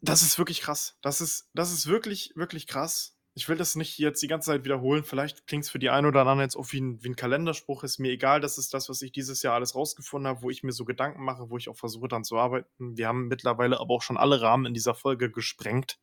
das 0.00 0.22
ist 0.22 0.38
wirklich 0.38 0.60
krass. 0.60 0.96
Das 1.02 1.20
ist 1.20 1.48
das 1.54 1.72
ist 1.72 1.86
wirklich, 1.86 2.32
wirklich 2.36 2.66
krass. 2.66 3.13
Ich 3.36 3.48
will 3.48 3.56
das 3.56 3.74
nicht 3.74 3.98
jetzt 3.98 4.22
die 4.22 4.28
ganze 4.28 4.46
Zeit 4.52 4.64
wiederholen. 4.64 5.02
Vielleicht 5.02 5.48
klingt's 5.48 5.68
für 5.68 5.80
die 5.80 5.90
einen 5.90 6.06
oder 6.06 6.20
anderen 6.20 6.38
jetzt 6.38 6.54
auch 6.54 6.70
wie 6.72 6.78
'n 6.78 7.02
wie 7.02 7.08
'n 7.08 7.16
Kalenderspruch. 7.16 7.82
Ist 7.82 7.98
mir 7.98 8.12
egal. 8.12 8.40
Das 8.40 8.58
ist 8.58 8.72
das, 8.74 8.88
was 8.88 9.02
ich 9.02 9.10
dieses 9.10 9.42
Jahr 9.42 9.54
alles 9.54 9.74
rausgefunden 9.74 10.28
habe, 10.28 10.42
wo 10.42 10.50
ich 10.50 10.62
mir 10.62 10.70
so 10.70 10.84
Gedanken 10.84 11.24
mache, 11.24 11.50
wo 11.50 11.56
ich 11.58 11.68
auch 11.68 11.76
versuche, 11.76 12.06
dran 12.06 12.22
zu 12.22 12.36
arbeiten. 12.38 12.96
Wir 12.96 13.08
haben 13.08 13.26
mittlerweile 13.26 13.80
aber 13.80 13.92
auch 13.94 14.02
schon 14.02 14.16
alle 14.16 14.40
Rahmen 14.40 14.66
in 14.66 14.74
dieser 14.74 14.94
Folge 14.94 15.32
gesprengt. 15.32 15.98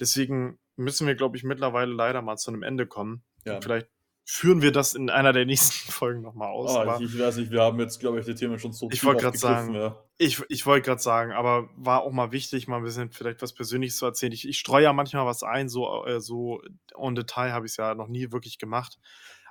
Deswegen 0.00 0.58
müssen 0.76 1.06
wir, 1.06 1.14
glaube 1.14 1.36
ich, 1.36 1.44
mittlerweile 1.44 1.92
leider 1.92 2.22
mal 2.22 2.36
zu 2.38 2.50
'nem 2.52 2.62
Ende 2.62 2.86
kommen. 2.86 3.22
Ja. 3.44 3.60
Vielleicht 3.60 3.88
führen 4.26 4.62
wir 4.62 4.72
das 4.72 4.94
in 4.94 5.10
einer 5.10 5.32
der 5.32 5.46
nächsten 5.46 5.90
Folgen 5.92 6.22
noch 6.22 6.34
mal 6.34 6.48
aus, 6.48 6.76
Ah, 6.76 6.84
aber 6.84 7.00
ich 7.00 7.14
ich 7.14 7.18
weiß 7.18 7.36
nicht, 7.36 7.50
wir 7.50 7.62
haben 7.62 7.78
jetzt, 7.80 8.00
glaube 8.00 8.18
ich, 8.20 8.26
die 8.26 8.34
Themen 8.34 8.58
schon 8.58 8.72
so 8.72 8.90
Ich 8.90 9.02
wollte 9.04 9.32
aufgegriffen, 9.32 9.34
sagen 9.36 9.74
ja. 9.74 10.06
ich 10.18 10.42
ich 10.48 10.64
wollte 10.64 10.86
grad 10.86 11.02
sagen, 11.02 11.32
aber 11.32 11.68
war 11.76 12.02
auch 12.02 12.12
mal 12.12 12.32
wichtig, 12.32 12.68
mal 12.68 12.78
'n 12.78 12.84
bisschen 12.84 13.10
vielleicht 13.10 13.42
was 13.42 13.52
Persönliches 13.52 13.98
zu 13.98 14.06
erzählen. 14.06 14.32
Ich 14.32 14.48
ich 14.48 14.58
streue 14.58 14.84
ja 14.84 14.92
manchmal 14.92 15.26
was 15.26 15.42
ein, 15.42 15.68
so 15.68 16.04
äh, 16.06 16.20
so 16.20 16.62
en 16.96 17.14
Detail 17.14 17.52
habe 17.52 17.66
ich's 17.66 17.76
ja 17.76 17.94
noch 17.94 18.08
nie 18.08 18.32
wirklich 18.32 18.58
gemacht, 18.58 18.98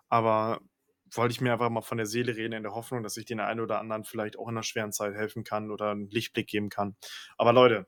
aber 0.09 0.61
wollte 1.13 1.33
ich 1.33 1.41
mir 1.41 1.53
einfach 1.53 1.69
mal 1.69 1.81
von 1.81 1.97
der 1.97 2.07
Seele 2.07 2.35
reden 2.35 2.53
in 2.53 2.63
der 2.63 2.73
Hoffnung, 2.73 3.03
dass 3.03 3.17
ich 3.17 3.25
den 3.25 3.39
einen 3.39 3.59
oder 3.59 3.79
anderen 3.79 4.03
vielleicht 4.05 4.39
auch 4.39 4.47
in 4.49 4.55
'ner 4.55 4.63
schweren 4.63 4.91
Zeit 4.93 5.13
helfen 5.15 5.43
kann 5.43 5.69
oder 5.71 5.91
'n 5.91 6.09
Lichtblick 6.09 6.47
geben 6.47 6.69
kann. 6.69 6.95
Aber 7.37 7.53
Leute, 7.53 7.85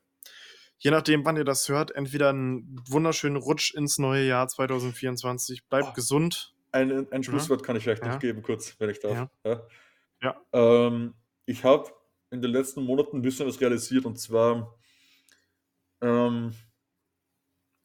je 0.79 0.91
nachdem, 0.91 1.25
wann 1.25 1.37
ihr 1.37 1.45
das 1.45 1.69
hört, 1.69 1.91
entweder 1.95 2.29
einen 2.31 2.77
wunderschönen 2.89 3.37
Rutsch 3.37 3.73
ins 3.75 3.97
neue 3.99 4.25
Jahr 4.27 4.47
2024. 4.49 5.67
Bleibt 5.69 5.93
Oh. 5.93 5.95
gesund. 5.95 6.53
Ein, 6.71 7.11
ein 7.11 7.19
Mhm. 7.19 7.23
Schlusswort 7.23 7.63
kann 7.63 7.75
ich 7.75 7.83
vielleicht 7.83 8.03
noch 8.03 8.11
Ja. 8.11 8.17
geben, 8.17 8.41
kurz, 8.41 8.75
wenn 8.79 8.89
ich 8.89 8.99
darf. 8.99 9.29
Ja. 9.45 9.67
Ja. 10.21 10.41
Ähm, 10.53 11.13
ich 11.45 11.63
habe 11.63 11.91
in 12.31 12.41
den 12.41 12.51
letzten 12.51 12.83
Monaten 12.83 13.17
ein 13.17 13.21
bisschen 13.21 13.47
was 13.47 13.59
realisiert 13.61 14.05
und 14.05 14.17
zwar, 14.19 14.77
ähm, 16.01 16.53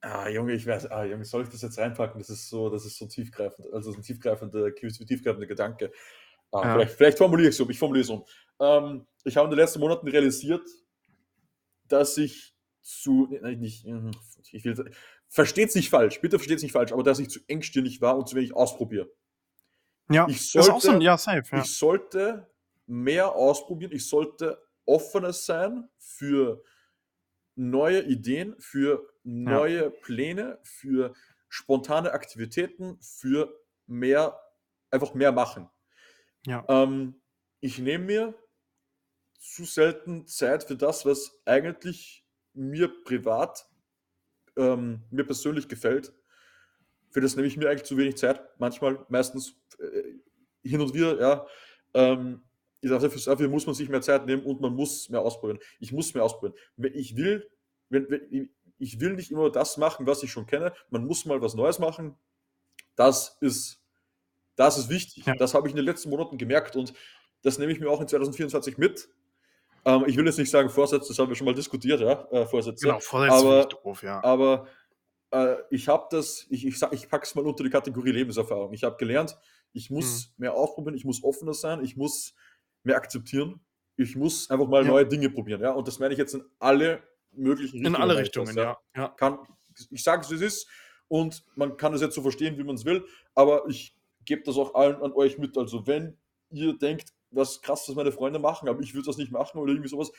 ah, 0.00 0.28
Junge, 0.28 0.54
ich 0.54 0.66
weiß, 0.66 0.90
ah, 0.90 1.04
Junge, 1.04 1.24
soll 1.24 1.44
ich 1.44 1.48
das 1.50 1.62
jetzt 1.62 1.78
reinpacken? 1.78 2.18
Das 2.18 2.30
ist 2.30 2.48
so, 2.48 2.68
das 2.70 2.84
ist 2.84 2.98
so 2.98 3.06
tiefgreifend, 3.06 3.72
also 3.72 3.92
so 3.92 3.98
ein 3.98 4.02
tiefgreifender, 4.02 4.74
tiefgreifender 4.74 5.46
Gedanke. 5.46 5.92
Ah, 6.50 6.64
Ja. 6.64 6.72
vielleicht, 6.72 6.94
vielleicht 6.96 7.18
formuliere 7.18 7.48
ich 7.48 7.54
es 7.54 7.60
um, 7.60 7.70
ich 7.70 7.78
formuliere 7.78 8.02
es 8.02 8.10
um. 8.10 8.24
Ähm, 8.60 9.06
ich 9.24 9.36
habe 9.36 9.46
in 9.46 9.50
den 9.52 9.59
letzten 9.59 9.80
Monaten 9.80 10.09
realisiert, 10.09 10.66
dass 11.88 12.16
ich 12.18 12.54
zu, 12.80 13.28
nein, 13.40 13.60
nicht, 13.60 13.86
ich 14.50 14.64
will, 14.64 14.92
versteht 15.32 15.70
es 15.70 15.74
nicht 15.74 15.88
falsch, 15.88 16.20
bitte 16.20 16.38
versteht 16.38 16.59
es 16.59 16.62
nicht 16.62 16.72
falsch, 16.72 16.92
aber 16.92 17.02
dass 17.02 17.18
ich 17.18 17.30
zu 17.30 17.40
engstirnig 17.48 18.00
war 18.02 18.18
und 18.18 18.28
zu 18.28 18.36
wenig 18.36 18.54
ausprobiere. 18.54 19.10
Ja, 20.10 20.26
Ich 20.28 20.56
auch 20.59 20.62
so 20.64 20.72
ein, 20.74 20.80
sollte- 20.80 21.04
ja, 21.04 21.16
safe. 21.16 21.42
Ja. 21.56 21.62
Ich 21.62 21.74
sollte 21.74 22.50
mehr 22.86 23.32
ausprobieren, 23.32 23.92
ich 23.92 24.06
sollte 24.06 24.62
offener 24.84 25.32
sein 25.32 25.88
für 25.98 26.62
neue 27.54 28.02
Ideen, 28.02 28.54
für 28.59 29.09
neue 29.22 29.90
Pläne, 29.90 30.59
für 30.64 31.14
spontane 31.48 32.12
Aktivitäten, 32.12 32.98
für 33.00 33.59
mehr, 33.86 34.38
einfach 34.90 35.14
mehr 35.14 35.32
machen. 35.32 35.70
Ja. 36.44 36.64
Ähm, 36.68 37.22
ich 37.60 37.78
nehme 37.78 38.04
mir 38.04 38.34
zu 39.38 39.64
selten 39.64 40.26
Zeit 40.26 40.64
für 40.64 40.76
das, 40.76 41.06
was 41.06 41.40
eigentlich 41.46 42.26
mir 42.52 42.88
privat, 43.04 43.66
ähm, 44.56 45.02
mir 45.10 45.24
persönlich 45.24 45.68
gefällt. 45.68 46.12
Für 47.10 47.20
das 47.20 47.36
nehme 47.36 47.48
ich 47.48 47.56
mir 47.56 47.68
eigentlich 47.68 47.84
zu 47.84 47.96
wenig 47.96 48.16
Zeit. 48.16 48.40
Manchmal, 48.58 49.04
meistens 49.08 49.54
äh, 49.78 50.68
hin 50.68 50.80
und 50.80 50.94
wieder, 50.94 51.20
ja. 51.20 51.46
Ähm, 51.94 52.42
ich 52.80 52.88
sage, 52.88 53.02
dafür, 53.02 53.20
dafür 53.24 53.48
muss 53.48 53.66
man 53.66 53.74
sich 53.74 53.88
mehr 53.88 54.00
Zeit 54.00 54.26
nehmen 54.26 54.42
und 54.42 54.60
man 54.60 54.74
muss 54.74 55.08
mehr 55.08 55.20
ausprobieren. 55.20 55.60
Ich 55.78 55.92
muss 55.92 56.14
mehr 56.14 56.24
ausprobieren. 56.24 56.58
Ich 56.94 57.16
will, 57.16 57.48
wenn, 57.90 58.10
wenn, 58.10 58.50
ich 58.78 58.98
will 58.98 59.14
nicht 59.14 59.30
immer 59.30 59.50
das 59.50 59.76
machen, 59.76 60.06
was 60.06 60.22
ich 60.22 60.32
schon 60.32 60.46
kenne. 60.46 60.72
Man 60.90 61.04
muss 61.04 61.24
mal 61.24 61.40
was 61.40 61.54
Neues 61.54 61.78
machen. 61.78 62.16
Das 62.96 63.38
ist, 63.40 63.80
das 64.56 64.78
ist 64.78 64.88
wichtig. 64.88 65.26
Ja. 65.26 65.34
Das 65.34 65.54
habe 65.54 65.68
ich 65.68 65.72
in 65.72 65.76
den 65.76 65.84
letzten 65.84 66.10
Monaten 66.10 66.38
gemerkt 66.38 66.74
und 66.74 66.92
das 67.42 67.58
nehme 67.58 67.72
ich 67.72 67.78
mir 67.78 67.88
auch 67.88 68.00
in 68.00 68.08
2024 68.08 68.78
mit. 68.78 69.08
Ähm, 69.84 70.04
ich 70.06 70.16
will 70.16 70.26
jetzt 70.26 70.38
nicht 70.38 70.50
sagen 70.50 70.68
Vorsätze, 70.70 71.09
das 71.09 71.18
haben 71.18 71.28
wir 71.28 71.34
schon 71.36 71.44
mal 71.46 71.54
diskutiert, 71.54 72.00
ja, 72.00 72.26
äh, 72.30 72.46
Vorsätze. 72.46 72.86
Genau, 72.86 73.00
Vorsätze 73.00 73.34
aber- 73.36 73.64
doof, 73.66 74.02
ja. 74.02 74.22
Aber 74.22 74.66
äh, 75.32 75.56
ich 75.70 75.88
habe 75.88 76.06
das, 76.10 76.46
ich, 76.50 76.66
ich, 76.66 76.80
ich 76.92 77.09
packe 77.09 77.24
es 77.24 77.34
mal 77.34 77.44
unter 77.44 77.64
die 77.64 77.70
Kategorie 77.70 78.12
Lebenserfahrung. 78.12 78.72
Ich 78.72 78.84
habe 78.84 78.96
gelernt, 78.96 79.36
ich 79.72 79.90
muss 79.90 80.26
Hm. 80.26 80.32
mehr 80.36 80.54
ausprobieren, 80.54 80.94
ich 80.94 81.04
muss 81.04 81.24
offener 81.24 81.54
sein, 81.54 81.82
ich 81.82 81.96
muss 81.96 82.34
mehr 82.84 82.96
akzeptieren, 82.96 83.60
ich 83.96 84.14
muss 84.16 84.50
einfach 84.50 84.68
mal 84.68 84.82
Ja. 84.84 84.88
neue 84.90 85.06
Dinge 85.06 85.30
probieren. 85.30 85.60
Ja? 85.62 85.72
Und 85.72 85.88
das 85.88 85.98
meine 85.98 86.12
ich 86.12 86.18
jetzt 86.18 86.34
in 86.34 86.44
alle 86.59 87.02
möglichen 87.32 87.84
In 87.84 87.96
alle 87.96 88.16
Richtungen, 88.16 88.54
ja. 88.56 88.76
ja. 88.94 89.09
Kann, 89.09 89.38
ich 89.90 90.04
sage 90.04 90.22
es, 90.22 90.30
wie 90.30 90.34
es 90.34 90.42
ist 90.42 90.68
und 91.09 91.42
man 91.56 91.76
kann 91.76 91.94
es 91.94 92.02
jetzt 92.02 92.14
so 92.14 92.22
verstehen, 92.22 92.59
wie 92.59 92.64
man 92.64 92.74
es 92.76 92.84
will, 92.84 93.04
aber 93.34 93.64
ich 93.68 93.96
gebe 94.24 94.42
das 94.44 94.56
auch 94.59 94.74
allen 94.74 94.96
an 95.02 95.12
euch 95.12 95.38
mit. 95.38 95.56
Also 95.59 95.86
wenn 95.86 96.18
ihr 96.50 96.76
denkt, 96.76 97.12
was 97.32 97.60
krass, 97.62 97.88
was 97.88 97.94
meine 97.94 98.12
Freunde 98.12 98.38
machen, 98.38 98.68
aber 98.68 98.80
ich 98.80 98.94
würde 98.94 99.06
das 99.06 99.16
nicht 99.16 99.32
machen 99.32 99.59
oder 99.59 99.72
irgendwie 99.72 99.88
sowas, 99.88 100.12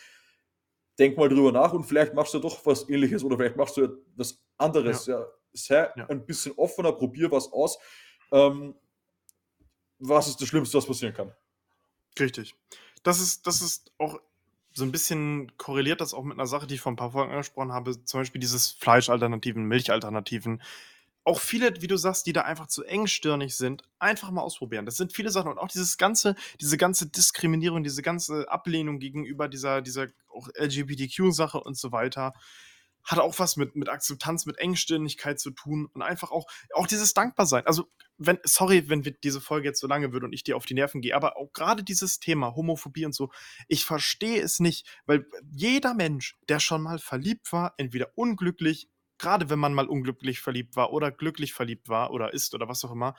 denk 1.00 1.18
mal 1.18 1.30
drüber 1.30 1.52
nach 1.52 1.74
und 1.74 1.84
vielleicht 1.84 2.14
machst 2.14 2.34
du 2.34 2.40
doch 2.40 2.66
was 2.66 2.88
ähnliches 2.90 3.24
oder 3.24 3.38
vielleicht 3.38 3.56
machst 3.56 3.78
du 3.78 3.84
etwas 3.84 4.44
anderes. 4.58 5.06
Ja. 5.08 5.26
Sei 5.54 5.90
Ja. 5.96 6.08
ein 6.08 6.26
bisschen 6.26 6.54
offener, 6.58 6.92
probier 6.94 7.32
was 7.32 7.52
aus. 7.52 7.78
Ähm, 8.32 8.76
was 10.00 10.28
ist 10.28 10.42
das 10.42 10.48
Schlimmste, 10.48 10.78
was 10.78 10.86
passieren 10.86 11.14
kann? 11.14 11.32
Richtig. 12.20 12.56
Das 13.04 13.20
ist, 13.20 13.46
das 13.48 13.62
ist 13.62 13.92
auch 13.98 14.20
so 14.74 14.84
ein 14.84 14.92
bisschen 14.92 15.56
korreliert 15.58 16.02
das 16.02 16.14
auch 16.14 16.24
mit 16.24 16.38
einer 16.38 16.48
Sache, 16.48 16.66
die 16.66 16.76
ich 16.76 16.82
vor 16.82 16.92
ein 16.92 16.96
paar 16.96 17.12
Folgen 17.12 17.32
angesprochen 17.32 17.72
habe, 17.72 18.04
zum 18.04 18.20
Beispiel 18.22 18.42
dieses 18.42 18.72
Fleischalternativen, 18.72 19.64
Milchalternativen. 19.66 20.62
Auch 21.26 21.40
viele, 21.40 21.82
wie 21.82 21.88
du 21.88 21.96
sagst, 21.96 22.26
die 22.26 22.34
da 22.34 22.42
einfach 22.42 22.68
zu 22.68 22.84
engstirnig 22.84 23.56
sind, 23.56 23.84
einfach 24.00 24.30
mal 24.32 24.42
ausprobieren. 24.42 24.86
Das 24.86 24.98
sind 24.98 25.14
viele 25.14 25.30
Sachen 25.30 25.52
und 25.52 25.58
auch 25.58 25.70
dieses 25.70 25.98
ganze, 25.98 26.36
diese 26.60 26.78
ganze 26.78 27.08
Diskriminierung, 27.08 27.84
diese 27.84 28.02
ganze 28.02 28.50
Ablehnung 28.50 29.00
gegenüber 29.00 29.48
dieser, 29.48 29.82
dieser 29.82 30.08
auch 30.28 30.50
LGBTQ-Sache 30.58 31.60
und 31.60 31.78
so 31.78 31.92
weiter, 31.92 32.34
hat 33.04 33.20
auch 33.20 33.38
was 33.40 33.58
mit, 33.58 33.76
mit 33.76 33.90
Akzeptanz, 33.90 34.46
mit 34.46 34.58
Engstirnigkeit 34.58 35.40
zu 35.40 35.52
tun 35.52 35.88
und 35.94 36.02
einfach 36.02 36.32
auch, 36.32 36.46
auch 36.74 36.88
dieses 36.88 37.14
Dankbarsein. 37.14 37.66
Also, 37.68 37.90
wenn, 38.18 38.40
sorry, 38.44 38.90
wenn 38.90 39.04
wir 39.04 39.12
diese 39.12 39.42
Folge 39.42 39.68
jetzt 39.68 39.82
so 39.82 39.88
lange 39.88 40.14
wird 40.14 40.24
und 40.24 40.34
ich 40.34 40.44
dir 40.44 40.56
auf 40.56 40.66
die 40.66 40.74
Nerven 40.74 41.02
gehe, 41.02 41.16
aber 41.16 41.38
auch 41.38 41.52
gerade 41.52 41.84
dieses 41.84 42.20
Thema 42.20 42.56
Homophobie 42.56 43.06
und 43.06 43.14
so, 43.14 43.32
ich 43.68 43.86
verstehe 43.86 44.42
es 44.42 44.60
nicht, 44.60 44.88
weil 45.06 45.26
jeder 45.52 45.94
Mensch, 45.94 46.38
der 46.48 46.60
schon 46.60 46.82
mal 46.82 47.00
verliebt 47.00 47.52
war, 47.52 47.74
entweder 47.78 48.12
unglücklich, 48.16 48.88
gerade 49.24 49.50
wenn 49.50 49.60
man 49.60 49.74
mal 49.74 49.88
unglücklich 49.88 50.42
verliebt 50.42 50.76
war 50.76 50.92
oder 50.92 51.12
glücklich 51.12 51.54
verliebt 51.54 51.88
war 51.88 52.12
oder 52.12 52.34
ist 52.34 52.54
oder 52.54 52.68
was 52.68 52.84
auch 52.84 52.92
immer, 52.92 53.16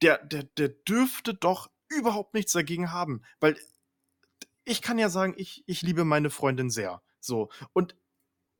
der, 0.00 0.24
der, 0.24 0.44
der 0.44 0.70
dürfte 0.70 1.34
doch 1.34 1.70
überhaupt 1.88 2.32
nichts 2.32 2.52
dagegen 2.52 2.90
haben, 2.90 3.22
weil 3.38 3.58
ich 4.64 4.80
kann 4.80 4.98
ja 4.98 5.10
sagen, 5.10 5.34
ich, 5.36 5.62
ich 5.66 5.82
liebe 5.82 6.04
meine 6.04 6.30
Freundin 6.30 6.70
sehr. 6.70 7.02
So. 7.20 7.50
Und 7.74 7.96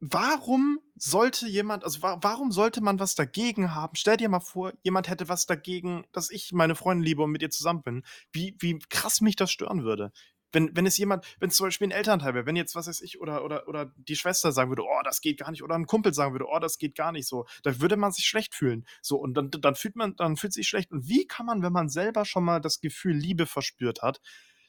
warum 0.00 0.80
sollte 0.96 1.48
jemand, 1.48 1.84
also 1.84 2.02
wa 2.02 2.18
warum 2.20 2.52
sollte 2.52 2.82
man 2.82 2.98
was 2.98 3.14
dagegen 3.14 3.74
haben? 3.74 3.96
Stell 3.96 4.18
dir 4.18 4.28
mal 4.28 4.40
vor, 4.40 4.74
jemand 4.82 5.08
hätte 5.08 5.28
was 5.28 5.46
dagegen, 5.46 6.04
dass 6.12 6.30
ich 6.30 6.52
meine 6.52 6.74
Freundin 6.74 7.04
liebe 7.04 7.22
und 7.22 7.30
mit 7.30 7.40
ihr 7.40 7.50
zusammen 7.50 7.82
bin. 7.82 8.04
Wie, 8.32 8.54
wie 8.58 8.78
krass 8.90 9.22
mich 9.22 9.36
das 9.36 9.50
stören 9.50 9.82
würde. 9.82 10.12
Wenn, 10.52 10.74
wenn 10.76 10.86
es 10.86 10.98
jemand, 10.98 11.24
wenn 11.38 11.50
es 11.50 11.56
zum 11.56 11.66
Beispiel 11.66 11.88
ein 11.88 11.92
Elternteil 11.92 12.34
wäre, 12.34 12.46
wenn 12.46 12.56
jetzt, 12.56 12.74
was 12.74 12.88
weiß 12.88 13.00
ich, 13.02 13.20
oder, 13.20 13.44
oder, 13.44 13.68
oder 13.68 13.92
die 13.96 14.16
Schwester 14.16 14.52
sagen 14.52 14.70
würde, 14.70 14.82
oh, 14.82 15.02
das 15.04 15.20
geht 15.20 15.38
gar 15.38 15.50
nicht, 15.50 15.62
oder 15.62 15.76
ein 15.76 15.86
Kumpel 15.86 16.12
sagen 16.12 16.32
würde, 16.32 16.46
oh, 16.48 16.58
das 16.58 16.78
geht 16.78 16.94
gar 16.94 17.12
nicht 17.12 17.28
so, 17.28 17.46
da 17.62 17.80
würde 17.80 17.96
man 17.96 18.12
sich 18.12 18.26
schlecht 18.26 18.54
fühlen. 18.54 18.84
So, 19.02 19.16
und 19.16 19.34
dann, 19.34 19.50
dann 19.50 19.74
fühlt 19.74 19.96
man, 19.96 20.16
dann 20.16 20.36
fühlt 20.36 20.52
sich 20.52 20.68
schlecht. 20.68 20.90
Und 20.90 21.08
wie 21.08 21.26
kann 21.26 21.46
man, 21.46 21.62
wenn 21.62 21.72
man 21.72 21.88
selber 21.88 22.24
schon 22.24 22.44
mal 22.44 22.60
das 22.60 22.80
Gefühl 22.80 23.14
Liebe 23.14 23.46
verspürt 23.46 24.02
hat, 24.02 24.20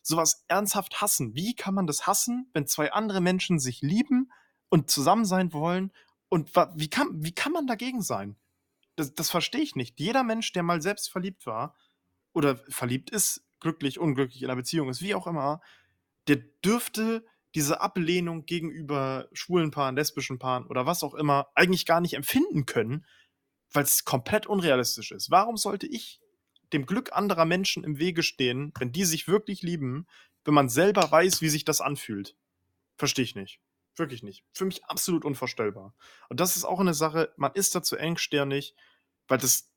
sowas 0.04 0.46
ernsthaft 0.48 1.02
hassen? 1.02 1.36
Wie 1.36 1.56
kann 1.56 1.74
man 1.74 1.88
das 1.88 2.08
hassen, 2.08 2.50
wenn 2.54 2.68
zwei 2.68 2.92
andere 2.92 3.22
Menschen 3.22 3.60
sich 3.60 3.82
lieben 3.82 4.32
und 4.70 4.90
zusammen 4.90 5.26
sein 5.26 5.54
wollen? 5.54 5.92
Und 6.30 6.56
wie 6.76 6.90
kann, 6.90 7.10
wie 7.12 7.34
kann 7.34 7.52
man 7.52 7.68
dagegen 7.68 8.02
sein? 8.02 8.38
Das, 8.96 9.14
das 9.14 9.30
verstehe 9.30 9.62
ich 9.62 9.76
nicht. 9.76 10.00
Jeder 10.00 10.24
Mensch, 10.24 10.52
der 10.54 10.64
mal 10.64 10.82
selbst 10.82 11.10
verliebt 11.10 11.46
war 11.46 11.76
oder 12.34 12.58
verliebt 12.70 13.10
ist, 13.10 13.44
glücklich, 13.62 14.00
unglücklich 14.00 14.42
in 14.42 14.50
einer 14.50 14.58
Beziehung 14.58 14.90
ist, 14.90 15.02
wie 15.02 15.16
auch 15.16 15.28
immer, 15.28 15.62
der 16.28 16.38
dürfte 16.66 17.26
diese 17.56 17.82
Ablehnung 17.82 18.46
gegenüber 18.46 19.28
schwulen 19.34 19.72
Paaren, 19.72 19.96
lesbischen 19.96 20.40
Paaren 20.40 20.66
oder 20.68 20.86
was 20.86 21.04
auch 21.04 21.14
immer 21.14 21.48
eigentlich 21.56 21.86
gar 21.86 22.02
nicht 22.02 22.14
empfinden 22.14 22.66
können, 22.66 23.06
weil 23.72 23.84
es 23.84 24.06
komplett 24.06 24.48
unrealistisch 24.48 25.12
ist. 25.12 25.32
Warum 25.32 25.58
sollte 25.58 25.88
ich 25.88 26.22
dem 26.74 26.86
Glück 26.86 27.12
anderer 27.14 27.46
Menschen 27.46 27.84
im 27.84 28.00
Wege 28.00 28.24
stehen, 28.24 28.74
wenn 28.80 28.92
die 28.92 29.06
sich 29.06 29.28
wirklich 29.28 29.62
lieben, 29.62 30.08
wenn 30.46 30.54
man 30.54 30.70
selber 30.70 31.12
weiß, 31.12 31.42
wie 31.42 31.50
sich 31.50 31.66
das 31.66 31.82
anfühlt? 31.82 32.36
Verstehe 32.98 33.26
ich 33.26 33.36
nicht. 33.36 33.60
Wirklich 33.96 34.24
nicht. 34.24 34.46
Für 34.54 34.66
mich 34.66 34.86
absolut 34.86 35.26
unvorstellbar. 35.26 35.94
Und 36.30 36.40
das 36.40 36.56
ist 36.56 36.64
auch 36.64 36.80
eine 36.80 36.94
Sache, 36.94 37.34
man 37.36 37.52
ist 37.54 37.76
dazu 37.76 37.98
engstirnig, 37.98 38.74
weil 39.28 39.38
das, 39.38 39.70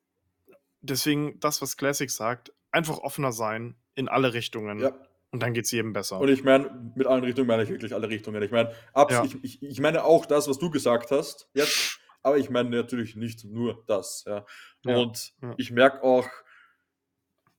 deswegen 0.80 1.40
das, 1.40 1.60
was 1.60 1.76
Classic 1.76 2.10
sagt, 2.10 2.52
einfach 2.74 2.98
offener 2.98 3.32
sein 3.32 3.76
in 3.94 4.08
alle 4.08 4.34
Richtungen. 4.34 4.80
Ja. 4.80 4.92
Und 5.30 5.42
dann 5.42 5.52
geht 5.52 5.64
es 5.64 5.70
jedem 5.72 5.92
besser. 5.92 6.20
Und 6.20 6.28
ich 6.28 6.44
meine, 6.44 6.92
mit 6.94 7.06
allen 7.06 7.24
Richtungen 7.24 7.48
meine 7.48 7.64
ich 7.64 7.68
wirklich 7.68 7.92
alle 7.94 8.08
Richtungen. 8.08 8.40
Ich 8.42 8.52
meine, 8.52 8.72
Ja. 8.94 9.24
ich, 9.24 9.42
ich, 9.42 9.62
ich 9.62 9.80
meine 9.80 10.04
auch 10.04 10.26
das, 10.26 10.48
was 10.48 10.58
du 10.58 10.70
gesagt 10.70 11.10
hast 11.10 11.48
jetzt, 11.54 11.98
aber 12.22 12.38
ich 12.38 12.50
meine 12.50 12.70
natürlich 12.70 13.16
nicht 13.16 13.44
nur 13.44 13.82
das. 13.86 14.24
Ja. 14.26 14.44
Und 14.86 15.34
ich 15.56 15.70
merke 15.72 16.02
auch, 16.02 16.28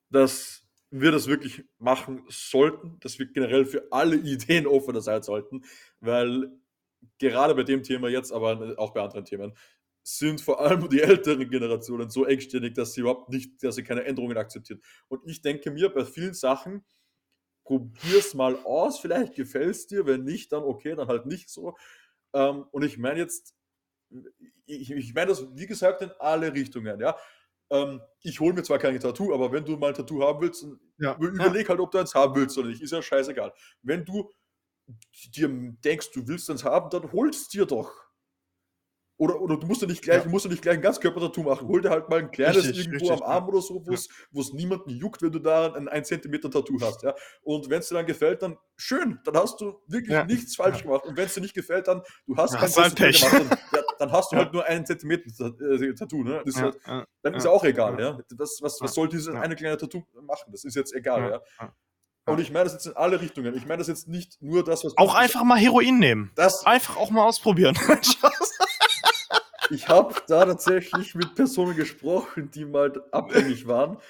dass 0.09 0.63
wir 0.89 1.11
das 1.11 1.27
wirklich 1.27 1.65
machen 1.77 2.23
sollten, 2.29 2.97
dass 3.01 3.19
wir 3.19 3.25
generell 3.25 3.65
für 3.65 3.87
alle 3.91 4.15
Ideen 4.15 4.67
offener 4.67 5.01
sein 5.01 5.23
sollten, 5.23 5.63
weil 5.99 6.49
gerade 7.19 7.55
bei 7.55 7.63
dem 7.63 7.83
Thema 7.83 8.07
jetzt, 8.07 8.31
aber 8.31 8.75
auch 8.77 8.93
bei 8.93 9.01
anderen 9.01 9.25
Themen, 9.25 9.53
sind 10.07 10.41
vor 10.41 10.61
allem 10.61 10.89
die 10.89 11.01
älteren 11.01 11.49
Generationen 11.49 12.09
so 12.11 12.25
engstirnig, 12.25 12.75
dass 12.75 12.93
sie 12.93 13.01
überhaupt 13.01 13.29
nicht, 13.31 13.63
dass 13.63 13.75
sie 13.75 13.83
keine 13.83 14.05
Änderungen 14.05 14.37
akzeptieren. 14.37 14.81
Und 15.09 15.21
ich 15.29 15.41
denke 15.41 15.71
mir, 15.71 15.89
bei 15.89 16.05
vielen 16.05 16.33
Sachen, 16.35 16.85
probier's 17.65 18.33
mal 18.35 18.57
aus, 18.65 18.99
vielleicht 18.99 19.35
gefällt 19.35 19.71
es 19.75 19.87
dir, 19.87 20.05
wenn 20.07 20.23
nicht, 20.23 20.51
dann 20.51 20.63
okay, 20.63 20.95
dann 20.95 21.07
halt 21.09 21.25
nicht 21.27 21.49
so. 21.49 21.77
Ähm, 22.33 22.65
und 22.71 22.83
ich 22.83 22.97
meine 22.97 23.19
jetzt, 23.19 23.55
ich, 24.65 24.91
ich 24.91 25.13
meine 25.13 25.27
das, 25.27 25.45
wie 25.55 25.67
gesagt, 25.67 26.01
in 26.01 26.11
alle 26.19 26.53
Richtungen, 26.53 26.99
ja. 26.99 27.15
Ähm, 27.71 28.01
ich 28.21 28.39
hole 28.39 28.53
mir 28.53 28.63
zwar 28.63 28.77
kein 28.79 28.99
Tattoo, 28.99 29.33
aber 29.33 29.51
wenn 29.51 29.65
du 29.65 29.77
mal 29.77 29.87
ein 29.89 29.93
Tattoo 29.95 30.21
haben 30.23 30.41
willst, 30.41 30.65
Ja, 30.97 31.17
überleg 31.17 31.69
halt, 31.69 31.79
ob 31.79 31.91
du 31.91 31.97
eins 31.97 32.13
haben 32.13 32.35
willst 32.35 32.57
oder 32.57 32.69
nicht, 32.69 32.81
ist 32.81 32.91
ja 32.91 33.01
scheißegal. 33.01 33.53
Wenn 33.81 34.05
du 34.05 34.29
dir 35.35 35.49
denkst, 35.83 36.11
du 36.13 36.27
willst 36.27 36.49
eins 36.49 36.63
haben, 36.63 36.89
dann 36.89 37.11
holst 37.11 37.53
dir 37.53 37.65
doch. 37.65 38.04
Oder, 39.17 39.39
oder 39.39 39.55
du 39.57 39.65
musst 39.65 39.81
ja 39.81 39.87
nicht 39.87 40.01
gleich, 40.01 40.25
Ja. 40.25 40.29
musst 40.29 40.43
ja 40.43 40.51
nicht 40.51 40.61
gleich 40.61 40.75
ein 40.75 40.81
Ganzkörper-Tattoo 40.81 41.43
machen. 41.43 41.67
Hol 41.69 41.81
dir 41.81 41.89
halt 41.89 42.09
mal 42.09 42.19
ein 42.19 42.31
kleines 42.31 42.65
Richtig, 42.65 42.85
irgendwo 42.87 43.05
richtig, 43.09 43.23
am 43.23 43.31
Arm 43.31 43.43
ja. 43.45 43.49
oder 43.53 43.61
so, 43.61 43.75
wo 43.85 43.91
Ja. 43.91 43.93
es 43.93 44.09
wo 44.31 44.41
es 44.41 44.51
niemanden 44.51 44.89
juckt, 44.89 45.21
wenn 45.21 45.31
du 45.31 45.39
da 45.39 45.73
ein 45.73 45.87
1 45.87 46.07
Zentimeter 46.09 46.51
Tattoo 46.51 46.77
hast, 46.81 47.01
ja. 47.03 47.15
Und 47.41 47.69
wenn 47.69 47.79
es 47.79 47.87
dir 47.87 47.95
dann 47.95 48.05
gefällt, 48.05 48.41
dann 48.41 48.57
schön, 48.75 49.17
dann 49.23 49.37
hast 49.37 49.61
du 49.61 49.79
wirklich 49.87 50.11
Ja. 50.11 50.25
nichts 50.25 50.57
falsch 50.57 50.83
gemacht. 50.83 51.05
Und 51.05 51.15
wenn 51.15 51.27
es 51.27 51.33
dir 51.33 51.39
nicht 51.41 51.53
gefällt, 51.53 51.87
dann 51.87 52.01
du 52.27 52.35
hast 52.35 52.55
kein 52.57 52.69
du 52.69 52.75
halt 52.81 52.95
Pech. 52.95 53.21
gemacht, 53.21 53.33
dann, 53.49 53.57
ja, 53.73 53.81
dann 53.99 54.11
hast 54.11 54.31
du 54.31 54.35
Ja. 54.35 54.41
halt 54.43 54.53
nur 54.53 54.65
einen 54.65 54.85
Zentimeter 54.85 55.45
äh, 55.61 55.93
Tattoo, 55.93 56.23
ne? 56.23 56.41
Ist 56.43 56.57
Ja, 56.57 56.63
halt, 56.63 56.77
ja, 56.85 57.05
dann 57.21 57.33
ist 57.35 57.45
ja, 57.45 57.51
ja 57.51 57.55
auch 57.55 57.63
egal, 57.63 57.93
ja. 57.97 58.09
ja. 58.11 58.19
Das, 58.37 58.59
was, 58.61 58.81
was 58.81 58.81
Ja, 58.81 58.87
soll 58.89 59.07
dieses 59.07 59.33
ja. 59.33 59.39
eine 59.39 59.55
kleine 59.55 59.77
Tattoo 59.77 60.03
machen? 60.23 60.51
Das 60.51 60.65
ist 60.65 60.75
jetzt 60.75 60.93
egal, 60.93 61.21
Ja, 61.21 61.29
ja. 61.29 61.41
ja. 61.61 61.73
Und 62.27 62.39
ich 62.39 62.51
meine 62.51 62.63
das 62.63 62.73
jetzt 62.73 62.87
in 62.87 62.93
alle 62.97 63.21
Richtungen. 63.21 63.55
Ich 63.55 63.67
meine 63.67 63.77
das 63.77 63.87
jetzt 63.87 64.07
nicht 64.07 64.41
nur 64.41 64.63
das, 64.63 64.83
was 64.83 64.97
Auch 64.97 65.13
einfach 65.13 65.43
mal 65.43 65.59
Heroin 65.59 65.99
nehmen. 65.99 66.31
das. 66.33 66.65
Einfach 66.65 66.97
auch 66.97 67.11
mal 67.11 67.23
ausprobieren. 67.23 67.77
Ich 69.71 69.87
habe 69.87 70.15
da 70.27 70.45
tatsächlich 70.45 71.15
mit 71.15 71.35
Personen 71.35 71.75
gesprochen, 71.75 72.51
die 72.51 72.65
mal 72.65 72.91
abhängig 73.11 73.67
waren. 73.67 73.97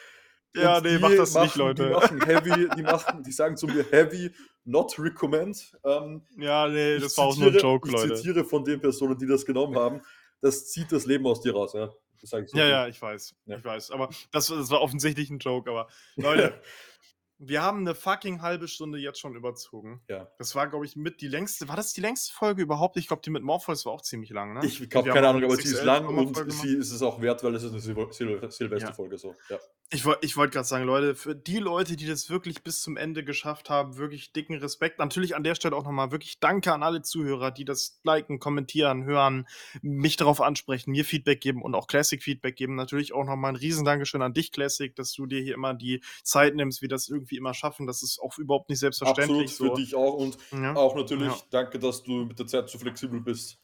Ja, 0.57 0.79
nee, 0.79 0.93
die 0.95 0.99
mach 0.99 1.09
das 1.09 1.33
nicht, 1.35 1.57
machen, 1.57 1.75
Die 1.75 1.81
Leute. 1.81 1.89
machen 1.89 2.21
heavy, 2.25 2.69
die 2.77 2.81
machen, 2.83 3.21
die 3.23 3.31
sagen 3.33 3.57
zu 3.57 3.67
mir 3.67 3.83
heavy, 3.91 4.33
not 4.63 4.97
recommend. 4.97 5.75
Ähm, 5.83 6.21
Ja, 6.37 6.69
nee, 6.69 6.95
ich 6.95 7.03
das 7.03 7.17
war 7.17 7.25
auch 7.25 7.35
nur 7.35 7.49
ein 7.51 7.57
Joke, 7.57 7.89
ich 7.89 7.93
Leute. 7.93 8.15
zitiere 8.15 8.45
von 8.45 8.63
den 8.63 8.79
Personen, 8.79 9.17
die 9.17 9.27
das 9.27 9.45
genommen 9.45 9.75
haben. 9.77 10.01
Das 10.39 10.67
zieht 10.71 10.89
das 10.93 11.05
Leben 11.07 11.27
aus 11.27 11.41
dir 11.41 11.51
raus, 11.53 11.73
ja. 11.73 11.89
Ich 12.21 12.29
so 12.29 12.37
Ja, 12.37 12.45
viel. 12.45 12.57
ja, 12.69 12.87
ich 12.87 13.01
weiß. 13.01 13.35
Ja. 13.47 13.57
Ich 13.57 13.65
weiß. 13.65 13.91
Aber 13.91 14.07
das, 14.31 14.47
das 14.47 14.69
war 14.71 14.79
offensichtlich 14.79 15.29
ein 15.29 15.39
Joke. 15.39 15.69
Aber 15.69 15.89
Leute, 16.15 16.53
wir 17.37 17.61
haben 17.61 17.79
eine 17.79 17.95
fucking 17.95 18.41
halbe 18.41 18.67
Stunde 18.67 18.97
jetzt 18.97 19.19
schon 19.19 19.35
überzogen. 19.35 20.01
Ja. 20.07 20.29
Das 20.37 20.55
war, 20.55 20.67
glaube 20.67 20.85
ich, 20.85 20.95
mit 20.95 21.21
die 21.21 21.27
längste. 21.27 21.67
War 21.67 21.75
das 21.75 21.93
die 21.93 22.01
längste 22.01 22.33
Folge 22.33 22.61
überhaupt? 22.61 22.97
Ich 22.97 23.07
glaube, 23.07 23.21
die 23.23 23.29
mit 23.29 23.43
Morpheus 23.43 23.85
war 23.85 23.93
auch 23.93 24.01
ziemlich 24.01 24.29
lang, 24.29 24.53
ne? 24.53 24.65
Ich 24.65 24.79
habe 24.93 25.09
keine 25.09 25.27
Ahnung, 25.27 25.43
aber 25.43 25.55
sie 25.55 25.73
ist 25.73 25.83
lang 25.83 26.07
und 26.07 26.51
sie 26.51 26.75
ist 26.75 26.91
es 26.91 27.01
auch 27.01 27.21
wert, 27.21 27.43
weil 27.43 27.55
es 27.55 27.63
ist 27.63 27.71
eine 27.71 27.81
Sil 27.81 27.95
Sil 28.11 28.39
Silvesterfolge 28.49 29.17
so. 29.17 29.35
Ja. 29.49 29.59
Ich, 29.91 30.03
woll- 30.03 30.17
ich 30.21 30.35
wollte 30.35 30.53
gerade 30.53 30.67
sagen, 30.67 30.83
Leute, 30.85 31.13
für 31.13 31.35
die 31.35 31.59
Leute, 31.59 31.95
die 31.95 32.07
das 32.07 32.27
wirklich 32.29 32.63
bis 32.63 32.81
zum 32.81 32.97
Ende 32.97 33.23
geschafft 33.23 33.69
haben, 33.69 33.97
wirklich 33.97 34.33
dicken 34.33 34.55
Respekt. 34.55 34.97
Natürlich 34.97 35.35
an 35.35 35.43
der 35.43 35.53
Stelle 35.53 35.75
auch 35.75 35.83
nochmal 35.83 36.11
wirklich 36.11 36.39
Danke 36.39 36.73
an 36.73 36.81
alle 36.81 37.03
Zuhörer, 37.03 37.51
die 37.51 37.65
das 37.65 37.99
liken, 38.03 38.39
kommentieren, 38.39 39.05
hören, 39.05 39.47
mich 39.83 40.17
darauf 40.17 40.41
ansprechen, 40.41 40.89
mir 40.91 41.05
Feedback 41.05 41.39
geben 41.39 41.61
und 41.61 41.75
auch 41.75 41.85
Classic 41.85 42.21
Feedback 42.21 42.55
geben. 42.55 42.73
Natürlich 42.75 43.13
auch 43.13 43.25
nochmal 43.25 43.51
ein 43.51 43.57
riesen 43.57 43.85
Dankeschön 43.85 44.23
an 44.23 44.33
dich, 44.33 44.51
Classic, 44.51 44.93
dass 44.95 45.13
du 45.13 45.27
dir 45.27 45.39
hier 45.41 45.53
immer 45.53 45.75
die 45.75 46.01
Zeit 46.23 46.55
nimmst, 46.55 46.81
wir 46.81 46.89
das 46.89 47.07
irgendwie 47.07 47.37
immer 47.37 47.53
schaffen. 47.53 47.85
Das 47.85 48.01
ist 48.01 48.19
auch 48.19 48.39
überhaupt 48.39 48.69
nicht 48.69 48.83
Absolut 48.83 49.15
selbstverständlich. 49.15 49.51
für 49.51 49.67
so. 49.67 49.75
dich 49.75 49.93
auch 49.95 50.15
und 50.15 50.35
Ja. 50.51 50.75
auch 50.75 50.95
natürlich 50.95 51.27
Ja. 51.31 51.37
danke, 51.51 51.77
dass 51.77 52.01
du 52.01 52.25
mit 52.25 52.39
der 52.39 52.47
Zeit 52.47 52.69
so 52.69 52.79
flexibel 52.79 53.21
bist. 53.21 53.59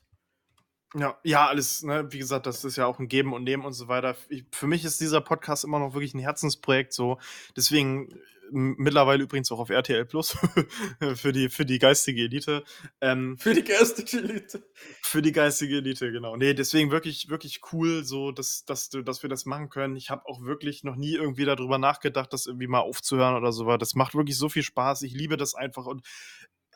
Ja, 0.93 1.17
ja, 1.23 1.47
alles, 1.47 1.83
ne, 1.83 2.05
wie 2.11 2.19
gesagt, 2.19 2.45
das 2.45 2.65
ist 2.65 2.75
ja 2.75 2.85
auch 2.85 2.99
ein 2.99 3.07
Geben 3.07 3.33
und 3.33 3.43
Nehmen 3.43 3.63
und 3.63 3.73
so 3.73 3.87
weiter. 3.87 4.15
Ich, 4.29 4.43
für 4.51 4.67
mich 4.67 4.83
ist 4.83 4.99
dieser 4.99 5.21
Podcast 5.21 5.63
immer 5.63 5.79
noch 5.79 5.93
wirklich 5.93 6.13
ein 6.13 6.19
Herzensprojekt, 6.19 6.91
so. 6.93 7.17
Deswegen 7.55 8.13
mittlerweile 8.51 9.23
übrigens 9.23 9.51
auch 9.51 9.59
auf 9.59 9.69
RTL 9.69 10.05
Plus 10.05 10.37
für 11.15 11.31
die, 11.31 11.49
für 11.49 11.65
die 11.65 11.79
geistige 11.79 12.23
Elite. 12.23 12.63
Ähm, 12.99 13.37
Für 13.37 13.53
die 13.53 13.63
geistige 13.63 14.17
Elite. 14.17 14.63
für 15.01 15.21
die 15.21 15.31
geistige 15.31 15.77
Elite, 15.77 16.11
genau. 16.11 16.35
Nee, 16.35 16.53
deswegen 16.53 16.91
wirklich, 16.91 17.29
wirklich 17.29 17.61
cool, 17.71 18.03
so, 18.03 18.31
dass, 18.31 18.65
dass, 18.65 18.89
dass 18.89 19.23
wir 19.23 19.29
das 19.29 19.45
machen 19.45 19.69
können. 19.69 19.95
Ich 19.95 20.09
habe 20.09 20.25
auch 20.25 20.41
wirklich 20.41 20.83
noch 20.83 20.95
nie 20.95 21.13
irgendwie 21.13 21.45
darüber 21.45 21.77
nachgedacht, 21.77 22.33
das 22.33 22.45
irgendwie 22.45 22.67
mal 22.67 22.79
aufzuhören 22.79 23.35
oder 23.35 23.51
so. 23.53 23.65
weil 23.65 23.77
Das 23.77 23.95
macht 23.95 24.15
wirklich 24.15 24.37
so 24.37 24.49
viel 24.49 24.63
Spaß. 24.63 25.03
Ich 25.03 25.13
liebe 25.13 25.37
das 25.37 25.55
einfach 25.55 25.85
und 25.85 26.05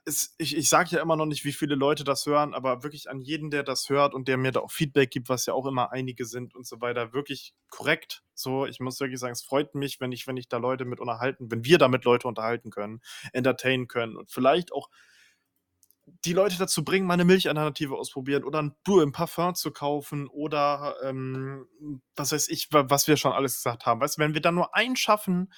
es, 0.05 0.35
ich, 0.37 0.55
ich 0.55 0.69
sage 0.69 0.91
ja 0.95 1.01
immer 1.01 1.15
noch 1.15 1.25
nicht, 1.25 1.45
wie 1.45 1.51
viele 1.53 1.75
Leute 1.75 2.03
das 2.03 2.25
hören, 2.25 2.53
aber 2.53 2.83
wirklich 2.83 3.09
an 3.09 3.21
jeden, 3.21 3.49
der 3.49 3.63
das 3.63 3.89
hört 3.89 4.13
und 4.13 4.27
der 4.27 4.37
mir 4.37 4.51
da 4.51 4.59
auch 4.59 4.71
Feedback 4.71 5.09
gibt, 5.11 5.29
was 5.29 5.45
ja 5.47 5.53
auch 5.53 5.65
immer 5.65 5.91
einige 5.91 6.25
sind 6.25 6.55
und 6.55 6.67
so 6.67 6.79
weiter, 6.81 7.13
wirklich 7.13 7.53
korrekt. 7.69 8.23
So, 8.35 8.65
ich 8.67 8.79
muss 8.79 8.99
wirklich 8.99 9.19
sagen, 9.19 9.33
es 9.33 9.41
freut 9.43 9.73
mich, 9.75 9.99
wenn 9.99 10.11
ich, 10.11 10.27
wenn 10.27 10.37
ich 10.37 10.47
da 10.47 10.57
Leute 10.57 10.85
mit 10.85 10.99
unterhalten, 10.99 11.49
wenn 11.51 11.65
wir 11.65 11.77
damit 11.79 12.05
Leute 12.05 12.27
unterhalten 12.27 12.69
können, 12.69 13.01
entertainen 13.33 13.87
können 13.87 14.15
und 14.15 14.29
vielleicht 14.31 14.71
auch 14.73 14.89
die 16.23 16.33
Leute 16.33 16.57
dazu 16.57 16.83
bringen, 16.83 17.07
mal 17.07 17.15
eine 17.15 17.25
Milchalternative 17.25 17.95
ausprobieren 17.95 18.43
oder 18.43 18.61
ein, 18.61 18.75
Du- 18.83 18.99
ein 19.01 19.11
Parfum 19.11 19.55
zu 19.55 19.71
kaufen 19.71 20.27
oder 20.27 20.95
ähm, 21.03 21.67
was 22.15 22.31
weiß 22.31 22.47
ich, 22.49 22.71
wa- 22.71 22.85
was 22.89 23.07
wir 23.07 23.17
schon 23.17 23.31
alles 23.31 23.55
gesagt 23.55 23.85
haben. 23.85 24.01
Weißt 24.01 24.17
du, 24.17 24.21
wenn 24.21 24.33
wir 24.33 24.41
dann 24.41 24.55
nur 24.55 24.75
einen 24.75 24.95
schaffen, 24.95 25.51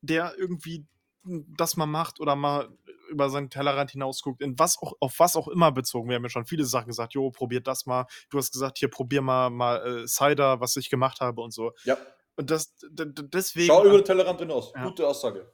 der 0.00 0.34
irgendwie 0.38 0.86
das 1.24 1.76
mal 1.76 1.86
macht 1.86 2.20
oder 2.20 2.36
mal 2.36 2.68
über 3.10 3.28
seinen 3.28 3.50
Tellerrand 3.50 3.90
hinausguckt, 3.90 4.40
in 4.40 4.58
was 4.58 4.78
auch, 4.80 4.92
auf 5.00 5.18
was 5.18 5.34
auch 5.36 5.48
immer 5.48 5.72
bezogen. 5.72 6.08
Wir 6.08 6.16
haben 6.16 6.22
ja 6.22 6.28
schon 6.28 6.46
viele 6.46 6.64
Sachen 6.64 6.86
gesagt, 6.86 7.14
jo, 7.14 7.30
probiert 7.30 7.66
das 7.66 7.84
mal. 7.86 8.06
Du 8.30 8.38
hast 8.38 8.52
gesagt, 8.52 8.78
hier 8.78 8.88
probier 8.88 9.20
mal, 9.20 9.50
mal 9.50 10.02
äh, 10.04 10.06
Cider, 10.06 10.60
was 10.60 10.76
ich 10.76 10.90
gemacht 10.90 11.20
habe 11.20 11.40
und 11.42 11.52
so. 11.52 11.72
Ja. 11.84 11.96
Und 12.36 12.50
das, 12.50 12.74
deswegen. 12.90 13.66
Schau 13.66 13.84
über 13.84 13.98
den 13.98 14.04
Tellerrand 14.04 14.40
hinaus. 14.40 14.72
Ja. 14.74 14.84
Gute 14.84 15.06
Aussage. 15.06 15.52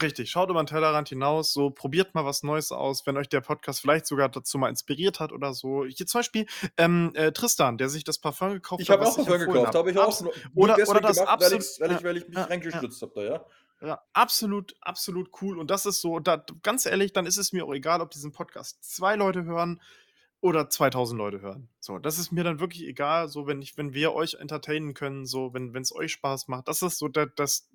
Richtig, 0.00 0.30
schaut 0.30 0.50
über 0.50 0.60
den 0.62 0.66
Tellerrand 0.66 1.08
hinaus, 1.08 1.52
so 1.52 1.70
probiert 1.70 2.14
mal 2.14 2.24
was 2.24 2.42
Neues 2.42 2.72
aus, 2.72 3.06
wenn 3.06 3.16
euch 3.16 3.28
der 3.28 3.42
Podcast 3.42 3.80
vielleicht 3.80 4.06
sogar 4.06 4.28
dazu 4.28 4.58
mal 4.58 4.68
inspiriert 4.68 5.20
hat 5.20 5.30
oder 5.30 5.52
so. 5.54 5.84
Hier 5.84 6.06
zum 6.06 6.20
Beispiel 6.20 6.46
ähm, 6.78 7.12
äh, 7.14 7.30
Tristan, 7.32 7.76
der 7.78 7.88
sich 7.88 8.02
das 8.02 8.18
Parfum 8.18 8.54
gekauft 8.54 8.82
Ich 8.82 8.90
hat. 8.90 8.98
habe 8.98 9.08
auch 9.08 9.16
Parfum 9.16 9.38
gekauft, 9.38 9.74
habe 9.74 9.90
ich 9.90 9.98
auch 9.98 10.08
Abs- 10.08 10.24
oder- 10.54 10.74
oder 10.76 10.76
das 10.76 10.88
gemacht, 10.88 11.16
weil, 11.16 11.28
absolut- 11.28 11.80
weil, 11.80 11.90
ich, 11.92 11.98
ja, 11.98 12.04
weil 12.04 12.16
ich 12.16 12.28
mich 12.28 12.36
ja, 12.38 12.44
reingestürzt 12.44 13.02
habe 13.02 13.12
da, 13.14 13.22
ja. 13.22 13.44
Ja, 13.80 14.00
absolut, 14.12 14.74
absolut 14.80 15.30
cool. 15.42 15.58
Und 15.58 15.70
das 15.70 15.86
ist 15.86 16.00
so, 16.00 16.18
da, 16.18 16.44
ganz 16.62 16.86
ehrlich, 16.86 17.12
dann 17.12 17.26
ist 17.26 17.36
es 17.36 17.52
mir 17.52 17.64
auch 17.64 17.74
egal, 17.74 18.00
ob 18.00 18.10
diesen 18.10 18.32
Podcast 18.32 18.82
zwei 18.82 19.16
Leute 19.16 19.44
hören 19.44 19.80
oder 20.40 20.68
2000 20.68 21.18
Leute 21.18 21.40
hören. 21.40 21.68
So, 21.80 21.98
das 21.98 22.18
ist 22.18 22.32
mir 22.32 22.44
dann 22.44 22.60
wirklich 22.60 22.84
egal, 22.84 23.28
so 23.28 23.46
wenn 23.46 23.62
ich, 23.62 23.76
wenn 23.76 23.94
wir 23.94 24.12
euch 24.14 24.34
entertainen 24.34 24.94
können, 24.94 25.26
so 25.26 25.54
wenn 25.54 25.74
es 25.74 25.94
euch 25.94 26.12
Spaß 26.12 26.48
macht. 26.48 26.68
Das 26.68 26.82
ist 26.82 26.98
so 26.98 27.08
da, 27.08 27.26
das 27.26 27.68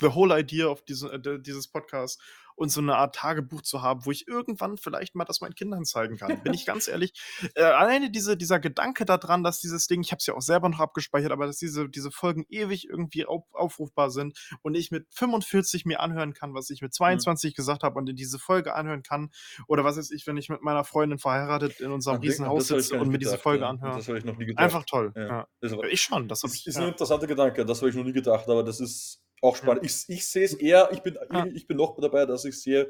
the 0.00 0.14
whole 0.14 0.38
idea 0.38 0.66
of 0.66 0.82
diese, 0.82 1.12
äh, 1.12 1.40
dieses 1.40 1.68
Podcast 1.68 2.20
und 2.56 2.70
so 2.70 2.80
eine 2.80 2.96
Art 2.96 3.14
Tagebuch 3.14 3.62
zu 3.62 3.82
haben, 3.82 4.04
wo 4.04 4.10
ich 4.10 4.26
irgendwann 4.26 4.78
vielleicht 4.78 5.14
mal 5.14 5.24
das 5.24 5.40
meinen 5.40 5.54
Kindern 5.54 5.84
zeigen 5.84 6.16
kann. 6.16 6.42
Bin 6.42 6.54
ich 6.54 6.66
ganz 6.66 6.88
ehrlich. 6.88 7.12
Äh, 7.54 7.62
alleine 7.62 8.10
diese, 8.10 8.36
dieser 8.36 8.58
Gedanke 8.58 9.04
daran, 9.04 9.44
dass 9.44 9.60
dieses 9.60 9.86
Ding, 9.86 10.00
ich 10.00 10.10
habe 10.10 10.18
es 10.18 10.26
ja 10.26 10.34
auch 10.34 10.42
selber 10.42 10.68
noch 10.68 10.80
abgespeichert, 10.80 11.32
aber 11.32 11.46
dass 11.46 11.58
diese, 11.58 11.88
diese 11.88 12.10
Folgen 12.10 12.46
ewig 12.48 12.88
irgendwie 12.88 13.26
auf, 13.26 13.44
aufrufbar 13.52 14.10
sind 14.10 14.38
und 14.62 14.74
ich 14.74 14.90
mit 14.90 15.06
45 15.10 15.84
mir 15.84 16.00
anhören 16.00 16.32
kann, 16.32 16.54
was 16.54 16.70
ich 16.70 16.80
mit 16.80 16.94
22 16.94 17.54
gesagt 17.54 17.82
habe 17.82 17.98
und 17.98 18.08
in 18.08 18.16
diese 18.16 18.38
Folge 18.38 18.74
anhören 18.74 19.02
kann. 19.02 19.30
Oder 19.68 19.84
was 19.84 19.96
weiß 19.98 20.10
ich, 20.10 20.26
wenn 20.26 20.36
ich 20.36 20.48
mit 20.48 20.62
meiner 20.62 20.84
Freundin 20.84 21.18
verheiratet 21.18 21.80
in 21.80 21.92
unserem 21.92 22.20
Riesenhaus 22.20 22.68
sitze 22.68 22.98
und 22.98 23.08
mir 23.08 23.18
diese 23.18 23.38
Folge 23.38 23.64
ja. 23.64 23.70
anhöre. 23.70 23.96
Das 23.96 24.08
habe 24.08 24.18
ich 24.18 24.24
noch 24.24 24.36
nie 24.36 24.46
gedacht. 24.46 24.64
Einfach 24.64 24.84
toll. 24.84 25.12
Ja. 25.14 25.46
Ja. 25.60 25.84
Ich 25.90 26.00
schon. 26.00 26.28
Das 26.28 26.42
ist, 26.44 26.66
ist 26.66 26.76
ein 26.76 26.88
interessanter 26.88 27.26
Gedanke, 27.26 27.64
das 27.64 27.80
habe 27.80 27.90
ich 27.90 27.96
noch 27.96 28.04
nie 28.04 28.12
gedacht, 28.12 28.48
aber 28.48 28.62
das 28.62 28.80
ist 28.80 29.22
auch 29.42 29.56
spannend. 29.56 29.84
Ich, 29.84 30.04
ich 30.08 30.26
sehe 30.26 30.44
es 30.44 30.54
eher, 30.54 30.90
ich 30.92 31.02
bin, 31.02 31.16
Ja. 31.32 31.46
ich 31.46 31.66
bin 31.66 31.76
noch 31.76 31.96
dabei, 32.00 32.26
dass 32.26 32.44
ich 32.44 32.60
sehe, 32.60 32.88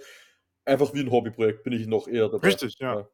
einfach 0.64 0.92
wie 0.94 1.00
ein 1.00 1.10
Hobbyprojekt 1.10 1.62
bin 1.62 1.72
ich 1.72 1.86
noch 1.86 2.08
eher 2.08 2.28
dabei. 2.28 2.48
Richtig, 2.48 2.78
ja. 2.78 3.08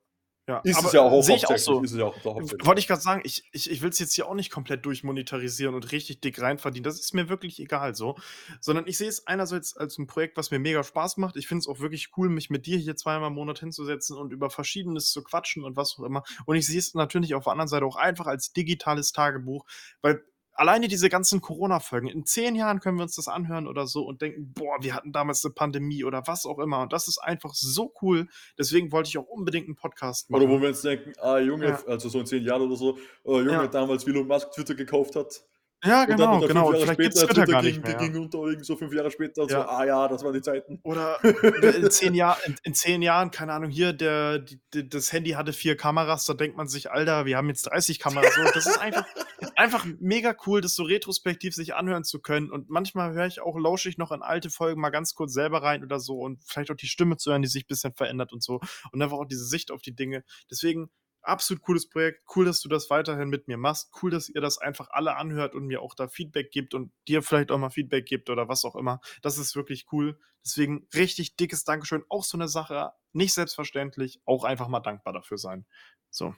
ja. 0.48 0.58
Ist 0.64 0.78
Aber 0.78 0.86
es 0.86 0.92
ja 0.92 1.02
auch 1.02 1.22
sehe 1.22 1.36
ich 1.36 1.46
auch 1.46 1.58
so. 1.58 1.82
Ist 1.82 1.92
es 1.92 1.98
ja 1.98 2.06
auch. 2.06 2.16
Wollte 2.24 2.78
ich 2.78 2.86
gerade 2.86 3.00
sagen, 3.00 3.20
ich, 3.24 3.44
ich, 3.52 3.70
ich 3.70 3.82
will 3.82 3.90
es 3.90 3.98
jetzt 3.98 4.14
hier 4.14 4.26
auch 4.26 4.34
nicht 4.34 4.50
komplett 4.50 4.84
durchmonetarisieren 4.86 5.74
und 5.74 5.92
richtig 5.92 6.20
dick 6.20 6.40
reinverdienen. 6.40 6.84
Das 6.84 6.98
ist 6.98 7.14
mir 7.14 7.28
wirklich 7.28 7.60
egal 7.60 7.94
so. 7.94 8.16
Sondern 8.60 8.86
ich 8.86 8.96
sehe 8.98 9.08
es 9.08 9.26
einerseits 9.26 9.76
als 9.76 9.98
ein 9.98 10.06
Projekt, 10.06 10.36
was 10.36 10.50
mir 10.50 10.58
mega 10.58 10.82
Spaß 10.82 11.18
macht. 11.18 11.36
Ich 11.36 11.46
finde 11.46 11.60
es 11.60 11.68
auch 11.68 11.80
wirklich 11.80 12.10
cool, 12.16 12.28
mich 12.28 12.50
mit 12.50 12.66
dir 12.66 12.78
hier 12.78 12.96
zweimal 12.96 13.28
im 13.28 13.34
Monat 13.34 13.58
hinzusetzen 13.60 14.16
und 14.16 14.32
über 14.32 14.50
Verschiedenes 14.50 15.10
zu 15.10 15.22
quatschen 15.22 15.64
und 15.64 15.76
was 15.76 15.96
auch 15.98 16.04
immer. 16.04 16.24
Und 16.46 16.56
ich 16.56 16.66
sehe 16.66 16.78
es 16.78 16.94
natürlich 16.94 17.34
auf 17.34 17.44
der 17.44 17.52
anderen 17.52 17.68
Seite 17.68 17.84
auch 17.84 17.96
einfach 17.96 18.26
als 18.26 18.52
digitales 18.52 19.12
Tagebuch, 19.12 19.66
weil 20.00 20.24
alleine 20.54 20.88
diese 20.88 21.08
ganzen 21.08 21.40
Corona-Folgen, 21.40 22.08
in 22.08 22.24
zehn 22.26 22.54
Jahren 22.54 22.80
können 22.80 22.98
wir 22.98 23.02
uns 23.04 23.16
das 23.16 23.28
anhören 23.28 23.66
oder 23.66 23.86
so 23.86 24.04
und 24.04 24.22
denken, 24.22 24.52
boah, 24.52 24.76
wir 24.80 24.94
hatten 24.94 25.12
damals 25.12 25.44
eine 25.44 25.54
Pandemie 25.54 26.04
oder 26.04 26.22
was 26.26 26.46
auch 26.46 26.58
immer. 26.58 26.82
Und 26.82 26.92
das 26.92 27.08
ist 27.08 27.18
einfach 27.18 27.54
so 27.54 27.92
cool. 28.02 28.28
Deswegen 28.58 28.92
wollte 28.92 29.08
ich 29.08 29.18
auch 29.18 29.26
unbedingt 29.26 29.66
einen 29.66 29.76
Podcast 29.76 30.30
machen. 30.30 30.42
Oder 30.42 30.50
wo 30.52 30.60
wir 30.60 30.68
uns 30.68 30.82
denken, 30.82 31.12
ah 31.20 31.38
Junge, 31.38 31.68
Ja. 31.68 31.82
also 31.86 32.08
so 32.08 32.20
in 32.20 32.26
zehn 32.26 32.44
Jahren 32.44 32.62
oder 32.62 32.76
so, 32.76 32.98
oh, 33.24 33.38
Junge, 33.38 33.52
Ja. 33.52 33.66
damals 33.66 34.06
wie 34.06 34.10
Elon 34.10 34.26
Musk 34.26 34.50
Twitter 34.52 34.74
gekauft 34.74 35.16
hat. 35.16 35.42
Ja, 35.84 36.04
genau, 36.04 36.34
und 36.34 36.40
dann 36.42 36.48
genau. 36.48 36.70
Fünf 36.70 36.80
Jahre 36.80 36.96
vielleicht 36.96 37.00
gibt 37.00 37.14
es 37.14 37.20
später 37.22 37.34
Twitter 37.34 37.52
gar 37.52 37.62
ging, 37.62 37.74
nicht 37.74 37.84
mehr. 37.86 37.94
ging 37.96 38.16
unter 38.16 38.38
irgendwie 38.38 38.64
so 38.64 38.76
fünf 38.76 38.92
Jahre 38.94 39.10
später 39.10 39.42
und 39.42 39.50
so, 39.50 39.56
Ja. 39.56 39.68
ah 39.68 39.84
ja, 39.84 40.08
das 40.08 40.22
waren 40.22 40.32
die 40.32 40.40
Zeiten. 40.40 40.78
Oder 40.84 41.18
in 41.76 41.90
zehn, 41.90 42.14
Jahr, 42.14 42.38
in, 42.46 42.56
in 42.62 42.74
zehn 42.74 43.02
Jahren, 43.02 43.30
keine 43.30 43.52
Ahnung, 43.52 43.70
hier, 43.70 43.92
der, 43.92 44.38
die, 44.38 44.60
die, 44.74 44.88
das 44.88 45.12
Handy 45.12 45.30
hatte 45.30 45.52
vier 45.52 45.76
Kameras, 45.76 46.24
da 46.26 46.34
denkt 46.34 46.56
man 46.56 46.68
sich, 46.68 46.90
Alter, 46.90 47.26
wir 47.26 47.36
haben 47.36 47.48
jetzt 47.48 47.62
30 47.62 47.98
Kameras. 47.98 48.34
So, 48.34 48.42
das 48.54 48.66
ist 48.66 48.78
einfach, 48.78 49.06
einfach 49.56 49.84
mega 49.98 50.36
cool, 50.46 50.60
das 50.60 50.74
so 50.74 50.84
retrospektiv 50.84 51.54
sich 51.54 51.74
anhören 51.74 52.04
zu 52.04 52.20
können. 52.20 52.50
Und 52.50 52.70
manchmal 52.70 53.12
höre 53.12 53.26
ich 53.26 53.40
auch, 53.40 53.58
lausche 53.58 53.88
ich 53.88 53.98
noch 53.98 54.12
in 54.12 54.22
alte 54.22 54.50
Folgen 54.50 54.80
mal 54.80 54.90
ganz 54.90 55.14
kurz 55.14 55.32
selber 55.32 55.62
rein 55.62 55.82
oder 55.82 55.98
so 55.98 56.18
und 56.20 56.42
vielleicht 56.46 56.70
auch 56.70 56.76
die 56.76 56.86
Stimme 56.86 57.16
zu 57.16 57.30
hören, 57.30 57.42
die 57.42 57.48
sich 57.48 57.64
ein 57.64 57.68
bisschen 57.68 57.92
verändert 57.92 58.32
und 58.32 58.42
so. 58.42 58.60
Und 58.92 59.02
einfach 59.02 59.16
auch 59.18 59.26
diese 59.26 59.44
Sicht 59.44 59.70
auf 59.70 59.82
die 59.82 59.94
Dinge. 59.94 60.22
Deswegen 60.50 60.90
absolut 61.22 61.62
cooles 61.62 61.88
Projekt. 61.88 62.24
Cool, 62.34 62.44
dass 62.44 62.60
du 62.60 62.68
das 62.68 62.90
weiterhin 62.90 63.28
mit 63.28 63.48
mir 63.48 63.56
machst. 63.56 63.90
Cool, 64.02 64.10
dass 64.10 64.28
ihr 64.28 64.40
das 64.40 64.58
einfach 64.58 64.90
alle 64.90 65.16
anhört 65.16 65.54
und 65.54 65.66
mir 65.66 65.82
auch 65.82 65.94
da 65.94 66.08
Feedback 66.08 66.50
gibt 66.50 66.74
und 66.74 66.92
dir 67.08 67.22
vielleicht 67.22 67.50
auch 67.50 67.58
mal 67.58 67.70
Feedback 67.70 68.06
gibt 68.06 68.30
oder 68.30 68.48
was 68.48 68.64
auch 68.64 68.76
immer. 68.76 69.00
Das 69.22 69.38
ist 69.38 69.56
wirklich 69.56 69.86
cool. 69.92 70.18
Deswegen 70.44 70.86
richtig 70.94 71.36
dickes 71.36 71.64
Dankeschön. 71.64 72.04
Auch 72.08 72.24
so 72.24 72.36
eine 72.36 72.48
Sache 72.48 72.92
nicht 73.12 73.34
selbstverständlich, 73.34 74.20
auch 74.24 74.44
einfach 74.44 74.68
mal 74.68 74.80
dankbar 74.80 75.12
dafür 75.12 75.38
sein. 75.38 75.66
So. 76.10 76.34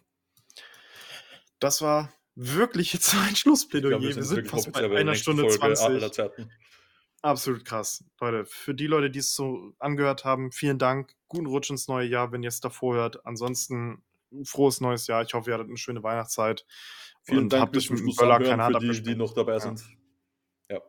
Das 1.59 1.81
war 1.81 2.13
wirklich 2.35 2.93
jetzt 2.93 3.15
ein 3.29 3.37
Schlussplädoyer. 3.37 4.01
wir 4.01 4.15
wir, 4.15 4.23
sind 4.23 4.49
fast 4.49 4.73
bei 4.73 4.97
einer 4.97 5.15
Stunde 5.15 5.49
Folge 5.49 5.75
20. 5.75 5.85
aller 5.87 6.13
Zeiten. 6.13 6.51
Absolut 7.23 7.65
krass. 7.65 8.05
Leute, 8.21 8.45
für 8.45 8.75
die 8.75 8.87
Leute, 8.87 9.11
die 9.11 9.21
es 9.21 9.35
so 9.35 9.73
angehört 9.79 10.27
haben, 10.27 10.53
vielen 10.53 10.79
Dank. 10.79 11.15
Guten 11.29 11.47
Rutsch 11.47 11.71
ins 11.71 11.89
neue 11.89 12.07
Jahr, 12.07 12.33
wenn 12.33 12.43
ihr 12.43 12.51
es 12.51 12.61
davor 12.61 12.97
hört. 12.97 13.25
Ansonsten 13.25 14.03
frohes 14.45 14.81
neues 14.81 15.07
Jahr. 15.07 15.23
Ich 15.23 15.35
hoffe, 15.35 15.51
ihr 15.51 15.55
hattet 15.55 15.69
eine 15.69 15.77
schöne 15.77 16.03
Weihnachtszeit. 16.03 16.67
Vielen 17.23 17.45
und 17.45 17.53
Dank 17.53 17.63
habt 17.63 17.77
euch 17.77 17.91
mit 17.91 18.01
dem 18.01 18.15
Böller 18.15 18.39
keine 18.41 18.65
Hand 18.65 18.77
für 18.81 18.93
die, 18.93 19.03
die 19.03 19.15
noch 19.15 19.33
dabei 19.35 19.55
Ja. 19.55 19.61
sind. 19.61 19.83
Ja. 20.71 20.81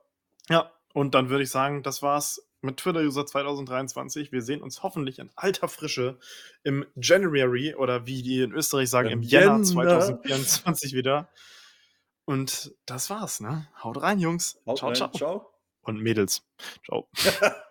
Ja, 0.49 0.71
und 0.93 1.15
dann 1.15 1.29
würde 1.29 1.43
ich 1.43 1.49
sagen, 1.49 1.83
das 1.83 2.01
war's 2.01 2.41
mit 2.61 2.77
Twitter-User 2.77 3.25
2023. 3.25 4.31
Wir 4.31 4.41
sehen 4.41 4.61
uns 4.63 4.81
hoffentlich 4.83 5.19
in 5.19 5.29
alter 5.35 5.67
Frische 5.67 6.17
im 6.63 6.85
January 6.95 7.75
oder 7.75 8.05
wie 8.07 8.23
die 8.23 8.41
in 8.41 8.51
Österreich 8.53 8.89
sagen, 8.89 9.09
im 9.09 9.19
Im 9.21 9.23
Jänner 9.23 9.45
Jänner. 9.53 9.63
2024 9.63 10.93
wieder. 10.93 11.29
Und 12.25 12.73
das 12.87 13.09
war's, 13.11 13.39
ne? 13.39 13.67
Haut 13.83 14.01
rein, 14.01 14.19
Jungs. 14.19 14.59
Haut 14.65 14.79
ciao, 14.79 14.87
rein. 14.89 14.95
ciao. 14.95 15.11
Ciao. 15.11 15.53
Und 15.81 16.01
Mädels. 16.01 16.43
Ciao. 16.83 17.07